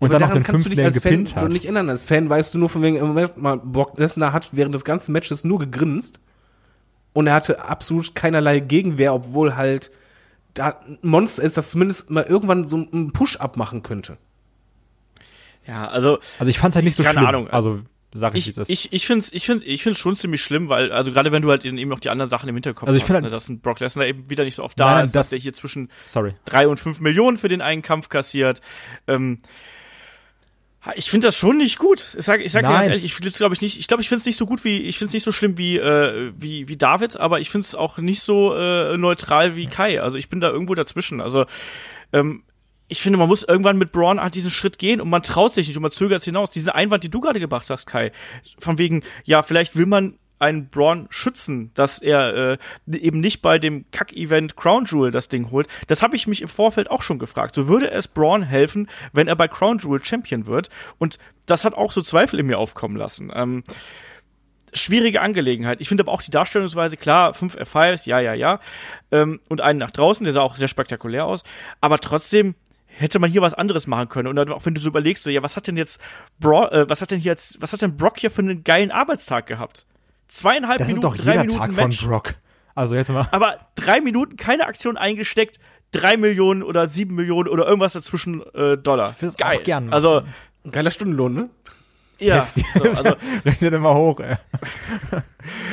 Und 0.00 0.12
dann 0.12 0.22
noch 0.22 0.30
den 0.30 0.44
fünften, 0.44 0.74
der 0.74 0.90
gepinnt 0.90 1.36
hat. 1.36 1.44
Und 1.44 1.52
nicht 1.52 1.66
ändern. 1.66 1.90
Als 1.90 2.02
Fan 2.02 2.28
weißt 2.28 2.54
du 2.54 2.58
nur 2.58 2.70
von 2.70 2.82
wegen, 2.82 2.96
im 2.96 3.06
Moment 3.06 3.36
mal, 3.36 3.58
Brock 3.58 3.98
Lesnar 3.98 4.32
hat 4.32 4.48
während 4.52 4.74
des 4.74 4.84
ganzen 4.84 5.12
Matches 5.12 5.44
nur 5.44 5.58
gegrinst. 5.58 6.20
Und 7.12 7.26
er 7.26 7.34
hatte 7.34 7.64
absolut 7.64 8.14
keinerlei 8.14 8.60
Gegenwehr, 8.60 9.14
obwohl 9.14 9.56
halt 9.56 9.90
da 10.54 10.80
ein 10.80 10.98
Monster 11.02 11.42
ist, 11.42 11.56
das 11.56 11.70
zumindest 11.70 12.10
mal 12.10 12.24
irgendwann 12.24 12.66
so 12.66 12.76
einen 12.76 13.12
Push-up 13.12 13.56
machen 13.56 13.82
könnte. 13.82 14.18
Ja, 15.66 15.88
also. 15.88 16.18
Also 16.38 16.50
ich 16.50 16.58
fand's 16.58 16.74
halt 16.74 16.84
nicht 16.84 16.96
so 16.96 17.02
keine 17.02 17.18
schlimm. 17.18 17.26
Ahnung. 17.26 17.50
Also 17.50 17.82
sag 18.12 18.34
ich, 18.34 18.40
ich 18.40 18.46
wie 18.46 18.50
es 18.50 18.58
ist. 18.58 18.70
Ich, 18.70 18.92
ich 18.92 19.06
finde 19.06 19.26
ich 19.30 19.46
find, 19.46 19.64
ich 19.64 19.82
find's 19.82 20.00
schon 20.00 20.16
ziemlich 20.16 20.42
schlimm, 20.42 20.68
weil, 20.68 20.92
also 20.92 21.12
gerade 21.12 21.32
wenn 21.32 21.42
du 21.42 21.50
halt 21.50 21.64
eben 21.64 21.88
noch 21.88 22.00
die 22.00 22.10
anderen 22.10 22.28
Sachen 22.28 22.48
im 22.48 22.56
Hinterkopf 22.56 22.88
also 22.88 22.96
ich 22.96 23.04
hast, 23.04 23.10
halt, 23.10 23.24
ne, 23.24 23.30
dass 23.30 23.48
ein 23.48 23.60
Brock 23.60 23.80
Lesnar 23.80 24.06
eben 24.06 24.28
wieder 24.28 24.44
nicht 24.44 24.56
so 24.56 24.64
oft 24.64 24.78
da 24.78 24.86
nein, 24.86 24.94
nein, 24.94 25.04
ist, 25.04 25.14
das, 25.14 25.26
dass 25.26 25.30
der 25.30 25.38
hier 25.38 25.52
zwischen 25.52 25.90
sorry. 26.06 26.34
drei 26.44 26.66
und 26.66 26.78
fünf 26.80 27.00
Millionen 27.00 27.38
für 27.38 27.48
den 27.48 27.60
einen 27.60 27.82
Kampf 27.82 28.08
kassiert. 28.08 28.60
Ähm, 29.06 29.40
ich 30.94 31.10
finde 31.10 31.28
das 31.28 31.36
schon 31.36 31.58
nicht 31.58 31.78
gut. 31.78 32.14
Ich 32.16 32.24
sag, 32.24 32.40
ich 32.40 32.52
sag's 32.52 32.68
dir 32.68 32.72
ganz 32.74 32.88
ehrlich, 32.88 33.04
ich 33.04 33.14
finde 33.14 33.30
glaube 33.30 33.54
ich 33.54 33.60
nicht, 33.60 33.78
ich 33.78 33.86
glaube, 33.86 34.02
ich 34.02 34.08
finde 34.08 34.20
es 34.20 34.26
nicht 34.26 34.38
so 34.38 34.46
gut 34.46 34.64
wie, 34.64 34.78
ich 34.78 34.96
finde 34.96 35.08
es 35.08 35.12
nicht 35.14 35.24
so 35.24 35.32
schlimm 35.32 35.58
wie, 35.58 35.76
äh, 35.76 36.32
wie, 36.36 36.68
wie 36.68 36.76
David, 36.76 37.18
aber 37.18 37.40
ich 37.40 37.50
finde 37.50 37.66
es 37.66 37.74
auch 37.74 37.98
nicht 37.98 38.22
so 38.22 38.54
äh, 38.54 38.96
neutral 38.96 39.56
wie 39.56 39.66
Kai. 39.66 40.00
Also 40.00 40.16
ich 40.16 40.30
bin 40.30 40.40
da 40.40 40.50
irgendwo 40.50 40.74
dazwischen. 40.74 41.20
Also 41.20 41.44
ähm, 42.12 42.44
ich 42.88 43.02
finde, 43.02 43.18
man 43.18 43.28
muss 43.28 43.42
irgendwann 43.42 43.78
mit 43.78 43.92
Braun 43.92 44.20
halt 44.20 44.34
diesen 44.34 44.50
Schritt 44.50 44.78
gehen 44.78 45.00
und 45.00 45.10
man 45.10 45.22
traut 45.22 45.54
sich 45.54 45.68
nicht 45.68 45.76
und 45.76 45.82
man 45.82 45.92
zögert 45.92 46.20
es 46.20 46.24
hinaus. 46.24 46.50
Diese 46.50 46.74
Einwand, 46.74 47.04
die 47.04 47.10
du 47.10 47.20
gerade 47.20 47.40
gebracht 47.40 47.68
hast, 47.68 47.86
Kai, 47.86 48.10
von 48.58 48.78
wegen, 48.78 49.02
ja, 49.24 49.42
vielleicht 49.42 49.76
will 49.76 49.86
man 49.86 50.18
einen 50.40 50.68
Braun 50.68 51.06
schützen, 51.10 51.70
dass 51.74 52.00
er 52.00 52.34
äh, 52.34 52.58
eben 52.90 53.20
nicht 53.20 53.42
bei 53.42 53.58
dem 53.58 53.84
Kack-Event 53.90 54.56
Crown 54.56 54.86
Jewel 54.86 55.10
das 55.10 55.28
Ding 55.28 55.50
holt. 55.50 55.68
Das 55.86 56.02
habe 56.02 56.16
ich 56.16 56.26
mich 56.26 56.42
im 56.42 56.48
Vorfeld 56.48 56.90
auch 56.90 57.02
schon 57.02 57.18
gefragt. 57.18 57.54
So 57.54 57.68
würde 57.68 57.90
es 57.90 58.08
Braun 58.08 58.42
helfen, 58.42 58.88
wenn 59.12 59.28
er 59.28 59.36
bei 59.36 59.48
Crown 59.48 59.78
Jewel 59.78 60.04
Champion 60.04 60.46
wird. 60.46 60.70
Und 60.98 61.18
das 61.46 61.64
hat 61.64 61.74
auch 61.74 61.92
so 61.92 62.02
Zweifel 62.02 62.40
in 62.40 62.46
mir 62.46 62.58
aufkommen 62.58 62.96
lassen. 62.96 63.30
Ähm, 63.34 63.62
schwierige 64.72 65.20
Angelegenheit. 65.20 65.80
Ich 65.80 65.88
finde 65.88 66.04
aber 66.04 66.12
auch 66.12 66.22
die 66.22 66.30
Darstellungsweise, 66.30 66.96
klar, 66.96 67.34
fünf 67.34 67.56
F5s, 67.56 68.08
ja, 68.08 68.20
ja, 68.20 68.34
ja. 68.34 68.60
Ähm, 69.12 69.40
und 69.48 69.60
einen 69.60 69.78
nach 69.78 69.90
draußen, 69.90 70.24
der 70.24 70.32
sah 70.32 70.40
auch 70.40 70.56
sehr 70.56 70.68
spektakulär 70.68 71.26
aus. 71.26 71.42
Aber 71.80 71.98
trotzdem, 71.98 72.54
hätte 73.00 73.18
man 73.18 73.30
hier 73.30 73.42
was 73.42 73.54
anderes 73.54 73.86
machen 73.86 74.08
können. 74.08 74.28
Und 74.28 74.36
dann 74.36 74.52
auch 74.52 74.66
wenn 74.66 74.74
du 74.74 74.80
so 74.80 74.88
überlegst, 74.88 75.22
so, 75.22 75.30
ja, 75.30 75.42
was 75.42 75.56
hat 75.56 75.66
denn 75.66 75.76
jetzt 75.76 76.00
Bro, 76.38 76.68
äh, 76.68 76.88
was 76.88 77.00
hat 77.00 77.10
denn 77.10 77.20
jetzt, 77.20 77.60
was 77.60 77.72
hat 77.72 77.82
denn 77.82 77.96
Brock 77.96 78.18
hier 78.18 78.30
für 78.30 78.42
einen 78.42 78.64
geilen 78.64 78.90
Arbeitstag 78.90 79.46
gehabt? 79.46 79.86
Zweieinhalb 80.30 80.78
das 80.78 80.86
Minuten, 80.88 81.06
ist 81.06 81.12
doch 81.12 81.16
drei 81.16 81.32
jeder 81.32 81.44
Minuten 81.44 81.58
Tag 81.58 81.72
Match. 81.74 82.00
von 82.00 82.08
Brock. 82.08 82.34
Also 82.74 82.94
jetzt 82.94 83.10
mal. 83.10 83.28
Aber 83.32 83.58
drei 83.74 84.00
Minuten 84.00 84.36
keine 84.36 84.66
Aktion 84.66 84.96
eingesteckt, 84.96 85.58
drei 85.90 86.16
Millionen 86.16 86.62
oder 86.62 86.88
sieben 86.88 87.16
Millionen 87.16 87.48
oder 87.48 87.66
irgendwas 87.66 87.94
dazwischen 87.94 88.42
äh, 88.54 88.78
Dollar. 88.78 89.12
Fürs 89.12 89.36
Geil. 89.36 89.58
Auch 89.58 89.62
gern 89.64 89.92
also 89.92 90.22
geiler 90.70 90.92
Stundenlohn, 90.92 91.34
ne? 91.34 91.50
Ja, 92.20 92.46
so, 92.74 92.82
also- 92.84 93.16
rechnet 93.44 93.74
immer 93.74 93.94
hoch, 93.94 94.20
ey. 94.20 94.36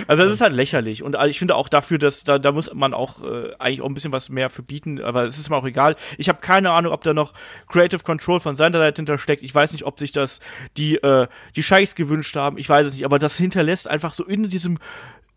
Also 0.07 0.23
das 0.23 0.31
ist 0.31 0.41
halt 0.41 0.53
lächerlich 0.53 1.03
und 1.03 1.17
ich 1.25 1.39
finde 1.39 1.55
auch 1.55 1.67
dafür, 1.67 1.97
dass 1.97 2.23
da, 2.23 2.39
da 2.39 2.53
muss 2.53 2.73
man 2.73 2.93
auch 2.93 3.21
äh, 3.21 3.53
eigentlich 3.59 3.81
auch 3.81 3.87
ein 3.87 3.93
bisschen 3.93 4.13
was 4.13 4.29
mehr 4.29 4.49
für 4.49 4.63
bieten, 4.63 5.01
aber 5.01 5.25
es 5.25 5.37
ist 5.37 5.49
mir 5.49 5.57
auch 5.57 5.65
egal. 5.65 5.97
Ich 6.17 6.29
habe 6.29 6.39
keine 6.39 6.71
Ahnung, 6.71 6.93
ob 6.93 7.03
da 7.03 7.13
noch 7.13 7.33
Creative 7.67 8.01
Control 8.01 8.39
von 8.39 8.55
seiner 8.55 8.77
Seite 8.77 8.99
hintersteckt. 8.99 9.43
Ich 9.43 9.53
weiß 9.53 9.73
nicht, 9.73 9.83
ob 9.83 9.99
sich 9.99 10.13
das 10.13 10.39
die 10.77 10.95
äh, 10.95 11.27
die 11.55 11.63
Scheichs 11.63 11.95
gewünscht 11.95 12.35
haben. 12.37 12.57
Ich 12.57 12.69
weiß 12.69 12.87
es 12.87 12.93
nicht, 12.93 13.03
aber 13.03 13.19
das 13.19 13.37
hinterlässt 13.37 13.89
einfach 13.89 14.13
so 14.13 14.23
in 14.23 14.47
diesem 14.47 14.79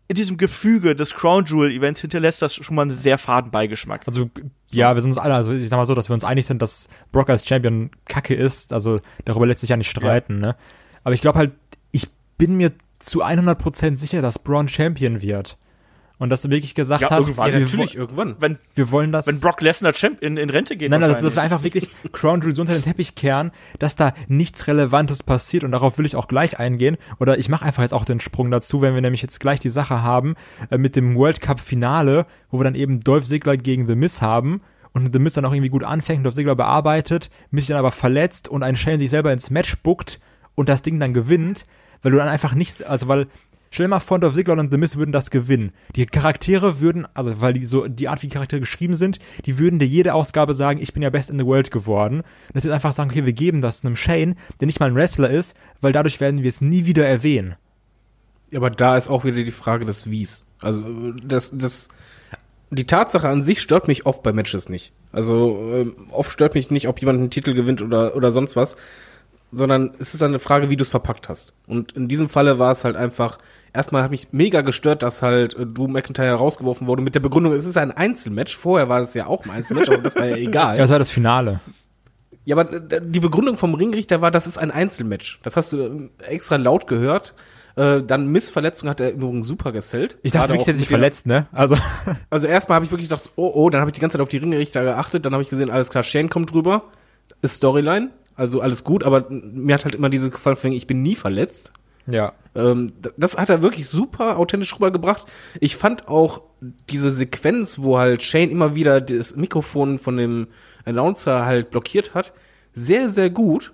in 0.07 0.15
diesem 0.15 0.35
Gefüge 0.35 0.93
des 0.93 1.13
Crown 1.13 1.45
Jewel 1.45 1.71
Events 1.71 2.01
hinterlässt 2.01 2.41
das 2.41 2.53
schon 2.53 2.75
mal 2.75 2.81
einen 2.81 2.91
sehr 2.91 3.17
faden 3.17 3.49
Beigeschmack. 3.49 4.05
Also, 4.07 4.29
ja, 4.69 4.93
wir 4.93 5.01
sind 5.01 5.11
uns 5.11 5.17
alle, 5.17 5.35
also 5.35 5.53
ich 5.53 5.69
sag 5.69 5.77
mal 5.77 5.85
so, 5.85 5.95
dass 5.95 6.09
wir 6.09 6.13
uns 6.13 6.25
einig 6.25 6.45
sind, 6.45 6.61
dass 6.61 6.89
Brock 7.13 7.29
als 7.29 7.47
Champion 7.47 7.91
kacke 8.09 8.35
ist. 8.35 8.73
Also, 8.73 8.99
darüber 9.23 9.47
lässt 9.47 9.61
sich 9.61 9.69
ja 9.69 9.77
nicht 9.77 9.89
streiten, 9.89 10.39
ne? 10.39 10.57
Aber 11.03 11.13
ich 11.13 11.21
glaube 11.21 11.37
halt, 11.37 11.51
ich 11.91 12.07
bin 12.37 12.55
mir 12.55 12.71
zu 12.99 13.23
100% 13.23 13.97
sicher, 13.97 14.21
dass 14.21 14.39
Braun 14.39 14.69
Champion 14.69 15.21
wird. 15.21 15.57
Und 16.21 16.29
dass 16.29 16.45
er 16.45 16.51
wirklich 16.51 16.75
gesagt 16.75 17.01
Ja, 17.01 17.09
hat, 17.09 17.21
irgendwann. 17.21 17.51
Ja, 17.51 17.59
natürlich, 17.59 17.95
irgendwann. 17.95 18.35
wenn 18.39 18.59
wir 18.75 18.91
wollen 18.91 19.11
das. 19.11 19.25
wenn 19.25 19.39
Brock 19.39 19.59
Lesnar 19.59 19.91
Champ 19.91 20.21
in, 20.21 20.37
in 20.37 20.51
Rente 20.51 20.77
geht. 20.77 20.91
Nein, 20.91 21.01
nein, 21.01 21.09
das, 21.09 21.23
das 21.23 21.35
war 21.35 21.41
einfach 21.41 21.63
wirklich 21.63 21.87
Crown 22.11 22.41
Jewel 22.41 22.53
so 22.53 22.61
unter 22.61 22.75
den 22.75 22.83
Teppich 22.83 23.15
kehren, 23.15 23.49
dass 23.79 23.95
da 23.95 24.13
nichts 24.27 24.67
Relevantes 24.67 25.23
passiert 25.23 25.63
und 25.63 25.71
darauf 25.71 25.97
will 25.97 26.05
ich 26.05 26.15
auch 26.15 26.27
gleich 26.27 26.59
eingehen. 26.59 26.97
Oder 27.19 27.39
ich 27.39 27.49
mache 27.49 27.65
einfach 27.65 27.81
jetzt 27.81 27.95
auch 27.95 28.05
den 28.05 28.19
Sprung 28.19 28.51
dazu, 28.51 28.83
wenn 28.83 28.93
wir 28.93 29.01
nämlich 29.01 29.23
jetzt 29.23 29.39
gleich 29.39 29.59
die 29.59 29.71
Sache 29.71 30.03
haben 30.03 30.35
äh, 30.69 30.77
mit 30.77 30.95
dem 30.95 31.15
World 31.15 31.41
Cup 31.41 31.59
Finale, 31.59 32.27
wo 32.51 32.59
wir 32.59 32.65
dann 32.65 32.75
eben 32.75 32.99
Dolph 32.99 33.25
Ziggler 33.25 33.57
gegen 33.57 33.87
The 33.87 33.95
Miz 33.95 34.21
haben 34.21 34.61
und 34.93 35.11
The 35.11 35.17
Miz 35.17 35.33
dann 35.33 35.45
auch 35.45 35.53
irgendwie 35.53 35.69
gut 35.69 35.83
anfängt, 35.83 36.23
Dolph 36.23 36.35
Ziggler 36.35 36.55
bearbeitet, 36.55 37.31
Miz 37.49 37.63
sich 37.63 37.69
dann 37.69 37.79
aber 37.79 37.91
verletzt 37.91 38.47
und 38.47 38.61
ein 38.61 38.75
Shane 38.75 38.99
sich 38.99 39.09
selber 39.09 39.33
ins 39.33 39.49
Match 39.49 39.75
buckt 39.79 40.19
und 40.55 40.69
das 40.69 40.81
Ding 40.81 40.99
dann 40.99 41.13
gewinnt, 41.13 41.65
weil 42.01 42.11
du 42.11 42.17
dann 42.17 42.27
einfach 42.27 42.55
nichts, 42.55 42.81
also 42.81 43.07
weil 43.07 43.27
Stell 43.73 43.85
dir 43.85 43.89
mal 43.89 44.01
vor, 44.01 44.19
Dolph 44.19 44.35
Ziggler 44.35 44.59
und 44.59 44.69
The 44.69 44.77
Miz 44.77 44.97
würden 44.97 45.13
das 45.13 45.31
gewinnen. 45.31 45.71
Die 45.95 46.05
Charaktere 46.05 46.81
würden, 46.81 47.07
also 47.13 47.39
weil 47.39 47.53
die 47.53 47.65
so 47.65 47.87
die 47.87 48.09
Art, 48.09 48.21
wie 48.21 48.27
die 48.27 48.33
Charaktere 48.33 48.59
geschrieben 48.59 48.95
sind, 48.95 49.19
die 49.45 49.57
würden 49.57 49.79
dir 49.79 49.87
jede 49.87 50.13
Ausgabe 50.13 50.53
sagen, 50.53 50.81
ich 50.81 50.91
bin 50.91 51.01
ja 51.01 51.09
best 51.09 51.29
in 51.29 51.39
the 51.39 51.45
world 51.45 51.71
geworden. 51.71 52.17
Und 52.17 52.53
das 52.53 52.65
ist 52.65 52.71
einfach 52.71 52.91
sagen, 52.91 53.09
okay, 53.09 53.25
wir 53.25 53.31
geben 53.31 53.61
das 53.61 53.85
einem 53.85 53.95
Shane, 53.95 54.35
der 54.59 54.65
nicht 54.65 54.81
mal 54.81 54.87
ein 54.87 54.95
Wrestler 54.95 55.29
ist, 55.29 55.55
weil 55.79 55.93
dadurch 55.93 56.19
werden 56.19 56.43
wir 56.43 56.49
es 56.49 56.59
nie 56.59 56.85
wieder 56.85 57.07
erwähnen. 57.07 57.55
Ja, 58.49 58.59
aber 58.59 58.71
da 58.71 58.97
ist 58.97 59.07
auch 59.07 59.23
wieder 59.23 59.41
die 59.41 59.51
Frage 59.51 59.85
des 59.85 60.11
Wies. 60.11 60.45
Also 60.61 61.13
das, 61.23 61.57
das, 61.57 61.87
die 62.71 62.85
Tatsache 62.85 63.29
an 63.29 63.41
sich 63.41 63.61
stört 63.61 63.87
mich 63.87 64.05
oft 64.05 64.21
bei 64.21 64.33
Matches 64.33 64.67
nicht. 64.67 64.91
Also 65.13 65.71
ähm, 65.73 65.95
oft 66.11 66.33
stört 66.33 66.55
mich 66.55 66.71
nicht, 66.71 66.89
ob 66.89 66.99
jemand 66.99 67.19
einen 67.19 67.29
Titel 67.29 67.53
gewinnt 67.53 67.81
oder 67.81 68.17
oder 68.17 68.33
sonst 68.33 68.57
was, 68.57 68.75
sondern 69.51 69.91
es 69.99 70.13
ist 70.13 70.23
eine 70.23 70.39
Frage, 70.39 70.69
wie 70.69 70.77
du 70.77 70.83
es 70.83 70.89
verpackt 70.89 71.29
hast. 71.29 71.53
Und 71.67 71.91
in 71.93 72.07
diesem 72.07 72.29
Falle 72.29 72.59
war 72.59 72.71
es 72.71 72.83
halt 72.83 72.95
einfach. 72.95 73.37
Erstmal 73.73 74.03
hat 74.03 74.11
mich 74.11 74.27
mega 74.31 74.61
gestört, 74.61 75.01
dass 75.01 75.21
halt 75.21 75.53
äh, 75.53 75.65
Drew 75.65 75.87
McIntyre 75.87 76.33
rausgeworfen 76.33 76.87
wurde 76.87 77.01
mit 77.01 77.15
der 77.15 77.21
Begründung, 77.21 77.53
es 77.53 77.65
ist 77.65 77.77
ein 77.77 77.91
Einzelmatch. 77.91 78.57
Vorher 78.57 78.89
war 78.89 78.99
das 78.99 79.13
ja 79.13 79.27
auch 79.27 79.45
ein 79.45 79.51
Einzelmatch, 79.51 79.89
aber 79.89 79.99
das 79.99 80.15
war 80.15 80.25
ja 80.25 80.35
egal. 80.35 80.75
Ja, 80.75 80.81
das 80.81 80.89
war 80.89 80.99
das 80.99 81.09
Finale. 81.09 81.61
Ja, 82.43 82.57
aber 82.57 82.73
äh, 82.73 83.01
die 83.01 83.19
Begründung 83.19 83.57
vom 83.57 83.73
Ringrichter 83.73 84.21
war, 84.21 84.31
das 84.31 84.47
ist 84.47 84.57
ein 84.57 84.71
Einzelmatch. 84.71 85.39
Das 85.43 85.55
hast 85.55 85.73
du 85.73 85.77
äh, 85.77 86.23
extra 86.25 86.57
laut 86.57 86.87
gehört. 86.87 87.33
Äh, 87.75 88.01
dann 88.01 88.27
Missverletzung 88.27 88.89
hat 88.89 88.99
er 88.99 89.13
übrigens 89.13 89.47
super 89.47 89.71
gesellt. 89.71 90.17
Ich 90.23 90.33
dachte 90.33 90.49
wirklich, 90.49 90.65
der 90.65 90.75
sich 90.75 90.87
verletzt, 90.87 91.25
ne? 91.25 91.47
Also, 91.51 91.77
Also 92.29 92.47
erstmal 92.47 92.75
habe 92.75 92.85
ich 92.85 92.91
wirklich 92.91 93.09
gedacht, 93.09 93.31
oh 93.35 93.51
oh, 93.53 93.69
dann 93.69 93.79
habe 93.81 93.89
ich 93.89 93.93
die 93.93 94.01
ganze 94.01 94.17
Zeit 94.17 94.21
auf 94.21 94.29
die 94.29 94.37
Ringrichter 94.37 94.83
geachtet, 94.83 95.25
dann 95.25 95.33
habe 95.33 95.43
ich 95.43 95.49
gesehen, 95.49 95.69
alles 95.69 95.89
klar, 95.89 96.03
Shane 96.03 96.29
kommt 96.29 96.51
drüber, 96.51 96.83
ist 97.41 97.55
Storyline, 97.55 98.09
also 98.41 98.59
alles 98.59 98.83
gut, 98.83 99.03
aber 99.03 99.27
mir 99.29 99.75
hat 99.75 99.85
halt 99.85 99.93
immer 99.93 100.09
diese 100.09 100.31
gefallen, 100.31 100.57
von 100.57 100.71
wegen, 100.71 100.75
ich 100.75 100.87
bin 100.87 101.03
nie 101.03 101.15
verletzt. 101.15 101.71
ja. 102.07 102.33
Ähm, 102.53 102.91
das 103.15 103.37
hat 103.37 103.49
er 103.49 103.61
wirklich 103.61 103.87
super 103.87 104.37
authentisch 104.37 104.75
rübergebracht. 104.75 105.25
Ich 105.61 105.77
fand 105.77 106.09
auch 106.09 106.41
diese 106.89 107.09
Sequenz, 107.09 107.79
wo 107.79 107.97
halt 107.97 108.23
Shane 108.23 108.49
immer 108.49 108.75
wieder 108.75 108.99
das 108.99 109.37
Mikrofon 109.37 109.97
von 109.99 110.17
dem 110.17 110.47
Announcer 110.83 111.45
halt 111.45 111.69
blockiert 111.69 112.13
hat, 112.13 112.33
sehr, 112.73 113.07
sehr 113.07 113.29
gut. 113.29 113.71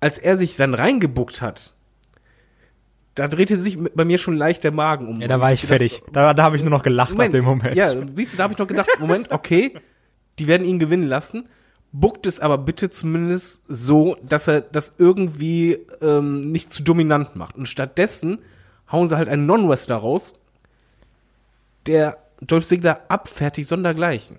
Als 0.00 0.16
er 0.16 0.38
sich 0.38 0.56
dann 0.56 0.72
reingebuckt 0.72 1.42
hat, 1.42 1.74
da 3.16 3.28
drehte 3.28 3.58
sich 3.58 3.76
bei 3.94 4.06
mir 4.06 4.16
schon 4.18 4.36
leicht 4.38 4.64
der 4.64 4.72
Magen 4.72 5.08
um. 5.08 5.20
Ja, 5.20 5.28
da 5.28 5.38
war 5.38 5.52
ich 5.52 5.60
gedacht, 5.60 5.78
fertig. 5.78 6.02
Da, 6.10 6.32
da 6.32 6.44
habe 6.44 6.56
ich 6.56 6.62
nur 6.62 6.70
noch 6.70 6.82
gelacht 6.82 7.20
ab 7.20 7.30
dem 7.30 7.44
Moment. 7.44 7.74
Ja, 7.74 7.88
siehst 7.88 8.32
du, 8.32 8.36
da 8.38 8.44
habe 8.44 8.54
ich 8.54 8.58
noch 8.58 8.68
gedacht, 8.68 8.88
Moment, 8.98 9.30
okay, 9.30 9.74
die 10.38 10.46
werden 10.48 10.66
ihn 10.66 10.78
gewinnen 10.78 11.06
lassen. 11.06 11.48
Buckt 11.92 12.26
es 12.26 12.40
aber 12.40 12.56
bitte 12.56 12.88
zumindest 12.88 13.64
so, 13.68 14.16
dass 14.22 14.48
er 14.48 14.62
das 14.62 14.94
irgendwie 14.96 15.78
ähm, 16.00 16.52
nicht 16.52 16.72
zu 16.72 16.82
dominant 16.82 17.36
macht. 17.36 17.56
Und 17.56 17.68
stattdessen 17.68 18.38
hauen 18.90 19.08
sie 19.08 19.16
halt 19.16 19.28
einen 19.28 19.46
Non-Wrestler 19.46 19.96
raus, 19.96 20.40
der 21.86 22.18
Dolph 22.40 22.66
Ziggler 22.66 23.02
abfertigt 23.08 23.68
sondergleichen. 23.68 24.38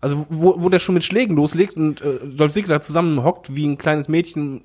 Also 0.00 0.26
wo, 0.28 0.60
wo 0.60 0.68
der 0.68 0.78
schon 0.78 0.94
mit 0.94 1.04
Schlägen 1.04 1.36
loslegt 1.36 1.76
und 1.76 2.00
äh, 2.00 2.18
Dolph 2.24 2.52
Ziggler 2.52 2.80
zusammen 2.80 3.22
hockt 3.22 3.54
wie 3.54 3.66
ein 3.66 3.78
kleines 3.78 4.08
Mädchen, 4.08 4.62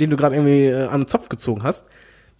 den 0.00 0.10
du 0.10 0.16
gerade 0.16 0.34
irgendwie 0.34 0.66
äh, 0.66 0.86
an 0.86 1.02
den 1.02 1.06
Zopf 1.06 1.28
gezogen 1.28 1.62
hast. 1.62 1.86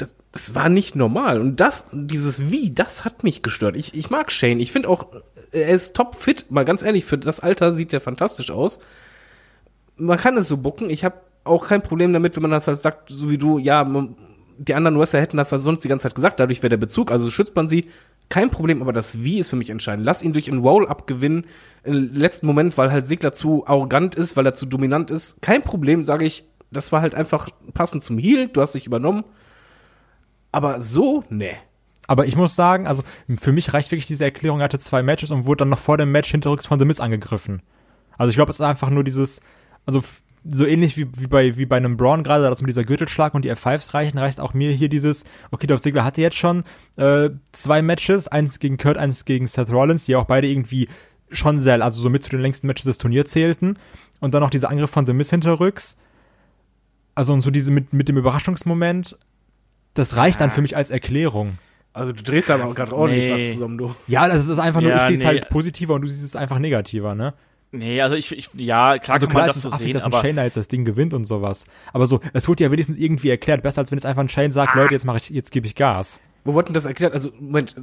Das, 0.00 0.14
das 0.32 0.54
war 0.54 0.68
nicht 0.68 0.96
normal. 0.96 1.40
Und 1.40 1.60
das, 1.60 1.86
dieses 1.92 2.50
Wie, 2.50 2.72
das 2.72 3.04
hat 3.04 3.24
mich 3.24 3.42
gestört. 3.42 3.76
Ich, 3.76 3.94
ich 3.94 4.08
mag 4.08 4.32
Shane. 4.32 4.60
Ich 4.60 4.72
finde 4.72 4.88
auch, 4.88 5.06
er 5.52 5.68
ist 5.68 5.94
top 5.94 6.14
fit. 6.14 6.46
Mal 6.50 6.64
ganz 6.64 6.82
ehrlich, 6.82 7.04
für 7.04 7.18
das 7.18 7.40
Alter 7.40 7.72
sieht 7.72 7.92
er 7.92 8.00
fantastisch 8.00 8.50
aus. 8.50 8.78
Man 9.96 10.18
kann 10.18 10.36
es 10.38 10.48
so 10.48 10.56
bucken. 10.56 10.88
Ich 10.88 11.04
habe 11.04 11.16
auch 11.44 11.66
kein 11.66 11.82
Problem 11.82 12.12
damit, 12.12 12.36
wenn 12.36 12.42
man 12.42 12.52
das 12.52 12.66
halt 12.66 12.78
sagt, 12.78 13.10
so 13.10 13.30
wie 13.30 13.38
du, 13.38 13.58
ja, 13.58 13.84
man, 13.84 14.16
die 14.56 14.74
anderen 14.74 14.98
Wrestler 14.98 15.20
hätten 15.20 15.36
das 15.36 15.52
halt 15.52 15.62
sonst 15.62 15.84
die 15.84 15.88
ganze 15.88 16.04
Zeit 16.04 16.14
gesagt. 16.14 16.40
Dadurch 16.40 16.62
wäre 16.62 16.70
der 16.70 16.76
Bezug. 16.76 17.10
Also 17.10 17.30
schützt 17.30 17.56
man 17.56 17.68
sie. 17.68 17.86
Kein 18.30 18.50
Problem, 18.50 18.80
aber 18.80 18.92
das 18.92 19.22
Wie 19.22 19.40
ist 19.40 19.50
für 19.50 19.56
mich 19.56 19.70
entscheidend. 19.70 20.04
Lass 20.04 20.22
ihn 20.22 20.32
durch 20.32 20.48
ein 20.48 20.58
Roll-Up 20.58 21.06
gewinnen. 21.06 21.46
Im 21.82 22.12
letzten 22.12 22.46
Moment, 22.46 22.78
weil 22.78 22.92
halt 22.92 23.08
Sigler 23.08 23.32
zu 23.32 23.66
arrogant 23.66 24.14
ist, 24.14 24.36
weil 24.36 24.46
er 24.46 24.54
zu 24.54 24.66
dominant 24.66 25.10
ist. 25.10 25.42
Kein 25.42 25.62
Problem, 25.62 26.04
sage 26.04 26.24
ich. 26.24 26.44
Das 26.70 26.92
war 26.92 27.02
halt 27.02 27.16
einfach 27.16 27.48
passend 27.74 28.04
zum 28.04 28.18
Heal. 28.18 28.48
Du 28.48 28.60
hast 28.60 28.74
dich 28.74 28.86
übernommen. 28.86 29.24
Aber 30.52 30.80
so, 30.80 31.24
ne. 31.28 31.52
Aber 32.06 32.26
ich 32.26 32.36
muss 32.36 32.56
sagen, 32.56 32.86
also 32.86 33.04
für 33.38 33.52
mich 33.52 33.72
reicht 33.72 33.92
wirklich 33.92 34.06
diese 34.06 34.24
Erklärung, 34.24 34.60
er 34.60 34.64
hatte 34.64 34.80
zwei 34.80 35.02
Matches 35.02 35.30
und 35.30 35.46
wurde 35.46 35.58
dann 35.58 35.68
noch 35.68 35.78
vor 35.78 35.96
dem 35.96 36.10
Match 36.10 36.30
hinterrücks 36.30 36.66
von 36.66 36.78
The 36.78 36.84
Miz 36.84 36.98
angegriffen. 36.98 37.62
Also 38.18 38.30
ich 38.30 38.36
glaube, 38.36 38.50
es 38.50 38.56
ist 38.56 38.66
einfach 38.66 38.90
nur 38.90 39.04
dieses, 39.04 39.40
also 39.86 40.02
so 40.44 40.66
ähnlich 40.66 40.96
wie, 40.96 41.06
wie 41.18 41.26
bei 41.26 41.56
wie 41.56 41.66
bei 41.66 41.76
einem 41.76 41.96
Braun 41.96 42.22
gerade, 42.22 42.44
dass 42.44 42.62
mit 42.62 42.68
dieser 42.68 42.84
Gürtelschlag 42.84 43.34
und 43.34 43.44
die 43.44 43.52
F5s 43.52 43.94
reichen, 43.94 44.18
reicht 44.18 44.40
auch 44.40 44.54
mir 44.54 44.72
hier 44.72 44.88
dieses, 44.88 45.24
okay, 45.50 45.66
Dolph 45.66 45.82
Ziggler 45.82 46.04
hatte 46.04 46.20
jetzt 46.20 46.36
schon 46.36 46.64
äh, 46.96 47.30
zwei 47.52 47.82
Matches, 47.82 48.26
eins 48.26 48.58
gegen 48.58 48.76
Kurt, 48.76 48.96
eins 48.96 49.24
gegen 49.24 49.46
Seth 49.46 49.70
Rollins, 49.70 50.06
die 50.06 50.16
auch 50.16 50.24
beide 50.24 50.48
irgendwie 50.48 50.88
schon 51.30 51.60
sehr, 51.60 51.82
also 51.82 52.00
so 52.00 52.10
mit 52.10 52.24
zu 52.24 52.30
den 52.30 52.40
längsten 52.40 52.66
Matches 52.66 52.86
des 52.86 52.98
Turniers 52.98 53.30
zählten. 53.30 53.78
Und 54.20 54.34
dann 54.34 54.42
noch 54.42 54.50
dieser 54.50 54.70
Angriff 54.70 54.90
von 54.90 55.06
The 55.06 55.12
Miz 55.12 55.30
hinterrücks. 55.30 55.96
Also 57.14 57.32
und 57.32 57.40
so 57.42 57.50
diese 57.50 57.70
mit, 57.70 57.92
mit 57.92 58.08
dem 58.08 58.16
Überraschungsmoment, 58.16 59.16
das 59.94 60.16
reicht 60.16 60.40
dann 60.40 60.50
für 60.50 60.62
mich 60.62 60.76
als 60.76 60.90
Erklärung. 60.90 61.58
Also 61.92 62.12
du 62.12 62.22
drehst 62.22 62.50
aber 62.50 62.72
gerade 62.74 62.94
ordentlich 62.94 63.26
Nee. 63.26 63.32
was 63.32 63.52
zusammen, 63.54 63.76
du. 63.78 63.94
Ja, 64.06 64.28
das 64.28 64.46
ist 64.46 64.58
einfach 64.58 64.80
nur, 64.80 64.90
Ja, 64.90 64.96
ich 64.98 65.02
sehe 65.04 65.14
es 65.14 65.20
nee. 65.20 65.26
halt 65.26 65.48
positiver 65.48 65.94
und 65.94 66.02
du 66.02 66.08
siehst 66.08 66.22
es 66.24 66.36
einfach 66.36 66.58
negativer, 66.60 67.14
ne? 67.14 67.34
Nee, 67.72 68.00
also 68.00 68.14
ich, 68.16 68.30
ich 68.36 68.48
ja, 68.54 68.98
klar 68.98 69.14
Also 69.14 69.26
kann 69.26 69.32
klar 69.32 69.42
man 69.42 69.50
ist 69.50 69.56
das 69.56 69.56
es 69.56 69.62
so 69.62 69.68
affig, 69.70 69.86
sehen, 69.86 69.94
dass 69.94 70.04
ein 70.04 70.12
aber 70.12 70.20
Shane 70.22 70.36
da 70.36 70.44
jetzt 70.44 70.56
das 70.56 70.68
Ding 70.68 70.84
gewinnt 70.84 71.14
und 71.14 71.24
sowas. 71.24 71.64
Aber 71.92 72.06
so, 72.06 72.20
es 72.32 72.48
wurde 72.48 72.64
ja 72.64 72.70
wenigstens 72.70 72.96
irgendwie 72.98 73.28
erklärt, 73.30 73.62
besser 73.62 73.80
als 73.80 73.90
wenn 73.90 73.98
jetzt 73.98 74.06
einfach 74.06 74.22
ein 74.22 74.28
Shane 74.28 74.50
sagt, 74.52 74.74
Leute, 74.76 74.92
jetzt 74.94 75.04
mache 75.04 75.18
ich, 75.18 75.30
jetzt 75.30 75.50
gebe 75.52 75.66
ich 75.66 75.74
Gas. 75.74 76.20
Wo 76.44 76.54
wurde 76.54 76.66
denn 76.66 76.74
das 76.74 76.86
erklärt? 76.86 77.12
Also, 77.12 77.30
Moment, 77.38 77.74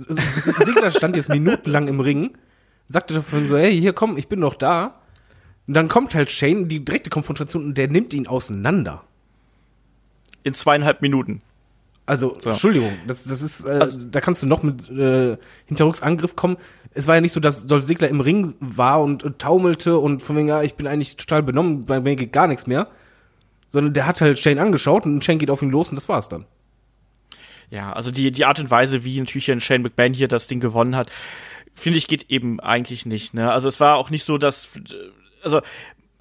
Sigler 0.65 0.91
stand 0.91 1.15
jetzt 1.15 1.29
minutenlang 1.29 1.87
im 1.87 1.99
Ring, 1.99 2.37
sagte 2.87 3.13
davon 3.13 3.47
so, 3.47 3.57
hey, 3.57 3.77
hier 3.79 3.93
komm, 3.93 4.17
ich 4.17 4.27
bin 4.27 4.41
doch 4.41 4.55
da. 4.55 5.01
Und 5.67 5.73
dann 5.73 5.87
kommt 5.89 6.15
halt 6.15 6.31
Shane, 6.31 6.67
die 6.67 6.83
direkte 6.83 7.09
Konfrontation, 7.09 7.63
und 7.65 7.77
der 7.77 7.87
nimmt 7.89 8.13
ihn 8.13 8.27
auseinander. 8.27 9.03
in 10.43 10.53
zweieinhalb 10.53 11.01
Minuten. 11.01 11.41
Also, 12.07 12.37
So. 12.39 12.49
Entschuldigung, 12.49 12.91
das, 13.05 13.25
das 13.25 13.41
ist, 13.43 13.65
äh, 13.65 13.69
Also- 13.69 14.05
da 14.09 14.19
kannst 14.21 14.41
du 14.41 14.47
noch 14.47 14.63
mit 14.63 14.89
äh, 14.89 15.37
Hinterrücksangriff 15.65 16.35
kommen. 16.35 16.57
Es 16.93 17.05
war 17.05 17.13
ja 17.15 17.21
nicht 17.21 17.33
so, 17.33 17.39
dass 17.39 17.67
Dolph 17.67 17.85
Ziggler 17.85 18.07
im 18.07 18.21
Ring 18.21 18.55
war 18.59 19.01
und, 19.03 19.23
und 19.23 19.37
taumelte 19.39 19.99
und 19.99 20.23
von 20.23 20.35
wegen, 20.37 20.47
ja, 20.47 20.63
ich 20.63 20.73
bin 20.75 20.87
eigentlich 20.87 21.17
total 21.17 21.43
benommen, 21.43 21.85
bei 21.85 21.99
mir 21.99 22.15
geht 22.15 22.33
gar 22.33 22.47
nichts 22.47 22.65
mehr. 22.65 22.87
Sondern 23.67 23.93
der 23.93 24.07
hat 24.07 24.21
halt 24.21 24.39
Shane 24.39 24.57
angeschaut 24.59 25.05
und 25.05 25.23
Shane 25.23 25.37
geht 25.37 25.51
auf 25.51 25.61
ihn 25.61 25.69
los 25.69 25.89
und 25.89 25.97
das 25.97 26.07
war's 26.09 26.29
dann. 26.29 26.45
Ja, 27.69 27.91
also 27.91 28.11
die, 28.11 28.31
die 28.31 28.45
Art 28.45 28.59
und 28.61 28.71
Weise, 28.71 29.03
wie 29.03 29.19
natürlich 29.19 29.51
ein 29.51 29.59
Shane 29.59 29.81
McMahon 29.81 30.13
hier 30.13 30.29
das 30.29 30.47
Ding 30.47 30.61
gewonnen 30.61 30.95
hat, 30.95 31.11
finde 31.75 31.97
ich, 31.97 32.07
geht 32.07 32.29
eben 32.31 32.61
eigentlich 32.61 33.05
nicht. 33.05 33.33
Ne? 33.33 33.51
Also 33.51 33.67
es 33.67 33.81
war 33.81 33.97
auch 33.97 34.09
nicht 34.09 34.23
so, 34.23 34.37
dass, 34.37 34.69
also 35.43 35.61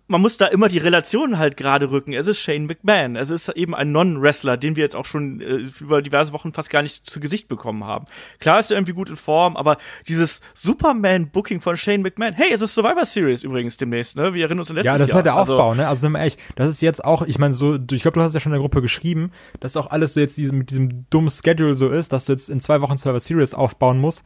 man 0.09 0.21
muss 0.21 0.37
da 0.37 0.47
immer 0.47 0.69
die 0.69 0.79
Relationen 0.79 1.37
halt 1.39 1.57
gerade 1.57 1.91
rücken. 1.91 2.13
Es 2.13 2.29
ist 2.29 2.41
Shane 2.41 2.67
McMahon. 2.67 3.17
Es 3.17 3.31
ist 3.31 3.49
eben 3.49 3.75
ein 3.75 3.91
Non-Wrestler, 3.91 4.57
den 4.57 4.77
wir 4.77 4.85
jetzt 4.85 4.95
auch 4.95 5.05
schon 5.05 5.41
äh, 5.41 5.65
über 5.81 6.01
diverse 6.01 6.33
Wochen 6.33 6.53
fast 6.53 6.71
gar 6.71 6.83
nicht 6.83 7.05
zu 7.11 7.19
Gesicht 7.19 7.49
bekommen 7.49 7.83
haben. 7.85 8.07
Klar 8.39 8.61
ist 8.61 8.71
er 8.71 8.77
irgendwie 8.77 8.93
gut 8.93 9.11
in 9.11 9.17
Form, 9.17 9.57
aber 9.57 9.79
dieses 10.07 10.43
Superman-Booking 10.55 11.61
von 11.61 11.77
Shane 11.77 12.03
McMahon, 12.03 12.35
hey, 12.35 12.53
es 12.53 12.61
ist 12.61 12.75
Survivor 12.75 13.05
Series 13.05 13.43
übrigens 13.43 13.77
demnächst, 13.77 14.17
ne? 14.17 14.33
Wir 14.35 14.43
erinnern 14.45 14.61
uns 14.61 14.71
an 14.71 14.77
letztes 14.77 14.93
Ja, 14.93 14.99
das 14.99 15.03
ist 15.03 15.09
Jahr. 15.09 15.17
halt 15.17 15.27
der 15.27 15.35
Also- 15.35 15.55
Aufbau, 15.55 15.75
ne? 15.75 15.89
Also 15.89 16.09
wir 16.09 16.21
echt, 16.21 16.39
das 16.55 16.71
ist 16.71 16.81
jetzt 16.83 17.05
auch, 17.05 17.23
ich 17.27 17.39
meine, 17.39 17.55
so, 17.55 17.75
ich 17.75 18.03
glaube, 18.03 18.15
du 18.19 18.21
hast 18.21 18.35
ja 18.35 18.41
schon 18.41 18.53
in 18.53 18.59
der 18.59 18.61
Gruppe 18.63 18.83
geschrieben, 18.83 19.33
dass 19.61 19.77
auch 19.77 19.91
alles 19.91 20.15
so 20.15 20.21
jetzt 20.21 20.37
diese, 20.37 20.53
mit 20.53 20.71
diesem 20.71 21.07
dummen 21.11 21.31
Schedule 21.31 21.77
so 21.77 21.89
ist, 21.91 22.13
dass 22.13 22.27
du 22.27 22.33
jetzt 22.33 22.49
in 22.49 22.61
zwei 22.61 22.81
Wochen 22.81 22.97
Server 22.97 23.19
Series 23.21 23.55
aufbauen 23.55 23.99
musst. 23.99 24.25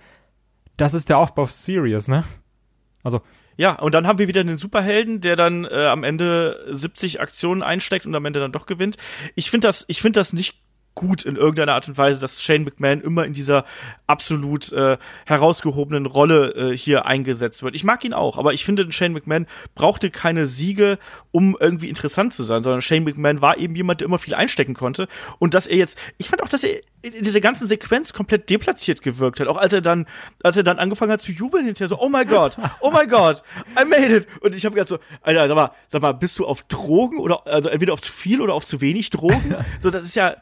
Das 0.77 0.95
ist 0.95 1.09
der 1.09 1.19
Aufbau 1.19 1.47
Series, 1.47 2.09
ne? 2.09 2.25
Also, 3.03 3.23
Ja, 3.61 3.75
und 3.75 3.93
dann 3.95 4.07
haben 4.07 4.19
wir 4.19 4.27
wieder 4.27 4.43
den 4.43 4.57
Superhelden, 4.57 5.21
der 5.21 5.37
dann 5.37 5.67
äh, 5.67 5.85
am 5.85 6.03
Ende 6.03 6.65
70 6.71 7.21
Aktionen 7.21 7.63
einsteckt 7.63 8.07
und 8.07 8.15
am 8.15 8.25
Ende 8.25 8.41
dann 8.41 8.53
doch 8.53 8.65
gewinnt. 8.65 8.97
Ich 9.35 9.51
finde 9.51 9.69
das, 9.69 9.85
ich 9.87 10.01
finde 10.01 10.19
das 10.19 10.33
nicht 10.33 10.63
gut 10.95 11.27
in 11.27 11.37
irgendeiner 11.37 11.75
Art 11.75 11.87
und 11.87 11.99
Weise, 11.99 12.19
dass 12.21 12.43
Shane 12.43 12.65
McMahon 12.65 13.03
immer 13.03 13.27
in 13.27 13.35
dieser 13.35 13.67
absolut 14.07 14.73
äh, 14.73 14.97
herausgehobenen 15.27 16.07
Rolle 16.07 16.55
äh, 16.55 16.75
hier 16.75 17.05
eingesetzt 17.05 17.63
wird. 17.63 17.75
Ich 17.75 17.85
mag 17.85 18.03
ihn 18.03 18.15
auch, 18.15 18.39
aber 18.39 18.55
ich 18.55 18.65
finde, 18.65 18.91
Shane 18.91 19.13
McMahon 19.13 19.47
brauchte 19.75 20.11
keine 20.11 20.47
Siege, 20.47 20.99
um 21.31 21.55
irgendwie 21.61 21.91
interessant 21.91 22.33
zu 22.33 22.45
sein, 22.45 22.63
sondern 22.63 22.81
Shane 22.81 23.05
McMahon 23.05 23.43
war 23.43 23.59
eben 23.59 23.77
jemand, 23.77 24.01
der 24.01 24.07
immer 24.07 24.19
viel 24.19 24.35
einstecken 24.35 24.73
konnte. 24.73 25.07
Und 25.39 25.53
dass 25.53 25.67
er 25.67 25.77
jetzt, 25.77 25.99
ich 26.17 26.31
fand 26.31 26.43
auch, 26.43 26.49
dass 26.49 26.65
er 26.65 26.81
in 27.03 27.23
dieser 27.23 27.41
ganzen 27.41 27.67
Sequenz 27.67 28.13
komplett 28.13 28.51
deplatziert 28.51 29.03
gewirkt 29.03 29.41
hat. 29.41 29.49
Auch 29.49 29.57
als 29.57 29.73
er 29.73 29.81
dann, 29.81 30.07
als 30.43 30.57
er 30.57 30.63
dann 30.63 30.79
angefangen 30.79 31.13
hat 31.13 31.21
zu 31.23 31.33
jubeln 31.33 31.65
hinterher, 31.65 31.89
so, 31.89 31.99
oh 31.99 32.09
my 32.09 32.25
God, 32.25 32.57
oh 32.81 32.91
my 32.91 33.07
God, 33.07 33.43
I 33.81 33.85
made 33.85 34.15
it. 34.15 34.29
Und 34.41 34.55
ich 34.55 34.65
habe 34.65 34.75
gedacht 34.75 34.89
so, 34.89 34.99
Alter, 35.23 35.49
sag 35.49 35.55
mal, 35.57 35.71
sag 35.89 36.03
mal, 36.03 36.13
bist 36.13 36.39
du 36.39 36.47
auf 36.47 36.63
Drogen 36.65 37.19
oder 37.19 37.47
also 37.47 37.69
entweder 37.71 37.93
auf 37.95 38.03
zu 38.03 38.13
viel 38.13 38.41
oder 38.41 38.55
auf 38.55 38.67
zu 38.67 38.81
wenig 38.81 39.11
Drogen? 39.11 39.55
so, 39.81 39.91
das 39.91 40.03
ist 40.05 40.15
ja, 40.15 40.37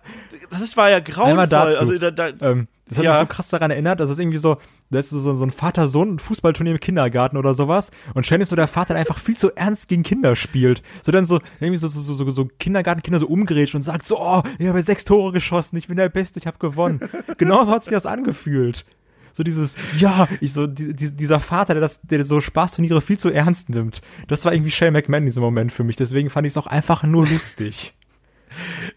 das 0.51 0.61
ist, 0.61 0.77
war 0.77 0.91
ja 0.91 0.99
grauenvoll. 1.01 1.31
Einmal 1.31 1.49
dazu. 1.49 1.79
Also, 1.79 1.99
da, 1.99 2.11
da, 2.11 2.29
ähm, 2.29 2.69
das 2.89 2.99
hat 2.99 3.05
Ja. 3.05 3.11
mich 3.13 3.21
so 3.21 3.27
krass 3.27 3.49
daran 3.49 3.71
erinnert, 3.71 4.01
dass 4.01 4.11
es 4.11 4.19
irgendwie 4.19 4.39
so, 4.39 4.57
da 4.91 4.99
ist 4.99 5.11
so, 5.11 5.35
so 5.35 5.45
ein 5.45 5.51
Vater-Sohn-Fußballturnier 5.51 6.73
im 6.73 6.81
Kindergarten 6.81 7.37
oder 7.37 7.55
sowas 7.55 7.91
und 8.15 8.27
Shane 8.27 8.43
ist 8.43 8.49
so 8.49 8.57
der 8.57 8.69
Vater, 8.69 8.95
der 8.95 9.01
einfach 9.01 9.19
viel 9.19 9.37
zu 9.37 9.55
ernst 9.55 9.89
gegen 9.89 10.03
Kinder 10.03 10.37
spielt. 10.37 10.83
So 11.03 11.13
dann 11.13 11.27
so, 11.27 11.41
irgendwie 11.61 11.77
so, 11.77 11.89
so, 11.89 12.01
so, 12.01 12.15
so, 12.15 12.31
so 12.31 12.49
Kindergartenkinder 12.59 13.19
so 13.19 13.27
umgrätscht 13.27 13.75
und 13.75 13.83
sagt 13.83 14.07
so, 14.07 14.19
oh, 14.19 14.43
ich 14.59 14.67
habe 14.67 14.83
sechs 14.83 15.05
Tore 15.05 15.33
geschossen, 15.33 15.77
ich 15.77 15.89
bin 15.89 15.97
der 15.97 16.09
Beste, 16.09 16.39
ich 16.39 16.47
habe 16.47 16.59
gewonnen. 16.59 17.01
Genauso 17.39 17.73
hat 17.73 17.85
sich 17.85 17.93
das 17.93 18.07
angefühlt. 18.07 18.85
So 19.33 19.45
dieses, 19.45 19.77
ja, 19.97 20.27
ich 20.41 20.53
so, 20.53 20.67
die, 20.67 20.95
dieser 20.95 21.39
Vater, 21.39 21.75
der 21.75 21.81
das, 21.81 22.01
der 22.03 22.25
so 22.25 22.41
Spaßturniere 22.41 23.01
viel 23.01 23.19
zu 23.19 23.31
ernst 23.31 23.69
nimmt. 23.69 24.01
Das 24.27 24.45
war 24.45 24.53
irgendwie 24.53 24.71
Shane 24.71 24.93
McMahon 24.93 25.23
in 25.23 25.27
diesem 25.27 25.43
Moment 25.43 25.71
für 25.71 25.85
mich. 25.85 25.97
Deswegen 25.97 26.31
fand 26.31 26.47
ich 26.47 26.55
es 26.55 26.57
auch 26.57 26.67
einfach 26.67 27.03
nur 27.03 27.27
lustig. 27.27 27.95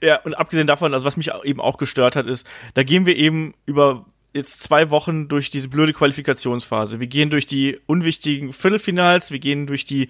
Ja, 0.02 0.16
und 0.22 0.34
abgesehen 0.34 0.66
davon, 0.66 0.94
also 0.94 1.06
was 1.06 1.18
mich 1.18 1.30
eben 1.44 1.60
auch 1.60 1.78
gestört 1.78 2.16
hat, 2.16 2.26
ist, 2.26 2.48
da 2.74 2.84
gehen 2.84 3.06
wir 3.06 3.18
eben 3.18 3.54
über 3.66 4.06
jetzt 4.34 4.62
zwei 4.62 4.90
Wochen 4.90 5.28
durch 5.28 5.50
diese 5.50 5.68
blöde 5.68 5.94
Qualifikationsphase. 5.94 7.00
Wir 7.00 7.08
gehen 7.08 7.30
durch 7.30 7.46
die 7.46 7.80
unwichtigen 7.86 8.54
Viertelfinals, 8.54 9.32
wir 9.32 9.40
gehen 9.40 9.68
durch 9.68 9.86
die 9.86 10.10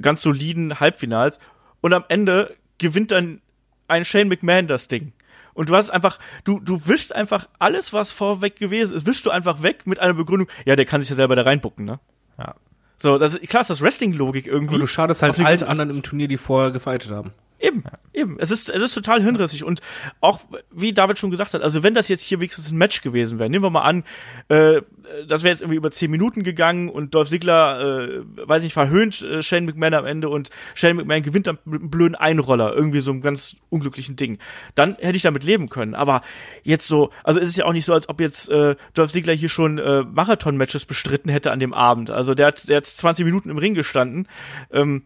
ganz 0.00 0.22
soliden 0.22 0.78
Halbfinals 0.78 1.40
und 1.80 1.92
am 1.92 2.04
Ende 2.08 2.54
gewinnt 2.78 3.10
dann 3.10 3.40
ein 3.88 4.04
Shane 4.04 4.28
McMahon 4.28 4.66
das 4.66 4.88
Ding. 4.88 5.12
Und 5.54 5.70
du 5.70 5.74
hast 5.74 5.88
einfach, 5.88 6.18
du, 6.44 6.60
du 6.60 6.86
wischst 6.86 7.14
einfach 7.14 7.48
alles, 7.58 7.92
was 7.92 8.12
vorweg 8.12 8.56
gewesen 8.56 8.94
ist, 8.94 9.06
wischst 9.06 9.24
du 9.24 9.30
einfach 9.30 9.62
weg 9.62 9.86
mit 9.86 9.98
einer 9.98 10.12
Begründung, 10.12 10.48
ja, 10.66 10.76
der 10.76 10.84
kann 10.84 11.00
sich 11.00 11.08
ja 11.08 11.16
selber 11.16 11.34
da 11.34 11.42
reinbucken, 11.42 11.86
ne? 11.86 11.98
Ja. 12.38 12.54
So, 12.98 13.18
das 13.18 13.34
ist, 13.34 13.48
klar 13.48 13.62
ist 13.62 13.70
das 13.70 13.80
Wrestling-Logik 13.80 14.46
irgendwie. 14.46 14.74
Und 14.74 14.80
du 14.80 14.86
schadest 14.86 15.22
halt 15.22 15.38
allen 15.40 15.62
anderen 15.62 15.90
im 15.90 16.02
Turnier, 16.02 16.28
die 16.28 16.36
vorher 16.36 16.70
gefightet 16.72 17.10
haben. 17.10 17.32
Eben, 17.58 17.84
eben. 18.12 18.36
Es 18.38 18.50
ist, 18.50 18.68
es 18.68 18.82
ist 18.82 18.94
total 18.94 19.22
hirnrissig. 19.22 19.64
Und 19.64 19.80
auch, 20.20 20.40
wie 20.70 20.92
David 20.92 21.18
schon 21.18 21.30
gesagt 21.30 21.54
hat, 21.54 21.62
also 21.62 21.82
wenn 21.82 21.94
das 21.94 22.08
jetzt 22.08 22.22
hier 22.22 22.38
wenigstens 22.38 22.70
ein 22.70 22.76
Match 22.76 23.00
gewesen 23.00 23.38
wäre, 23.38 23.48
nehmen 23.48 23.64
wir 23.64 23.70
mal 23.70 23.82
an, 23.82 24.04
äh, 24.48 24.82
das 25.26 25.42
wäre 25.42 25.52
jetzt 25.52 25.62
irgendwie 25.62 25.76
über 25.76 25.90
zehn 25.90 26.10
Minuten 26.10 26.42
gegangen 26.42 26.90
und 26.90 27.14
Dolph 27.14 27.30
Ziggler, 27.30 28.08
äh, 28.08 28.22
weiß 28.46 28.62
nicht, 28.62 28.74
verhöhnt 28.74 29.22
äh, 29.22 29.42
Shane 29.42 29.64
McMahon 29.64 29.94
am 29.94 30.04
Ende 30.04 30.28
und 30.28 30.50
Shane 30.74 30.96
McMahon 30.96 31.22
gewinnt 31.22 31.46
dann 31.46 31.58
mit 31.64 31.80
einem 31.80 31.90
blöden 31.90 32.14
Einroller, 32.14 32.74
irgendwie 32.74 33.00
so 33.00 33.10
einem 33.10 33.22
ganz 33.22 33.56
unglücklichen 33.70 34.16
Ding. 34.16 34.38
Dann 34.74 34.96
hätte 34.96 35.16
ich 35.16 35.22
damit 35.22 35.42
leben 35.42 35.68
können. 35.68 35.94
Aber 35.94 36.20
jetzt 36.62 36.86
so, 36.86 37.10
also 37.24 37.40
es 37.40 37.48
ist 37.48 37.56
ja 37.56 37.64
auch 37.64 37.72
nicht 37.72 37.86
so, 37.86 37.94
als 37.94 38.08
ob 38.08 38.20
jetzt 38.20 38.50
äh, 38.50 38.76
Dolph 38.92 39.12
Ziggler 39.12 39.32
hier 39.32 39.48
schon 39.48 39.78
äh, 39.78 40.02
Marathon-Matches 40.02 40.84
bestritten 40.84 41.30
hätte 41.30 41.52
an 41.52 41.60
dem 41.60 41.72
Abend. 41.72 42.10
Also 42.10 42.34
der 42.34 42.48
hat, 42.48 42.68
der 42.68 42.78
hat 42.78 42.86
20 42.86 43.24
Minuten 43.24 43.48
im 43.48 43.58
Ring 43.58 43.72
gestanden. 43.74 44.28
Ähm, 44.70 45.02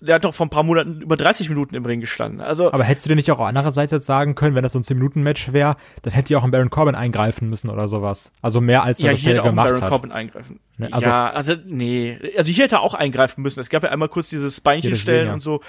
der 0.00 0.14
hat 0.14 0.22
noch 0.22 0.32
vor 0.34 0.46
ein 0.46 0.50
paar 0.50 0.62
Monaten 0.62 1.00
über 1.02 1.16
30 1.16 1.48
Minuten 1.50 1.74
im 1.74 1.84
Ring 1.84 2.00
gestanden. 2.00 2.40
Also 2.40 2.72
Aber 2.72 2.84
hättest 2.84 3.06
du 3.06 3.10
dir 3.10 3.16
nicht 3.16 3.30
auch 3.30 3.38
andererseits 3.40 3.92
jetzt 3.92 4.06
sagen 4.06 4.34
können, 4.34 4.54
wenn 4.54 4.62
das 4.62 4.72
so 4.72 4.78
ein 4.78 4.82
10-Minuten-Match 4.82 5.52
wäre, 5.52 5.76
dann 6.02 6.12
hätte 6.12 6.32
ja 6.32 6.38
auch 6.38 6.44
ein 6.44 6.50
Baron 6.50 6.70
Corbin 6.70 6.94
eingreifen 6.94 7.48
müssen 7.50 7.68
oder 7.68 7.86
sowas. 7.86 8.32
Also 8.40 8.60
mehr 8.60 8.82
als 8.82 9.00
er 9.00 9.06
ja, 9.06 9.12
das 9.12 9.20
hier 9.20 9.30
hätte 9.32 9.42
auch 9.42 9.46
gemacht 9.46 9.68
Baron 9.68 9.82
hat. 9.82 9.90
Corbin 9.90 10.12
eingreifen. 10.12 10.60
Ne, 10.78 10.88
also- 10.90 11.06
ja, 11.08 11.30
also 11.30 11.54
nee, 11.66 12.18
also 12.36 12.50
hier 12.50 12.64
hätte 12.64 12.76
er 12.76 12.80
auch 12.82 12.94
eingreifen 12.94 13.42
müssen. 13.42 13.60
Es 13.60 13.68
gab 13.68 13.82
ja 13.82 13.90
einmal 13.90 14.08
kurz 14.08 14.28
dieses 14.30 14.60
Beinchen 14.60 14.90
Ja, 14.90 14.94
deswegen, 14.94 15.02
stellen 15.02 15.26
ja. 15.28 15.32
und 15.34 15.40
so. 15.42 15.60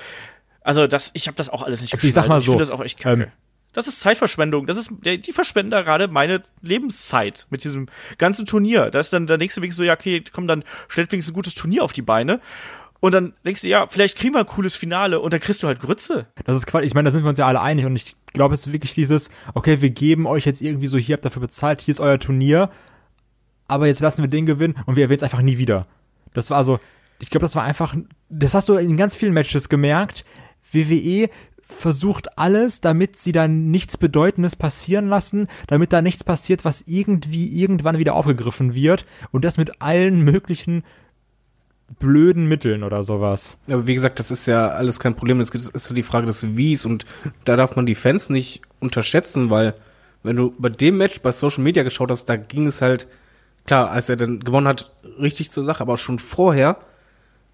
Also 0.62 0.88
das, 0.88 1.12
ich 1.14 1.28
habe 1.28 1.36
das 1.36 1.50
auch 1.50 1.64
alles 1.64 1.82
nicht 1.82 1.92
Also 1.94 2.08
ich 2.08 2.14
sag 2.14 2.28
mal 2.28 2.40
Ich 2.40 2.46
so, 2.46 2.54
finde 2.54 2.64
das 2.64 2.72
auch 2.72 2.82
echt 2.84 3.00
kacke. 3.00 3.24
ähm, 3.24 3.30
das 3.74 3.88
ist 3.88 4.00
Zeitverschwendung. 4.02 4.66
Das 4.66 4.76
ist, 4.78 4.92
der, 5.06 5.18
die 5.18 5.32
verschwenden 5.32 5.72
da 5.72 5.82
gerade 5.82 6.08
meine 6.10 6.42
Lebenszeit 6.62 7.48
mit 7.50 7.64
diesem 7.64 7.88
ganzen 8.18 8.46
Turnier. 8.46 8.92
Da 8.92 9.00
ist 9.00 9.14
dann 9.14 9.28
der 9.28 9.38
nächste 9.38 9.62
Weg 9.62 9.72
so, 9.74 9.84
ja, 9.84 9.94
okay, 9.94 10.24
komm, 10.32 10.48
dann 10.48 10.64
stellt 10.88 11.12
wenigstens 11.12 11.32
ein 11.32 11.36
gutes 11.36 11.56
Turnier 11.56 11.84
auf 11.84 11.94
die 11.94 12.02
Beine. 12.02 12.42
Und 13.02 13.16
dann 13.16 13.34
denkst 13.46 13.62
du, 13.62 13.68
ja, 13.68 13.88
vielleicht 13.88 14.16
kriegen 14.16 14.36
wir 14.36 14.40
ein 14.40 14.46
cooles 14.46 14.76
Finale 14.76 15.20
und 15.20 15.34
dann 15.34 15.42
kriegst 15.42 15.64
du 15.64 15.68
halt 15.68 15.80
Grütze. 15.80 16.28
Das 16.46 16.56
ist 16.56 16.68
Quatsch. 16.68 16.86
Ich 16.86 16.94
meine, 16.94 17.08
da 17.08 17.12
sind 17.12 17.24
wir 17.24 17.30
uns 17.30 17.40
ja 17.40 17.48
alle 17.48 17.60
einig 17.60 17.86
und 17.86 17.96
ich 17.96 18.16
glaube, 18.32 18.54
es 18.54 18.68
ist 18.68 18.72
wirklich 18.72 18.94
dieses, 18.94 19.32
okay, 19.56 19.82
wir 19.82 19.90
geben 19.90 20.28
euch 20.28 20.46
jetzt 20.46 20.62
irgendwie 20.62 20.86
so, 20.86 20.98
hier 21.00 21.14
habt 21.14 21.26
dafür 21.26 21.42
bezahlt, 21.42 21.82
hier 21.82 21.92
ist 21.94 22.00
euer 22.00 22.20
Turnier, 22.20 22.70
aber 23.68 23.88
jetzt 23.88 24.02
lassen 24.02 24.22
wir 24.22 24.30
den 24.30 24.46
gewinnen 24.46 24.76
und 24.86 24.96
wir 24.96 25.04
erwähnen 25.04 25.18
es 25.18 25.24
einfach 25.24 25.42
nie 25.42 25.58
wieder. 25.58 25.88
Das 26.34 26.52
war 26.52 26.58
also, 26.58 26.80
ich 27.20 27.32
glaube, 27.32 27.44
das 27.44 27.56
war 27.56 27.64
einfach, 27.64 27.96
das 28.30 28.54
hast 28.54 28.70
du 28.70 28.76
in 28.76 28.98
ganz 28.98 29.16
vielen 29.16 29.34
Matches 29.34 29.68
gemerkt. 29.68 30.24
WWE 30.72 31.30
versucht 31.64 32.38
alles, 32.38 32.82
damit 32.82 33.18
sie 33.18 33.32
dann 33.32 33.72
nichts 33.72 33.98
Bedeutendes 33.98 34.56
passieren 34.56 35.08
lassen, 35.08 35.48
damit 35.68 35.92
da 35.92 36.04
nichts 36.04 36.24
passiert, 36.24 36.66
was 36.66 36.84
irgendwie 36.86 37.60
irgendwann 37.60 37.98
wieder 37.98 38.14
aufgegriffen 38.14 38.76
wird 38.76 39.06
und 39.32 39.44
das 39.44 39.58
mit 39.58 39.82
allen 39.82 40.22
möglichen 40.22 40.84
blöden 42.00 42.48
Mitteln 42.48 42.84
oder 42.84 43.04
sowas. 43.04 43.58
Aber 43.68 43.88
wie 43.88 43.94
gesagt, 43.94 44.20
das 44.20 44.32
ist 44.32 44.46
ja 44.46 44.70
alles 44.70 45.00
kein 45.00 45.16
Problem. 45.16 45.40
Es 45.40 45.50
ist 45.50 45.90
ja 45.90 45.96
die 45.96 46.04
Frage 46.04 46.26
des 46.26 46.56
Wies 46.56 46.86
und 46.86 47.06
da 47.46 47.56
darf 47.56 47.76
man 47.76 47.86
die 47.86 47.96
Fans 47.96 48.30
nicht 48.30 48.62
unterschätzen, 48.80 49.50
weil 49.50 49.74
wenn 50.24 50.36
du 50.36 50.54
bei 50.58 50.70
dem 50.70 50.98
Match 50.98 51.22
bei 51.22 51.32
Social 51.32 51.64
Media 51.64 51.84
geschaut 51.84 52.12
hast, 52.12 52.26
da 52.26 52.36
ging 52.36 52.68
es 52.68 52.82
halt, 52.82 53.08
klar, 53.66 53.92
als 53.92 54.10
er 54.10 54.16
dann 54.16 54.40
gewonnen 54.40 54.68
hat, 54.68 54.92
richtig 55.20 55.52
zur 55.52 55.66
Sache, 55.66 55.82
aber 55.82 55.98
schon 55.98 56.20
vorher 56.20 56.78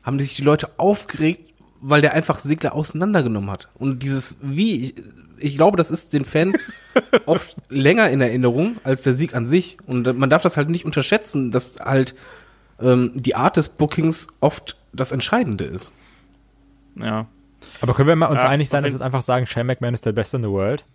haben 0.03 0.19
sich 0.19 0.35
die 0.35 0.43
Leute 0.43 0.71
aufgeregt, 0.77 1.53
weil 1.81 2.01
der 2.01 2.13
einfach 2.13 2.39
Segler 2.39 2.73
auseinandergenommen 2.73 3.51
hat. 3.51 3.69
Und 3.75 4.03
dieses 4.03 4.37
Wie, 4.41 4.85
ich, 4.85 4.95
ich 5.39 5.55
glaube, 5.55 5.77
das 5.77 5.91
ist 5.91 6.13
den 6.13 6.25
Fans 6.25 6.67
oft 7.25 7.55
länger 7.69 8.09
in 8.09 8.21
Erinnerung 8.21 8.77
als 8.83 9.03
der 9.03 9.13
Sieg 9.13 9.35
an 9.35 9.45
sich. 9.45 9.77
Und 9.85 10.17
man 10.17 10.29
darf 10.29 10.43
das 10.43 10.57
halt 10.57 10.69
nicht 10.69 10.85
unterschätzen, 10.85 11.51
dass 11.51 11.75
halt 11.79 12.15
ähm, 12.81 13.11
die 13.15 13.35
Art 13.35 13.57
des 13.57 13.69
Bookings 13.69 14.27
oft 14.39 14.77
das 14.93 15.11
Entscheidende 15.11 15.65
ist. 15.65 15.93
Ja. 16.95 17.27
Aber 17.81 17.93
können 17.93 18.07
wir 18.07 18.15
mal 18.15 18.27
uns 18.27 18.43
Ja, 18.43 18.49
einig 18.49 18.69
sein, 18.69 18.83
dass 18.83 18.93
wir 18.93 19.01
einfach 19.01 19.21
sagen, 19.21 19.45
Shane 19.45 19.67
McMahon 19.67 19.93
ist 19.93 20.05
der 20.05 20.11
Beste 20.11 20.37
in 20.37 20.43
the 20.43 20.49
world? 20.49 20.85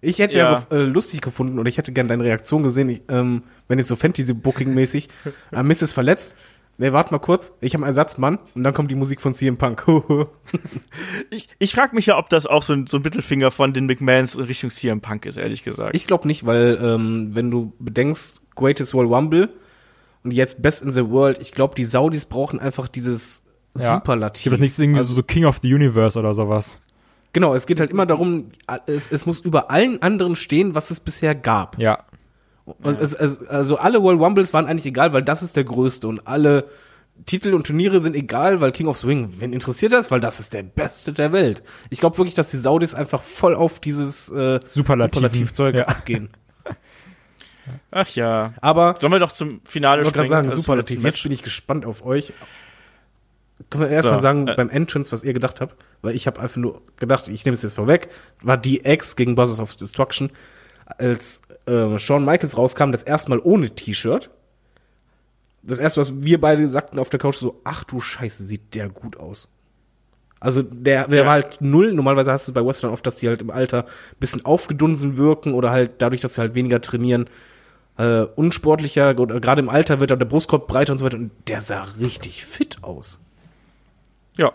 Ich 0.00 0.18
hätte 0.18 0.36
ja, 0.38 0.64
Ja. 0.70 0.76
äh, 0.76 0.82
lustig 0.82 1.20
gefunden 1.20 1.58
oder 1.58 1.68
ich 1.68 1.78
hätte 1.78 1.92
gerne 1.92 2.08
deine 2.08 2.24
Reaktion 2.24 2.62
gesehen, 2.62 2.88
ich, 2.88 3.02
ähm, 3.08 3.44
wenn 3.68 3.78
jetzt 3.78 3.88
so 3.88 3.96
Fantasy-Booking-mäßig, 3.96 5.08
äh, 5.52 5.62
Miss 5.62 5.82
ist 5.82 5.92
verletzt. 5.92 6.34
Ne, 6.78 6.92
warte 6.94 7.12
mal 7.12 7.18
kurz, 7.18 7.52
ich 7.60 7.74
habe 7.74 7.84
einen 7.84 7.90
Ersatzmann 7.90 8.38
und 8.54 8.64
dann 8.64 8.72
kommt 8.72 8.90
die 8.90 8.94
Musik 8.94 9.20
von 9.20 9.34
CM 9.34 9.58
Punk. 9.58 9.84
Ich, 11.30 11.48
ich 11.58 11.72
frage 11.74 11.94
mich 11.94 12.06
ja, 12.06 12.18
ob 12.18 12.28
das 12.30 12.46
auch 12.46 12.62
so 12.62 12.72
ein, 12.72 12.86
so 12.86 12.96
ein 12.96 13.02
Mittelfinger 13.02 13.50
von 13.50 13.72
den 13.72 13.86
McMahons 13.86 14.34
in 14.36 14.44
Richtung 14.44 14.70
CM 14.70 15.00
Punk 15.00 15.26
ist, 15.26 15.36
ehrlich 15.36 15.62
gesagt. 15.64 15.94
ich 15.94 16.06
glaube 16.06 16.26
nicht, 16.26 16.44
weil 16.46 16.78
ähm, 16.82 17.30
wenn 17.34 17.50
du 17.50 17.72
bedenkst, 17.78 18.42
Greatest 18.54 18.94
World 18.94 19.10
Rumble 19.10 19.48
und 20.24 20.30
jetzt 20.32 20.62
Best 20.62 20.82
in 20.82 20.92
the 20.92 21.08
World, 21.10 21.38
ich 21.40 21.52
glaube, 21.52 21.74
die 21.74 21.84
Saudis 21.84 22.24
brauchen 22.24 22.60
einfach 22.60 22.88
dieses 22.88 23.42
Ja. 23.78 23.94
Superlativ. 23.96 24.44
Gibt 24.44 24.54
es 24.54 24.60
nicht 24.60 24.78
irgendwie 24.78 25.00
Also- 25.00 25.14
so 25.14 25.22
King 25.22 25.44
of 25.46 25.58
the 25.62 25.72
Universe 25.74 26.18
oder 26.18 26.34
sowas? 26.34 26.80
Genau, 27.32 27.54
es 27.54 27.64
geht 27.66 27.80
halt 27.80 27.90
immer 27.90 28.04
darum, 28.04 28.48
es, 28.86 29.10
es 29.10 29.24
muss 29.24 29.40
über 29.40 29.70
allen 29.70 30.02
anderen 30.02 30.36
stehen, 30.36 30.74
was 30.74 30.90
es 30.90 31.00
bisher 31.00 31.34
gab. 31.34 31.78
Ja. 31.78 32.04
Und 32.64 33.00
es, 33.00 33.14
es, 33.14 33.42
also 33.46 33.76
alle 33.78 34.02
World 34.02 34.20
Rumbles 34.20 34.52
waren 34.52 34.66
eigentlich 34.66 34.86
egal, 34.86 35.12
weil 35.14 35.22
das 35.22 35.42
ist 35.42 35.56
der 35.56 35.64
größte 35.64 36.06
und 36.06 36.26
alle 36.26 36.66
Titel 37.26 37.54
und 37.54 37.66
Turniere 37.66 38.00
sind 38.00 38.14
egal, 38.16 38.60
weil 38.60 38.70
King 38.72 38.86
of 38.86 38.98
Swing, 38.98 39.34
wen 39.38 39.52
interessiert 39.52 39.92
das? 39.92 40.10
Weil 40.10 40.20
das 40.20 40.40
ist 40.40 40.52
der 40.52 40.62
beste 40.62 41.12
der 41.12 41.32
Welt. 41.32 41.62
Ich 41.90 42.00
glaube 42.00 42.18
wirklich, 42.18 42.34
dass 42.34 42.50
die 42.50 42.56
Saudis 42.58 42.94
einfach 42.94 43.22
voll 43.22 43.54
auf 43.54 43.80
dieses 43.80 44.30
äh. 44.30 44.60
Superlativzeug 44.66 45.74
Ja. 45.74 45.84
abgehen. 45.88 46.28
Ach 47.90 48.08
ja. 48.10 48.54
Aber 48.60 48.96
Sollen 49.00 49.12
wir 49.12 49.18
doch 49.20 49.32
zum 49.32 49.60
Finale 49.64 50.02
ich 50.02 50.08
springen? 50.08 50.28
sagen, 50.28 50.48
Das 50.48 50.58
ist 50.58 50.64
Superlativ. 50.64 50.96
zum 51.00 51.04
Jetzt 51.06 51.22
bin 51.22 51.32
ich 51.32 51.42
gespannt 51.42 51.84
auf 51.86 52.04
euch. 52.04 52.32
können 53.70 53.84
wir 53.84 53.90
erstmal 53.90 54.16
So, 54.16 54.22
sagen, 54.22 54.48
äh. 54.48 54.54
beim 54.56 54.70
Entrance, 54.70 55.12
was 55.12 55.22
ihr 55.24 55.32
gedacht 55.32 55.60
habt? 55.60 55.76
Weil 56.02 56.14
ich 56.14 56.26
habe 56.26 56.40
einfach 56.40 56.56
nur 56.56 56.82
gedacht, 56.96 57.28
ich 57.28 57.44
nehme 57.44 57.54
es 57.54 57.62
jetzt 57.62 57.74
vorweg, 57.74 58.08
war 58.42 58.56
die 58.56 58.84
X 58.84 59.16
gegen 59.16 59.34
Brothers 59.34 59.60
of 59.60 59.76
Destruction, 59.76 60.30
als 60.98 61.42
äh, 61.66 61.98
Shawn 61.98 62.24
Michaels 62.24 62.56
rauskam, 62.58 62.90
das 62.92 63.02
erste 63.02 63.30
Mal 63.30 63.40
ohne 63.42 63.70
T-Shirt. 63.70 64.30
Das 65.62 65.78
erste, 65.78 66.00
was 66.00 66.12
wir 66.22 66.40
beide 66.40 66.66
sagten 66.66 66.98
auf 66.98 67.08
der 67.08 67.20
Couch, 67.20 67.36
so, 67.36 67.60
ach 67.62 67.84
du 67.84 68.00
Scheiße, 68.00 68.42
sieht 68.44 68.74
der 68.74 68.88
gut 68.88 69.16
aus. 69.16 69.48
Also 70.40 70.60
der, 70.62 71.06
der 71.06 71.18
Ja. 71.20 71.24
war 71.24 71.32
halt 71.34 71.58
null. 71.60 71.92
Normalerweise 71.92 72.32
hast 72.32 72.48
du 72.48 72.52
bei 72.52 72.66
Western 72.66 72.90
oft, 72.90 73.06
dass 73.06 73.14
die 73.16 73.28
halt 73.28 73.42
im 73.42 73.50
Alter 73.52 73.84
ein 73.84 74.16
bisschen 74.18 74.44
aufgedunsen 74.44 75.16
wirken 75.16 75.54
oder 75.54 75.70
halt 75.70 76.02
dadurch, 76.02 76.20
dass 76.20 76.34
sie 76.34 76.40
halt 76.40 76.56
weniger 76.56 76.80
trainieren, 76.80 77.26
äh, 78.02 78.26
unsportlicher 78.34 79.18
oder 79.18 79.40
gerade 79.40 79.60
im 79.60 79.68
Alter 79.68 80.00
wird 80.00 80.10
der 80.10 80.16
Brustkorb 80.16 80.66
breiter 80.66 80.92
und 80.92 80.98
so 80.98 81.04
weiter. 81.04 81.18
Und 81.18 81.30
der 81.46 81.60
sah 81.60 81.84
richtig 82.00 82.44
fit 82.44 82.78
aus. 82.82 83.20
Ja, 84.36 84.52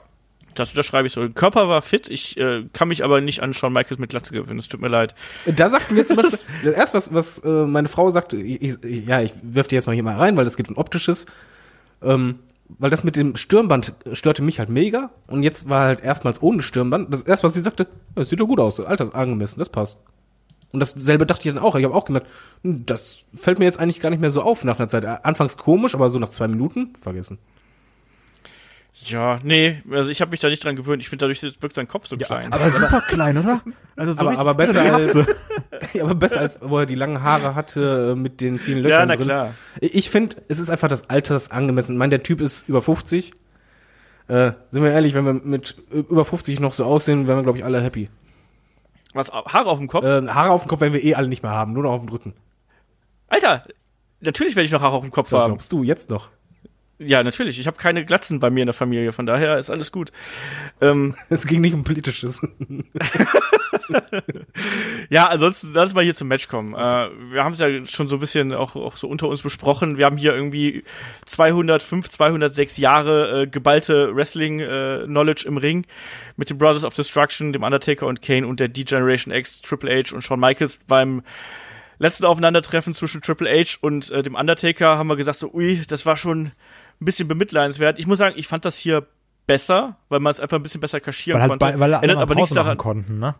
das 0.53 0.71
unterschreibe 0.71 1.07
ich 1.07 1.13
so. 1.13 1.21
Der 1.21 1.29
Körper 1.29 1.69
war 1.69 1.81
fit, 1.81 2.09
ich 2.09 2.37
äh, 2.37 2.65
kann 2.73 2.89
mich 2.89 3.03
aber 3.05 3.21
nicht 3.21 3.41
an 3.41 3.53
Shawn 3.53 3.71
Michaels 3.71 3.99
mit 3.99 4.09
Glatze 4.09 4.33
gewöhnen, 4.33 4.59
es 4.59 4.67
tut 4.67 4.81
mir 4.81 4.89
leid. 4.89 5.15
Da 5.45 5.69
sagten 5.69 5.95
wir 5.95 6.05
zum 6.05 6.17
Beispiel, 6.17 6.39
das 6.63 6.73
erste, 6.73 6.97
was, 6.97 7.13
was 7.13 7.39
äh, 7.39 7.65
meine 7.65 7.87
Frau 7.87 8.09
sagte, 8.09 8.35
ich, 8.37 8.83
ich, 8.83 9.07
ja, 9.07 9.21
ich 9.21 9.33
wirf 9.43 9.67
die 9.67 9.75
jetzt 9.75 9.87
mal 9.87 9.93
hier 9.93 10.03
mal 10.03 10.17
rein, 10.17 10.35
weil 10.35 10.47
es 10.47 10.57
gibt 10.57 10.69
ein 10.69 10.75
optisches, 10.75 11.27
ähm, 12.01 12.39
weil 12.79 12.89
das 12.89 13.05
mit 13.05 13.15
dem 13.15 13.37
Stirnband 13.37 13.93
störte 14.11 14.41
mich 14.41 14.59
halt 14.59 14.67
mega 14.69 15.11
und 15.27 15.43
jetzt 15.43 15.69
war 15.69 15.85
halt 15.85 16.03
erstmals 16.03 16.41
ohne 16.41 16.61
Stirnband. 16.61 17.13
Das 17.13 17.23
erste, 17.23 17.45
was 17.45 17.53
sie 17.53 17.61
sagte, 17.61 17.87
das 18.15 18.29
sieht 18.29 18.41
doch 18.41 18.47
gut 18.47 18.59
aus, 18.59 18.79
Alter 18.81 19.05
ist 19.05 19.15
angemessen, 19.15 19.59
das 19.59 19.69
passt. 19.69 19.97
Und 20.71 20.79
dasselbe 20.79 21.25
dachte 21.25 21.47
ich 21.47 21.53
dann 21.53 21.63
auch. 21.63 21.75
Ich 21.75 21.83
habe 21.85 21.95
auch 21.95 22.05
gemerkt, 22.05 22.27
hm, 22.63 22.85
das 22.85 23.25
fällt 23.35 23.59
mir 23.59 23.65
jetzt 23.65 23.79
eigentlich 23.79 24.01
gar 24.01 24.09
nicht 24.09 24.19
mehr 24.19 24.31
so 24.31 24.41
auf 24.41 24.63
nach 24.63 24.79
einer 24.79 24.87
Zeit. 24.87 25.05
Anfangs 25.05 25.57
komisch, 25.57 25.95
aber 25.95 26.09
so 26.09 26.19
nach 26.19 26.29
zwei 26.29 26.47
Minuten 26.47 26.93
vergessen. 26.95 27.39
Ja, 29.05 29.39
nee, 29.43 29.81
also 29.91 30.09
ich 30.09 30.21
habe 30.21 30.31
mich 30.31 30.39
da 30.39 30.49
nicht 30.49 30.63
dran 30.63 30.75
gewöhnt. 30.75 31.01
Ich 31.01 31.09
finde, 31.09 31.23
dadurch 31.27 31.41
wirkt 31.61 31.75
sein 31.75 31.87
Kopf 31.87 32.07
so 32.07 32.17
klein. 32.17 32.51
Aber 32.51 32.71
super 32.71 33.01
klein, 33.07 33.37
oder? 33.37 33.61
Also 33.95 34.13
so 34.13 34.27
aber, 34.27 34.37
aber 34.37 34.53
besser 34.53 34.93
als, 34.93 35.15
ja, 35.93 36.03
aber 36.03 36.13
besser 36.13 36.41
als, 36.41 36.59
wo 36.61 36.77
er 36.77 36.85
die 36.85 36.93
langen 36.93 37.23
Haare 37.23 37.55
hatte 37.55 38.11
äh, 38.11 38.15
mit 38.15 38.41
den 38.41 38.59
vielen 38.59 38.83
Löchern 38.83 38.99
ja, 38.99 39.05
na 39.07 39.15
drin. 39.15 39.25
klar. 39.25 39.53
Ich 39.81 40.11
finde, 40.11 40.35
es 40.49 40.59
ist 40.59 40.69
einfach 40.69 40.87
das 40.87 41.09
Alters 41.09 41.49
angemessen. 41.49 41.93
Ich 41.93 41.97
meine, 41.97 42.11
der 42.11 42.21
Typ 42.21 42.39
ist 42.39 42.69
über 42.69 42.83
50. 42.83 43.33
Äh, 44.27 44.51
sind 44.69 44.83
wir 44.83 44.91
ehrlich, 44.91 45.15
wenn 45.15 45.25
wir 45.25 45.33
mit 45.33 45.77
über 45.89 46.25
50 46.25 46.59
noch 46.59 46.73
so 46.73 46.85
aussehen, 46.85 47.25
wären 47.25 47.39
wir, 47.39 47.43
glaube 47.43 47.57
ich, 47.57 47.65
alle 47.65 47.81
happy. 47.81 48.07
Was, 49.17 49.31
Haare 49.31 49.67
auf 49.69 49.79
dem 49.79 49.87
Kopf? 49.87 50.05
Äh, 50.05 50.27
Haare 50.27 50.51
auf 50.51 50.63
dem 50.63 50.69
Kopf 50.69 50.81
werden 50.81 50.93
wir 50.93 51.03
eh 51.03 51.15
alle 51.15 51.27
nicht 51.27 51.43
mehr 51.43 51.51
haben, 51.51 51.73
nur 51.73 51.83
noch 51.83 51.91
auf 51.91 52.01
dem 52.05 52.09
Rücken. 52.09 52.33
Alter, 53.27 53.63
natürlich 54.21 54.55
werde 54.55 54.65
ich 54.65 54.71
noch 54.71 54.81
Haare 54.81 54.95
auf 54.95 55.01
dem 55.01 55.11
Kopf 55.11 55.31
Was 55.31 55.43
haben. 55.43 55.51
glaubst 55.51 55.71
du 55.71 55.83
jetzt 55.83 56.09
noch? 56.09 56.29
Ja, 56.99 57.21
natürlich. 57.21 57.59
Ich 57.59 57.67
habe 57.67 57.77
keine 57.77 58.03
Glatzen 58.05 58.39
bei 58.39 58.49
mir 58.49 58.61
in 58.61 58.67
der 58.67 58.73
Familie, 58.73 59.11
von 59.11 59.27
daher 59.27 59.59
ist 59.59 59.69
alles 59.69 59.91
gut. 59.91 60.11
Ähm, 60.81 61.15
Es 61.29 61.45
ging 61.45 61.61
nicht 61.61 61.75
um 61.75 61.83
Politisches. 61.83 62.41
ja, 65.09 65.27
ansonsten 65.27 65.73
lass 65.73 65.93
mal 65.93 66.03
hier 66.03 66.15
zum 66.15 66.27
Match 66.27 66.47
kommen. 66.47 66.73
Äh, 66.73 66.77
wir 67.31 67.43
haben 67.43 67.53
es 67.53 67.59
ja 67.59 67.85
schon 67.85 68.07
so 68.07 68.15
ein 68.15 68.19
bisschen 68.19 68.51
auch, 68.51 68.75
auch 68.75 68.97
so 68.97 69.07
unter 69.07 69.27
uns 69.27 69.43
besprochen. 69.43 69.97
Wir 69.97 70.05
haben 70.05 70.17
hier 70.17 70.33
irgendwie 70.33 70.83
205, 71.25 72.09
206 72.09 72.77
Jahre 72.77 73.43
äh, 73.43 73.47
geballte 73.47 74.15
Wrestling-Knowledge 74.15 75.47
im 75.47 75.57
Ring 75.57 75.85
mit 76.35 76.49
den 76.49 76.57
Brothers 76.57 76.83
of 76.83 76.95
Destruction, 76.95 77.53
dem 77.53 77.61
Undertaker 77.61 78.07
und 78.07 78.23
Kane 78.23 78.47
und 78.47 78.59
der 78.59 78.69
D-Generation 78.69 79.31
X, 79.33 79.61
Triple 79.61 79.91
H 79.91 80.15
und 80.15 80.23
Shawn 80.23 80.39
Michaels 80.39 80.79
beim 80.87 81.21
letzten 81.99 82.25
Aufeinandertreffen 82.25 82.93
zwischen 82.93 83.21
Triple 83.21 83.49
H 83.49 83.77
und 83.81 84.11
äh, 84.11 84.23
dem 84.23 84.35
Undertaker 84.35 84.97
haben 84.97 85.07
wir 85.07 85.15
gesagt 85.15 85.39
so, 85.39 85.51
ui, 85.53 85.81
das 85.87 86.05
war 86.05 86.15
schon 86.15 86.51
ein 87.01 87.05
bisschen 87.05 87.27
bemitleidenswert. 87.27 87.99
Ich 87.99 88.07
muss 88.07 88.19
sagen, 88.19 88.35
ich 88.37 88.47
fand 88.47 88.65
das 88.65 88.77
hier 88.77 89.07
besser, 89.45 89.97
weil 90.09 90.19
man 90.19 90.31
es 90.31 90.39
einfach 90.39 90.57
ein 90.57 90.63
bisschen 90.63 90.81
besser 90.81 90.99
kaschieren 90.99 91.41
Weil, 91.41 91.49
halt, 91.49 91.59
konnte. 91.61 91.79
weil 91.79 91.93
alle 91.93 92.03
Ändert 92.03 92.17
aber 92.17 92.25
Pause 92.33 92.39
nichts 92.41 92.55
machen 92.55 92.63
daran. 92.65 92.77
konnten, 92.77 93.19
ne? 93.19 93.35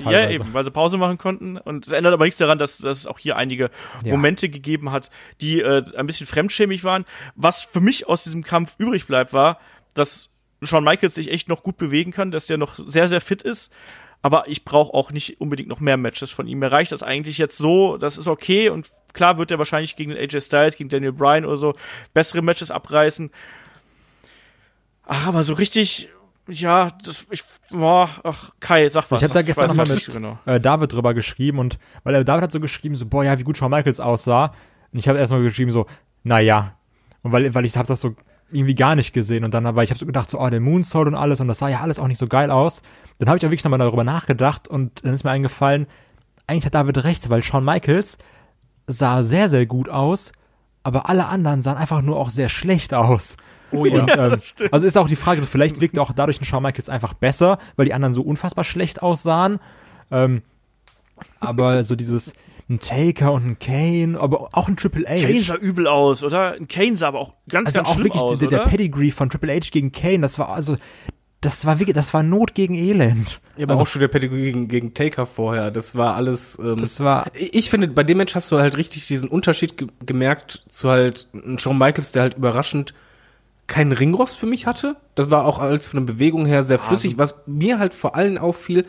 Ja, 0.00 0.06
Teilweise. 0.10 0.32
eben, 0.42 0.54
weil 0.54 0.64
sie 0.64 0.70
Pause 0.70 0.96
machen 0.96 1.18
konnten. 1.18 1.58
Und 1.58 1.86
es 1.86 1.92
ändert 1.92 2.12
aber 2.14 2.24
nichts 2.24 2.38
daran, 2.38 2.58
dass, 2.58 2.78
dass 2.78 2.98
es 2.98 3.06
auch 3.06 3.18
hier 3.18 3.36
einige 3.36 3.70
Ja. 4.02 4.10
Momente 4.12 4.48
gegeben 4.48 4.90
hat, 4.90 5.10
die 5.40 5.60
äh, 5.60 5.84
ein 5.96 6.06
bisschen 6.06 6.26
fremdschämig 6.26 6.82
waren. 6.82 7.04
Was 7.36 7.62
für 7.62 7.80
mich 7.80 8.08
aus 8.08 8.24
diesem 8.24 8.42
Kampf 8.42 8.74
übrig 8.78 9.06
bleibt, 9.06 9.32
war, 9.32 9.58
dass 9.94 10.30
Shawn 10.62 10.82
Michaels 10.82 11.14
sich 11.14 11.30
echt 11.30 11.48
noch 11.48 11.62
gut 11.62 11.76
bewegen 11.76 12.10
kann, 12.10 12.30
dass 12.30 12.46
der 12.46 12.56
noch 12.56 12.74
sehr, 12.76 13.08
sehr 13.08 13.20
fit 13.20 13.42
ist. 13.42 13.70
Aber 14.22 14.44
ich 14.46 14.64
brauche 14.64 14.94
auch 14.94 15.10
nicht 15.10 15.40
unbedingt 15.40 15.68
noch 15.68 15.80
mehr 15.80 15.96
Matches 15.96 16.30
von 16.30 16.46
ihm. 16.46 16.60
Mir 16.60 16.70
reicht 16.70 16.92
das 16.92 17.02
eigentlich 17.02 17.38
jetzt 17.38 17.58
so, 17.58 17.96
das 17.96 18.16
ist 18.16 18.28
okay. 18.28 18.68
Und 18.68 18.88
klar 19.12 19.36
wird 19.36 19.50
er 19.50 19.58
wahrscheinlich 19.58 19.96
gegen 19.96 20.12
den 20.12 20.18
AJ 20.18 20.42
Styles, 20.42 20.76
gegen 20.76 20.88
Daniel 20.88 21.12
Bryan 21.12 21.44
oder 21.44 21.56
so 21.56 21.74
bessere 22.14 22.40
Matches 22.40 22.70
abreißen. 22.70 23.30
Aber 25.04 25.42
so 25.42 25.54
richtig, 25.54 26.08
ja, 26.46 26.88
das, 27.04 27.26
ich, 27.30 27.42
boah, 27.70 28.08
ach, 28.22 28.50
Kai, 28.60 28.88
sag 28.88 29.10
was. 29.10 29.20
Ich 29.20 29.24
habe 29.24 29.34
da 29.34 29.42
gestern 29.42 29.68
nochmal 29.68 29.88
mit 29.88 30.06
genau. 30.06 30.38
äh, 30.46 30.60
David 30.60 30.92
drüber 30.92 31.14
geschrieben 31.14 31.58
und 31.58 31.80
weil 32.04 32.14
er 32.14 32.24
David 32.24 32.44
hat 32.44 32.52
so 32.52 32.60
geschrieben, 32.60 32.94
so, 32.94 33.06
boah, 33.06 33.24
ja, 33.24 33.36
wie 33.38 33.42
gut 33.42 33.56
Shawn 33.56 33.70
Michaels 33.70 33.98
aussah. 33.98 34.54
Und 34.92 34.98
ich 35.00 35.08
habe 35.08 35.18
erstmal 35.18 35.42
geschrieben, 35.42 35.72
so, 35.72 35.86
naja. 36.22 36.76
Und 37.22 37.32
weil, 37.32 37.52
weil 37.54 37.64
ich 37.64 37.76
habe 37.76 37.88
das 37.88 38.00
so 38.00 38.14
irgendwie 38.52 38.74
gar 38.74 38.94
nicht 38.94 39.12
gesehen 39.12 39.44
und 39.44 39.52
dann 39.54 39.66
aber 39.66 39.82
ich 39.82 39.90
habe 39.90 39.98
so 39.98 40.06
gedacht, 40.06 40.30
so, 40.30 40.40
oh, 40.40 40.48
der 40.48 40.60
Moonsault 40.60 41.08
und 41.08 41.14
alles 41.14 41.40
und 41.40 41.48
das 41.48 41.58
sah 41.58 41.68
ja 41.68 41.80
alles 41.80 41.98
auch 41.98 42.08
nicht 42.08 42.18
so 42.18 42.26
geil 42.26 42.50
aus. 42.50 42.82
Dann 43.18 43.28
habe 43.28 43.38
ich 43.38 43.44
auch 43.44 43.50
wirklich 43.50 43.64
nochmal 43.64 43.78
darüber 43.78 44.04
nachgedacht 44.04 44.68
und 44.68 45.04
dann 45.04 45.14
ist 45.14 45.24
mir 45.24 45.30
eingefallen, 45.30 45.86
eigentlich 46.46 46.66
hat 46.66 46.74
David 46.74 47.04
recht, 47.04 47.30
weil 47.30 47.42
Shawn 47.42 47.64
Michaels 47.64 48.18
sah 48.86 49.22
sehr, 49.22 49.48
sehr 49.48 49.66
gut 49.66 49.88
aus, 49.88 50.32
aber 50.82 51.08
alle 51.08 51.26
anderen 51.26 51.62
sahen 51.62 51.76
einfach 51.78 52.02
nur 52.02 52.16
auch 52.16 52.30
sehr 52.30 52.48
schlecht 52.48 52.94
aus. 52.94 53.36
Oh 53.70 53.86
ja. 53.86 54.02
Und, 54.02 54.16
ähm, 54.16 54.68
also 54.70 54.86
ist 54.86 54.98
auch 54.98 55.08
die 55.08 55.16
Frage, 55.16 55.40
so 55.40 55.46
vielleicht 55.46 55.80
wirkt 55.80 55.98
auch 55.98 56.12
dadurch 56.12 56.40
ein 56.40 56.44
Shawn 56.44 56.62
Michaels 56.62 56.88
einfach 56.88 57.14
besser, 57.14 57.58
weil 57.76 57.86
die 57.86 57.94
anderen 57.94 58.12
so 58.12 58.22
unfassbar 58.22 58.64
schlecht 58.64 59.02
aussahen. 59.02 59.60
Ähm, 60.10 60.42
aber 61.40 61.84
so 61.84 61.96
dieses 61.96 62.34
ein 62.68 62.80
Taker 62.80 63.32
und 63.32 63.46
ein 63.46 63.58
Kane, 63.58 64.18
aber 64.18 64.48
auch 64.52 64.68
ein 64.68 64.76
Triple 64.76 65.04
H. 65.06 65.26
Kane 65.26 65.40
sah 65.40 65.56
übel 65.56 65.86
aus, 65.86 66.22
oder? 66.22 66.52
Ein 66.52 66.68
Kane 66.68 66.96
sah 66.96 67.08
aber 67.08 67.20
auch 67.20 67.34
ganz, 67.48 67.66
also 67.66 67.78
ganz 67.78 67.88
auch 67.88 67.94
schlimm 67.94 68.04
wirklich 68.06 68.22
aus, 68.22 68.38
der, 68.38 68.48
der? 68.48 68.66
Pedigree 68.66 69.10
von 69.10 69.30
Triple 69.30 69.52
H 69.52 69.68
gegen 69.70 69.92
Kane, 69.92 70.20
das 70.20 70.38
war 70.38 70.48
also 70.50 70.76
das 71.42 71.66
war 71.66 71.80
wirklich, 71.80 71.94
das 71.94 72.14
war 72.14 72.22
Not 72.22 72.54
gegen 72.54 72.76
Elend. 72.76 73.40
Ja, 73.56 73.64
aber 73.64 73.72
also, 73.72 73.82
auch 73.82 73.86
schon 73.88 74.00
der 74.00 74.08
Pedigree 74.08 74.44
gegen, 74.44 74.68
gegen 74.68 74.94
Taker 74.94 75.26
vorher. 75.26 75.72
Das 75.72 75.96
war 75.96 76.14
alles. 76.14 76.56
Ähm, 76.58 76.76
das 76.78 77.00
war 77.00 77.26
ich 77.34 77.68
finde, 77.68 77.88
bei 77.88 78.04
dem 78.04 78.18
Match 78.18 78.36
hast 78.36 78.50
du 78.52 78.60
halt 78.60 78.76
richtig 78.76 79.08
diesen 79.08 79.28
Unterschied 79.28 79.76
ge 79.76 79.88
gemerkt 80.06 80.62
zu 80.68 80.88
halt 80.88 81.26
einem 81.34 81.58
Shawn 81.58 81.76
Michaels, 81.76 82.12
der 82.12 82.22
halt 82.22 82.36
überraschend 82.36 82.94
keinen 83.66 83.90
Ringrost 83.90 84.38
für 84.38 84.46
mich 84.46 84.66
hatte. 84.66 84.96
Das 85.16 85.30
war 85.30 85.44
auch 85.44 85.58
alles 85.58 85.88
von 85.88 86.04
der 86.04 86.12
Bewegung 86.12 86.46
her 86.46 86.62
sehr 86.62 86.78
flüssig. 86.78 87.18
Was 87.18 87.34
mir 87.46 87.78
halt 87.78 87.92
vor 87.92 88.14
allem 88.14 88.38
auffiel, 88.38 88.86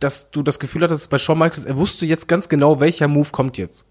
dass 0.00 0.30
du 0.30 0.42
das 0.42 0.58
Gefühl 0.58 0.82
hattest 0.82 1.10
bei 1.10 1.18
Shawn 1.18 1.38
Michaels, 1.38 1.64
er 1.64 1.76
wusste 1.76 2.06
jetzt 2.06 2.28
ganz 2.28 2.48
genau, 2.48 2.80
welcher 2.80 3.08
Move 3.08 3.28
kommt 3.32 3.58
jetzt. 3.58 3.86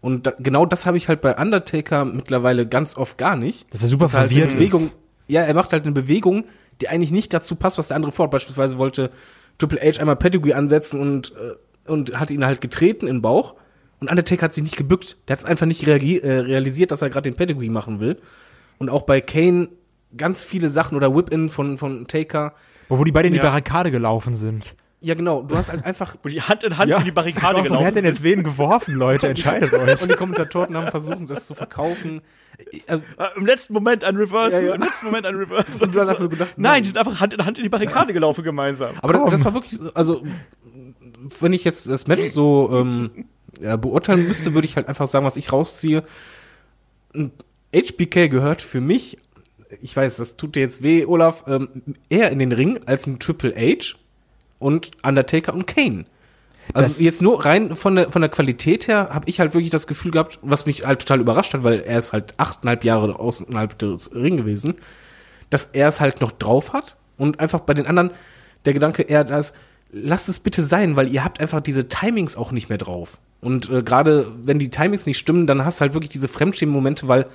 Und 0.00 0.26
da, 0.26 0.32
genau 0.38 0.66
das 0.66 0.86
habe 0.86 0.96
ich 0.96 1.08
halt 1.08 1.20
bei 1.20 1.36
Undertaker 1.36 2.04
mittlerweile 2.04 2.66
ganz 2.66 2.96
oft 2.96 3.18
gar 3.18 3.36
nicht. 3.36 3.72
Dass 3.72 3.82
er 3.82 3.88
super 3.88 4.04
Dass 4.06 4.14
halt 4.14 4.30
eine 4.30 4.40
verwirrt 4.40 4.54
Bewegung, 4.58 4.84
ist. 4.86 4.96
Ja, 5.28 5.42
er 5.42 5.54
macht 5.54 5.72
halt 5.72 5.84
eine 5.84 5.92
Bewegung, 5.92 6.44
die 6.80 6.88
eigentlich 6.88 7.12
nicht 7.12 7.32
dazu 7.32 7.54
passt, 7.54 7.78
was 7.78 7.88
der 7.88 7.96
andere 7.96 8.10
fordert. 8.12 8.32
Beispielsweise 8.32 8.78
wollte 8.78 9.10
Triple 9.58 9.80
H 9.80 10.00
einmal 10.00 10.16
Pedigree 10.16 10.54
ansetzen 10.54 11.00
und, 11.00 11.32
äh, 11.36 11.90
und 11.90 12.18
hat 12.18 12.30
ihn 12.30 12.44
halt 12.44 12.60
getreten 12.60 13.06
in 13.06 13.16
den 13.16 13.22
Bauch. 13.22 13.54
Und 14.00 14.10
Undertaker 14.10 14.42
hat 14.46 14.54
sich 14.54 14.64
nicht 14.64 14.76
gebückt. 14.76 15.18
Der 15.28 15.36
hat 15.36 15.44
einfach 15.44 15.66
nicht 15.66 15.86
äh, 15.86 15.92
realisiert, 15.92 16.90
dass 16.90 17.02
er 17.02 17.10
gerade 17.10 17.30
den 17.30 17.36
Pedigree 17.36 17.68
machen 17.68 18.00
will. 18.00 18.18
Und 18.78 18.90
auch 18.90 19.02
bei 19.02 19.20
Kane 19.20 19.68
ganz 20.16 20.42
viele 20.42 20.68
Sachen 20.70 20.96
oder 20.96 21.14
Whip-In 21.14 21.48
von, 21.50 21.78
von 21.78 22.08
Taker. 22.08 22.54
wo, 22.88 22.98
wo 22.98 23.04
die 23.04 23.12
beide 23.12 23.28
in 23.28 23.34
die 23.34 23.38
Ja. 23.38 23.44
Barrikade 23.44 23.92
gelaufen 23.92 24.34
sind. 24.34 24.74
Ja, 25.04 25.14
genau, 25.14 25.42
du 25.42 25.56
hast 25.56 25.70
halt 25.72 25.84
einfach 25.84 26.16
Wo 26.22 26.28
die 26.28 26.40
Hand 26.40 26.62
in 26.62 26.78
Hand 26.78 26.90
in 26.92 27.04
die 27.04 27.10
Barrikade 27.10 27.56
Wer 27.56 27.62
gelaufen 27.64 27.86
hat 27.86 27.94
denn 27.96 28.04
jetzt 28.04 28.22
wen 28.22 28.42
geworfen, 28.44 28.94
Leute? 28.94 29.28
Entscheidet 29.28 29.72
euch. 29.72 30.00
und 30.00 30.10
die 30.10 30.16
Kommentatoren 30.16 30.76
haben 30.76 30.88
versucht, 30.88 31.28
das 31.28 31.46
zu 31.46 31.54
verkaufen. 31.54 32.20
Äh, 32.86 32.94
Äh, 32.96 33.00
Im 33.36 33.44
letzten 33.46 33.72
Moment 33.72 34.04
ein 34.04 34.14
Reversal, 34.16 34.62
Ja, 34.62 34.68
ja. 34.68 34.74
im 34.76 34.82
letzten 34.82 35.06
Moment 35.06 35.26
ein 35.26 35.34
Reversal. 35.34 35.86
Und 35.88 35.94
du 35.94 36.00
hast 36.00 36.08
einfach 36.08 36.20
nur 36.20 36.28
gedacht, 36.30 36.52
nein, 36.56 36.72
nein. 36.72 36.82
die 36.82 36.88
sind 36.88 36.98
einfach 36.98 37.20
Hand 37.20 37.34
in 37.34 37.44
Hand 37.44 37.58
in 37.58 37.64
die 37.64 37.70
Barrikade 37.70 38.12
gelaufen 38.12 38.44
gemeinsam. 38.44 38.94
Aber 39.02 39.12
das, 39.14 39.22
Komm. 39.22 39.30
das 39.32 39.44
war 39.44 39.54
wirklich, 39.54 39.72
so- 39.72 39.92
also 39.94 40.22
wenn 41.40 41.52
ich 41.52 41.64
jetzt 41.64 41.88
das 41.88 42.06
Match 42.06 42.28
so 42.30 42.70
ähm, 42.72 43.26
ja, 43.60 43.76
beurteilen 43.76 44.26
müsste, 44.28 44.54
würde 44.54 44.66
ich 44.66 44.76
halt 44.76 44.86
einfach 44.88 45.06
sagen, 45.08 45.24
was 45.26 45.36
ich 45.36 45.50
rausziehe. 45.52 46.04
HBK 47.74 48.28
gehört 48.28 48.62
für 48.62 48.80
mich, 48.80 49.18
ich 49.80 49.96
weiß, 49.96 50.16
das 50.18 50.36
tut 50.36 50.54
dir 50.54 50.60
jetzt 50.60 50.82
weh, 50.82 51.04
Olaf, 51.06 51.44
ähm, 51.46 51.68
eher 52.08 52.30
in 52.30 52.38
den 52.38 52.52
Ring 52.52 52.80
als 52.86 53.06
ein 53.06 53.18
Triple 53.18 53.54
H 53.56 53.96
und 54.62 54.90
Undertaker 55.02 55.52
und 55.54 55.66
Kane. 55.66 56.04
Also 56.74 56.88
Das- 56.88 57.00
jetzt 57.00 57.22
nur 57.22 57.44
rein 57.44 57.74
von 57.76 57.96
der, 57.96 58.10
von 58.12 58.22
der 58.22 58.30
Qualität 58.30 58.86
her 58.88 59.08
habe 59.12 59.28
ich 59.28 59.40
halt 59.40 59.52
wirklich 59.52 59.70
das 59.70 59.86
Gefühl 59.86 60.12
gehabt, 60.12 60.38
was 60.42 60.64
mich 60.66 60.86
halt 60.86 61.00
total 61.00 61.20
überrascht 61.20 61.54
hat, 61.54 61.64
weil 61.64 61.80
er 61.80 61.98
ist 61.98 62.12
halt 62.12 62.34
achteinhalb 62.38 62.84
Jahre 62.84 63.18
außerhalb 63.18 63.76
des 63.78 64.14
Ring 64.14 64.36
gewesen, 64.36 64.74
dass 65.50 65.66
er 65.72 65.88
es 65.88 66.00
halt 66.00 66.20
noch 66.20 66.30
drauf 66.32 66.72
hat 66.72 66.96
und 67.18 67.40
einfach 67.40 67.60
bei 67.60 67.74
den 67.74 67.86
anderen 67.86 68.10
der 68.64 68.72
Gedanke 68.74 69.02
eher 69.02 69.24
das, 69.24 69.54
lasst 69.90 70.28
es 70.28 70.40
bitte 70.40 70.62
sein, 70.62 70.96
weil 70.96 71.08
ihr 71.12 71.24
habt 71.24 71.40
einfach 71.40 71.60
diese 71.60 71.88
Timings 71.88 72.36
auch 72.36 72.52
nicht 72.52 72.68
mehr 72.68 72.78
drauf. 72.78 73.18
Und 73.40 73.68
äh, 73.68 73.82
gerade 73.82 74.28
wenn 74.44 74.60
die 74.60 74.70
Timings 74.70 75.04
nicht 75.04 75.18
stimmen, 75.18 75.48
dann 75.48 75.64
hast 75.64 75.80
du 75.80 75.82
halt 75.82 75.94
wirklich 75.94 76.10
diese 76.10 76.28
Fremdschämen-Momente, 76.28 77.08
weil 77.08 77.26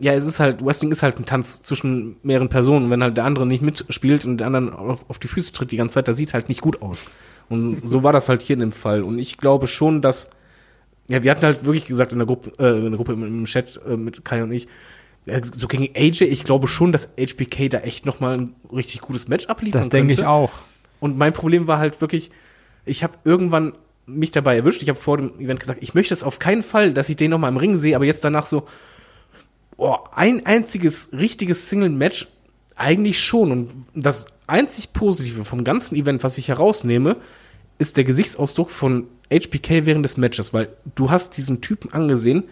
ja, 0.00 0.12
es 0.12 0.26
ist 0.26 0.40
halt, 0.40 0.64
Wrestling 0.64 0.90
ist 0.90 1.02
halt 1.02 1.18
ein 1.18 1.26
Tanz 1.26 1.62
zwischen 1.62 2.16
mehreren 2.22 2.48
Personen. 2.48 2.86
Und 2.86 2.90
wenn 2.90 3.02
halt 3.02 3.16
der 3.16 3.24
andere 3.24 3.46
nicht 3.46 3.62
mitspielt 3.62 4.24
und 4.24 4.38
der 4.38 4.48
andere 4.48 4.78
auf, 4.78 5.08
auf 5.08 5.18
die 5.18 5.28
Füße 5.28 5.52
tritt 5.52 5.70
die 5.70 5.76
ganze 5.76 5.94
Zeit, 5.94 6.08
das 6.08 6.16
sieht 6.16 6.34
halt 6.34 6.48
nicht 6.48 6.60
gut 6.60 6.82
aus. 6.82 7.04
Und 7.48 7.82
so 7.84 8.02
war 8.02 8.12
das 8.12 8.28
halt 8.28 8.42
hier 8.42 8.54
in 8.54 8.60
dem 8.60 8.72
Fall. 8.72 9.02
Und 9.02 9.18
ich 9.18 9.36
glaube 9.36 9.66
schon, 9.66 10.00
dass, 10.02 10.30
ja, 11.08 11.22
wir 11.22 11.30
hatten 11.30 11.44
halt 11.44 11.64
wirklich 11.64 11.86
gesagt 11.86 12.12
in 12.12 12.18
der 12.18 12.26
Gruppe, 12.26 12.52
äh, 12.58 12.78
in 12.78 12.90
der 12.90 12.96
Gruppe 12.96 13.12
im, 13.12 13.44
Chat 13.44 13.80
äh, 13.86 13.96
mit 13.96 14.24
Kai 14.24 14.42
und 14.42 14.52
ich, 14.52 14.66
ja, 15.26 15.38
so 15.42 15.68
gegen 15.68 15.88
AJ, 15.94 16.24
ich 16.24 16.44
glaube 16.44 16.68
schon, 16.68 16.92
dass 16.92 17.10
HBK 17.18 17.70
da 17.70 17.78
echt 17.78 18.06
nochmal 18.06 18.38
ein 18.38 18.54
richtig 18.72 19.00
gutes 19.00 19.28
Match 19.28 19.46
abliefern 19.46 19.80
Das 19.80 19.88
denke 19.88 20.12
ich 20.12 20.24
auch. 20.24 20.52
Und 21.00 21.18
mein 21.18 21.32
Problem 21.32 21.66
war 21.66 21.78
halt 21.78 22.00
wirklich, 22.00 22.30
ich 22.84 23.02
habe 23.02 23.14
irgendwann 23.24 23.72
mich 24.06 24.32
dabei 24.32 24.56
erwischt. 24.56 24.82
Ich 24.82 24.88
habe 24.88 24.98
vor 24.98 25.16
dem 25.16 25.38
Event 25.38 25.60
gesagt, 25.60 25.82
ich 25.82 25.94
möchte 25.94 26.14
es 26.14 26.22
auf 26.22 26.38
keinen 26.38 26.62
Fall, 26.62 26.92
dass 26.92 27.08
ich 27.08 27.16
den 27.16 27.30
noch 27.30 27.38
mal 27.38 27.48
im 27.48 27.56
Ring 27.56 27.76
sehe, 27.76 27.96
aber 27.96 28.04
jetzt 28.04 28.24
danach 28.24 28.46
so, 28.46 28.66
oh, 29.76 29.96
ein 30.12 30.46
einziges 30.46 31.10
richtiges 31.12 31.68
Single-Match 31.68 32.28
eigentlich 32.76 33.22
schon. 33.22 33.52
Und 33.52 33.70
das 33.94 34.26
einzig 34.46 34.92
Positive 34.92 35.44
vom 35.44 35.64
ganzen 35.64 35.96
Event, 35.96 36.22
was 36.22 36.38
ich 36.38 36.48
herausnehme, 36.48 37.16
ist 37.78 37.96
der 37.96 38.04
Gesichtsausdruck 38.04 38.70
von 38.70 39.06
HBK 39.32 39.86
während 39.86 40.04
des 40.04 40.16
Matches, 40.16 40.52
weil 40.52 40.76
du 40.94 41.10
hast 41.10 41.36
diesen 41.36 41.60
Typen 41.60 41.92
angesehen, 41.92 42.44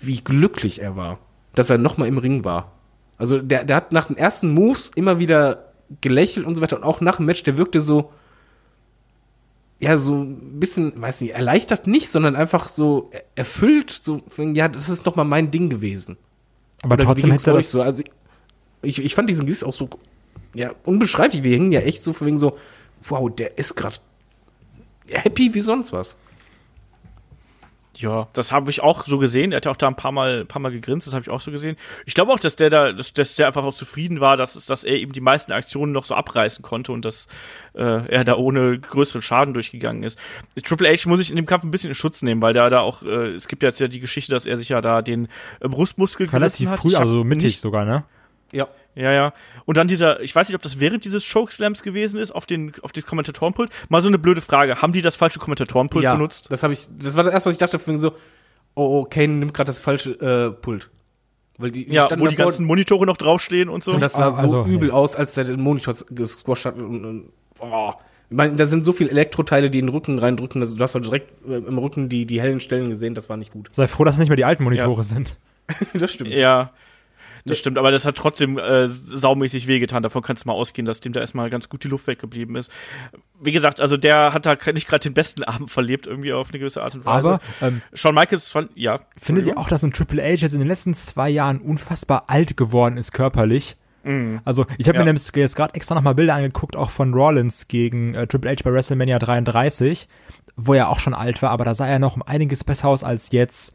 wie 0.00 0.22
glücklich 0.22 0.80
er 0.80 0.96
war, 0.96 1.18
dass 1.54 1.70
er 1.70 1.78
noch 1.78 1.98
mal 1.98 2.08
im 2.08 2.18
Ring 2.18 2.44
war. 2.44 2.72
Also 3.18 3.38
der, 3.40 3.64
der 3.64 3.76
hat 3.76 3.92
nach 3.92 4.06
den 4.06 4.16
ersten 4.16 4.52
Moves 4.52 4.88
immer 4.94 5.18
wieder 5.18 5.72
gelächelt 6.00 6.46
und 6.46 6.56
so 6.56 6.62
weiter 6.62 6.76
und 6.76 6.84
auch 6.84 7.00
nach 7.00 7.16
dem 7.16 7.26
Match, 7.26 7.42
der 7.42 7.56
wirkte 7.56 7.80
so, 7.80 8.12
ja, 9.78 9.96
so 9.96 10.14
ein 10.22 10.58
bisschen, 10.58 11.00
weiß 11.00 11.20
nicht, 11.20 11.34
erleichtert 11.34 11.86
nicht, 11.86 12.08
sondern 12.08 12.34
einfach 12.34 12.68
so 12.68 13.10
erfüllt, 13.34 13.90
so, 13.90 14.22
ja, 14.38 14.68
das 14.68 14.88
ist 14.88 15.06
doch 15.06 15.16
mal 15.16 15.24
mein 15.24 15.50
Ding 15.50 15.68
gewesen. 15.68 16.16
Aber 16.82 16.94
Oder 16.94 17.04
trotzdem 17.04 17.32
hätte 17.32 17.52
das. 17.52 17.72
so? 17.72 17.82
Also 17.82 18.02
ich, 18.82 19.02
ich 19.02 19.14
fand 19.14 19.28
diesen 19.28 19.46
Gesichtsausdruck 19.46 19.98
ja 20.54 20.72
unbeschreiblich. 20.84 21.42
Wir 21.42 21.56
hingen 21.56 21.72
ja 21.72 21.80
echt 21.80 22.02
so 22.02 22.12
von 22.12 22.26
wegen 22.26 22.38
so, 22.38 22.56
wow, 23.08 23.34
der 23.34 23.58
ist 23.58 23.74
gerade 23.74 23.96
happy 25.08 25.54
wie 25.54 25.60
sonst 25.60 25.92
was. 25.92 26.18
Ja, 27.98 28.28
das 28.32 28.52
habe 28.52 28.70
ich 28.70 28.82
auch 28.82 29.04
so 29.04 29.18
gesehen. 29.18 29.52
Er 29.52 29.56
hat 29.56 29.64
ja 29.64 29.70
auch 29.70 29.76
da 29.76 29.88
ein 29.88 29.96
paar 29.96 30.12
Mal, 30.12 30.40
ein 30.40 30.46
paar 30.46 30.60
Mal 30.60 30.70
gegrinst, 30.70 31.06
das 31.06 31.14
habe 31.14 31.22
ich 31.22 31.30
auch 31.30 31.40
so 31.40 31.50
gesehen. 31.50 31.76
Ich 32.04 32.14
glaube 32.14 32.32
auch, 32.32 32.38
dass 32.38 32.56
der 32.56 32.70
da, 32.70 32.92
dass, 32.92 33.12
dass 33.12 33.34
der 33.34 33.46
einfach 33.46 33.64
auch 33.64 33.74
zufrieden 33.74 34.20
war, 34.20 34.36
dass, 34.36 34.64
dass 34.66 34.84
er 34.84 34.94
eben 34.96 35.12
die 35.12 35.20
meisten 35.20 35.52
Aktionen 35.52 35.92
noch 35.92 36.04
so 36.04 36.14
abreißen 36.14 36.62
konnte 36.62 36.92
und 36.92 37.04
dass 37.04 37.28
äh, 37.74 37.82
er 37.82 38.24
da 38.24 38.36
ohne 38.36 38.78
größeren 38.78 39.22
Schaden 39.22 39.54
durchgegangen 39.54 40.02
ist. 40.02 40.18
Triple 40.62 40.88
H 40.88 41.08
muss 41.08 41.20
ich 41.20 41.30
in 41.30 41.36
dem 41.36 41.46
Kampf 41.46 41.64
ein 41.64 41.70
bisschen 41.70 41.90
in 41.90 41.94
Schutz 41.94 42.22
nehmen, 42.22 42.42
weil 42.42 42.52
da 42.52 42.68
da 42.68 42.80
auch, 42.80 43.02
äh, 43.02 43.34
es 43.34 43.48
gibt 43.48 43.62
jetzt 43.62 43.80
ja 43.80 43.88
die 43.88 44.00
Geschichte, 44.00 44.32
dass 44.32 44.46
er 44.46 44.56
sich 44.56 44.68
ja 44.68 44.80
da 44.80 45.02
den 45.02 45.28
äh, 45.60 45.68
Brustmuskel 45.68 46.28
Relativ 46.28 46.68
gerissen 46.68 46.70
hat. 46.70 46.80
früh, 46.80 46.88
Ich 46.88 46.94
hab 46.94 47.02
also 47.02 47.24
mittig 47.24 47.60
sogar, 47.60 47.84
ne? 47.84 48.04
Ja. 48.52 48.68
Ja, 48.96 49.12
ja. 49.12 49.32
Und 49.66 49.76
dann 49.76 49.88
dieser, 49.88 50.20
ich 50.22 50.34
weiß 50.34 50.48
nicht, 50.48 50.56
ob 50.56 50.62
das 50.62 50.80
während 50.80 51.04
dieses 51.04 51.30
Chokeslams 51.30 51.82
gewesen 51.82 52.18
ist, 52.18 52.32
auf 52.32 52.46
den, 52.46 52.72
auf 52.82 52.92
das 52.92 53.04
Kommentatorenpult. 53.04 53.70
Mal 53.90 54.00
so 54.00 54.08
eine 54.08 54.18
blöde 54.18 54.40
Frage. 54.40 54.80
Haben 54.80 54.94
die 54.94 55.02
das 55.02 55.16
falsche 55.16 55.38
Kommentatorenpult 55.38 56.02
ja, 56.02 56.14
benutzt? 56.14 56.50
Das 56.50 56.62
habe 56.62 56.72
ich, 56.72 56.88
das 56.98 57.14
war 57.14 57.22
das 57.22 57.32
erste, 57.34 57.48
was 57.50 57.54
ich 57.54 57.58
dachte, 57.58 57.78
so, 57.98 58.12
oh, 58.74 59.00
oh 59.00 59.04
Kane 59.04 59.34
nimmt 59.34 59.52
gerade 59.52 59.68
das 59.68 59.80
falsche 59.80 60.12
äh, 60.12 60.50
Pult. 60.50 60.90
Weil 61.58 61.70
die, 61.70 61.90
Ja, 61.92 62.08
wo 62.18 62.26
die 62.26 62.36
ganzen 62.36 62.64
Monitore 62.64 63.04
noch 63.06 63.18
draufstehen 63.18 63.68
und 63.68 63.84
so. 63.84 63.92
Und 63.92 64.00
das 64.00 64.14
sah 64.14 64.28
Ah, 64.28 64.36
also, 64.38 64.64
so 64.64 64.70
übel 64.70 64.88
nee. 64.88 64.94
aus, 64.94 65.14
als 65.14 65.34
der 65.34 65.44
den 65.44 65.60
Monitor 65.60 65.94
gesquasht 66.10 66.64
hat. 66.64 66.76
Und, 66.76 67.04
und, 67.04 67.28
oh. 67.60 67.92
Ich 68.28 68.36
meine, 68.36 68.56
da 68.56 68.66
sind 68.66 68.84
so 68.84 68.92
viele 68.92 69.10
Elektroteile, 69.10 69.70
die 69.70 69.78
in 69.78 69.86
den 69.86 69.92
Rücken 69.92 70.18
reindrücken. 70.18 70.60
Also, 70.60 70.74
du 70.74 70.82
hast 70.82 70.94
halt 70.94 71.04
direkt 71.04 71.46
äh, 71.46 71.56
im 71.56 71.78
Rücken 71.78 72.08
die, 72.08 72.26
die 72.26 72.40
hellen 72.40 72.60
Stellen 72.60 72.88
gesehen. 72.88 73.14
Das 73.14 73.28
war 73.28 73.36
nicht 73.36 73.52
gut. 73.52 73.68
Sei 73.72 73.86
froh, 73.86 74.04
dass 74.04 74.14
es 74.14 74.20
nicht 74.20 74.30
mehr 74.30 74.36
die 74.36 74.44
alten 74.44 74.64
Monitore 74.64 75.02
sind. 75.02 75.38
das 75.94 76.12
stimmt. 76.12 76.30
Ja, 76.30 76.72
das 77.46 77.58
stimmt, 77.58 77.78
aber 77.78 77.90
das 77.90 78.04
hat 78.04 78.16
trotzdem 78.16 78.58
äh, 78.58 78.88
saumäßig 78.88 79.66
wehgetan. 79.66 80.02
Davon 80.02 80.22
kannst 80.22 80.44
du 80.44 80.48
mal 80.48 80.54
ausgehen, 80.54 80.84
dass 80.84 81.00
dem 81.00 81.12
da 81.12 81.20
erstmal 81.20 81.48
ganz 81.48 81.68
gut 81.68 81.84
die 81.84 81.88
Luft 81.88 82.06
weggeblieben 82.06 82.56
ist. 82.56 82.70
Wie 83.40 83.52
gesagt, 83.52 83.80
also 83.80 83.96
der 83.96 84.32
hat 84.32 84.46
da 84.46 84.56
nicht 84.72 84.88
gerade 84.88 85.02
den 85.02 85.14
besten 85.14 85.44
Abend 85.44 85.70
verlebt, 85.70 86.06
irgendwie 86.06 86.32
auf 86.32 86.50
eine 86.50 86.58
gewisse 86.58 86.82
Art 86.82 86.94
und 86.94 87.06
Weise. 87.06 87.34
Aber 87.34 87.40
ähm, 87.62 87.82
Shawn 87.94 88.14
Michaels 88.14 88.50
fand, 88.50 88.76
ja. 88.76 89.00
findet 89.16 89.46
ihr 89.46 89.56
auch, 89.58 89.68
dass 89.68 89.82
ein 89.82 89.92
Triple 89.92 90.22
H 90.22 90.28
jetzt 90.42 90.52
in 90.52 90.58
den 90.58 90.68
letzten 90.68 90.94
zwei 90.94 91.28
Jahren 91.30 91.60
unfassbar 91.60 92.24
alt 92.28 92.56
geworden 92.56 92.96
ist 92.96 93.12
körperlich? 93.12 93.76
Also 94.44 94.66
ich 94.78 94.86
habe 94.86 94.98
Ja. 94.98 95.02
mir 95.02 95.06
nämlich 95.06 95.28
jetzt 95.34 95.56
gerade 95.56 95.74
extra 95.74 95.96
nochmal 95.96 96.14
Bilder 96.14 96.36
angeguckt, 96.36 96.76
auch 96.76 96.90
von 96.90 97.12
Rollins 97.12 97.66
gegen 97.66 98.14
äh, 98.14 98.28
Triple 98.28 98.52
H 98.52 98.58
bei 98.62 98.72
WrestleMania 98.72 99.18
33, 99.18 100.06
wo 100.54 100.74
er 100.74 100.90
auch 100.90 101.00
schon 101.00 101.12
alt 101.12 101.42
war, 101.42 101.50
aber 101.50 101.64
da 101.64 101.74
sah 101.74 101.88
er 101.88 101.98
noch 101.98 102.14
um 102.14 102.22
einiges 102.22 102.62
besser 102.62 102.86
aus 102.86 103.02
als 103.02 103.32
jetzt. 103.32 103.74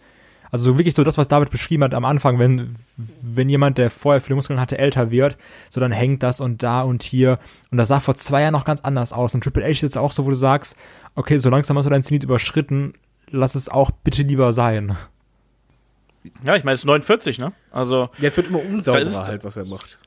Also 0.51 0.77
wirklich 0.77 0.95
so 0.95 1.03
das, 1.05 1.17
was 1.17 1.29
David 1.29 1.49
beschrieben 1.49 1.83
hat 1.85 1.93
am 1.93 2.03
Anfang, 2.03 2.37
wenn, 2.37 2.75
wenn 2.97 3.49
jemand, 3.49 3.77
der 3.77 3.89
vorher 3.89 4.19
viele 4.19 4.35
Muskeln 4.35 4.59
hatte, 4.59 4.77
älter 4.77 5.09
wird, 5.09 5.37
so 5.69 5.79
dann 5.79 5.93
hängt 5.93 6.23
das 6.23 6.41
und 6.41 6.61
da 6.61 6.81
und 6.81 7.03
hier. 7.03 7.39
Und 7.71 7.77
das 7.77 7.87
sah 7.87 8.01
vor 8.01 8.15
zwei 8.15 8.41
Jahren 8.41 8.51
noch 8.51 8.65
ganz 8.65 8.81
anders 8.81 9.13
aus. 9.13 9.33
Und 9.33 9.43
Triple 9.43 9.63
H 9.63 9.69
ist 9.69 9.81
jetzt 9.81 9.97
auch 9.97 10.11
so, 10.11 10.25
wo 10.25 10.29
du 10.29 10.35
sagst, 10.35 10.75
okay, 11.15 11.37
so 11.37 11.49
langsam 11.49 11.77
hast 11.77 11.85
du 11.85 11.89
dein 11.89 12.03
Zenit 12.03 12.23
überschritten, 12.23 12.93
lass 13.29 13.55
es 13.55 13.69
auch 13.69 13.91
bitte 13.91 14.23
lieber 14.23 14.51
sein. 14.51 14.97
Ja, 16.43 16.55
ich 16.55 16.63
meine, 16.63 16.73
es 16.73 16.81
ist 16.81 16.85
49, 16.85 17.39
ne? 17.39 17.53
Also, 17.71 18.09
es 18.21 18.37
wird 18.37 18.47
immer 18.47 18.63
unsauberer 18.63 19.25
halt, 19.25 19.43
was 19.43 19.57
er 19.57 19.65
macht. 19.65 19.97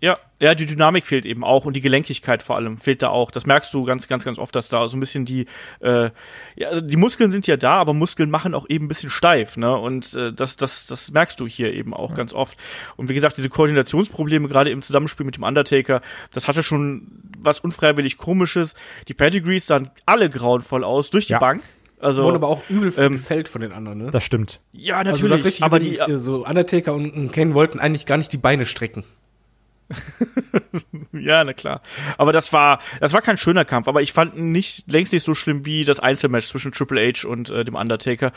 Ja, 0.00 0.16
ja, 0.40 0.54
die 0.54 0.64
Dynamik 0.64 1.06
fehlt 1.06 1.26
eben 1.26 1.44
auch 1.44 1.66
und 1.66 1.76
die 1.76 1.82
Gelenkigkeit 1.82 2.42
vor 2.42 2.56
allem 2.56 2.78
fehlt 2.78 3.02
da 3.02 3.10
auch. 3.10 3.30
Das 3.30 3.44
merkst 3.44 3.72
du 3.74 3.84
ganz, 3.84 4.08
ganz, 4.08 4.24
ganz 4.24 4.38
oft, 4.38 4.56
dass 4.56 4.68
da 4.68 4.88
so 4.88 4.96
ein 4.96 5.00
bisschen 5.00 5.26
die, 5.26 5.46
äh, 5.80 6.10
ja, 6.56 6.68
also 6.68 6.80
die 6.80 6.96
Muskeln 6.96 7.30
sind 7.30 7.46
ja 7.46 7.58
da, 7.58 7.72
aber 7.72 7.92
Muskeln 7.92 8.30
machen 8.30 8.54
auch 8.54 8.64
eben 8.68 8.86
ein 8.86 8.88
bisschen 8.88 9.10
steif, 9.10 9.58
ne? 9.58 9.76
Und 9.76 10.14
äh, 10.14 10.32
das, 10.32 10.56
das, 10.56 10.86
das 10.86 11.10
merkst 11.10 11.38
du 11.38 11.46
hier 11.46 11.74
eben 11.74 11.92
auch 11.92 12.14
ganz 12.14 12.32
oft. 12.32 12.56
Und 12.96 13.10
wie 13.10 13.14
gesagt, 13.14 13.36
diese 13.36 13.50
Koordinationsprobleme 13.50 14.48
gerade 14.48 14.70
im 14.70 14.80
Zusammenspiel 14.80 15.26
mit 15.26 15.36
dem 15.36 15.44
Undertaker, 15.44 16.00
das 16.32 16.48
hatte 16.48 16.62
schon 16.62 17.06
was 17.38 17.60
unfreiwillig 17.60 18.16
Komisches. 18.16 18.74
Die 19.08 19.14
Pedigrees 19.14 19.66
sahen 19.66 19.90
alle 20.06 20.30
grauenvoll 20.30 20.84
aus 20.84 21.10
durch 21.10 21.26
die 21.26 21.32
Ja. 21.32 21.38
Bank. 21.38 21.62
Also, 21.98 22.22
Wurden 22.22 22.36
aber 22.36 22.48
auch 22.48 22.62
übel 22.70 22.92
ähm, 22.96 23.12
gesellt 23.12 23.48
von 23.48 23.60
den 23.60 23.72
anderen, 23.72 23.98
ne? 23.98 24.10
Das 24.10 24.24
stimmt. 24.24 24.60
ja, 24.72 24.96
also, 24.96 25.10
natürlich, 25.10 25.32
hast 25.38 25.44
richtig 25.44 25.64
aber 25.64 25.78
die, 25.78 25.98
äh, 25.98 26.16
so 26.16 26.46
Undertaker 26.46 26.94
und, 26.94 27.10
und 27.10 27.30
Kane 27.30 27.52
wollten 27.52 27.78
eigentlich 27.78 28.06
gar 28.06 28.16
nicht 28.16 28.32
die 28.32 28.38
Beine 28.38 28.64
strecken. 28.64 29.04
Ja, 31.12 31.44
na 31.44 31.52
klar. 31.52 31.82
Aber 32.18 32.32
das 32.32 32.52
war, 32.52 32.80
das 33.00 33.12
war 33.12 33.20
kein 33.20 33.36
schöner 33.36 33.64
Kampf, 33.64 33.88
aber 33.88 34.00
ich 34.02 34.12
fand 34.12 34.36
ihn 34.36 34.52
nicht, 34.52 34.90
längst 34.90 35.12
nicht 35.12 35.24
so 35.24 35.34
schlimm 35.34 35.66
wie 35.66 35.84
das 35.84 36.00
Einzelmatch 36.00 36.46
zwischen 36.46 36.72
Triple 36.72 37.12
H 37.12 37.26
und 37.28 37.50
äh, 37.50 37.64
dem 37.64 37.74
Undertaker. 37.74 38.32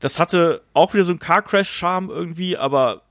Das 0.00 0.18
hatte 0.18 0.62
auch 0.72 0.94
wieder 0.94 1.04
so 1.04 1.12
einen 1.12 1.18
Car 1.18 1.42
Crash 1.42 1.70
Charme 1.70 2.10
irgendwie, 2.10 2.56
aber 2.56 3.02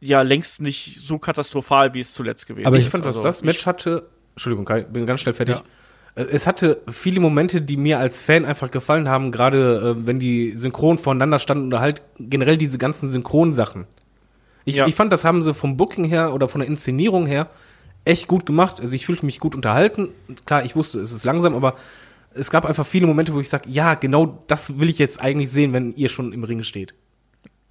ja, 0.00 0.22
längst 0.22 0.60
nicht 0.60 1.00
so 1.00 1.18
katastrophal, 1.18 1.94
wie 1.94 2.00
es 2.00 2.12
zuletzt 2.14 2.46
gewesen 2.46 2.66
Aber 2.66 2.76
ist. 2.76 2.84
Ich 2.86 2.90
fand, 2.90 3.04
was 3.04 3.16
Also, 3.16 3.26
das 3.26 3.42
Match 3.42 3.66
hatte, 3.66 4.08
Entschuldigung, 4.32 4.66
bin 4.92 5.06
ganz 5.06 5.20
schnell 5.20 5.34
fertig. 5.34 5.56
Äh, 6.14 6.22
Es 6.24 6.46
hatte 6.46 6.82
viele 6.90 7.20
Momente, 7.20 7.62
die 7.62 7.76
mir 7.76 7.98
als 7.98 8.18
Fan 8.18 8.44
einfach 8.44 8.70
gefallen 8.70 9.08
haben, 9.08 9.32
gerade 9.32 9.96
äh, 9.96 10.06
wenn 10.06 10.18
die 10.18 10.56
synchron 10.56 10.98
voneinander 10.98 11.38
standen 11.38 11.68
oder 11.68 11.80
halt 11.80 12.02
generell 12.18 12.56
diese 12.56 12.78
ganzen 12.78 13.08
Synchronsachen. 13.08 13.86
Ich, 14.64 14.76
Ja. 14.76 14.86
ich 14.86 14.94
fand, 14.94 15.12
das 15.12 15.24
haben 15.24 15.42
sie 15.42 15.54
vom 15.54 15.76
Booking 15.76 16.04
her 16.04 16.34
oder 16.34 16.48
von 16.48 16.60
der 16.60 16.68
Inszenierung 16.68 17.26
her 17.26 17.48
echt 18.04 18.28
gut 18.28 18.46
gemacht. 18.46 18.80
Also 18.80 18.94
ich 18.94 19.06
fühlte 19.06 19.26
mich 19.26 19.40
gut 19.40 19.54
unterhalten. 19.54 20.08
Klar, 20.46 20.64
ich 20.64 20.76
wusste, 20.76 21.00
es 21.00 21.12
ist 21.12 21.24
langsam, 21.24 21.54
aber 21.54 21.74
es 22.34 22.50
gab 22.50 22.64
einfach 22.64 22.86
viele 22.86 23.06
Momente, 23.06 23.34
wo 23.34 23.40
ich 23.40 23.48
sage, 23.48 23.68
ja, 23.68 23.94
genau 23.94 24.42
das 24.46 24.78
will 24.78 24.88
ich 24.88 24.98
jetzt 24.98 25.20
eigentlich 25.20 25.50
sehen, 25.50 25.72
wenn 25.72 25.92
ihr 25.94 26.08
schon 26.08 26.32
im 26.32 26.44
Ring 26.44 26.62
steht. 26.62 26.94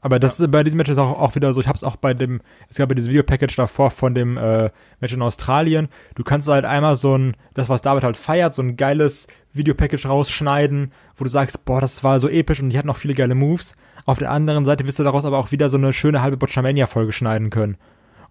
Aber 0.02 0.18
das 0.20 0.40
ist 0.40 0.50
bei 0.50 0.64
diesem 0.64 0.78
Match 0.78 0.90
ist 0.90 0.98
auch, 0.98 1.20
auch 1.20 1.36
wieder 1.36 1.54
so, 1.54 1.60
ich 1.60 1.68
hab's 1.68 1.84
auch 1.84 1.98
bei 1.98 2.14
dem, 2.14 2.40
es 2.70 2.78
gab 2.78 2.90
ja 2.90 2.96
dieses 2.96 3.10
Videopackage 3.10 3.56
davor 3.58 3.92
von 3.92 4.14
dem 4.14 4.38
äh, 4.38 4.70
Match 5.02 5.14
in 5.14 5.22
Australien. 5.22 5.90
Du 6.16 6.24
kannst 6.24 6.48
halt 6.48 6.64
einmal 6.64 6.96
so 6.96 7.18
ein, 7.18 7.36
das 7.54 7.68
was 7.68 7.82
David 7.82 8.04
halt 8.04 8.16
feiert, 8.16 8.56
so 8.56 8.62
ein 8.62 8.78
geiles 8.78 9.28
Videopackage 9.52 10.06
rausschneiden, 10.08 10.94
wo 11.18 11.26
du 11.26 11.30
sagst, 11.30 11.66
boah, 11.66 11.82
das 11.82 12.04
war 12.04 12.20
so 12.20 12.30
episch 12.30 12.62
und 12.62 12.70
die 12.70 12.78
hat 12.78 12.86
noch 12.86 12.96
viele 12.96 13.14
geile 13.14 13.36
Moves. 13.36 13.76
Auf 14.10 14.18
der 14.20 14.32
anderen 14.32 14.66
Seite 14.66 14.88
wirst 14.88 14.98
du 15.00 15.04
daraus 15.04 15.24
aber 15.26 15.38
auch 15.38 15.52
wieder 15.52 15.70
so 15.70 15.78
eine 15.78 15.94
schöne 15.94 16.22
halbe 16.22 16.38
Botchamania-Folge 16.38 17.12
schneiden 17.12 17.50
können. 17.52 17.78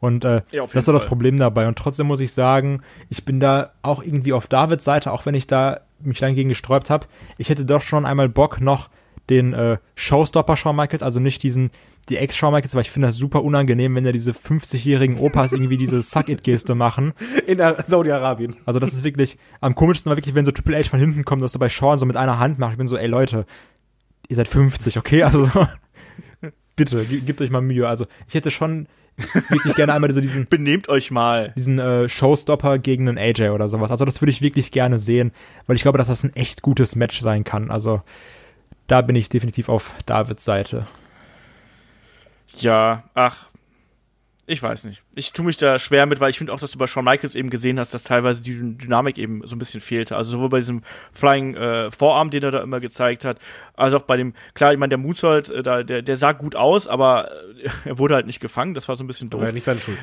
Und 0.00 0.24
äh, 0.24 0.42
Ja, 0.50 0.62
das 0.64 0.74
ist 0.74 0.84
so 0.84 0.92
jeden 0.92 0.94
das 0.94 1.02
Fall. 1.04 1.08
Problem 1.08 1.38
dabei. 1.38 1.68
Und 1.68 1.78
trotzdem 1.78 2.06
muss 2.08 2.20
ich 2.20 2.32
sagen, 2.32 2.82
ich 3.10 3.24
bin 3.24 3.40
da 3.40 3.70
auch 3.82 4.02
irgendwie 4.02 4.32
auf 4.32 4.46
Davids 4.48 4.84
Seite, 4.84 5.12
auch 5.12 5.24
wenn 5.26 5.34
ich 5.34 5.46
da 5.46 5.80
mich 6.00 6.20
lang 6.20 6.34
gegen 6.34 6.48
gesträubt 6.48 6.90
habe. 6.90 7.06
Ich 7.36 7.48
hätte 7.50 7.64
doch 7.64 7.82
schon 7.82 8.06
einmal 8.06 8.28
Bock, 8.28 8.60
noch 8.60 8.88
den 9.30 9.52
äh, 9.52 9.76
Showstopper 9.94 10.56
Shawn 10.56 10.74
Michaels, 10.76 11.02
also 11.02 11.20
nicht 11.20 11.42
diesen, 11.42 11.70
die 12.08 12.16
Ex-Shawn 12.16 12.52
Michaels, 12.52 12.74
weil 12.74 12.82
ich 12.82 12.90
finde 12.90 13.08
das 13.08 13.16
super 13.16 13.44
unangenehm, 13.44 13.94
wenn 13.94 14.04
da 14.04 14.12
diese 14.12 14.32
50-jährigen 14.32 15.18
Opas 15.18 15.52
irgendwie 15.52 15.76
diese 15.76 16.00
Suck-It-Geste 16.00 16.74
machen. 16.74 17.12
In 17.46 17.60
Ar- 17.60 17.84
Saudi-Arabien. 17.86 18.56
Also 18.64 18.80
das 18.80 18.92
ist 18.94 19.04
wirklich, 19.04 19.36
am 19.60 19.74
komischsten 19.74 20.08
war 20.10 20.16
wirklich, 20.16 20.34
wenn 20.34 20.46
so 20.46 20.50
Triple 20.52 20.78
H 20.78 20.88
von 20.88 20.98
hinten 20.98 21.24
kommt, 21.24 21.42
dass 21.42 21.52
du 21.52 21.58
bei 21.58 21.68
Shawn 21.68 21.98
so 21.98 22.06
mit 22.06 22.16
einer 22.16 22.38
Hand 22.38 22.58
machst. 22.58 22.72
Ich 22.74 22.78
bin 22.78 22.86
so, 22.86 22.96
ey 22.96 23.06
Leute, 23.06 23.44
ihr 24.28 24.36
seid 24.36 24.48
50, 24.48 24.98
okay? 24.98 25.22
Also 25.22 25.44
so, 25.44 25.66
bitte, 26.76 27.04
ge- 27.04 27.20
gebt 27.20 27.40
euch 27.40 27.50
mal 27.50 27.60
Mühe. 27.60 27.88
Also 27.88 28.06
ich 28.28 28.34
hätte 28.34 28.50
schon 28.50 28.86
wirklich 29.48 29.74
gerne 29.74 29.92
einmal 29.94 30.12
so 30.12 30.20
diesen, 30.20 30.46
benehmt 30.50 30.88
euch 30.88 31.10
mal. 31.10 31.52
diesen 31.56 31.78
äh, 31.78 32.08
Showstopper 32.08 32.78
gegen 32.78 33.08
einen 33.08 33.18
AJ 33.18 33.48
oder 33.50 33.68
sowas. 33.68 33.90
Also 33.90 34.04
das 34.04 34.20
würde 34.22 34.30
ich 34.30 34.42
wirklich 34.42 34.70
gerne 34.70 34.98
sehen, 34.98 35.32
weil 35.66 35.76
ich 35.76 35.82
glaube, 35.82 35.98
dass 35.98 36.06
das 36.08 36.22
ein 36.24 36.34
echt 36.36 36.62
gutes 36.62 36.94
Match 36.94 37.20
sein 37.20 37.42
kann. 37.44 37.70
Also 37.70 38.02
da 38.86 39.00
bin 39.02 39.16
ich 39.16 39.28
definitiv 39.28 39.68
auf 39.68 39.92
Davids 40.06 40.44
Seite. 40.44 40.86
Ja, 42.56 43.04
ach, 43.14 43.48
ich 44.48 44.62
weiß 44.62 44.84
nicht. 44.84 45.02
Ich 45.14 45.32
tue 45.34 45.44
mich 45.44 45.58
da 45.58 45.78
schwer 45.78 46.06
mit, 46.06 46.20
weil 46.20 46.30
ich 46.30 46.38
finde 46.38 46.54
auch, 46.54 46.58
dass 46.58 46.70
du 46.70 46.78
bei 46.78 46.86
Shawn 46.86 47.04
Michaels 47.04 47.34
eben 47.34 47.50
gesehen 47.50 47.78
hast, 47.78 47.92
dass 47.92 48.02
teilweise 48.02 48.40
die 48.40 48.54
Dynamik 48.78 49.18
eben 49.18 49.46
so 49.46 49.54
ein 49.54 49.58
bisschen 49.58 49.82
fehlte. 49.82 50.16
Also 50.16 50.30
sowohl 50.30 50.48
bei 50.48 50.56
diesem 50.56 50.82
Flying 51.12 51.54
äh, 51.54 51.90
Vorarm, 51.90 52.30
den 52.30 52.42
er 52.42 52.50
da 52.50 52.62
immer 52.62 52.80
gezeigt 52.80 53.26
hat, 53.26 53.38
als 53.74 53.92
auch 53.92 54.02
bei 54.02 54.16
dem, 54.16 54.32
klar, 54.54 54.72
ich 54.72 54.78
meine, 54.78 54.88
der 54.88 54.98
Moonsault, 54.98 55.50
äh, 55.50 55.62
da, 55.62 55.82
der, 55.82 56.00
der 56.00 56.16
sah 56.16 56.32
gut 56.32 56.56
aus, 56.56 56.88
aber 56.88 57.30
äh, 57.62 57.68
er 57.90 57.98
wurde 57.98 58.14
halt 58.14 58.26
nicht 58.26 58.40
gefangen. 58.40 58.72
Das 58.72 58.88
war 58.88 58.96
so 58.96 59.04
ein 59.04 59.06
bisschen 59.06 59.28
doof. 59.28 59.42
War 59.42 59.48
ja 59.48 59.52
nicht 59.52 59.64
seine 59.64 59.82
Schuld. 59.82 59.98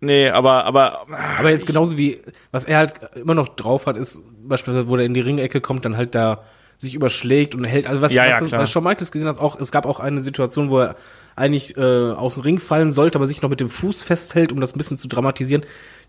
Nee, 0.00 0.30
aber, 0.30 0.64
aber. 0.64 1.06
Aber 1.38 1.50
jetzt 1.50 1.66
genauso 1.66 1.96
wie, 1.96 2.20
was 2.50 2.64
er 2.64 2.78
halt 2.78 2.94
immer 3.14 3.34
noch 3.34 3.48
drauf 3.54 3.86
hat, 3.86 3.96
ist 3.96 4.18
beispielsweise, 4.42 4.88
wo 4.88 4.96
er 4.96 5.04
in 5.04 5.14
die 5.14 5.20
Ringecke 5.20 5.60
kommt, 5.60 5.84
dann 5.84 5.96
halt 5.96 6.16
da 6.16 6.44
sich 6.80 6.94
überschlägt 6.94 7.54
und 7.54 7.62
hält. 7.64 7.86
Also 7.86 8.02
was, 8.02 8.12
Ja, 8.12 8.22
was 8.22 8.28
ja, 8.30 8.40
du 8.40 8.46
klar. 8.46 8.60
bei 8.62 8.66
Shawn 8.66 8.82
Michaels 8.84 9.12
gesehen 9.12 9.28
hast, 9.28 9.38
auch, 9.38 9.60
es 9.60 9.70
gab 9.70 9.86
auch 9.86 10.00
eine 10.00 10.20
Situation, 10.20 10.68
wo 10.70 10.80
er 10.80 10.96
eigentlich 11.36 11.76
äh, 11.76 11.80
aus 11.80 12.34
dem 12.34 12.42
Ring 12.42 12.58
fallen 12.58 12.90
sollte, 12.90 13.16
aber 13.18 13.26
sich 13.28 13.40
noch 13.42 13.50
mit 13.50 13.60
dem 13.60 13.70
Fuß 13.70 14.02
festhält, 14.02 14.50
um 14.50 14.60
das 14.60 14.74
ein 14.74 14.78
bisschen 14.78 14.98
zu 14.98 15.06
dramatisieren. 15.06 15.64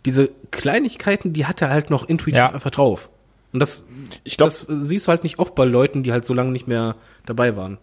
Diese 0.05 0.29
Kleinigkeiten, 0.49 1.33
die 1.33 1.45
hat 1.45 1.61
er 1.61 1.69
halt 1.69 1.89
noch 1.91 2.07
intuitiv 2.09 2.37
Ja. 2.37 2.51
einfach 2.51 2.71
drauf. 2.71 3.09
Und 3.53 3.59
das, 3.59 3.87
Ich 4.23 4.37
glaub- 4.37 4.47
das 4.49 4.65
siehst 4.67 5.07
du 5.07 5.09
halt 5.09 5.23
nicht 5.23 5.37
oft 5.39 5.53
bei 5.55 5.65
Leuten, 5.65 6.03
die 6.03 6.11
halt 6.13 6.25
so 6.25 6.33
lange 6.33 6.51
nicht 6.51 6.67
mehr 6.67 6.95
dabei 7.25 7.55
waren. 7.57 7.77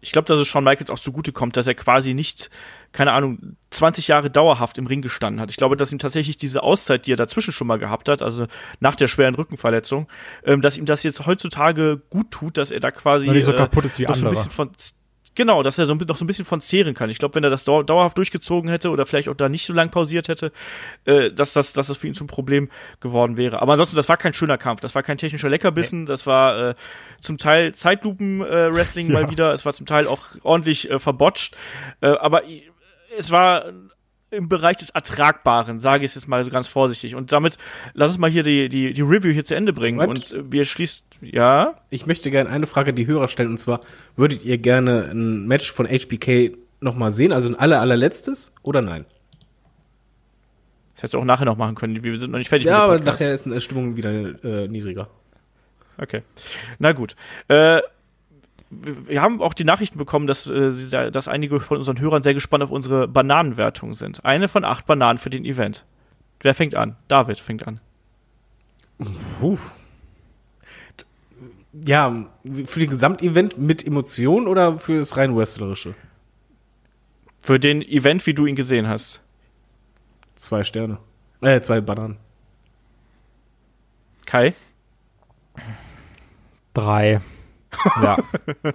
ich 0.00 0.12
glaube, 0.12 0.26
dass 0.28 0.38
es 0.38 0.46
Shawn 0.48 0.64
Michaels 0.64 0.90
auch 0.90 0.98
zugute 0.98 1.32
kommt, 1.32 1.56
dass 1.56 1.66
er 1.66 1.74
quasi 1.74 2.12
nicht, 2.14 2.50
keine 2.94 3.12
Ahnung, 3.12 3.56
20 3.70 4.06
Jahre 4.06 4.30
dauerhaft 4.30 4.78
im 4.78 4.86
Ring 4.86 5.02
gestanden 5.02 5.40
hat. 5.40 5.50
Ich 5.50 5.56
glaube, 5.56 5.76
dass 5.76 5.90
ihm 5.90 5.98
tatsächlich 5.98 6.38
diese 6.38 6.62
Auszeit, 6.62 7.06
die 7.06 7.12
er 7.12 7.16
dazwischen 7.16 7.52
schon 7.52 7.66
mal 7.66 7.78
gehabt 7.78 8.08
hat, 8.08 8.22
also 8.22 8.46
nach 8.78 8.94
der 8.94 9.08
schweren 9.08 9.34
Rückenverletzung, 9.34 10.06
ähm, 10.44 10.60
dass 10.60 10.78
ihm 10.78 10.86
das 10.86 11.02
jetzt 11.02 11.26
heutzutage 11.26 12.00
gut 12.08 12.30
tut, 12.30 12.56
dass 12.56 12.70
er 12.70 12.78
da 12.78 12.92
quasi 12.92 13.28
nicht 13.28 13.44
so 13.44 13.52
kaputt 13.52 13.84
ist 13.84 13.98
wie 13.98 14.04
noch 14.04 14.14
so 14.14 14.22
ein 14.22 14.28
andere. 14.28 14.44
bisschen 14.44 14.52
von 14.52 14.70
Genau, 15.36 15.64
dass 15.64 15.78
er 15.78 15.86
so 15.86 15.94
ein, 15.94 15.98
noch 15.98 16.16
so 16.16 16.24
ein 16.24 16.28
bisschen 16.28 16.44
von 16.44 16.60
zehren 16.60 16.94
kann. 16.94 17.10
Ich 17.10 17.18
glaube, 17.18 17.34
wenn 17.34 17.42
er 17.42 17.50
das 17.50 17.64
dau 17.64 17.82
dauerhaft 17.82 18.16
durchgezogen 18.16 18.70
hätte 18.70 18.90
oder 18.90 19.04
vielleicht 19.04 19.28
auch 19.28 19.34
da 19.34 19.48
nicht 19.48 19.66
so 19.66 19.72
lang 19.72 19.90
pausiert 19.90 20.28
hätte, 20.28 20.52
äh, 21.06 21.32
dass, 21.32 21.52
das, 21.52 21.72
dass 21.72 21.88
das 21.88 21.96
für 21.96 22.06
ihn 22.06 22.14
zum 22.14 22.28
Problem 22.28 22.70
geworden 23.00 23.36
wäre. 23.36 23.60
Aber 23.60 23.72
ansonsten, 23.72 23.96
das 23.96 24.08
war 24.08 24.16
kein 24.16 24.32
schöner 24.32 24.58
Kampf. 24.58 24.80
Das 24.80 24.94
war 24.94 25.02
kein 25.02 25.18
technischer 25.18 25.48
Leckerbissen. 25.48 26.06
Das 26.06 26.26
war 26.26 26.70
äh, 26.70 26.74
zum 27.20 27.38
Teil 27.38 27.74
Zeitlupen-Wrestling 27.74 29.12
mal 29.12 29.28
wieder. 29.28 29.52
Es 29.52 29.64
war 29.64 29.72
zum 29.72 29.86
Teil 29.86 30.06
auch 30.06 30.22
ordentlich 30.44 30.88
äh, 30.88 31.00
verbotscht. 31.00 31.56
Äh, 32.00 32.06
aber 32.06 32.42
es 33.18 33.30
war 33.30 33.72
im 34.30 34.48
Bereich 34.48 34.76
des 34.76 34.90
Ertragbaren, 34.90 35.78
sage 35.78 36.04
ich 36.04 36.10
es 36.10 36.14
jetzt 36.16 36.28
mal 36.28 36.44
so 36.44 36.50
ganz 36.50 36.66
vorsichtig. 36.66 37.14
Und 37.14 37.32
damit 37.32 37.56
lass 37.92 38.10
uns 38.10 38.18
mal 38.18 38.30
hier 38.30 38.42
die, 38.42 38.68
die, 38.68 38.92
die 38.92 39.02
Review 39.02 39.32
hier 39.32 39.44
zu 39.44 39.54
Ende 39.54 39.72
bringen. 39.72 39.96
Moment. 39.98 40.32
Und 40.32 40.38
äh, 40.38 40.52
wir 40.52 40.64
schließen, 40.64 41.04
ja, 41.20 41.74
Ich 41.90 42.06
möchte 42.06 42.30
gerne 42.30 42.50
eine 42.50 42.66
Frage 42.66 42.90
an 42.90 42.96
die 42.96 43.06
Hörer 43.06 43.28
stellen, 43.28 43.50
und 43.50 43.58
zwar, 43.58 43.80
würdet 44.16 44.44
ihr 44.44 44.58
gerne 44.58 45.08
ein 45.10 45.46
Match 45.46 45.70
von 45.70 45.86
HBK 45.86 46.56
nochmal 46.80 47.12
sehen, 47.12 47.32
also 47.32 47.48
ein 47.48 47.54
aller, 47.54 47.80
allerletztes, 47.80 48.52
oder 48.62 48.82
nein? 48.82 49.06
das 50.94 51.02
hättest 51.02 51.14
du 51.14 51.18
auch 51.18 51.24
nachher 51.24 51.44
noch 51.44 51.56
machen 51.56 51.74
können. 51.74 52.04
Wir 52.04 52.20
sind 52.20 52.30
noch 52.30 52.38
nicht 52.38 52.48
fertig 52.48 52.66
Ja, 52.66 52.84
aber 52.84 52.98
nachher 52.98 53.32
ist 53.32 53.46
eine 53.46 53.60
Stimmung 53.60 53.96
wieder 53.96 54.10
äh, 54.44 54.68
niedriger. 54.68 55.08
Okay. 55.98 56.22
Na 56.78 56.92
gut. 56.92 57.16
Äh, 57.48 57.80
wir 58.82 59.20
haben 59.22 59.40
auch 59.42 59.54
die 59.54 59.64
Nachrichten 59.64 59.98
bekommen, 59.98 60.26
dass, 60.26 60.46
äh, 60.46 60.70
sie 60.70 60.90
da- 60.90 61.10
dass 61.10 61.28
einige 61.28 61.60
von 61.60 61.78
unseren 61.78 62.00
Hörern 62.00 62.22
sehr 62.22 62.34
gespannt 62.34 62.62
auf 62.64 62.70
unsere 62.70 63.08
Bananenwertung 63.08 63.94
sind. 63.94 64.24
Eine 64.24 64.48
von 64.48 64.64
acht 64.64 64.86
Bananen 64.86 65.18
für 65.18 65.30
den 65.30 65.44
Event. 65.44 65.84
Wer 66.40 66.54
fängt 66.54 66.74
an? 66.74 66.96
David 67.08 67.38
fängt 67.38 67.66
an. 67.66 67.80
Puh. 69.40 69.58
Ja, 71.86 72.26
für 72.66 72.78
den 72.80 72.90
Gesamtevent 72.90 73.58
mit 73.58 73.84
Emotion 73.84 74.46
oder 74.46 74.78
für 74.78 74.98
das 74.98 75.16
rein 75.16 75.36
wrestlerische? 75.36 75.94
Für 77.40 77.58
den 77.58 77.82
Event, 77.82 78.24
wie 78.26 78.34
du 78.34 78.46
ihn 78.46 78.54
gesehen 78.56 78.88
hast. 78.88 79.20
Zwei 80.36 80.62
Sterne. 80.64 80.98
Äh, 81.40 81.60
zwei 81.62 81.80
Bananen. 81.80 82.16
Kai? 84.26 84.54
Drei. 86.72 87.20
Ja. 88.02 88.18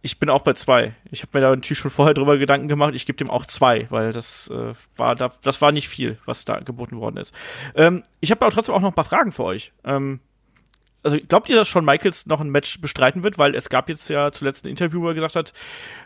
Ich 0.00 0.18
bin 0.20 0.30
auch 0.30 0.42
bei 0.42 0.52
zwei. 0.52 0.94
Ich 1.10 1.22
habe 1.22 1.36
mir 1.36 1.40
da 1.40 1.50
natürlich 1.50 1.78
schon 1.78 1.90
vorher 1.90 2.14
drüber 2.14 2.38
Gedanken 2.38 2.68
gemacht. 2.68 2.94
Ich 2.94 3.04
gebe 3.04 3.16
dem 3.16 3.30
auch 3.30 3.44
zwei, 3.44 3.86
weil 3.90 4.12
das 4.12 4.48
äh, 4.48 4.72
war 4.96 5.16
da, 5.16 5.32
das 5.42 5.60
war 5.60 5.72
nicht 5.72 5.88
viel, 5.88 6.18
was 6.24 6.44
da 6.44 6.60
geboten 6.60 7.00
worden 7.00 7.16
ist. 7.16 7.34
Ähm, 7.74 8.04
ich 8.20 8.30
habe 8.30 8.42
aber 8.42 8.54
trotzdem 8.54 8.74
auch 8.74 8.80
noch 8.80 8.88
ein 8.90 8.94
paar 8.94 9.04
Fragen 9.04 9.32
für 9.32 9.42
euch. 9.42 9.72
Ähm, 9.84 10.20
also 11.02 11.16
glaubt 11.28 11.48
ihr, 11.48 11.56
dass 11.56 11.68
Shawn 11.68 11.84
Michaels 11.84 12.26
noch 12.26 12.40
ein 12.40 12.50
Match 12.50 12.80
bestreiten 12.80 13.22
wird? 13.22 13.38
Weil 13.38 13.54
es 13.54 13.68
gab 13.68 13.88
jetzt 13.88 14.08
ja 14.08 14.30
zuletzt 14.30 14.64
ein 14.64 14.68
Interview, 14.68 15.02
wo 15.02 15.08
er 15.08 15.14
gesagt 15.14 15.36
hat, 15.36 15.52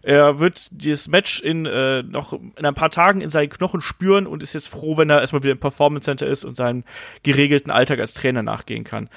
er 0.02 0.38
wird 0.38 0.68
dieses 0.70 1.08
Match 1.08 1.40
in 1.40 1.66
äh, 1.66 2.02
noch 2.02 2.32
in 2.32 2.64
ein 2.64 2.74
paar 2.74 2.90
Tagen 2.90 3.20
in 3.20 3.30
seinen 3.30 3.48
Knochen 3.48 3.80
spüren 3.80 4.26
und 4.26 4.42
ist 4.42 4.52
jetzt 4.54 4.68
froh, 4.68 4.96
wenn 4.96 5.10
er 5.10 5.20
erstmal 5.20 5.42
wieder 5.42 5.52
im 5.52 5.60
Performance 5.60 6.04
Center 6.04 6.26
ist 6.26 6.44
und 6.44 6.56
seinen 6.56 6.84
geregelten 7.22 7.70
Alltag 7.70 8.00
als 8.00 8.14
Trainer 8.14 8.42
nachgehen 8.42 8.84
kann. 8.84 9.08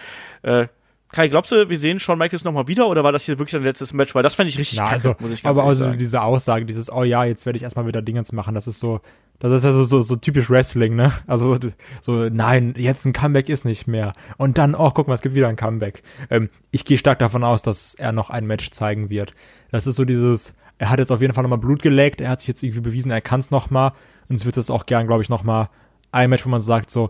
Äh, 0.43 0.67
Kai, 1.15 1.29
glaubst 1.29 1.49
du, 1.53 1.69
wir 1.69 1.77
sehen 1.77 2.01
Shawn 2.01 2.17
Michaels 2.17 2.43
nochmal 2.43 2.67
wieder 2.67 2.89
oder 2.89 3.01
war 3.05 3.13
das 3.13 3.23
hier 3.23 3.39
wirklich 3.39 3.53
sein 3.53 3.63
letztes 3.63 3.93
Match? 3.93 4.13
Weil 4.13 4.21
das 4.21 4.35
fände 4.35 4.49
ich 4.49 4.59
richtig 4.59 4.79
Ja, 4.79 4.83
kacke, 4.83 4.95
also, 4.95 5.15
muss 5.19 5.31
ich 5.31 5.41
ganz 5.41 5.57
aber 5.57 5.65
also 5.65 5.85
sagen. 5.85 5.97
diese 5.97 6.21
Aussage, 6.21 6.65
dieses, 6.65 6.91
oh 6.91 7.03
ja, 7.03 7.23
jetzt 7.23 7.45
werde 7.45 7.55
ich 7.55 7.63
erstmal 7.63 7.87
wieder 7.87 8.01
Dingens 8.01 8.33
machen, 8.33 8.53
das 8.53 8.67
ist 8.67 8.81
so, 8.81 8.99
das 9.39 9.53
ist 9.53 9.63
ja 9.63 9.71
so, 9.71 9.85
so, 9.85 10.01
so 10.01 10.17
typisch 10.17 10.49
Wrestling, 10.49 10.97
ne? 10.97 11.13
Also 11.25 11.57
so, 12.01 12.27
nein, 12.29 12.73
jetzt 12.75 13.05
ein 13.05 13.13
Comeback 13.13 13.47
ist 13.47 13.63
nicht 13.63 13.87
mehr. 13.87 14.11
Und 14.35 14.57
dann, 14.57 14.75
oh, 14.75 14.91
guck 14.91 15.07
mal, 15.07 15.13
es 15.13 15.21
gibt 15.21 15.35
wieder 15.35 15.47
ein 15.47 15.55
Comeback. 15.55 16.03
Ähm, 16.29 16.49
ich 16.71 16.83
gehe 16.83 16.97
stark 16.97 17.19
davon 17.19 17.45
aus, 17.45 17.61
dass 17.61 17.95
er 17.95 18.11
noch 18.11 18.29
ein 18.29 18.45
Match 18.45 18.71
zeigen 18.71 19.09
wird. 19.09 19.31
Das 19.71 19.87
ist 19.87 19.95
so 19.95 20.03
dieses, 20.03 20.53
er 20.79 20.89
hat 20.89 20.99
jetzt 20.99 21.13
auf 21.13 21.21
jeden 21.21 21.33
Fall 21.33 21.43
nochmal 21.43 21.59
Blut 21.59 21.81
geleckt, 21.81 22.19
er 22.19 22.29
hat 22.29 22.41
sich 22.41 22.49
jetzt 22.49 22.61
irgendwie 22.61 22.81
bewiesen, 22.81 23.09
er 23.09 23.21
kann 23.21 23.39
es 23.39 23.51
nochmal. 23.51 23.93
Und 24.27 24.35
es 24.35 24.45
wird 24.45 24.57
es 24.57 24.69
auch 24.69 24.85
gern, 24.85 25.07
glaube 25.07 25.23
ich, 25.23 25.29
nochmal 25.29 25.69
ein 26.11 26.29
Match, 26.29 26.45
wo 26.45 26.49
man 26.49 26.61
sagt, 26.61 26.91
so, 26.91 27.09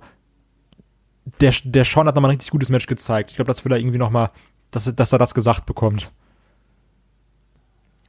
der, 1.41 1.53
der 1.63 1.85
Sean 1.85 2.07
hat 2.07 2.15
nochmal 2.15 2.29
ein 2.29 2.35
richtig 2.35 2.51
gutes 2.51 2.69
Match 2.69 2.87
gezeigt. 2.87 3.31
Ich 3.31 3.35
glaube, 3.35 3.47
das 3.47 3.65
will 3.65 3.71
er 3.71 3.79
irgendwie 3.79 3.97
nochmal, 3.97 4.31
dass, 4.71 4.93
dass 4.95 5.11
er 5.11 5.19
das 5.19 5.33
gesagt 5.33 5.65
bekommt. 5.65 6.11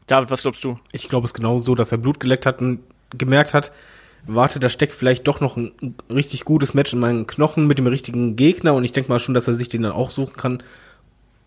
David, 0.07 0.31
was 0.31 0.43
glaubst 0.43 0.63
du? 0.63 0.79
Ich 0.93 1.09
glaube 1.09 1.27
es 1.27 1.35
genau 1.35 1.59
so, 1.59 1.75
dass 1.75 1.93
er 1.93 1.99
Blut 1.99 2.21
geleckt 2.21 2.47
hat 2.47 2.61
und 2.61 2.81
gemerkt 3.11 3.55
hat, 3.55 3.73
warte, 4.27 4.61
da 4.61 4.69
steckt 4.69 4.95
vielleicht 4.95 5.27
doch 5.27 5.41
noch 5.41 5.57
ein, 5.57 5.73
richtig 6.11 6.45
gutes 6.45 6.75
Match 6.75 6.93
in 6.93 7.01
meinen 7.01 7.27
Knochen 7.27 7.67
mit 7.67 7.79
dem 7.79 7.87
richtigen 7.87 8.37
Gegner 8.37 8.75
und 8.75 8.85
ich 8.85 8.93
denke 8.93 9.11
mal 9.11 9.19
schon, 9.19 9.35
dass 9.35 9.49
er 9.49 9.55
sich 9.55 9.69
den 9.69 9.83
dann 9.83 9.93
auch 9.93 10.11
suchen 10.11 10.37
kann. 10.37 10.63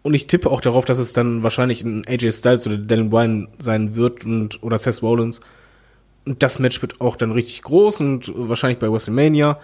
Und 0.02 0.14
ich 0.14 0.28
tippe 0.28 0.50
auch 0.50 0.62
darauf, 0.62 0.86
dass 0.86 0.98
es 0.98 1.14
dann 1.14 1.44
wahrscheinlich 1.44 1.84
ein 1.84 2.06
AJ 2.08 2.32
Styles 2.32 2.66
oder 2.68 2.78
Daniel 2.78 3.10
Bryan 3.10 3.48
sein 3.60 3.96
wird 3.96 4.26
und 4.26 4.64
oder 4.64 4.78
Seth 4.78 5.02
Rollins. 5.02 5.42
Und 6.26 6.42
das 6.42 6.60
Match 6.60 6.82
wird 6.82 7.02
auch 7.02 7.18
dann 7.18 7.32
richtig 7.32 7.62
groß 7.64 8.00
und 8.00 8.32
wahrscheinlich 8.34 8.80
bei 8.80 8.90
WrestleMania. 8.90 9.60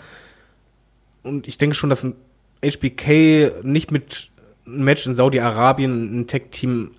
Und 1.25 1.47
ich 1.47 1.57
denke 1.57 1.75
schon, 1.75 1.89
dass 1.89 2.03
ein 2.03 2.15
HBK 2.63 3.63
nicht 3.63 3.91
mit 3.91 4.29
einem 4.65 4.83
Match 4.83 5.05
in 5.07 5.15
Saudi-Arabien 5.15 6.21
ein 6.21 6.27
Tag-Team 6.27 6.91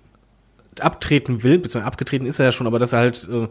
abtreten 0.79 1.43
will, 1.43 1.57
beziehungsweise 1.57 1.85
abgetreten 1.85 2.25
ist 2.25 2.39
er 2.39 2.45
ja 2.45 2.51
schon, 2.51 2.67
aber 2.67 2.77
dass 2.77 2.93
er 2.93 2.99
halt 2.99 3.27
äh, 3.31 3.47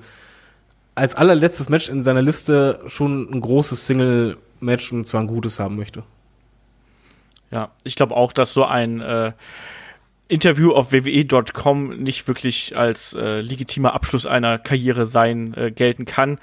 als 0.95 1.15
allerletztes 1.15 1.69
Match 1.71 1.89
in 1.89 2.03
seiner 2.03 2.23
Liste 2.23 2.81
schon 2.87 3.29
ein 3.31 3.41
großes 3.41 3.87
Single-Match 3.87 4.93
und 4.93 5.07
zwar 5.07 5.23
ein 5.23 5.27
gutes 5.27 5.59
haben 5.59 5.77
möchte. 5.77 6.05
Ja, 7.51 7.71
ich 7.83 7.97
glaube 7.97 8.15
auch, 8.15 8.33
dass 8.33 8.53
so 8.53 8.65
ein 8.65 9.01
äh, 9.01 9.33
Interview 10.29 10.73
auf 10.73 10.91
wwe.com 10.91 11.91
nicht 11.91 12.27
wirklich 12.27 12.77
als 12.77 13.15
äh, 13.15 13.41
legitimer 13.41 13.95
Abschluss 13.95 14.27
einer 14.27 14.59
Karriere 14.59 15.07
sein 15.07 15.55
äh, 15.55 15.71
gelten 15.71 16.05
kann. 16.05 16.41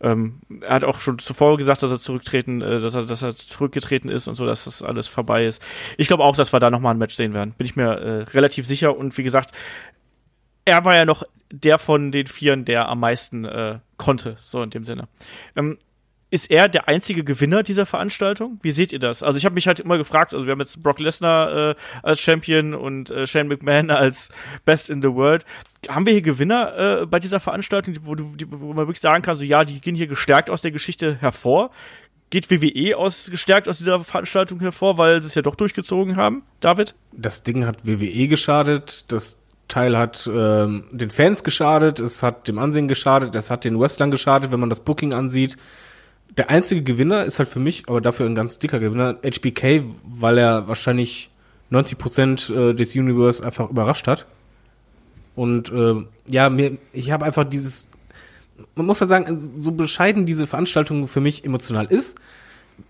Ähm, 0.00 0.40
er 0.62 0.76
hat 0.76 0.84
auch 0.84 0.98
schon 0.98 1.18
zuvor 1.18 1.58
gesagt, 1.58 1.82
dass 1.82 1.90
er 1.90 1.98
zurücktreten, 1.98 2.62
äh, 2.62 2.80
dass 2.80 2.94
er, 2.94 3.04
dass 3.04 3.22
er 3.22 3.36
zurückgetreten 3.36 4.08
ist 4.08 4.28
und 4.28 4.34
so, 4.34 4.46
dass 4.46 4.64
das 4.64 4.82
alles 4.82 5.08
vorbei 5.08 5.44
ist. 5.44 5.62
Ich 5.98 6.08
glaube 6.08 6.24
auch, 6.24 6.36
dass 6.36 6.52
wir 6.54 6.60
da 6.60 6.70
nochmal 6.70 6.94
ein 6.94 6.98
Match 6.98 7.16
sehen 7.16 7.34
werden. 7.34 7.52
Bin 7.58 7.66
ich 7.66 7.76
mir 7.76 7.90
äh, 7.90 8.22
relativ 8.30 8.66
sicher. 8.66 8.96
Und 8.96 9.18
wie 9.18 9.24
gesagt, 9.24 9.52
er 10.64 10.84
war 10.84 10.94
ja 10.94 11.04
noch 11.04 11.22
der 11.50 11.78
von 11.78 12.12
den 12.12 12.26
Vieren, 12.26 12.64
der 12.64 12.88
am 12.88 13.00
meisten 13.00 13.44
äh, 13.44 13.78
konnte, 13.96 14.36
so 14.38 14.62
in 14.62 14.70
dem 14.70 14.84
Sinne. 14.84 15.08
Ähm, 15.56 15.78
ist 16.30 16.50
er 16.50 16.68
der 16.68 16.88
einzige 16.88 17.24
Gewinner 17.24 17.62
dieser 17.62 17.86
Veranstaltung? 17.86 18.58
Wie 18.62 18.70
seht 18.70 18.92
ihr 18.92 18.98
das? 18.98 19.22
Also 19.22 19.38
ich 19.38 19.44
habe 19.44 19.54
mich 19.54 19.66
halt 19.66 19.80
immer 19.80 19.96
gefragt, 19.96 20.34
also 20.34 20.46
wir 20.46 20.52
haben 20.52 20.60
jetzt 20.60 20.82
Brock 20.82 21.00
Lesnar 21.00 21.70
äh, 21.70 21.74
als 22.02 22.20
Champion 22.20 22.74
und 22.74 23.10
äh, 23.10 23.26
Shane 23.26 23.48
McMahon 23.48 23.90
als 23.90 24.30
Best 24.64 24.90
in 24.90 25.00
the 25.00 25.08
World. 25.08 25.44
Haben 25.88 26.06
wir 26.06 26.12
hier 26.12 26.22
Gewinner 26.22 27.00
äh, 27.02 27.06
bei 27.06 27.18
dieser 27.18 27.40
Veranstaltung, 27.40 27.96
wo, 28.02 28.14
du, 28.14 28.36
die, 28.36 28.50
wo 28.50 28.74
man 28.74 28.86
wirklich 28.86 29.00
sagen 29.00 29.22
kann, 29.22 29.36
so 29.36 29.44
ja, 29.44 29.64
die 29.64 29.80
gehen 29.80 29.94
hier 29.94 30.06
gestärkt 30.06 30.50
aus 30.50 30.60
der 30.60 30.70
Geschichte 30.70 31.16
hervor? 31.20 31.70
Geht 32.30 32.50
WWE 32.50 32.96
aus, 32.98 33.30
gestärkt 33.30 33.68
aus 33.68 33.78
dieser 33.78 34.04
Veranstaltung 34.04 34.60
hervor, 34.60 34.98
weil 34.98 35.22
sie 35.22 35.28
es 35.28 35.34
ja 35.34 35.40
doch 35.40 35.54
durchgezogen 35.54 36.16
haben? 36.16 36.42
David? 36.60 36.94
Das 37.12 37.42
Ding 37.42 37.64
hat 37.64 37.86
WWE 37.86 38.28
geschadet, 38.28 39.06
das 39.08 39.42
Teil 39.66 39.96
hat 39.96 40.28
ähm, 40.30 40.84
den 40.92 41.08
Fans 41.08 41.42
geschadet, 41.42 42.00
es 42.00 42.22
hat 42.22 42.48
dem 42.48 42.58
Ansehen 42.58 42.88
geschadet, 42.88 43.34
es 43.34 43.50
hat 43.50 43.64
den 43.64 43.78
Wrestlern 43.80 44.10
geschadet, 44.10 44.50
wenn 44.50 44.60
man 44.60 44.68
das 44.68 44.80
Booking 44.80 45.14
ansieht. 45.14 45.56
Der 46.38 46.50
einzige 46.50 46.82
Gewinner 46.82 47.24
ist 47.24 47.40
halt 47.40 47.48
für 47.48 47.58
mich, 47.58 47.88
aber 47.88 48.00
dafür 48.00 48.26
ein 48.26 48.36
ganz 48.36 48.60
dicker 48.60 48.78
Gewinner, 48.78 49.18
HBK, 49.24 49.82
weil 50.04 50.38
er 50.38 50.68
wahrscheinlich 50.68 51.30
90% 51.72 52.70
äh, 52.70 52.74
des 52.74 52.94
Universe 52.94 53.44
einfach 53.44 53.68
überrascht 53.68 54.06
hat. 54.06 54.24
Und 55.34 55.72
äh, 55.72 55.96
ja, 56.28 56.48
mir, 56.48 56.78
ich 56.92 57.10
habe 57.10 57.24
einfach 57.24 57.42
dieses, 57.42 57.88
man 58.76 58.86
muss 58.86 59.00
ja 59.00 59.08
sagen, 59.08 59.36
so 59.36 59.72
bescheiden 59.72 60.26
diese 60.26 60.46
Veranstaltung 60.46 61.08
für 61.08 61.20
mich 61.20 61.44
emotional 61.44 61.86
ist, 61.86 62.18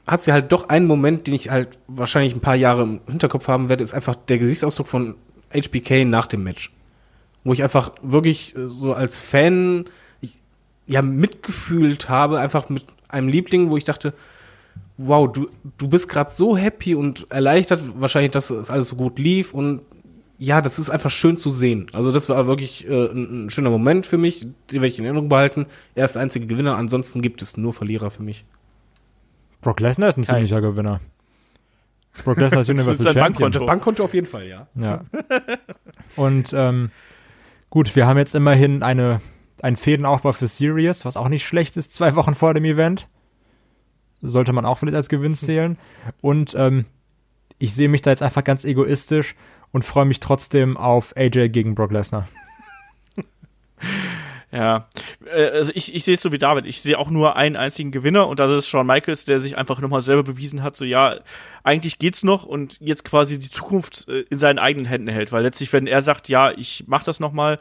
hat 0.07 0.23
sie 0.23 0.33
halt 0.33 0.53
doch 0.53 0.69
einen 0.69 0.87
Moment, 0.87 1.27
den 1.27 1.33
ich 1.33 1.51
halt 1.51 1.79
wahrscheinlich 1.87 2.35
ein 2.35 2.41
paar 2.41 2.55
Jahre 2.55 2.83
im 2.83 3.01
Hinterkopf 3.07 3.49
haben 3.49 3.71
werde, 3.71 3.83
ist 3.83 3.95
einfach 3.95 4.15
der 4.15 4.37
Gesichtsausdruck 4.37 4.89
von 4.89 5.17
HBK 5.55 6.05
nach 6.05 6.27
dem 6.27 6.45
Match. 6.45 6.71
Wo 7.45 7.55
ich 7.55 7.63
einfach 7.63 7.93
wirklich 8.03 8.55
äh, 8.57 8.69
so 8.69 8.93
als 8.93 9.19
Fan 9.19 9.87
ich, 10.21 10.39
ja 10.87 11.01
mitgefühlt 11.01 12.11
habe, 12.11 12.41
einfach 12.41 12.69
mit 12.69 12.85
einem 13.09 13.29
Liebling, 13.29 13.71
wo 13.71 13.77
ich 13.77 13.85
dachte, 13.85 14.15
wow, 14.97 15.31
du, 15.31 15.49
du 15.79 15.89
bist 15.89 16.09
gerade 16.09 16.31
so 16.31 16.57
happy 16.57 16.95
und 16.95 17.31
erleichtert, 17.31 17.83
wahrscheinlich, 18.01 18.33
dass 18.33 18.51
es 18.51 18.71
alles 18.71 18.89
so 18.89 18.97
gut 18.97 19.19
lief 19.19 19.55
und 19.55 19.83
ja, 20.39 20.61
das 20.61 20.79
ist 20.79 20.89
einfach 20.89 21.11
schön 21.11 21.37
zu 21.37 21.51
sehen. 21.51 21.89
Also 21.93 22.13
das 22.13 22.29
war 22.29 22.47
wirklich 22.47 22.89
äh, 22.89 23.11
ein, 23.11 23.47
ein 23.47 23.51
schöner 23.51 23.71
Moment 23.71 24.07
für 24.07 24.19
mich, 24.19 24.41
den 24.43 24.81
werde 24.81 24.87
ich 24.87 24.99
in 24.99 25.05
Erinnerung 25.05 25.29
behalten. 25.29 25.67
Er 25.97 26.05
ist 26.05 26.15
der 26.15 26.23
einzige 26.23 26.47
Gewinner, 26.47 26.77
ansonsten 26.77 27.23
gibt 27.23 27.43
es 27.43 27.57
nur 27.57 27.73
Verlierer 27.73 28.11
für 28.11 28.23
mich. 28.23 28.45
Brock 29.61 29.81
Lesnar 29.81 30.09
ist 30.09 30.17
ein 30.17 30.25
ziemlicher 30.25 30.61
Gewinner. 30.61 31.01
Brock 32.25 32.39
Lesnar 32.39 32.61
ist 32.61 32.69
Universal 32.71 33.07
Champion. 33.07 33.25
Bankkonto. 33.25 33.59
Das 33.59 33.67
Bankkonto 33.67 34.05
auf 34.05 34.15
jeden 34.15 34.29
Fall, 34.29 34.47
ja. 34.47 34.69
Ja. 34.77 35.05
Und 36.15 36.53
ähm, 36.53 36.91
gut, 37.69 37.95
wir 37.97 38.07
haben 38.07 38.19
jetzt 38.19 38.37
immerhin 38.37 38.85
eine, 38.85 39.21
einen 39.65 39.77
Fädenaufbau 39.77 40.33
für 40.33 40.49
Sirius, 40.49 41.05
was 41.05 41.17
auch 41.17 41.29
nicht 41.29 41.47
schlecht 41.47 41.77
ist, 41.77 41.93
zwei 41.93 42.15
Wochen 42.15 42.35
vor 42.35 42.55
dem 42.55 42.65
Event. 42.65 43.09
Sollte 44.21 44.53
man 44.53 44.65
auch 44.65 44.79
vielleicht 44.79 44.97
als 44.97 45.09
Gewinn 45.09 45.35
zählen. 45.35 45.79
Und 46.21 46.55
ähm, 46.57 46.87
ich 47.59 47.75
sehe 47.75 47.89
mich 47.89 48.03
da 48.03 48.11
jetzt 48.11 48.23
einfach 48.23 48.45
ganz 48.45 48.65
egoistisch 48.65 49.35
und 49.73 49.85
freue 49.85 50.07
mich 50.07 50.21
trotzdem 50.21 50.77
auf 50.77 51.17
AJ 51.17 51.51
gegen 51.51 51.75
Brock 51.75 51.93
Lesnar. 51.93 52.27
Ja, 54.51 54.89
äh, 55.27 55.51
also 55.51 55.73
ich, 55.75 55.95
ich 55.95 56.05
sehe 56.05 56.15
es 56.15 56.23
so 56.23 56.33
wie 56.33 56.39
David. 56.39 56.65
Ich 56.65 56.81
sehe 56.81 56.99
auch 56.99 57.11
nur 57.11 57.37
einen 57.37 57.57
einzigen 57.57 57.91
Gewinner 57.91 58.29
und 58.29 58.41
das 58.41 58.51
ist 58.51 58.69
Shawn 58.69 58.87
Michaels, 58.87 59.27
der 59.27 59.41
sich 59.41 59.59
einfach 59.59 59.81
nochmal 59.81 60.01
selber 60.01 60.23
bewiesen 60.23 60.63
hat, 60.63 60.75
so 60.75 60.85
ja, 60.85 61.17
eigentlich 61.63 61.99
geht's 61.99 62.25
noch 62.25 62.45
und 62.45 62.79
jetzt 62.81 63.05
quasi 63.05 63.39
die 63.39 63.51
Zukunft 63.51 64.09
äh, 64.09 64.21
in 64.31 64.39
seinen 64.39 64.59
eigenen 64.59 64.87
Händen 64.87 65.09
hält. 65.09 65.33
Weil 65.33 65.43
letztlich, 65.43 65.73
wenn 65.73 65.87
er 65.87 66.03
sagt, 66.03 66.29
ja, 66.29 66.51
ich 66.51 66.85
mach 66.87 67.05
das 67.05 67.21
nochmal 67.21 67.59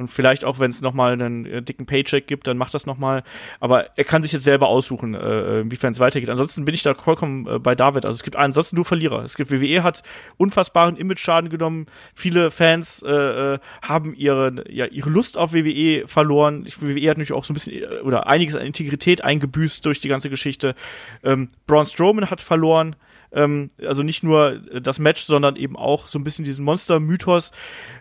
und 0.00 0.08
vielleicht 0.08 0.46
auch, 0.46 0.58
wenn 0.60 0.70
es 0.70 0.80
nochmal 0.80 1.12
einen 1.12 1.44
äh, 1.44 1.62
dicken 1.62 1.84
Paycheck 1.84 2.26
gibt, 2.26 2.46
dann 2.46 2.56
macht 2.56 2.72
das 2.72 2.86
nochmal. 2.86 3.22
Aber 3.60 3.98
er 3.98 4.04
kann 4.04 4.22
sich 4.22 4.32
jetzt 4.32 4.44
selber 4.44 4.68
aussuchen, 4.68 5.14
äh, 5.14 5.60
inwiefern 5.60 5.92
es 5.92 6.00
weitergeht. 6.00 6.30
Ansonsten 6.30 6.64
bin 6.64 6.74
ich 6.74 6.82
da 6.82 6.94
vollkommen 6.94 7.46
äh, 7.46 7.58
bei 7.58 7.74
David. 7.74 8.06
Also 8.06 8.16
es 8.16 8.22
gibt 8.22 8.36
ansonsten 8.36 8.76
nur 8.76 8.86
Verlierer. 8.86 9.22
Es 9.22 9.36
gibt 9.36 9.50
WWE 9.50 9.82
hat 9.82 10.02
unfassbaren 10.38 10.96
Image-Schaden 10.96 11.50
genommen. 11.50 11.84
Viele 12.14 12.50
Fans 12.50 13.02
äh, 13.06 13.10
äh, 13.10 13.58
haben 13.82 14.14
ihre, 14.14 14.64
ja, 14.70 14.86
ihre 14.86 15.10
Lust 15.10 15.36
auf 15.36 15.52
WWE 15.52 16.06
verloren. 16.06 16.64
WWE 16.64 17.10
hat 17.10 17.18
natürlich 17.18 17.32
auch 17.32 17.44
so 17.44 17.52
ein 17.52 17.54
bisschen 17.54 17.82
äh, 17.82 18.00
oder 18.02 18.26
einiges 18.26 18.56
an 18.56 18.64
Integrität 18.64 19.22
eingebüßt 19.22 19.84
durch 19.84 20.00
die 20.00 20.08
ganze 20.08 20.30
Geschichte. 20.30 20.74
Ähm, 21.22 21.48
Braun 21.66 21.84
Strowman 21.84 22.30
hat 22.30 22.40
verloren. 22.40 22.96
Ähm, 23.32 23.70
also 23.84 24.02
nicht 24.02 24.22
nur 24.22 24.60
äh, 24.72 24.80
das 24.80 24.98
Match, 24.98 25.22
sondern 25.22 25.56
eben 25.56 25.76
auch 25.76 26.08
so 26.08 26.18
ein 26.18 26.24
bisschen 26.24 26.44
diesen 26.44 26.64
Monster-Mythos. 26.64 27.52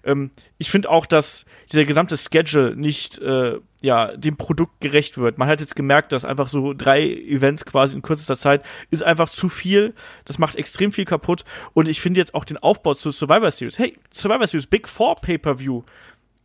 Ähm, 0.03 0.31
ich 0.57 0.69
finde 0.69 0.89
auch, 0.89 1.05
dass 1.05 1.45
dieser 1.71 1.85
gesamte 1.85 2.17
Schedule 2.17 2.75
nicht 2.75 3.19
äh, 3.19 3.59
ja 3.81 4.15
dem 4.17 4.37
Produkt 4.37 4.81
gerecht 4.81 5.17
wird. 5.17 5.37
Man 5.37 5.47
hat 5.47 5.59
jetzt 5.59 5.75
gemerkt, 5.75 6.11
dass 6.11 6.25
einfach 6.25 6.49
so 6.49 6.73
drei 6.73 7.01
Events 7.03 7.65
quasi 7.65 7.95
in 7.95 8.01
kürzester 8.01 8.37
Zeit 8.37 8.63
ist 8.89 9.03
einfach 9.03 9.29
zu 9.29 9.49
viel. 9.49 9.93
Das 10.25 10.39
macht 10.39 10.55
extrem 10.55 10.91
viel 10.91 11.05
kaputt. 11.05 11.43
Und 11.73 11.87
ich 11.87 12.01
finde 12.01 12.19
jetzt 12.19 12.33
auch 12.33 12.45
den 12.45 12.57
Aufbau 12.57 12.93
zur 12.93 13.13
Survivor 13.13 13.51
Series. 13.51 13.77
Hey, 13.77 13.93
Survivor 14.11 14.47
Series 14.47 14.67
Big 14.67 14.87
Four 14.87 15.15
Pay-per-View. 15.15 15.83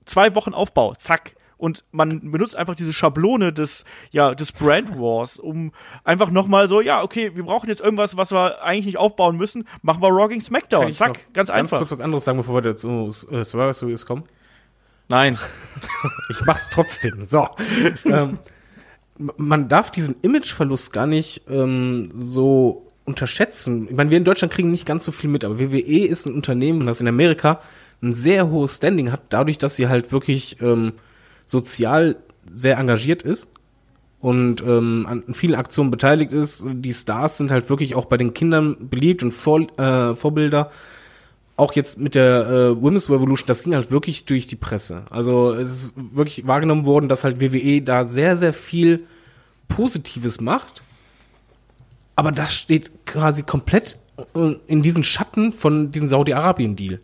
Zwei 0.05 0.35
Wochen 0.35 0.52
Aufbau, 0.52 0.94
zack. 0.94 1.35
Und 1.56 1.85
man 1.93 2.32
benutzt 2.32 2.56
einfach 2.56 2.74
diese 2.74 2.93
Schablone 2.93 3.52
des, 3.52 3.85
ja, 4.10 4.35
des 4.35 4.52
Brand 4.52 4.98
Wars, 4.98 5.39
um 5.39 5.72
einfach 6.02 6.31
nochmal 6.31 6.68
so, 6.68 6.81
ja, 6.81 7.02
okay, 7.02 7.31
wir 7.35 7.44
brauchen 7.44 7.68
jetzt 7.68 7.81
irgendwas, 7.81 8.16
was 8.16 8.32
wir 8.32 8.62
eigentlich 8.62 8.86
nicht 8.86 8.98
aufbauen 8.98 9.36
müssen, 9.36 9.68
machen 9.82 10.02
wir 10.02 10.28
gegen 10.28 10.40
SmackDown. 10.40 10.82
Kann 10.82 10.90
ich 10.90 10.97
Zack, 10.97 11.32
ganz 11.32 11.44
Ganz 11.48 11.51
einfach. 11.51 11.78
kurz 11.78 11.90
was 11.90 12.01
anderes 12.01 12.24
sagen, 12.24 12.39
bevor 12.39 12.64
wir 12.64 12.76
zu 12.76 13.09
äh, 13.31 13.44
Survivor 13.44 13.72
Series 13.72 14.06
kommen. 14.06 14.24
Nein. 15.09 15.39
Ich 16.31 16.44
mach's 16.47 16.70
trotzdem. 16.70 17.24
So. 17.24 17.48
ähm, 18.06 18.39
man 19.36 19.68
darf 19.68 19.90
diesen 19.90 20.16
Imageverlust 20.22 20.93
gar 20.93 21.06
nicht 21.06 21.43
ähm, 21.48 22.10
so 22.14 22.86
unterschätzen. 23.05 23.89
Ich 23.90 23.97
meine, 23.97 24.10
wir 24.10 24.16
in 24.16 24.24
Deutschland 24.24 24.52
kriegen 24.52 24.70
nicht 24.70 24.86
ganz 24.86 25.05
so 25.05 25.12
viel 25.12 25.28
mit, 25.28 25.44
aber 25.44 25.59
WWE 25.59 26.06
ist 26.06 26.26
ein 26.26 26.35
Unternehmen, 26.35 26.86
das 26.86 27.01
in 27.02 27.09
Amerika 27.09 27.60
ein 28.02 28.14
sehr 28.14 28.48
hohes 28.48 28.76
Standing 28.76 29.12
hat, 29.12 29.20
dadurch, 29.28 29.59
dass 29.59 29.76
sie 29.76 29.89
halt 29.89 30.12
wirklich 30.12 30.60
ähm, 30.62 30.94
sozial 31.47 32.16
sehr 32.47 32.79
engagiert 32.79 33.23
ist 33.23 33.53
und 34.21 34.62
ähm, 34.62 35.07
an 35.09 35.35
vielen 35.35 35.55
Aktionen 35.55 35.91
beteiligt 35.91 36.33
ist. 36.33 36.65
Die 36.66 36.93
Stars 36.93 37.39
sind 37.39 37.51
halt 37.51 37.69
wirklich 37.69 37.95
auch 37.95 38.07
bei 38.07 38.16
den 38.16 38.35
Kindern 38.35 38.89
beliebt 38.89 39.23
und 39.23 39.33
Vor 39.33 39.61
äh, 39.79 40.15
Vorbilder 40.15 40.71
auch 41.57 41.73
jetzt 41.75 42.01
mit 42.01 42.15
der 42.15 42.47
äh, 42.47 42.83
Women's 42.83 43.11
Revolution, 43.11 43.47
das 43.47 43.62
ging 43.62 43.75
halt 43.75 43.91
wirklich 43.91 44.25
durch 44.25 44.47
die 44.47 44.57
Presse. 44.57 45.05
Also 45.11 45.53
es 45.53 45.73
ist 45.73 45.93
wirklich 45.97 46.47
wahrgenommen 46.47 46.85
worden, 46.85 47.09
dass 47.09 47.25
halt 47.25 47.41
WWE 47.41 47.81
da 47.83 48.07
sehr, 48.07 48.37
sehr 48.37 48.53
viel 48.53 49.05
Positives 49.69 50.41
macht. 50.41 50.83
Aber 52.16 52.33
das 52.33 52.55
steht 52.55 53.07
quasi 53.07 53.43
komplett 53.43 53.99
äh, 54.35 54.55
in 54.66 54.83
diesen 54.83 55.05
Schatten 55.05 55.53
von 55.53 55.93
diesem 55.93 56.09
Saudi-Arabien-Deal. 56.09 57.01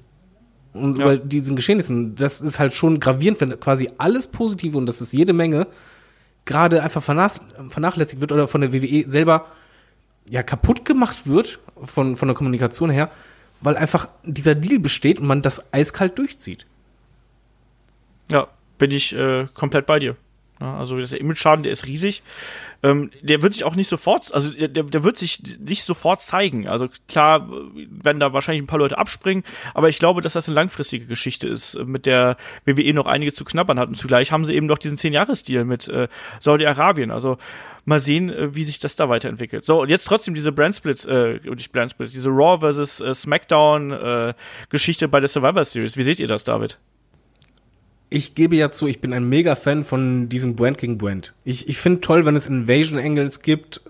Und 0.72 0.98
Ja. 0.98 1.04
über 1.04 1.16
diesen 1.16 1.56
Geschehnissen, 1.56 2.14
das 2.14 2.40
ist 2.40 2.58
halt 2.60 2.74
schon 2.74 3.00
gravierend, 3.00 3.40
wenn 3.40 3.58
quasi 3.58 3.90
alles 3.98 4.28
Positive, 4.28 4.78
und 4.78 4.86
das 4.86 5.00
ist 5.00 5.12
jede 5.12 5.32
Menge, 5.32 5.66
gerade 6.44 6.82
einfach 6.82 7.02
vernach 7.02 7.38
vernachlässigt 7.68 8.20
wird 8.20 8.32
oder 8.32 8.48
von 8.48 8.60
der 8.60 8.72
WWE 8.72 9.08
selber 9.08 9.46
ja 10.28 10.42
kaputt 10.42 10.84
gemacht 10.84 11.26
wird 11.26 11.58
von, 11.82 12.16
von 12.16 12.28
der 12.28 12.34
Kommunikation 12.36 12.90
her, 12.90 13.10
weil 13.60 13.76
einfach 13.76 14.08
dieser 14.24 14.54
Deal 14.54 14.78
besteht 14.78 15.20
und 15.20 15.26
man 15.26 15.42
das 15.42 15.72
eiskalt 15.72 16.18
durchzieht. 16.18 16.66
Ja, 18.30 18.46
bin 18.78 18.90
ich 18.92 19.12
äh, 19.14 19.46
komplett 19.54 19.86
bei 19.86 19.98
dir. 19.98 20.16
Ja, 20.60 20.76
also 20.76 20.98
der 20.98 21.20
Image-Schaden, 21.20 21.62
der 21.62 21.72
ist 21.72 21.86
riesig. 21.86 22.22
Ähm, 22.82 23.10
der 23.22 23.40
wird 23.40 23.54
sich 23.54 23.64
auch 23.64 23.76
nicht 23.76 23.88
sofort, 23.88 24.32
also 24.32 24.50
der, 24.50 24.68
der 24.68 25.04
wird 25.04 25.16
sich 25.16 25.42
nicht 25.58 25.84
sofort 25.84 26.20
zeigen. 26.20 26.68
Also 26.68 26.88
klar 27.08 27.48
werden 27.74 28.20
da 28.20 28.32
wahrscheinlich 28.32 28.62
ein 28.62 28.66
paar 28.66 28.78
Leute 28.78 28.98
abspringen, 28.98 29.44
aber 29.74 29.88
ich 29.88 29.98
glaube, 29.98 30.20
dass 30.20 30.34
das 30.34 30.48
eine 30.48 30.54
langfristige 30.54 31.06
Geschichte 31.06 31.48
ist, 31.48 31.78
mit 31.78 32.06
der 32.06 32.36
WWE 32.64 32.92
noch 32.94 33.06
einiges 33.06 33.34
zu 33.34 33.44
knabbern 33.44 33.78
hat. 33.78 33.88
Und 33.88 33.96
zugleich 33.96 34.32
haben 34.32 34.44
sie 34.44 34.54
eben 34.54 34.66
noch 34.66 34.78
diesen 34.78 34.98
10-Jahres-Deal 34.98 35.64
mit 35.64 35.88
äh, 35.88 36.08
Saudi-Arabien. 36.40 37.10
Also 37.10 37.38
mal 37.84 38.00
sehen, 38.00 38.30
äh, 38.30 38.54
wie 38.54 38.64
sich 38.64 38.78
das 38.78 38.96
da 38.96 39.08
weiterentwickelt. 39.08 39.64
So, 39.64 39.82
und 39.82 39.90
jetzt 39.90 40.04
trotzdem 40.04 40.34
diese 40.34 40.52
Brandsplit, 40.52 41.06
äh, 41.06 41.38
nicht 41.54 41.72
Brandsplit, 41.72 42.12
diese 42.12 42.28
Raw 42.28 42.60
versus 42.60 43.00
äh, 43.00 43.14
SmackDown 43.14 43.92
äh, 43.92 44.34
Geschichte 44.68 45.08
bei 45.08 45.20
der 45.20 45.28
Survivor 45.28 45.64
Series. 45.64 45.96
Wie 45.96 46.02
seht 46.02 46.20
ihr 46.20 46.28
das, 46.28 46.44
David? 46.44 46.78
Ich 48.12 48.34
gebe 48.34 48.56
ja 48.56 48.72
zu, 48.72 48.88
ich 48.88 49.00
bin 49.00 49.12
ein 49.12 49.28
mega 49.28 49.54
Fan 49.54 49.84
von 49.84 50.28
diesem 50.28 50.56
Brand 50.56 50.78
gegen 50.78 50.98
Brand. 50.98 51.32
Ich, 51.44 51.68
ich 51.68 51.78
finde 51.78 52.00
toll, 52.00 52.26
wenn 52.26 52.34
es 52.34 52.48
Invasion 52.48 52.98
Angles 52.98 53.40
gibt, 53.40 53.82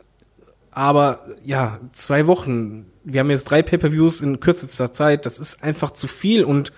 aber 0.70 1.26
ja, 1.42 1.80
zwei 1.92 2.26
Wochen. 2.26 2.86
Wir 3.02 3.20
haben 3.20 3.30
jetzt 3.30 3.44
drei 3.44 3.62
Pay-per-Views 3.62 4.20
in 4.20 4.38
kürzester 4.38 4.92
Zeit. 4.92 5.24
Das 5.24 5.40
ist 5.40 5.62
einfach 5.62 5.92
zu 5.92 6.06
viel 6.06 6.44
und 6.44 6.70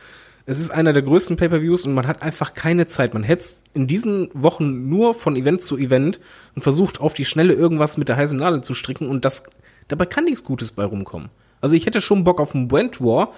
es 0.47 0.61
ist 0.61 0.71
einer 0.71 0.93
der 0.93 1.03
größten 1.03 1.37
Pay-per-Views 1.37 1.85
und 1.85 1.95
man 1.95 2.07
hat 2.07 2.23
einfach 2.23 2.55
keine 2.55 2.87
Zeit. 2.87 3.13
Man 3.13 3.25
hetzt 3.25 3.65
in 3.75 3.89
diesen 3.89 4.29
Wochen 4.35 4.89
nur 4.89 5.15
von 5.15 5.35
Event 5.35 5.63
zu 5.63 5.77
Event 5.77 6.21
und 6.55 6.63
versucht 6.63 7.01
auf 7.01 7.13
die 7.13 7.25
Schnelle 7.25 7.55
irgendwas 7.55 7.97
mit 7.97 8.09
der 8.09 8.17
heißen 8.17 8.39
Nadel 8.39 8.63
zu 8.63 8.75
stricken 8.75 9.09
und 9.09 9.25
das 9.25 9.45
dabei 9.89 10.07
kann 10.07 10.25
nichts 10.25 10.45
Gutes 10.45 10.71
bei 10.71 10.85
rumkommen. 10.85 11.31
Also 11.61 11.75
ich 11.75 11.87
hätte 11.87 12.01
schon 12.01 12.25
Bock 12.25 12.41
auf 12.41 12.55
einen 12.55 12.69
Brand 12.69 13.01
War. 13.01 13.33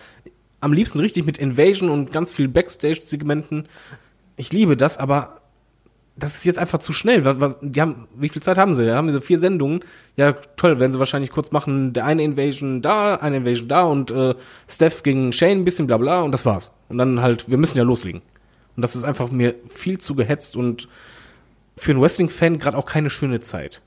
Am 0.65 0.73
liebsten 0.73 0.99
richtig 0.99 1.27
mit 1.27 1.37
Invasion 1.37 1.91
und 1.91 2.11
ganz 2.11 2.33
viel 2.33 2.49
Backstage-Segmenten. 2.49 3.69
Ich 4.37 4.51
liebe 4.51 4.79
das, 4.79 4.97
aber 4.97 5.43
das 6.17 6.37
ist 6.37 6.47
jetzt 6.47 6.59
einfach 6.59 6.79
zu 6.79 6.95
schnell. 6.95 7.21
Die 7.61 7.81
haben, 7.83 8.09
wie 8.17 8.31
viel 8.31 8.43
Zeit 8.43 8.57
haben 8.57 8.75
sie? 8.75 8.87
Da 8.87 8.97
haben 8.97 9.13
sie 9.13 9.21
vier 9.21 9.39
Sendungen. 9.39 9.81
Ja, 10.17 10.33
toll, 10.33 10.81
werden 10.81 10.95
sie 10.95 10.99
wahrscheinlich 10.99 11.29
kurz 11.29 11.51
machen. 11.51 11.93
Der 11.93 12.07
eine 12.07 12.23
Invasion 12.23 12.81
da, 12.81 13.17
eine 13.17 13.37
Invasion 13.37 13.69
da 13.69 13.83
und 13.83 14.11
äh, 14.11 14.37
Steph 14.67 15.03
gegen 15.03 15.35
Shane, 15.35 15.59
ein 15.59 15.65
bisschen 15.67 15.87
bla 15.87 15.99
bla 15.99 16.23
und 16.23 16.33
das 16.33 16.47
war's. 16.47 16.73
Und 16.89 16.97
dann 16.97 17.21
halt, 17.21 17.51
wir 17.51 17.59
müssen 17.59 17.77
ja 17.77 17.85
loslegen. 17.85 18.23
Und 18.75 18.81
das 18.81 18.97
ist 18.97 19.05
einfach 19.05 19.31
mir 19.31 19.57
viel 19.67 19.99
zu 19.99 20.15
gehetzt 20.15 20.57
und 20.57 20.89
für 21.77 21.93
einen 21.93 22.01
Wrestling-Fan 22.01 22.59
gerade 22.59 22.79
auch 22.79 22.87
keine 22.87 23.11
schöne 23.11 23.41
Zeit. 23.41 23.83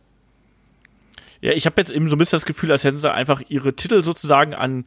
Ja, 1.41 1.53
ich 1.53 1.65
habe 1.65 1.81
jetzt 1.81 1.89
eben 1.89 2.07
so 2.07 2.15
ein 2.15 2.19
bisschen 2.19 2.37
das 2.37 2.45
Gefühl, 2.45 2.71
als 2.71 2.83
hätten 2.83 2.99
sie 2.99 3.11
einfach 3.11 3.41
ihre 3.49 3.73
Titel 3.73 4.03
sozusagen 4.03 4.53
an, 4.53 4.85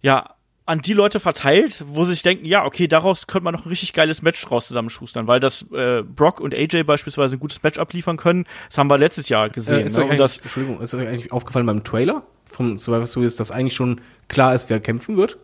ja, 0.00 0.34
an 0.70 0.80
die 0.80 0.92
Leute 0.92 1.20
verteilt, 1.20 1.84
wo 1.86 2.04
sie 2.04 2.12
sich 2.12 2.22
denken, 2.22 2.46
ja, 2.46 2.64
okay, 2.64 2.88
daraus 2.88 3.26
könnte 3.26 3.44
man 3.44 3.54
noch 3.54 3.66
ein 3.66 3.68
richtig 3.68 3.92
geiles 3.92 4.22
Match 4.22 4.42
draus 4.44 4.68
zusammenschustern, 4.68 5.26
weil 5.26 5.40
das 5.40 5.66
äh, 5.72 6.02
Brock 6.02 6.40
und 6.40 6.54
AJ 6.54 6.84
beispielsweise 6.84 7.36
ein 7.36 7.40
gutes 7.40 7.62
Match 7.62 7.78
abliefern 7.78 8.16
können. 8.16 8.46
Das 8.68 8.78
haben 8.78 8.88
wir 8.88 8.96
letztes 8.96 9.28
Jahr 9.28 9.48
gesehen. 9.50 9.80
Äh, 9.80 9.86
ist 9.86 9.98
ne? 9.98 10.04
Und 10.04 10.18
das, 10.18 10.38
Entschuldigung, 10.38 10.80
ist 10.80 10.94
euch 10.94 11.06
eigentlich 11.06 11.32
aufgefallen 11.32 11.66
beim 11.66 11.84
Trailer 11.84 12.22
vom 12.44 12.78
Survivor 12.78 13.06
Series, 13.06 13.36
dass 13.36 13.50
eigentlich 13.50 13.74
schon 13.74 14.00
klar 14.28 14.54
ist, 14.54 14.70
wer 14.70 14.80
kämpfen 14.80 15.16
wird? 15.16 15.38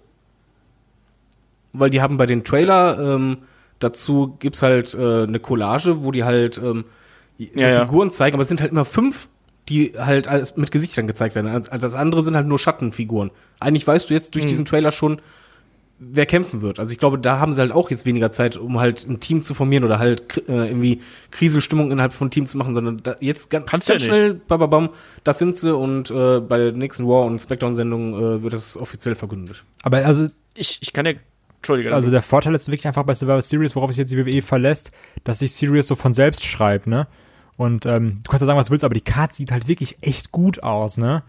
Weil 1.72 1.90
die 1.90 2.00
haben 2.00 2.16
bei 2.16 2.26
den 2.26 2.44
Trailer 2.44 2.98
ähm, 2.98 3.38
Dazu 3.78 4.36
gibt's 4.38 4.62
halt 4.62 4.94
äh, 4.94 5.24
eine 5.24 5.38
Collage, 5.38 6.02
wo 6.02 6.10
die 6.10 6.24
halt 6.24 6.58
ähm, 6.58 6.84
so 7.38 7.44
Ja, 7.54 7.68
ja. 7.68 7.80
Figuren 7.80 8.10
zeigen, 8.10 8.34
aber 8.34 8.42
es 8.42 8.48
sind 8.48 8.60
halt 8.60 8.72
immer 8.72 8.86
fünf, 8.86 9.28
die 9.68 9.92
halt 9.98 10.28
alles 10.28 10.56
mit 10.56 10.70
Gesichtern 10.70 11.06
gezeigt 11.06 11.34
werden. 11.34 11.48
Also 11.48 11.70
das 11.78 11.94
andere 11.94 12.22
sind 12.22 12.36
halt 12.36 12.46
nur 12.46 12.58
Schattenfiguren. 12.58 13.30
Eigentlich 13.60 13.86
weißt 13.86 14.08
du 14.08 14.14
jetzt 14.14 14.34
durch 14.34 14.46
diesen 14.46 14.64
Trailer 14.64 14.92
schon, 14.92 15.20
wer 15.98 16.26
kämpfen 16.26 16.62
wird. 16.62 16.78
Also 16.78 16.92
ich 16.92 16.98
glaube, 16.98 17.18
da 17.18 17.38
haben 17.38 17.54
sie 17.54 17.60
halt 17.60 17.72
auch 17.72 17.90
jetzt 17.90 18.04
weniger 18.04 18.30
Zeit, 18.30 18.56
um 18.56 18.78
halt 18.78 19.06
ein 19.08 19.20
Team 19.20 19.42
zu 19.42 19.54
formieren 19.54 19.84
oder 19.84 19.98
halt 19.98 20.46
äh, 20.48 20.66
irgendwie 20.66 21.00
Krisenstimmung 21.30 21.90
innerhalb 21.90 22.12
von 22.12 22.30
Team 22.30 22.46
zu 22.46 22.58
machen, 22.58 22.74
sondern 22.74 23.02
da, 23.02 23.16
jetzt 23.20 23.50
ganz, 23.50 23.66
Kannst 23.66 23.88
ganz 23.88 24.02
ja 24.02 24.08
schnell, 24.08 24.34
bababam, 24.34 24.90
das 25.24 25.38
sind 25.38 25.56
sie 25.56 25.74
und 25.74 26.10
äh, 26.10 26.40
bei 26.40 26.58
der 26.58 26.72
nächsten 26.72 27.06
War 27.06 27.24
und 27.24 27.40
Smackdown-Sendung 27.40 28.14
äh, 28.14 28.42
wird 28.42 28.52
das 28.52 28.76
offiziell 28.76 29.14
verkündet. 29.14 29.64
Aber 29.82 29.98
also, 29.98 30.28
Ich, 30.54 30.78
ich 30.80 30.92
kann 30.92 31.06
ja, 31.06 31.12
Entschuldige. 31.58 31.94
also 31.94 32.10
der 32.10 32.22
Vorteil 32.22 32.54
ist 32.54 32.68
wirklich 32.68 32.86
einfach 32.86 33.04
bei 33.04 33.14
Survivor 33.14 33.42
Series, 33.42 33.74
worauf 33.74 33.90
sich 33.90 33.98
jetzt 33.98 34.12
die 34.12 34.18
WWE 34.18 34.42
verlässt, 34.42 34.92
dass 35.24 35.38
sich 35.38 35.52
Series 35.52 35.86
so 35.86 35.96
von 35.96 36.12
selbst 36.12 36.44
schreibt, 36.44 36.86
ne? 36.86 37.06
Und 37.56 37.86
ähm, 37.86 38.20
du 38.22 38.30
kannst 38.30 38.42
ja 38.42 38.46
sagen, 38.46 38.58
was 38.58 38.66
du 38.66 38.72
willst, 38.72 38.84
aber 38.84 38.94
die 38.94 39.00
Card 39.00 39.34
sieht 39.34 39.50
halt 39.50 39.68
wirklich 39.68 39.98
echt 40.02 40.32
gut 40.32 40.62
aus, 40.62 40.98
ne? 40.98 41.22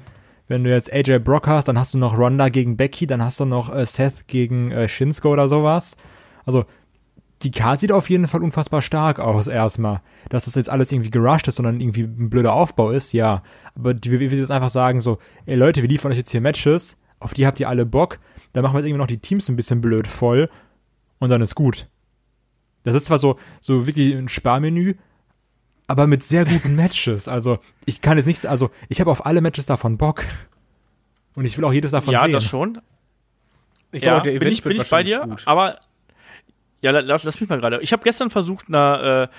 Wenn 0.47 0.63
du 0.63 0.69
jetzt 0.69 0.91
AJ 0.91 1.19
Brock 1.19 1.47
hast, 1.47 1.67
dann 1.67 1.77
hast 1.77 1.93
du 1.93 1.97
noch 1.97 2.17
Ronda 2.17 2.49
gegen 2.49 2.77
Becky, 2.77 3.05
dann 3.05 3.21
hast 3.21 3.39
du 3.39 3.45
noch 3.45 3.73
äh, 3.73 3.85
Seth 3.85 4.27
gegen 4.27 4.71
äh, 4.71 4.87
Shinsuke 4.87 5.27
oder 5.27 5.47
sowas. 5.47 5.97
Also 6.45 6.65
die 7.43 7.51
Card 7.51 7.79
sieht 7.79 7.91
auf 7.91 8.09
jeden 8.09 8.27
Fall 8.27 8.41
unfassbar 8.41 8.81
stark 8.81 9.19
aus 9.19 9.47
erstmal. 9.47 10.01
Dass 10.29 10.45
das 10.45 10.55
jetzt 10.55 10.69
alles 10.69 10.91
irgendwie 10.91 11.11
gerusht 11.11 11.47
ist, 11.47 11.55
sondern 11.55 11.79
irgendwie 11.79 12.03
ein 12.03 12.29
blöder 12.29 12.53
Aufbau 12.53 12.91
ist, 12.91 13.13
ja. 13.13 13.43
Aber 13.75 13.93
die 13.93 14.11
WWE 14.11 14.31
will 14.31 14.39
jetzt 14.39 14.51
einfach 14.51 14.69
sagen 14.69 15.01
so, 15.01 15.19
ey 15.45 15.55
Leute, 15.55 15.81
wir 15.81 15.89
liefern 15.89 16.11
euch 16.11 16.17
jetzt 16.17 16.31
hier 16.31 16.41
Matches, 16.41 16.97
auf 17.19 17.33
die 17.33 17.45
habt 17.45 17.59
ihr 17.59 17.69
alle 17.69 17.85
Bock, 17.85 18.19
dann 18.53 18.63
machen 18.63 18.73
wir 18.73 18.79
jetzt 18.79 18.87
irgendwie 18.87 19.01
noch 19.01 19.07
die 19.07 19.19
Teams 19.19 19.49
ein 19.49 19.55
bisschen 19.55 19.81
blöd 19.81 20.07
voll 20.07 20.49
und 21.19 21.29
dann 21.29 21.41
ist 21.41 21.55
gut. 21.55 21.87
Das 22.83 22.95
ist 22.95 23.05
zwar 23.05 23.19
so, 23.19 23.37
so 23.59 23.85
wirklich 23.85 24.15
ein 24.15 24.29
Sparmenü, 24.29 24.95
aber 25.88 26.05
mit 26.07 26.23
sehr 26.23 26.45
guten 26.45 26.76
Matches. 26.76 27.27
Also 27.27 27.59
ich 27.85 28.01
kann 28.01 28.18
jetzt 28.18 28.26
nicht, 28.27 28.45
also 28.45 28.69
ich 28.89 28.99
habe 28.99 29.09
auf 29.11 29.26
alle 29.26 29.41
Matches 29.41 29.65
davon 29.65 29.97
Bock. 29.97 30.23
Und 31.35 31.45
ich 31.45 31.57
will 31.57 31.65
auch 31.65 31.73
jedes 31.73 31.91
davon 31.91 32.14
ja, 32.14 32.23
sehen. 32.23 32.31
das 32.31 32.43
schon. 32.45 32.81
Ich 33.91 34.01
Ja, 34.01 34.11
glaube, 34.19 34.23
der 34.23 34.31
bin 34.31 34.41
Event 34.41 34.53
ich, 34.57 34.65
wird 34.65 34.73
bin 34.76 34.81
ich 34.84 34.89
bei 34.89 35.03
dir, 35.03 35.19
gut. 35.22 35.43
aber 35.45 35.80
ja, 36.81 36.91
la- 36.91 36.99
lass, 37.01 37.23
lass 37.23 37.39
mich 37.39 37.49
mal 37.49 37.59
gerade. 37.59 37.80
Ich 37.81 37.93
habe 37.93 38.03
gestern 38.03 38.30
versucht, 38.31 38.68
einer, 38.69 39.30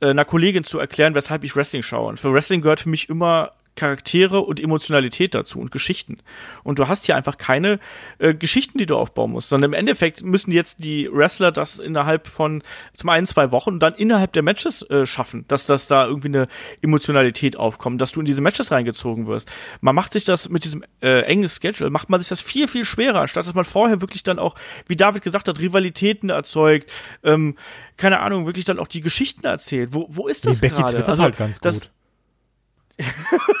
äh, 0.00 0.06
einer 0.10 0.24
Kollegin 0.24 0.64
zu 0.64 0.78
erklären, 0.78 1.14
weshalb 1.14 1.44
ich 1.44 1.54
Wrestling 1.56 1.82
schaue. 1.82 2.08
Und 2.08 2.20
für 2.20 2.32
Wrestling 2.32 2.60
gehört 2.60 2.80
für 2.80 2.88
mich 2.88 3.08
immer 3.08 3.50
Charaktere 3.76 4.40
und 4.40 4.58
Emotionalität 4.60 5.34
dazu 5.34 5.58
und 5.60 5.70
Geschichten. 5.70 6.18
Und 6.64 6.78
du 6.78 6.88
hast 6.88 7.06
hier 7.06 7.14
einfach 7.14 7.36
keine 7.36 7.78
äh, 8.18 8.34
Geschichten, 8.34 8.78
die 8.78 8.86
du 8.86 8.96
aufbauen 8.96 9.30
musst, 9.30 9.48
sondern 9.50 9.70
im 9.70 9.74
Endeffekt 9.78 10.24
müssen 10.24 10.50
jetzt 10.50 10.82
die 10.82 11.08
Wrestler 11.12 11.52
das 11.52 11.78
innerhalb 11.78 12.26
von 12.26 12.62
zum 12.94 13.10
einen 13.10 13.26
zwei 13.26 13.52
Wochen 13.52 13.70
und 13.70 13.80
dann 13.80 13.94
innerhalb 13.94 14.32
der 14.32 14.42
Matches 14.42 14.82
äh, 14.90 15.06
schaffen, 15.06 15.44
dass 15.48 15.66
das 15.66 15.86
da 15.86 16.06
irgendwie 16.06 16.28
eine 16.28 16.46
Emotionalität 16.82 17.56
aufkommt, 17.56 18.00
dass 18.00 18.12
du 18.12 18.20
in 18.20 18.26
diese 18.26 18.40
Matches 18.40 18.72
reingezogen 18.72 19.26
wirst. 19.26 19.48
Man 19.80 19.94
macht 19.94 20.12
sich 20.14 20.24
das 20.24 20.48
mit 20.48 20.64
diesem 20.64 20.84
äh, 21.02 21.20
engen 21.22 21.48
Schedule, 21.48 21.90
macht 21.90 22.08
man 22.10 22.20
sich 22.20 22.28
das 22.28 22.40
viel, 22.40 22.68
viel 22.68 22.84
schwerer, 22.84 23.20
anstatt 23.20 23.46
dass 23.46 23.54
man 23.54 23.64
vorher 23.64 24.00
wirklich 24.00 24.22
dann 24.22 24.38
auch, 24.38 24.54
wie 24.88 24.96
David 24.96 25.22
gesagt 25.22 25.48
hat, 25.48 25.60
Rivalitäten 25.60 26.30
erzeugt, 26.30 26.90
ähm, 27.22 27.56
keine 27.96 28.20
Ahnung, 28.20 28.46
wirklich 28.46 28.64
dann 28.64 28.78
auch 28.78 28.88
die 28.88 29.00
Geschichten 29.02 29.44
erzählt. 29.46 29.90
Wo, 29.92 30.06
wo 30.08 30.26
ist 30.26 30.46
das 30.46 30.62
Nee, 30.62 30.68
gerade? 30.70 31.06
Also, 31.06 31.22
halt 31.22 31.36
ganz 31.36 31.60
das- 31.60 31.80
gut. 31.80 31.90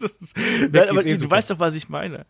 Nein, 0.70 0.88
aber 0.88 1.04
eh 1.04 1.12
du 1.12 1.18
super. 1.18 1.30
weißt 1.32 1.50
doch, 1.50 1.58
was 1.58 1.74
ich 1.74 1.88
meine. 1.88 2.26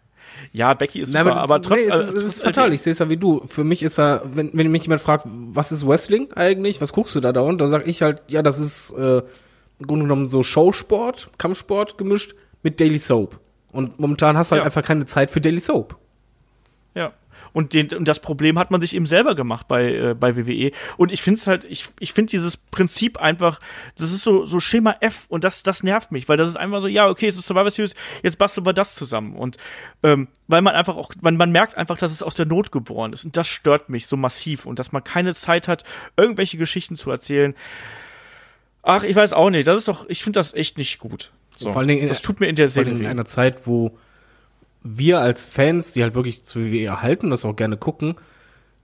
Ja, 0.52 0.74
Becky 0.74 1.00
ist 1.00 1.12
Nein, 1.12 1.24
super, 1.24 1.36
aber, 1.38 1.60
trotzdem. 1.62 1.88
nee, 1.88 1.94
es, 1.94 2.08
ist- 2.10 2.16
es 2.16 2.24
ist 2.24 2.42
fatal. 2.42 2.72
Ich 2.72 2.82
sehe 2.82 2.92
es 2.92 2.98
ja 2.98 3.08
wie 3.08 3.16
du. 3.16 3.42
Für 3.46 3.64
mich 3.64 3.82
ist 3.82 3.98
er, 3.98 4.22
wenn, 4.34 4.50
wenn 4.52 4.70
mich 4.70 4.82
jemand 4.82 5.00
fragt, 5.00 5.24
was 5.26 5.72
ist 5.72 5.86
Wrestling 5.86 6.32
eigentlich? 6.34 6.80
Was 6.80 6.92
guckst 6.92 7.14
du 7.14 7.20
da? 7.20 7.32
Da 7.32 7.68
sag 7.68 7.86
ich 7.86 8.02
halt, 8.02 8.22
ja, 8.28 8.42
das 8.42 8.58
ist 8.58 8.92
äh, 8.92 9.18
im 9.78 9.86
Grunde 9.86 10.04
genommen 10.04 10.28
so 10.28 10.42
Showsport, 10.42 11.30
Kampfsport 11.38 11.96
gemischt 11.98 12.34
mit 12.62 12.78
Daily 12.80 12.98
Soap. 12.98 13.40
Und 13.72 13.98
momentan 14.00 14.36
hast 14.36 14.50
du 14.50 14.54
halt 14.54 14.62
Ja. 14.62 14.66
einfach 14.66 14.82
keine 14.82 15.06
Zeit 15.06 15.30
für 15.30 15.40
Daily 15.40 15.60
Soap. 15.60 15.96
Und, 17.52 17.72
den, 17.74 17.88
und 17.92 18.06
das 18.06 18.20
Problem 18.20 18.58
hat 18.58 18.70
man 18.70 18.80
sich 18.80 18.94
eben 18.94 19.06
selber 19.06 19.34
gemacht 19.34 19.68
bei, 19.68 19.92
äh, 19.94 20.14
bei 20.14 20.36
WWE. 20.36 20.70
Und 20.96 21.12
ich 21.12 21.22
finde 21.22 21.38
es 21.40 21.46
halt, 21.46 21.64
ich, 21.64 21.88
ich 22.00 22.12
finde 22.12 22.30
dieses 22.30 22.56
Prinzip 22.56 23.18
einfach, 23.18 23.60
das 23.96 24.12
ist 24.12 24.22
so, 24.22 24.44
so 24.44 24.60
Schema 24.60 24.96
F 25.00 25.26
und 25.28 25.44
das, 25.44 25.62
das 25.62 25.82
nervt 25.82 26.12
mich, 26.12 26.28
weil 26.28 26.36
das 26.36 26.48
ist 26.48 26.56
einfach 26.56 26.80
so, 26.80 26.88
ja, 26.88 27.08
okay, 27.08 27.26
es 27.28 27.36
ist 27.36 27.46
Survivor 27.46 27.70
Series, 27.70 27.94
jetzt 28.22 28.38
basteln 28.38 28.66
wir 28.66 28.72
das 28.72 28.94
zusammen. 28.94 29.34
Und 29.36 29.56
ähm, 30.02 30.28
weil 30.46 30.62
man 30.62 30.74
einfach 30.74 30.96
auch, 30.96 31.12
man, 31.20 31.36
man 31.36 31.50
merkt 31.52 31.76
einfach, 31.76 31.98
dass 31.98 32.12
es 32.12 32.22
aus 32.22 32.34
der 32.34 32.46
Not 32.46 32.72
geboren 32.72 33.12
ist. 33.12 33.24
Und 33.24 33.36
das 33.36 33.48
stört 33.48 33.88
mich 33.88 34.06
so 34.06 34.16
massiv. 34.16 34.66
Und 34.66 34.78
dass 34.78 34.92
man 34.92 35.04
keine 35.04 35.34
Zeit 35.34 35.68
hat, 35.68 35.84
irgendwelche 36.16 36.56
Geschichten 36.58 36.96
zu 36.96 37.10
erzählen. 37.10 37.54
Ach, 38.82 39.02
ich 39.02 39.14
weiß 39.16 39.32
auch 39.32 39.50
nicht. 39.50 39.66
Das 39.66 39.76
ist 39.78 39.88
doch, 39.88 40.08
ich 40.08 40.22
finde 40.22 40.38
das 40.38 40.54
echt 40.54 40.78
nicht 40.78 40.98
gut. 40.98 41.32
So. 41.56 41.72
Vor 41.72 41.80
allen 41.80 41.88
Dingen 41.88 42.02
in- 42.02 42.08
das 42.08 42.22
tut 42.22 42.40
mir 42.40 42.46
in 42.46 42.54
der 42.54 42.70
allem 42.76 43.00
in 43.00 43.06
einer 43.06 43.24
Zeit, 43.24 43.66
wo 43.66 43.98
wir 44.82 45.20
als 45.20 45.46
Fans, 45.46 45.92
die 45.92 46.02
halt 46.02 46.14
wirklich 46.14 46.44
zu 46.44 46.60
WWE 46.60 46.84
erhalten 46.84 47.26
und 47.26 47.30
das 47.30 47.44
auch 47.44 47.56
gerne 47.56 47.76
gucken, 47.76 48.14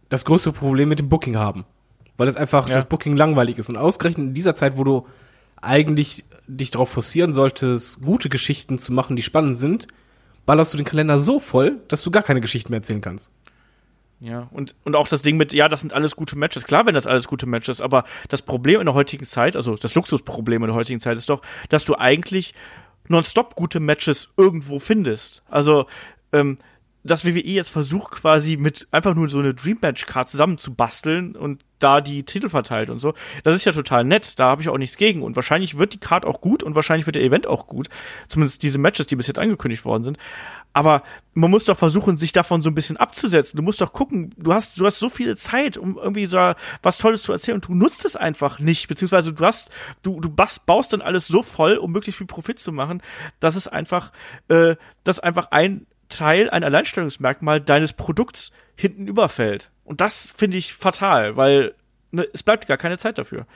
das 0.08 0.24
größte 0.24 0.52
Problem 0.52 0.88
mit 0.88 0.98
dem 0.98 1.08
Booking 1.08 1.36
haben. 1.36 1.64
Weil 2.16 2.28
es 2.28 2.36
einfach 2.36 2.68
Ja. 2.68 2.76
das 2.76 2.84
Booking 2.84 3.16
langweilig 3.16 3.58
ist. 3.58 3.68
Und 3.68 3.76
ausgerechnet 3.76 4.28
in 4.28 4.34
dieser 4.34 4.54
Zeit, 4.54 4.76
wo 4.76 4.84
du 4.84 5.06
eigentlich 5.60 6.24
dich 6.46 6.70
darauf 6.70 6.90
forcieren 6.90 7.32
solltest, 7.32 8.02
gute 8.02 8.28
Geschichten 8.28 8.78
zu 8.78 8.92
machen, 8.92 9.16
die 9.16 9.22
spannend 9.22 9.56
sind, 9.56 9.88
ballerst 10.46 10.72
du 10.72 10.76
den 10.76 10.84
Kalender 10.86 11.18
so 11.18 11.40
voll, 11.40 11.80
dass 11.88 12.02
du 12.02 12.10
gar 12.10 12.22
keine 12.22 12.40
Geschichten 12.40 12.70
mehr 12.70 12.78
erzählen 12.80 13.00
kannst. 13.00 13.30
Ja, 14.20 14.48
und, 14.52 14.74
und 14.84 14.94
auch 14.94 15.08
das 15.08 15.22
Ding 15.22 15.36
mit, 15.36 15.52
ja, 15.52 15.68
das 15.68 15.80
sind 15.80 15.92
alles 15.92 16.16
gute 16.16 16.36
Matches. 16.38 16.64
Klar, 16.64 16.86
wenn 16.86 16.94
das 16.94 17.06
alles 17.06 17.26
gute 17.26 17.46
Matches, 17.46 17.80
aber 17.80 18.04
das 18.28 18.42
Problem 18.42 18.80
in 18.80 18.86
der 18.86 18.94
heutigen 18.94 19.24
Zeit, 19.24 19.56
also 19.56 19.74
das 19.74 19.94
Luxusproblem 19.94 20.62
in 20.62 20.68
der 20.68 20.76
heutigen 20.76 21.00
Zeit 21.00 21.18
ist 21.18 21.28
doch, 21.28 21.42
dass 21.68 21.84
du 21.84 21.96
eigentlich 21.96 22.54
nonstop 23.08 23.54
gute 23.54 23.80
Matches 23.80 24.30
irgendwo 24.36 24.78
findest. 24.78 25.42
Also, 25.48 25.86
ähm, 26.32 26.58
dass 27.04 27.26
WWE 27.26 27.40
jetzt 27.40 27.68
versucht 27.68 28.12
quasi 28.12 28.56
mit 28.56 28.88
einfach 28.90 29.14
nur 29.14 29.28
so 29.28 29.38
eine 29.38 29.52
Dream 29.52 29.78
Match 29.82 30.06
Card 30.06 30.28
zusammenzubasteln 30.28 31.36
und 31.36 31.62
da 31.78 32.00
die 32.00 32.22
Titel 32.22 32.48
verteilt 32.48 32.88
und 32.88 32.98
so. 32.98 33.12
Das 33.42 33.54
ist 33.54 33.66
ja 33.66 33.72
total 33.72 34.04
nett, 34.04 34.38
da 34.38 34.46
habe 34.46 34.62
ich 34.62 34.70
auch 34.70 34.78
nichts 34.78 34.96
gegen 34.96 35.22
und 35.22 35.36
wahrscheinlich 35.36 35.76
wird 35.76 35.92
die 35.92 36.00
Card 36.00 36.24
auch 36.24 36.40
gut 36.40 36.62
und 36.62 36.74
wahrscheinlich 36.74 37.04
wird 37.04 37.16
der 37.16 37.22
Event 37.22 37.46
auch 37.46 37.66
gut, 37.66 37.88
zumindest 38.26 38.62
diese 38.62 38.78
Matches, 38.78 39.06
die 39.06 39.16
bis 39.16 39.26
jetzt 39.26 39.38
angekündigt 39.38 39.84
worden 39.84 40.02
sind. 40.02 40.18
Aber 40.74 41.04
man 41.34 41.50
muss 41.50 41.64
doch 41.64 41.78
versuchen, 41.78 42.16
sich 42.16 42.32
davon 42.32 42.60
so 42.60 42.68
ein 42.68 42.74
bisschen 42.74 42.96
abzusetzen. 42.96 43.56
Du 43.56 43.62
musst 43.62 43.80
doch 43.80 43.92
gucken, 43.92 44.34
du 44.36 44.52
hast, 44.52 44.78
du 44.78 44.84
hast 44.84 44.98
so 44.98 45.08
viel 45.08 45.36
Zeit, 45.36 45.76
um 45.76 45.96
irgendwie 45.96 46.26
so 46.26 46.52
was 46.82 46.98
Tolles 46.98 47.22
zu 47.22 47.32
erzählen 47.32 47.54
und 47.56 47.68
du 47.68 47.74
nutzt 47.74 48.04
es 48.04 48.16
einfach 48.16 48.58
nicht, 48.58 48.88
beziehungsweise 48.88 49.32
du 49.32 49.44
hast, 49.44 49.70
du, 50.02 50.20
du 50.20 50.28
baust 50.30 50.92
dann 50.92 51.00
alles 51.00 51.28
so 51.28 51.42
voll, 51.42 51.76
um 51.76 51.92
möglichst 51.92 52.18
viel 52.18 52.26
Profit 52.26 52.58
zu 52.58 52.72
machen, 52.72 53.02
dass 53.38 53.54
es 53.54 53.68
einfach, 53.68 54.12
äh, 54.48 54.74
dass 55.04 55.20
einfach 55.20 55.52
ein 55.52 55.86
Teil, 56.08 56.50
ein 56.50 56.64
Alleinstellungsmerkmal 56.64 57.60
deines 57.60 57.92
Produkts 57.92 58.50
hinten 58.76 59.06
überfällt. 59.06 59.70
Und 59.84 60.00
das 60.00 60.32
finde 60.36 60.58
ich 60.58 60.74
fatal, 60.74 61.36
weil 61.36 61.74
ne, 62.10 62.26
es 62.32 62.42
bleibt 62.42 62.66
gar 62.66 62.78
keine 62.78 62.98
Zeit 62.98 63.18
dafür. 63.18 63.46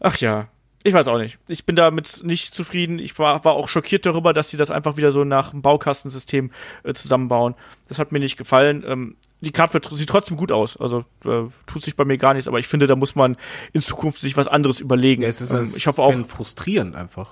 Ach 0.00 0.16
ja, 0.16 0.48
ich 0.86 0.94
weiß 0.94 1.08
auch 1.08 1.18
nicht. 1.18 1.38
Ich 1.48 1.66
bin 1.66 1.74
damit 1.74 2.20
nicht 2.22 2.54
zufrieden. 2.54 3.00
Ich 3.00 3.18
war, 3.18 3.44
war 3.44 3.54
auch 3.54 3.68
schockiert 3.68 4.06
darüber, 4.06 4.32
dass 4.32 4.50
sie 4.50 4.56
das 4.56 4.70
einfach 4.70 4.96
wieder 4.96 5.10
so 5.10 5.24
nach 5.24 5.50
dem 5.50 5.60
Baukastensystem 5.60 6.52
äh, 6.84 6.94
zusammenbauen. 6.94 7.56
Das 7.88 7.98
hat 7.98 8.12
mir 8.12 8.20
nicht 8.20 8.36
gefallen. 8.36 8.84
Ähm, 8.86 9.16
die 9.40 9.50
Karte 9.50 9.74
wird, 9.74 9.90
sieht 9.90 10.08
trotzdem 10.08 10.36
gut 10.36 10.52
aus. 10.52 10.76
Also 10.76 11.00
äh, 11.24 11.42
tut 11.66 11.82
sich 11.82 11.96
bei 11.96 12.04
mir 12.04 12.18
gar 12.18 12.34
nichts, 12.34 12.46
aber 12.46 12.60
ich 12.60 12.68
finde, 12.68 12.86
da 12.86 12.94
muss 12.94 13.16
man 13.16 13.36
in 13.72 13.82
Zukunft 13.82 14.20
sich 14.20 14.36
was 14.36 14.46
anderes 14.46 14.78
überlegen. 14.78 15.22
Ja, 15.22 15.28
es 15.28 15.40
ist 15.40 15.50
ähm, 15.50 15.68
ich 15.76 15.88
hoffe 15.88 16.02
auch, 16.02 16.14
frustrierend 16.26 16.94
einfach. 16.94 17.30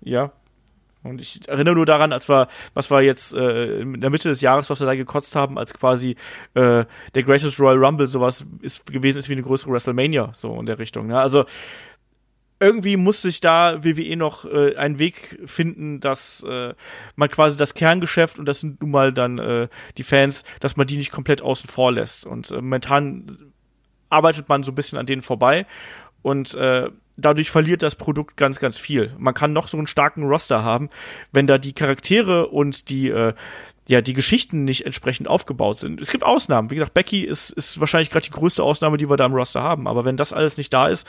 ja. 0.00 0.32
Und 1.04 1.20
ich 1.20 1.48
erinnere 1.48 1.76
nur 1.76 1.86
daran, 1.86 2.12
als 2.12 2.28
wir, 2.28 2.48
was 2.74 2.90
wir 2.90 3.00
jetzt 3.00 3.32
äh, 3.32 3.80
in 3.82 4.00
der 4.00 4.10
Mitte 4.10 4.28
des 4.28 4.40
Jahres, 4.40 4.70
was 4.70 4.80
wir 4.80 4.86
da 4.88 4.96
gekotzt 4.96 5.36
haben, 5.36 5.56
als 5.56 5.72
quasi 5.72 6.16
äh, 6.54 6.84
der 7.14 7.22
Greatest 7.22 7.60
Royal 7.60 7.78
Rumble 7.78 8.08
sowas 8.08 8.44
ist 8.60 8.86
gewesen 8.86 9.18
ist 9.18 9.28
wie 9.28 9.34
eine 9.34 9.42
größere 9.42 9.70
WrestleMania, 9.70 10.30
so 10.32 10.58
in 10.58 10.66
der 10.66 10.80
Richtung. 10.80 11.06
Ne? 11.06 11.20
Also 11.20 11.44
irgendwie 12.58 12.96
muss 12.96 13.22
sich 13.22 13.40
da 13.40 13.84
WWE 13.84 14.16
noch 14.16 14.44
äh, 14.46 14.76
einen 14.76 14.98
Weg 14.98 15.38
finden, 15.44 16.00
dass 16.00 16.42
äh, 16.42 16.74
man 17.14 17.28
quasi 17.30 17.56
das 17.56 17.74
Kerngeschäft 17.74 18.38
und 18.38 18.46
das 18.46 18.60
sind 18.60 18.80
nun 18.80 18.90
mal 18.90 19.12
dann 19.12 19.38
äh, 19.38 19.68
die 19.98 20.02
Fans, 20.02 20.42
dass 20.60 20.76
man 20.76 20.86
die 20.86 20.96
nicht 20.96 21.12
komplett 21.12 21.42
außen 21.42 21.68
vor 21.68 21.92
lässt. 21.92 22.24
Und 22.24 22.50
äh, 22.50 22.54
momentan 22.54 23.26
arbeitet 24.08 24.48
man 24.48 24.62
so 24.62 24.72
ein 24.72 24.74
bisschen 24.74 24.98
an 24.98 25.06
denen 25.06 25.22
vorbei 25.22 25.66
und 26.22 26.54
äh, 26.54 26.90
dadurch 27.16 27.50
verliert 27.50 27.82
das 27.82 27.96
Produkt 27.96 28.36
ganz, 28.36 28.58
ganz 28.58 28.78
viel. 28.78 29.14
Man 29.18 29.34
kann 29.34 29.52
noch 29.52 29.68
so 29.68 29.76
einen 29.76 29.86
starken 29.86 30.22
Roster 30.24 30.62
haben, 30.62 30.90
wenn 31.32 31.46
da 31.46 31.58
die 31.58 31.72
Charaktere 31.72 32.48
und 32.48 32.88
die 32.88 33.08
äh, 33.08 33.34
ja, 33.88 34.00
die 34.00 34.14
Geschichten 34.14 34.64
nicht 34.64 34.84
entsprechend 34.84 35.28
aufgebaut 35.28 35.78
sind. 35.78 36.00
Es 36.00 36.10
gibt 36.10 36.24
Ausnahmen. 36.24 36.70
Wie 36.70 36.74
gesagt, 36.74 36.92
Becky 36.94 37.22
ist, 37.22 37.50
ist 37.50 37.78
wahrscheinlich 37.78 38.10
gerade 38.10 38.24
die 38.26 38.32
größte 38.32 38.62
Ausnahme, 38.62 38.96
die 38.96 39.08
wir 39.08 39.16
da 39.16 39.26
im 39.26 39.32
Roster 39.34 39.62
haben. 39.62 39.86
Aber 39.86 40.04
wenn 40.04 40.16
das 40.16 40.32
alles 40.32 40.56
nicht 40.56 40.72
da 40.74 40.88
ist, 40.88 41.06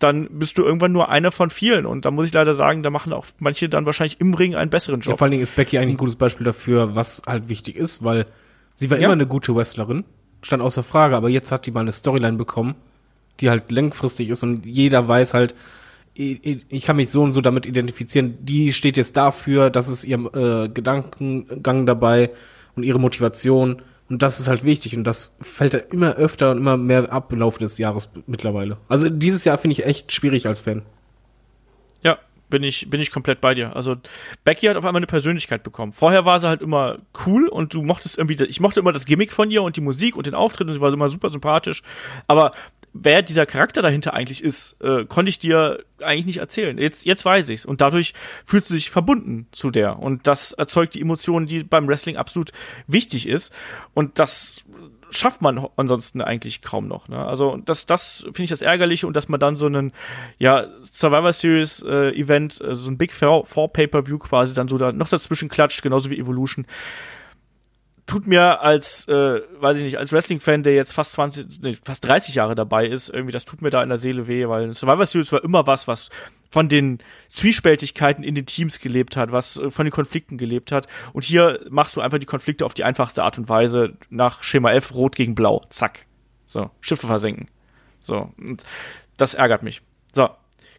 dann 0.00 0.28
bist 0.32 0.58
du 0.58 0.64
irgendwann 0.64 0.90
nur 0.90 1.08
einer 1.08 1.30
von 1.30 1.50
vielen. 1.50 1.86
Und 1.86 2.04
da 2.04 2.10
muss 2.10 2.26
ich 2.26 2.32
leider 2.34 2.52
sagen, 2.54 2.82
da 2.82 2.90
machen 2.90 3.12
auch 3.12 3.26
manche 3.38 3.68
dann 3.68 3.86
wahrscheinlich 3.86 4.20
im 4.20 4.34
Ring 4.34 4.56
einen 4.56 4.70
besseren 4.70 5.00
Ja, 5.02 5.10
Job. 5.10 5.18
vor 5.18 5.26
allen 5.26 5.30
Dingen 5.32 5.42
ist 5.44 5.54
Becky 5.54 5.78
eigentlich 5.78 5.94
ein 5.94 5.98
gutes 5.98 6.16
Beispiel 6.16 6.44
dafür, 6.44 6.96
was 6.96 7.22
halt 7.26 7.48
wichtig 7.48 7.76
ist, 7.76 8.02
weil 8.02 8.26
sie 8.74 8.90
war 8.90 8.98
Ja. 8.98 9.04
immer 9.04 9.12
eine 9.12 9.26
gute 9.28 9.54
Wrestlerin. 9.54 10.04
stand 10.42 10.62
außer 10.62 10.82
Frage, 10.82 11.16
aber 11.16 11.28
jetzt 11.28 11.50
hat 11.50 11.66
die 11.66 11.70
mal 11.70 11.80
eine 11.80 11.92
Storyline 11.92 12.36
bekommen, 12.36 12.74
die 13.40 13.50
halt 13.50 13.70
langfristig 13.70 14.28
ist 14.30 14.42
und 14.42 14.64
jeder 14.66 15.08
weiß 15.08 15.32
halt, 15.34 15.54
ich, 16.16 16.84
kann 16.84 16.96
mich 16.96 17.10
so 17.10 17.22
und 17.22 17.32
so 17.32 17.40
damit 17.40 17.66
identifizieren, 17.66 18.38
die 18.40 18.72
steht 18.72 18.96
jetzt 18.96 19.16
dafür, 19.16 19.70
das 19.70 19.88
ist 19.88 20.04
ihr 20.04 20.18
äh, 20.34 20.68
Gedankengang 20.68 21.84
dabei 21.86 22.30
und 22.74 22.82
ihre 22.82 22.98
Motivation 22.98 23.82
und 24.08 24.22
das 24.22 24.40
ist 24.40 24.48
halt 24.48 24.64
wichtig 24.64 24.96
und 24.96 25.04
das 25.04 25.32
fällt 25.40 25.74
halt 25.74 25.92
immer 25.92 26.14
öfter 26.14 26.52
und 26.52 26.58
immer 26.58 26.76
mehr 26.76 27.12
ab 27.12 27.32
im 27.32 27.40
Laufe 27.40 27.58
des 27.58 27.76
Jahres 27.78 28.10
mittlerweile. 28.26 28.78
Also 28.88 29.08
dieses 29.08 29.44
Jahr 29.44 29.58
finde 29.58 29.72
ich 29.72 29.84
echt 29.84 30.12
schwierig 30.12 30.46
als 30.46 30.60
Fan. 30.60 30.82
Ja, 32.02 32.18
bin 32.48 32.62
ich, 32.62 32.88
bin 32.88 33.00
ich 33.00 33.10
komplett 33.10 33.40
bei 33.40 33.54
dir. 33.54 33.74
Also 33.74 33.96
Becky 34.44 34.66
hat 34.66 34.76
auf 34.76 34.84
einmal 34.84 35.00
eine 35.00 35.06
Persönlichkeit 35.06 35.64
bekommen. 35.64 35.92
Vorher 35.92 36.24
war 36.24 36.38
sie 36.38 36.48
halt 36.48 36.62
immer 36.62 36.98
cool 37.26 37.48
und 37.48 37.74
du 37.74 37.82
mochtest 37.82 38.16
irgendwie, 38.16 38.42
ich 38.44 38.60
mochte 38.60 38.80
immer 38.80 38.92
das 38.92 39.06
Gimmick 39.06 39.32
von 39.32 39.50
ihr 39.50 39.62
und 39.62 39.76
die 39.76 39.80
Musik 39.80 40.16
und 40.16 40.26
den 40.26 40.34
Auftritt 40.34 40.68
und 40.68 40.74
sie 40.74 40.80
war 40.80 40.92
immer 40.92 41.08
super 41.08 41.28
sympathisch. 41.28 41.82
Aber 42.28 42.52
wer 43.02 43.22
dieser 43.22 43.46
Charakter 43.46 43.82
dahinter 43.82 44.14
eigentlich 44.14 44.42
ist, 44.42 44.76
äh, 44.80 45.04
konnte 45.04 45.30
ich 45.30 45.38
dir 45.38 45.84
eigentlich 46.00 46.26
nicht 46.26 46.38
erzählen. 46.38 46.78
Jetzt, 46.78 47.04
jetzt 47.06 47.24
weiß 47.24 47.48
ich's 47.48 47.66
und 47.66 47.80
dadurch 47.80 48.14
fühlt 48.44 48.64
sie 48.66 48.74
sich 48.74 48.90
verbunden 48.90 49.46
zu 49.52 49.70
der 49.70 49.98
und 49.98 50.26
das 50.26 50.52
erzeugt 50.52 50.94
die 50.94 51.00
Emotionen, 51.00 51.46
die 51.46 51.64
beim 51.64 51.88
Wrestling 51.88 52.16
absolut 52.16 52.52
wichtig 52.86 53.28
ist 53.28 53.52
und 53.94 54.18
das 54.18 54.64
schafft 55.10 55.40
man 55.40 55.66
ansonsten 55.76 56.20
eigentlich 56.20 56.62
kaum 56.62 56.88
noch. 56.88 57.08
Ne? 57.08 57.24
Also 57.24 57.56
das, 57.64 57.86
das 57.86 58.22
finde 58.24 58.44
ich 58.44 58.50
das 58.50 58.62
Ärgerliche 58.62 59.06
und 59.06 59.16
dass 59.16 59.28
man 59.28 59.40
dann 59.40 59.56
so 59.56 59.66
einen 59.66 59.92
ja 60.38 60.66
Survivor 60.82 61.32
Series 61.32 61.82
äh, 61.82 62.10
Event, 62.10 62.60
äh, 62.60 62.74
so 62.74 62.90
ein 62.90 62.98
Big 62.98 63.12
Four, 63.12 63.46
Four 63.46 63.72
Pay 63.72 63.86
Per 63.86 64.06
View 64.06 64.18
quasi 64.18 64.54
dann 64.54 64.68
so 64.68 64.78
da 64.78 64.92
noch 64.92 65.08
dazwischen 65.08 65.48
klatscht, 65.48 65.82
genauso 65.82 66.10
wie 66.10 66.18
Evolution 66.18 66.66
tut 68.06 68.26
mir 68.26 68.60
als, 68.60 69.08
äh, 69.08 69.40
weiß 69.60 69.78
ich 69.78 69.82
nicht, 69.82 69.98
als 69.98 70.12
Wrestling-Fan, 70.12 70.62
der 70.62 70.74
jetzt 70.74 70.92
fast 70.92 71.12
20, 71.12 71.60
nee, 71.60 71.76
fast 71.82 72.04
30 72.04 72.36
Jahre 72.36 72.54
dabei 72.54 72.86
ist, 72.86 73.10
irgendwie, 73.10 73.32
das 73.32 73.44
tut 73.44 73.62
mir 73.62 73.70
da 73.70 73.82
in 73.82 73.88
der 73.88 73.98
Seele 73.98 74.28
weh, 74.28 74.48
weil 74.48 74.72
Survivor 74.72 75.06
Series 75.06 75.32
war 75.32 75.42
immer 75.42 75.66
was, 75.66 75.88
was 75.88 76.08
von 76.50 76.68
den 76.68 76.98
Zwiespältigkeiten 77.28 78.22
in 78.22 78.34
den 78.34 78.46
Teams 78.46 78.78
gelebt 78.78 79.16
hat, 79.16 79.32
was 79.32 79.56
äh, 79.56 79.70
von 79.70 79.84
den 79.84 79.90
Konflikten 79.90 80.38
gelebt 80.38 80.70
hat. 80.70 80.86
Und 81.12 81.24
hier 81.24 81.60
machst 81.68 81.96
du 81.96 82.00
einfach 82.00 82.18
die 82.18 82.26
Konflikte 82.26 82.64
auf 82.64 82.74
die 82.74 82.84
einfachste 82.84 83.24
Art 83.24 83.38
und 83.38 83.48
Weise 83.48 83.94
nach 84.08 84.42
Schema 84.42 84.72
F, 84.72 84.94
Rot 84.94 85.16
gegen 85.16 85.34
Blau. 85.34 85.64
Zack. 85.68 86.06
So, 86.46 86.70
Schiffe 86.80 87.08
versenken. 87.08 87.48
So, 88.00 88.30
und 88.38 88.62
das 89.16 89.34
ärgert 89.34 89.64
mich. 89.64 89.82
So, 90.12 90.30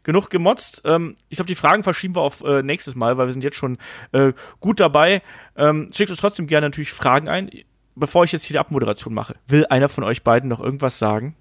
genug 0.04 0.30
gemotzt. 0.30 0.82
Ähm, 0.86 1.16
ich 1.30 1.38
glaube, 1.38 1.48
die 1.48 1.56
Fragen 1.56 1.84
verschieben 1.84 2.16
wir 2.16 2.22
auf 2.22 2.44
äh, 2.44 2.64
nächstes 2.64 2.96
Mal, 2.96 3.18
weil 3.18 3.28
wir 3.28 3.34
sind 3.34 3.44
jetzt 3.44 3.58
schon 3.58 3.78
äh, 4.12 4.34
gut 4.60 4.80
dabei. 4.80 5.22
Ähm, 5.56 5.90
schickt 5.94 6.10
uns 6.10 6.20
trotzdem 6.20 6.48
gerne 6.48 6.68
natürlich 6.68 6.92
Fragen 6.92 7.28
ein. 7.28 7.50
Bevor 7.96 8.24
ich 8.24 8.32
jetzt 8.32 8.44
hier 8.44 8.56
die 8.56 8.60
Abmoderation 8.60 9.14
mache, 9.14 9.36
will 9.48 9.66
einer 9.68 9.90
von 9.90 10.04
euch 10.04 10.24
beiden 10.24 10.50
noch 10.50 10.60
irgendwas 10.60 11.00
sagen? 11.00 11.36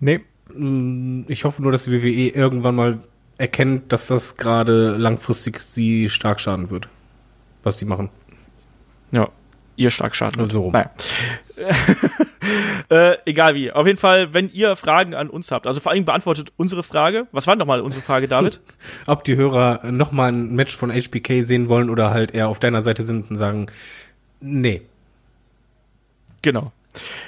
Nee. 0.00 0.20
Mm, 0.52 1.22
ich 1.28 1.44
hoffe 1.44 1.62
nur, 1.62 1.70
dass 1.70 1.84
die 1.84 1.92
WWE 1.92 2.30
irgendwann 2.30 2.74
mal 2.74 2.98
erkennt, 3.38 3.92
dass 3.92 4.08
das 4.08 4.36
gerade 4.36 4.96
langfristig 4.96 5.60
sie 5.60 6.08
stark 6.08 6.40
schaden 6.40 6.70
wird, 6.70 6.88
was 7.62 7.78
die 7.78 7.84
machen. 7.84 8.10
Ja, 9.12 9.30
ihr 9.80 9.90
stark 9.90 10.14
schaden 10.14 10.38
wird. 10.38 10.52
So. 10.52 10.70
Naja. 10.70 10.90
äh, 12.90 13.16
egal 13.24 13.54
wie. 13.54 13.72
Auf 13.72 13.86
jeden 13.86 13.98
Fall, 13.98 14.34
wenn 14.34 14.50
ihr 14.52 14.76
Fragen 14.76 15.14
an 15.14 15.30
uns 15.30 15.50
habt, 15.50 15.66
also 15.66 15.80
vor 15.80 15.92
allem 15.92 16.04
beantwortet 16.04 16.52
unsere 16.56 16.82
Frage. 16.82 17.26
Was 17.32 17.46
war 17.46 17.56
nochmal 17.56 17.80
unsere 17.80 18.02
Frage, 18.02 18.28
David? 18.28 18.60
Ob 19.06 19.24
die 19.24 19.36
Hörer 19.36 19.90
nochmal 19.90 20.32
ein 20.32 20.54
Match 20.54 20.76
von 20.76 20.92
HBK 20.92 21.42
sehen 21.42 21.68
wollen 21.68 21.88
oder 21.88 22.10
halt 22.10 22.32
eher 22.32 22.48
auf 22.48 22.58
deiner 22.58 22.82
Seite 22.82 23.02
sind 23.02 23.30
und 23.30 23.38
sagen, 23.38 23.66
nee. 24.40 24.82
Genau. 26.42 26.72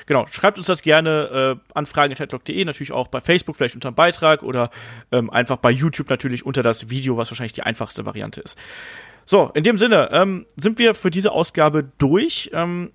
Genau, 0.07 0.27
schreibt 0.27 0.59
uns 0.59 0.67
das 0.67 0.83
gerne 0.83 1.57
äh, 1.57 1.73
an 1.75 1.87
fragen.headlock.de, 1.87 2.65
natürlich 2.65 2.93
auch 2.93 3.07
bei 3.07 3.21
Facebook, 3.21 3.57
vielleicht 3.57 3.77
unter 3.77 3.93
dem 3.93 3.95
Beitrag 3.95 4.43
oder 4.43 4.71
ähm, 5.13 5.31
einfach 5.31 5.57
bei 5.57 5.71
YouTube 5.71 6.11
natürlich 6.11 6.45
unter 6.45 6.63
das 6.63 6.91
Video, 6.91 7.17
was 7.17 7.31
wahrscheinlich 7.31 7.53
die 7.53 7.63
einfachste 7.63 8.05
Variante 8.05 8.41
ist. 8.41 8.59
So, 9.25 9.51
in 9.55 9.65
dem 9.65 9.79
Sinne 9.79 10.11
ähm, 10.13 10.47
sind 10.57 10.79
wir 10.79 10.95
für 10.95 11.11
diese 11.11 11.33
Ausgabe 11.33 11.85
durch. 11.99 12.51
Ähm, 12.53 12.93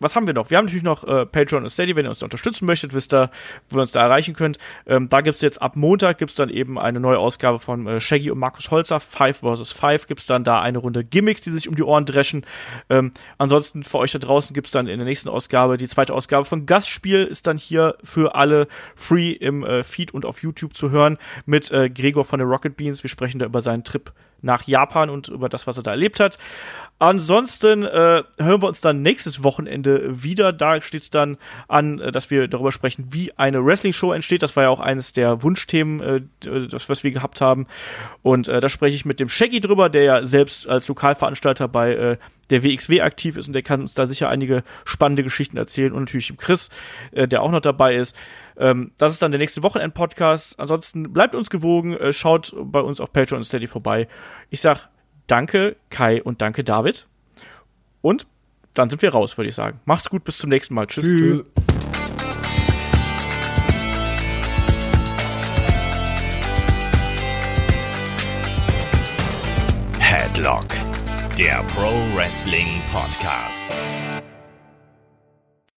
was 0.00 0.16
haben 0.16 0.26
wir 0.26 0.34
noch? 0.34 0.50
Wir 0.50 0.58
haben 0.58 0.64
natürlich 0.64 0.82
noch 0.82 1.04
äh, 1.04 1.26
Patreon 1.26 1.62
und 1.62 1.68
Steady, 1.68 1.94
wenn 1.94 2.06
ihr 2.06 2.08
uns 2.08 2.18
da 2.18 2.26
unterstützen 2.26 2.66
möchtet, 2.66 2.94
wisst 2.94 3.14
ihr, 3.14 3.30
wo 3.68 3.78
ihr 3.78 3.82
uns 3.82 3.92
da 3.92 4.00
erreichen 4.00 4.34
könnt. 4.34 4.58
Ähm, 4.86 5.08
da 5.08 5.20
gibt's 5.20 5.40
jetzt 5.42 5.60
ab 5.62 5.76
Montag 5.76 6.18
gibt's 6.18 6.34
dann 6.34 6.48
eben 6.48 6.78
eine 6.78 7.00
neue 7.00 7.18
Ausgabe 7.18 7.58
von 7.58 7.86
äh, 7.86 8.00
Shaggy 8.00 8.30
und 8.30 8.38
Markus 8.38 8.70
Holzer, 8.70 8.98
Five 8.98 9.38
vs. 9.38 9.72
Five, 9.72 10.06
gibt's 10.06 10.26
dann 10.26 10.42
da 10.42 10.60
eine 10.60 10.78
Runde 10.78 11.04
Gimmicks, 11.04 11.42
die 11.42 11.50
sich 11.50 11.68
um 11.68 11.76
die 11.76 11.82
Ohren 11.82 12.06
dreschen. 12.06 12.44
Ähm, 12.88 13.12
ansonsten 13.38 13.84
für 13.84 13.98
euch 13.98 14.12
da 14.12 14.18
draußen 14.18 14.54
gibt's 14.54 14.70
dann 14.70 14.88
in 14.88 14.98
der 14.98 15.06
nächsten 15.06 15.28
Ausgabe, 15.28 15.76
die 15.76 15.88
zweite 15.88 16.14
Ausgabe 16.14 16.44
von 16.44 16.66
Gastspiel 16.66 17.24
ist 17.24 17.46
dann 17.46 17.58
hier 17.58 17.96
für 18.02 18.34
alle 18.34 18.68
free 18.94 19.32
im 19.32 19.64
äh, 19.64 19.84
Feed 19.84 20.12
und 20.12 20.24
auf 20.24 20.42
YouTube 20.42 20.74
zu 20.74 20.90
hören 20.90 21.18
mit 21.46 21.70
äh, 21.70 21.90
Gregor 21.90 22.24
von 22.24 22.38
der 22.38 22.48
Rocket 22.48 22.76
Beans. 22.76 23.02
Wir 23.02 23.10
sprechen 23.10 23.38
da 23.38 23.46
über 23.46 23.60
seinen 23.60 23.84
Trip 23.84 24.12
nach 24.42 24.66
Japan 24.66 25.10
und 25.10 25.28
über 25.28 25.48
das, 25.48 25.66
was 25.66 25.76
er 25.76 25.82
da 25.82 25.90
erlebt 25.90 26.20
hat. 26.20 26.38
Ansonsten 27.00 27.82
äh, 27.82 28.22
hören 28.38 28.62
wir 28.62 28.68
uns 28.68 28.82
dann 28.82 29.00
nächstes 29.00 29.42
Wochenende 29.42 30.22
wieder. 30.22 30.52
Da 30.52 30.82
steht 30.82 31.00
es 31.00 31.08
dann 31.08 31.38
an, 31.66 31.98
äh, 31.98 32.12
dass 32.12 32.30
wir 32.30 32.46
darüber 32.46 32.72
sprechen, 32.72 33.06
wie 33.08 33.32
eine 33.38 33.64
Wrestling-Show 33.64 34.12
entsteht. 34.12 34.42
Das 34.42 34.54
war 34.54 34.64
ja 34.64 34.68
auch 34.68 34.80
eines 34.80 35.14
der 35.14 35.42
Wunschthemen, 35.42 36.00
äh, 36.00 36.20
das, 36.68 36.90
was 36.90 37.02
wir 37.02 37.10
gehabt 37.10 37.40
haben. 37.40 37.66
Und 38.20 38.48
äh, 38.48 38.60
da 38.60 38.68
spreche 38.68 38.96
ich 38.96 39.06
mit 39.06 39.18
dem 39.18 39.30
Shaggy 39.30 39.60
drüber, 39.60 39.88
der 39.88 40.02
ja 40.02 40.26
selbst 40.26 40.68
als 40.68 40.88
Lokalveranstalter 40.88 41.68
bei 41.68 41.94
äh, 41.94 42.16
der 42.50 42.62
WXW 42.62 43.00
aktiv 43.00 43.38
ist 43.38 43.46
und 43.46 43.54
der 43.54 43.62
kann 43.62 43.80
uns 43.80 43.94
da 43.94 44.04
sicher 44.04 44.28
einige 44.28 44.62
spannende 44.84 45.22
Geschichten 45.22 45.56
erzählen. 45.56 45.94
Und 45.94 46.00
natürlich 46.00 46.36
Chris, 46.36 46.68
äh, 47.12 47.26
der 47.26 47.40
auch 47.40 47.50
noch 47.50 47.62
dabei 47.62 47.94
ist. 47.94 48.14
Ähm, 48.58 48.92
das 48.98 49.12
ist 49.12 49.22
dann 49.22 49.30
der 49.30 49.40
nächste 49.40 49.62
Wochenend-Podcast. 49.62 50.60
Ansonsten 50.60 51.14
bleibt 51.14 51.34
uns 51.34 51.48
gewogen, 51.48 51.96
äh, 51.96 52.12
schaut 52.12 52.54
bei 52.54 52.80
uns 52.80 53.00
auf 53.00 53.10
Patreon 53.10 53.38
und 53.38 53.44
Steady 53.44 53.68
vorbei. 53.68 54.06
Ich 54.50 54.60
sag 54.60 54.90
danke 55.30 55.76
Kai 55.90 56.22
und 56.22 56.42
danke 56.42 56.64
David. 56.64 57.06
Und 58.02 58.26
dann 58.74 58.90
sind 58.90 59.02
wir 59.02 59.12
raus, 59.12 59.36
würde 59.36 59.48
ich 59.48 59.54
sagen. 59.54 59.80
Macht's 59.84 60.10
gut, 60.10 60.24
bis 60.24 60.38
zum 60.38 60.50
nächsten 60.50 60.74
Mal. 60.74 60.86
Tschüss. 60.86 61.06
Tschüss. 61.06 61.44
Headlock, 69.98 70.66
der 71.38 71.62
Pro 71.74 71.92
Wrestling 72.16 72.82
Podcast. 72.92 73.68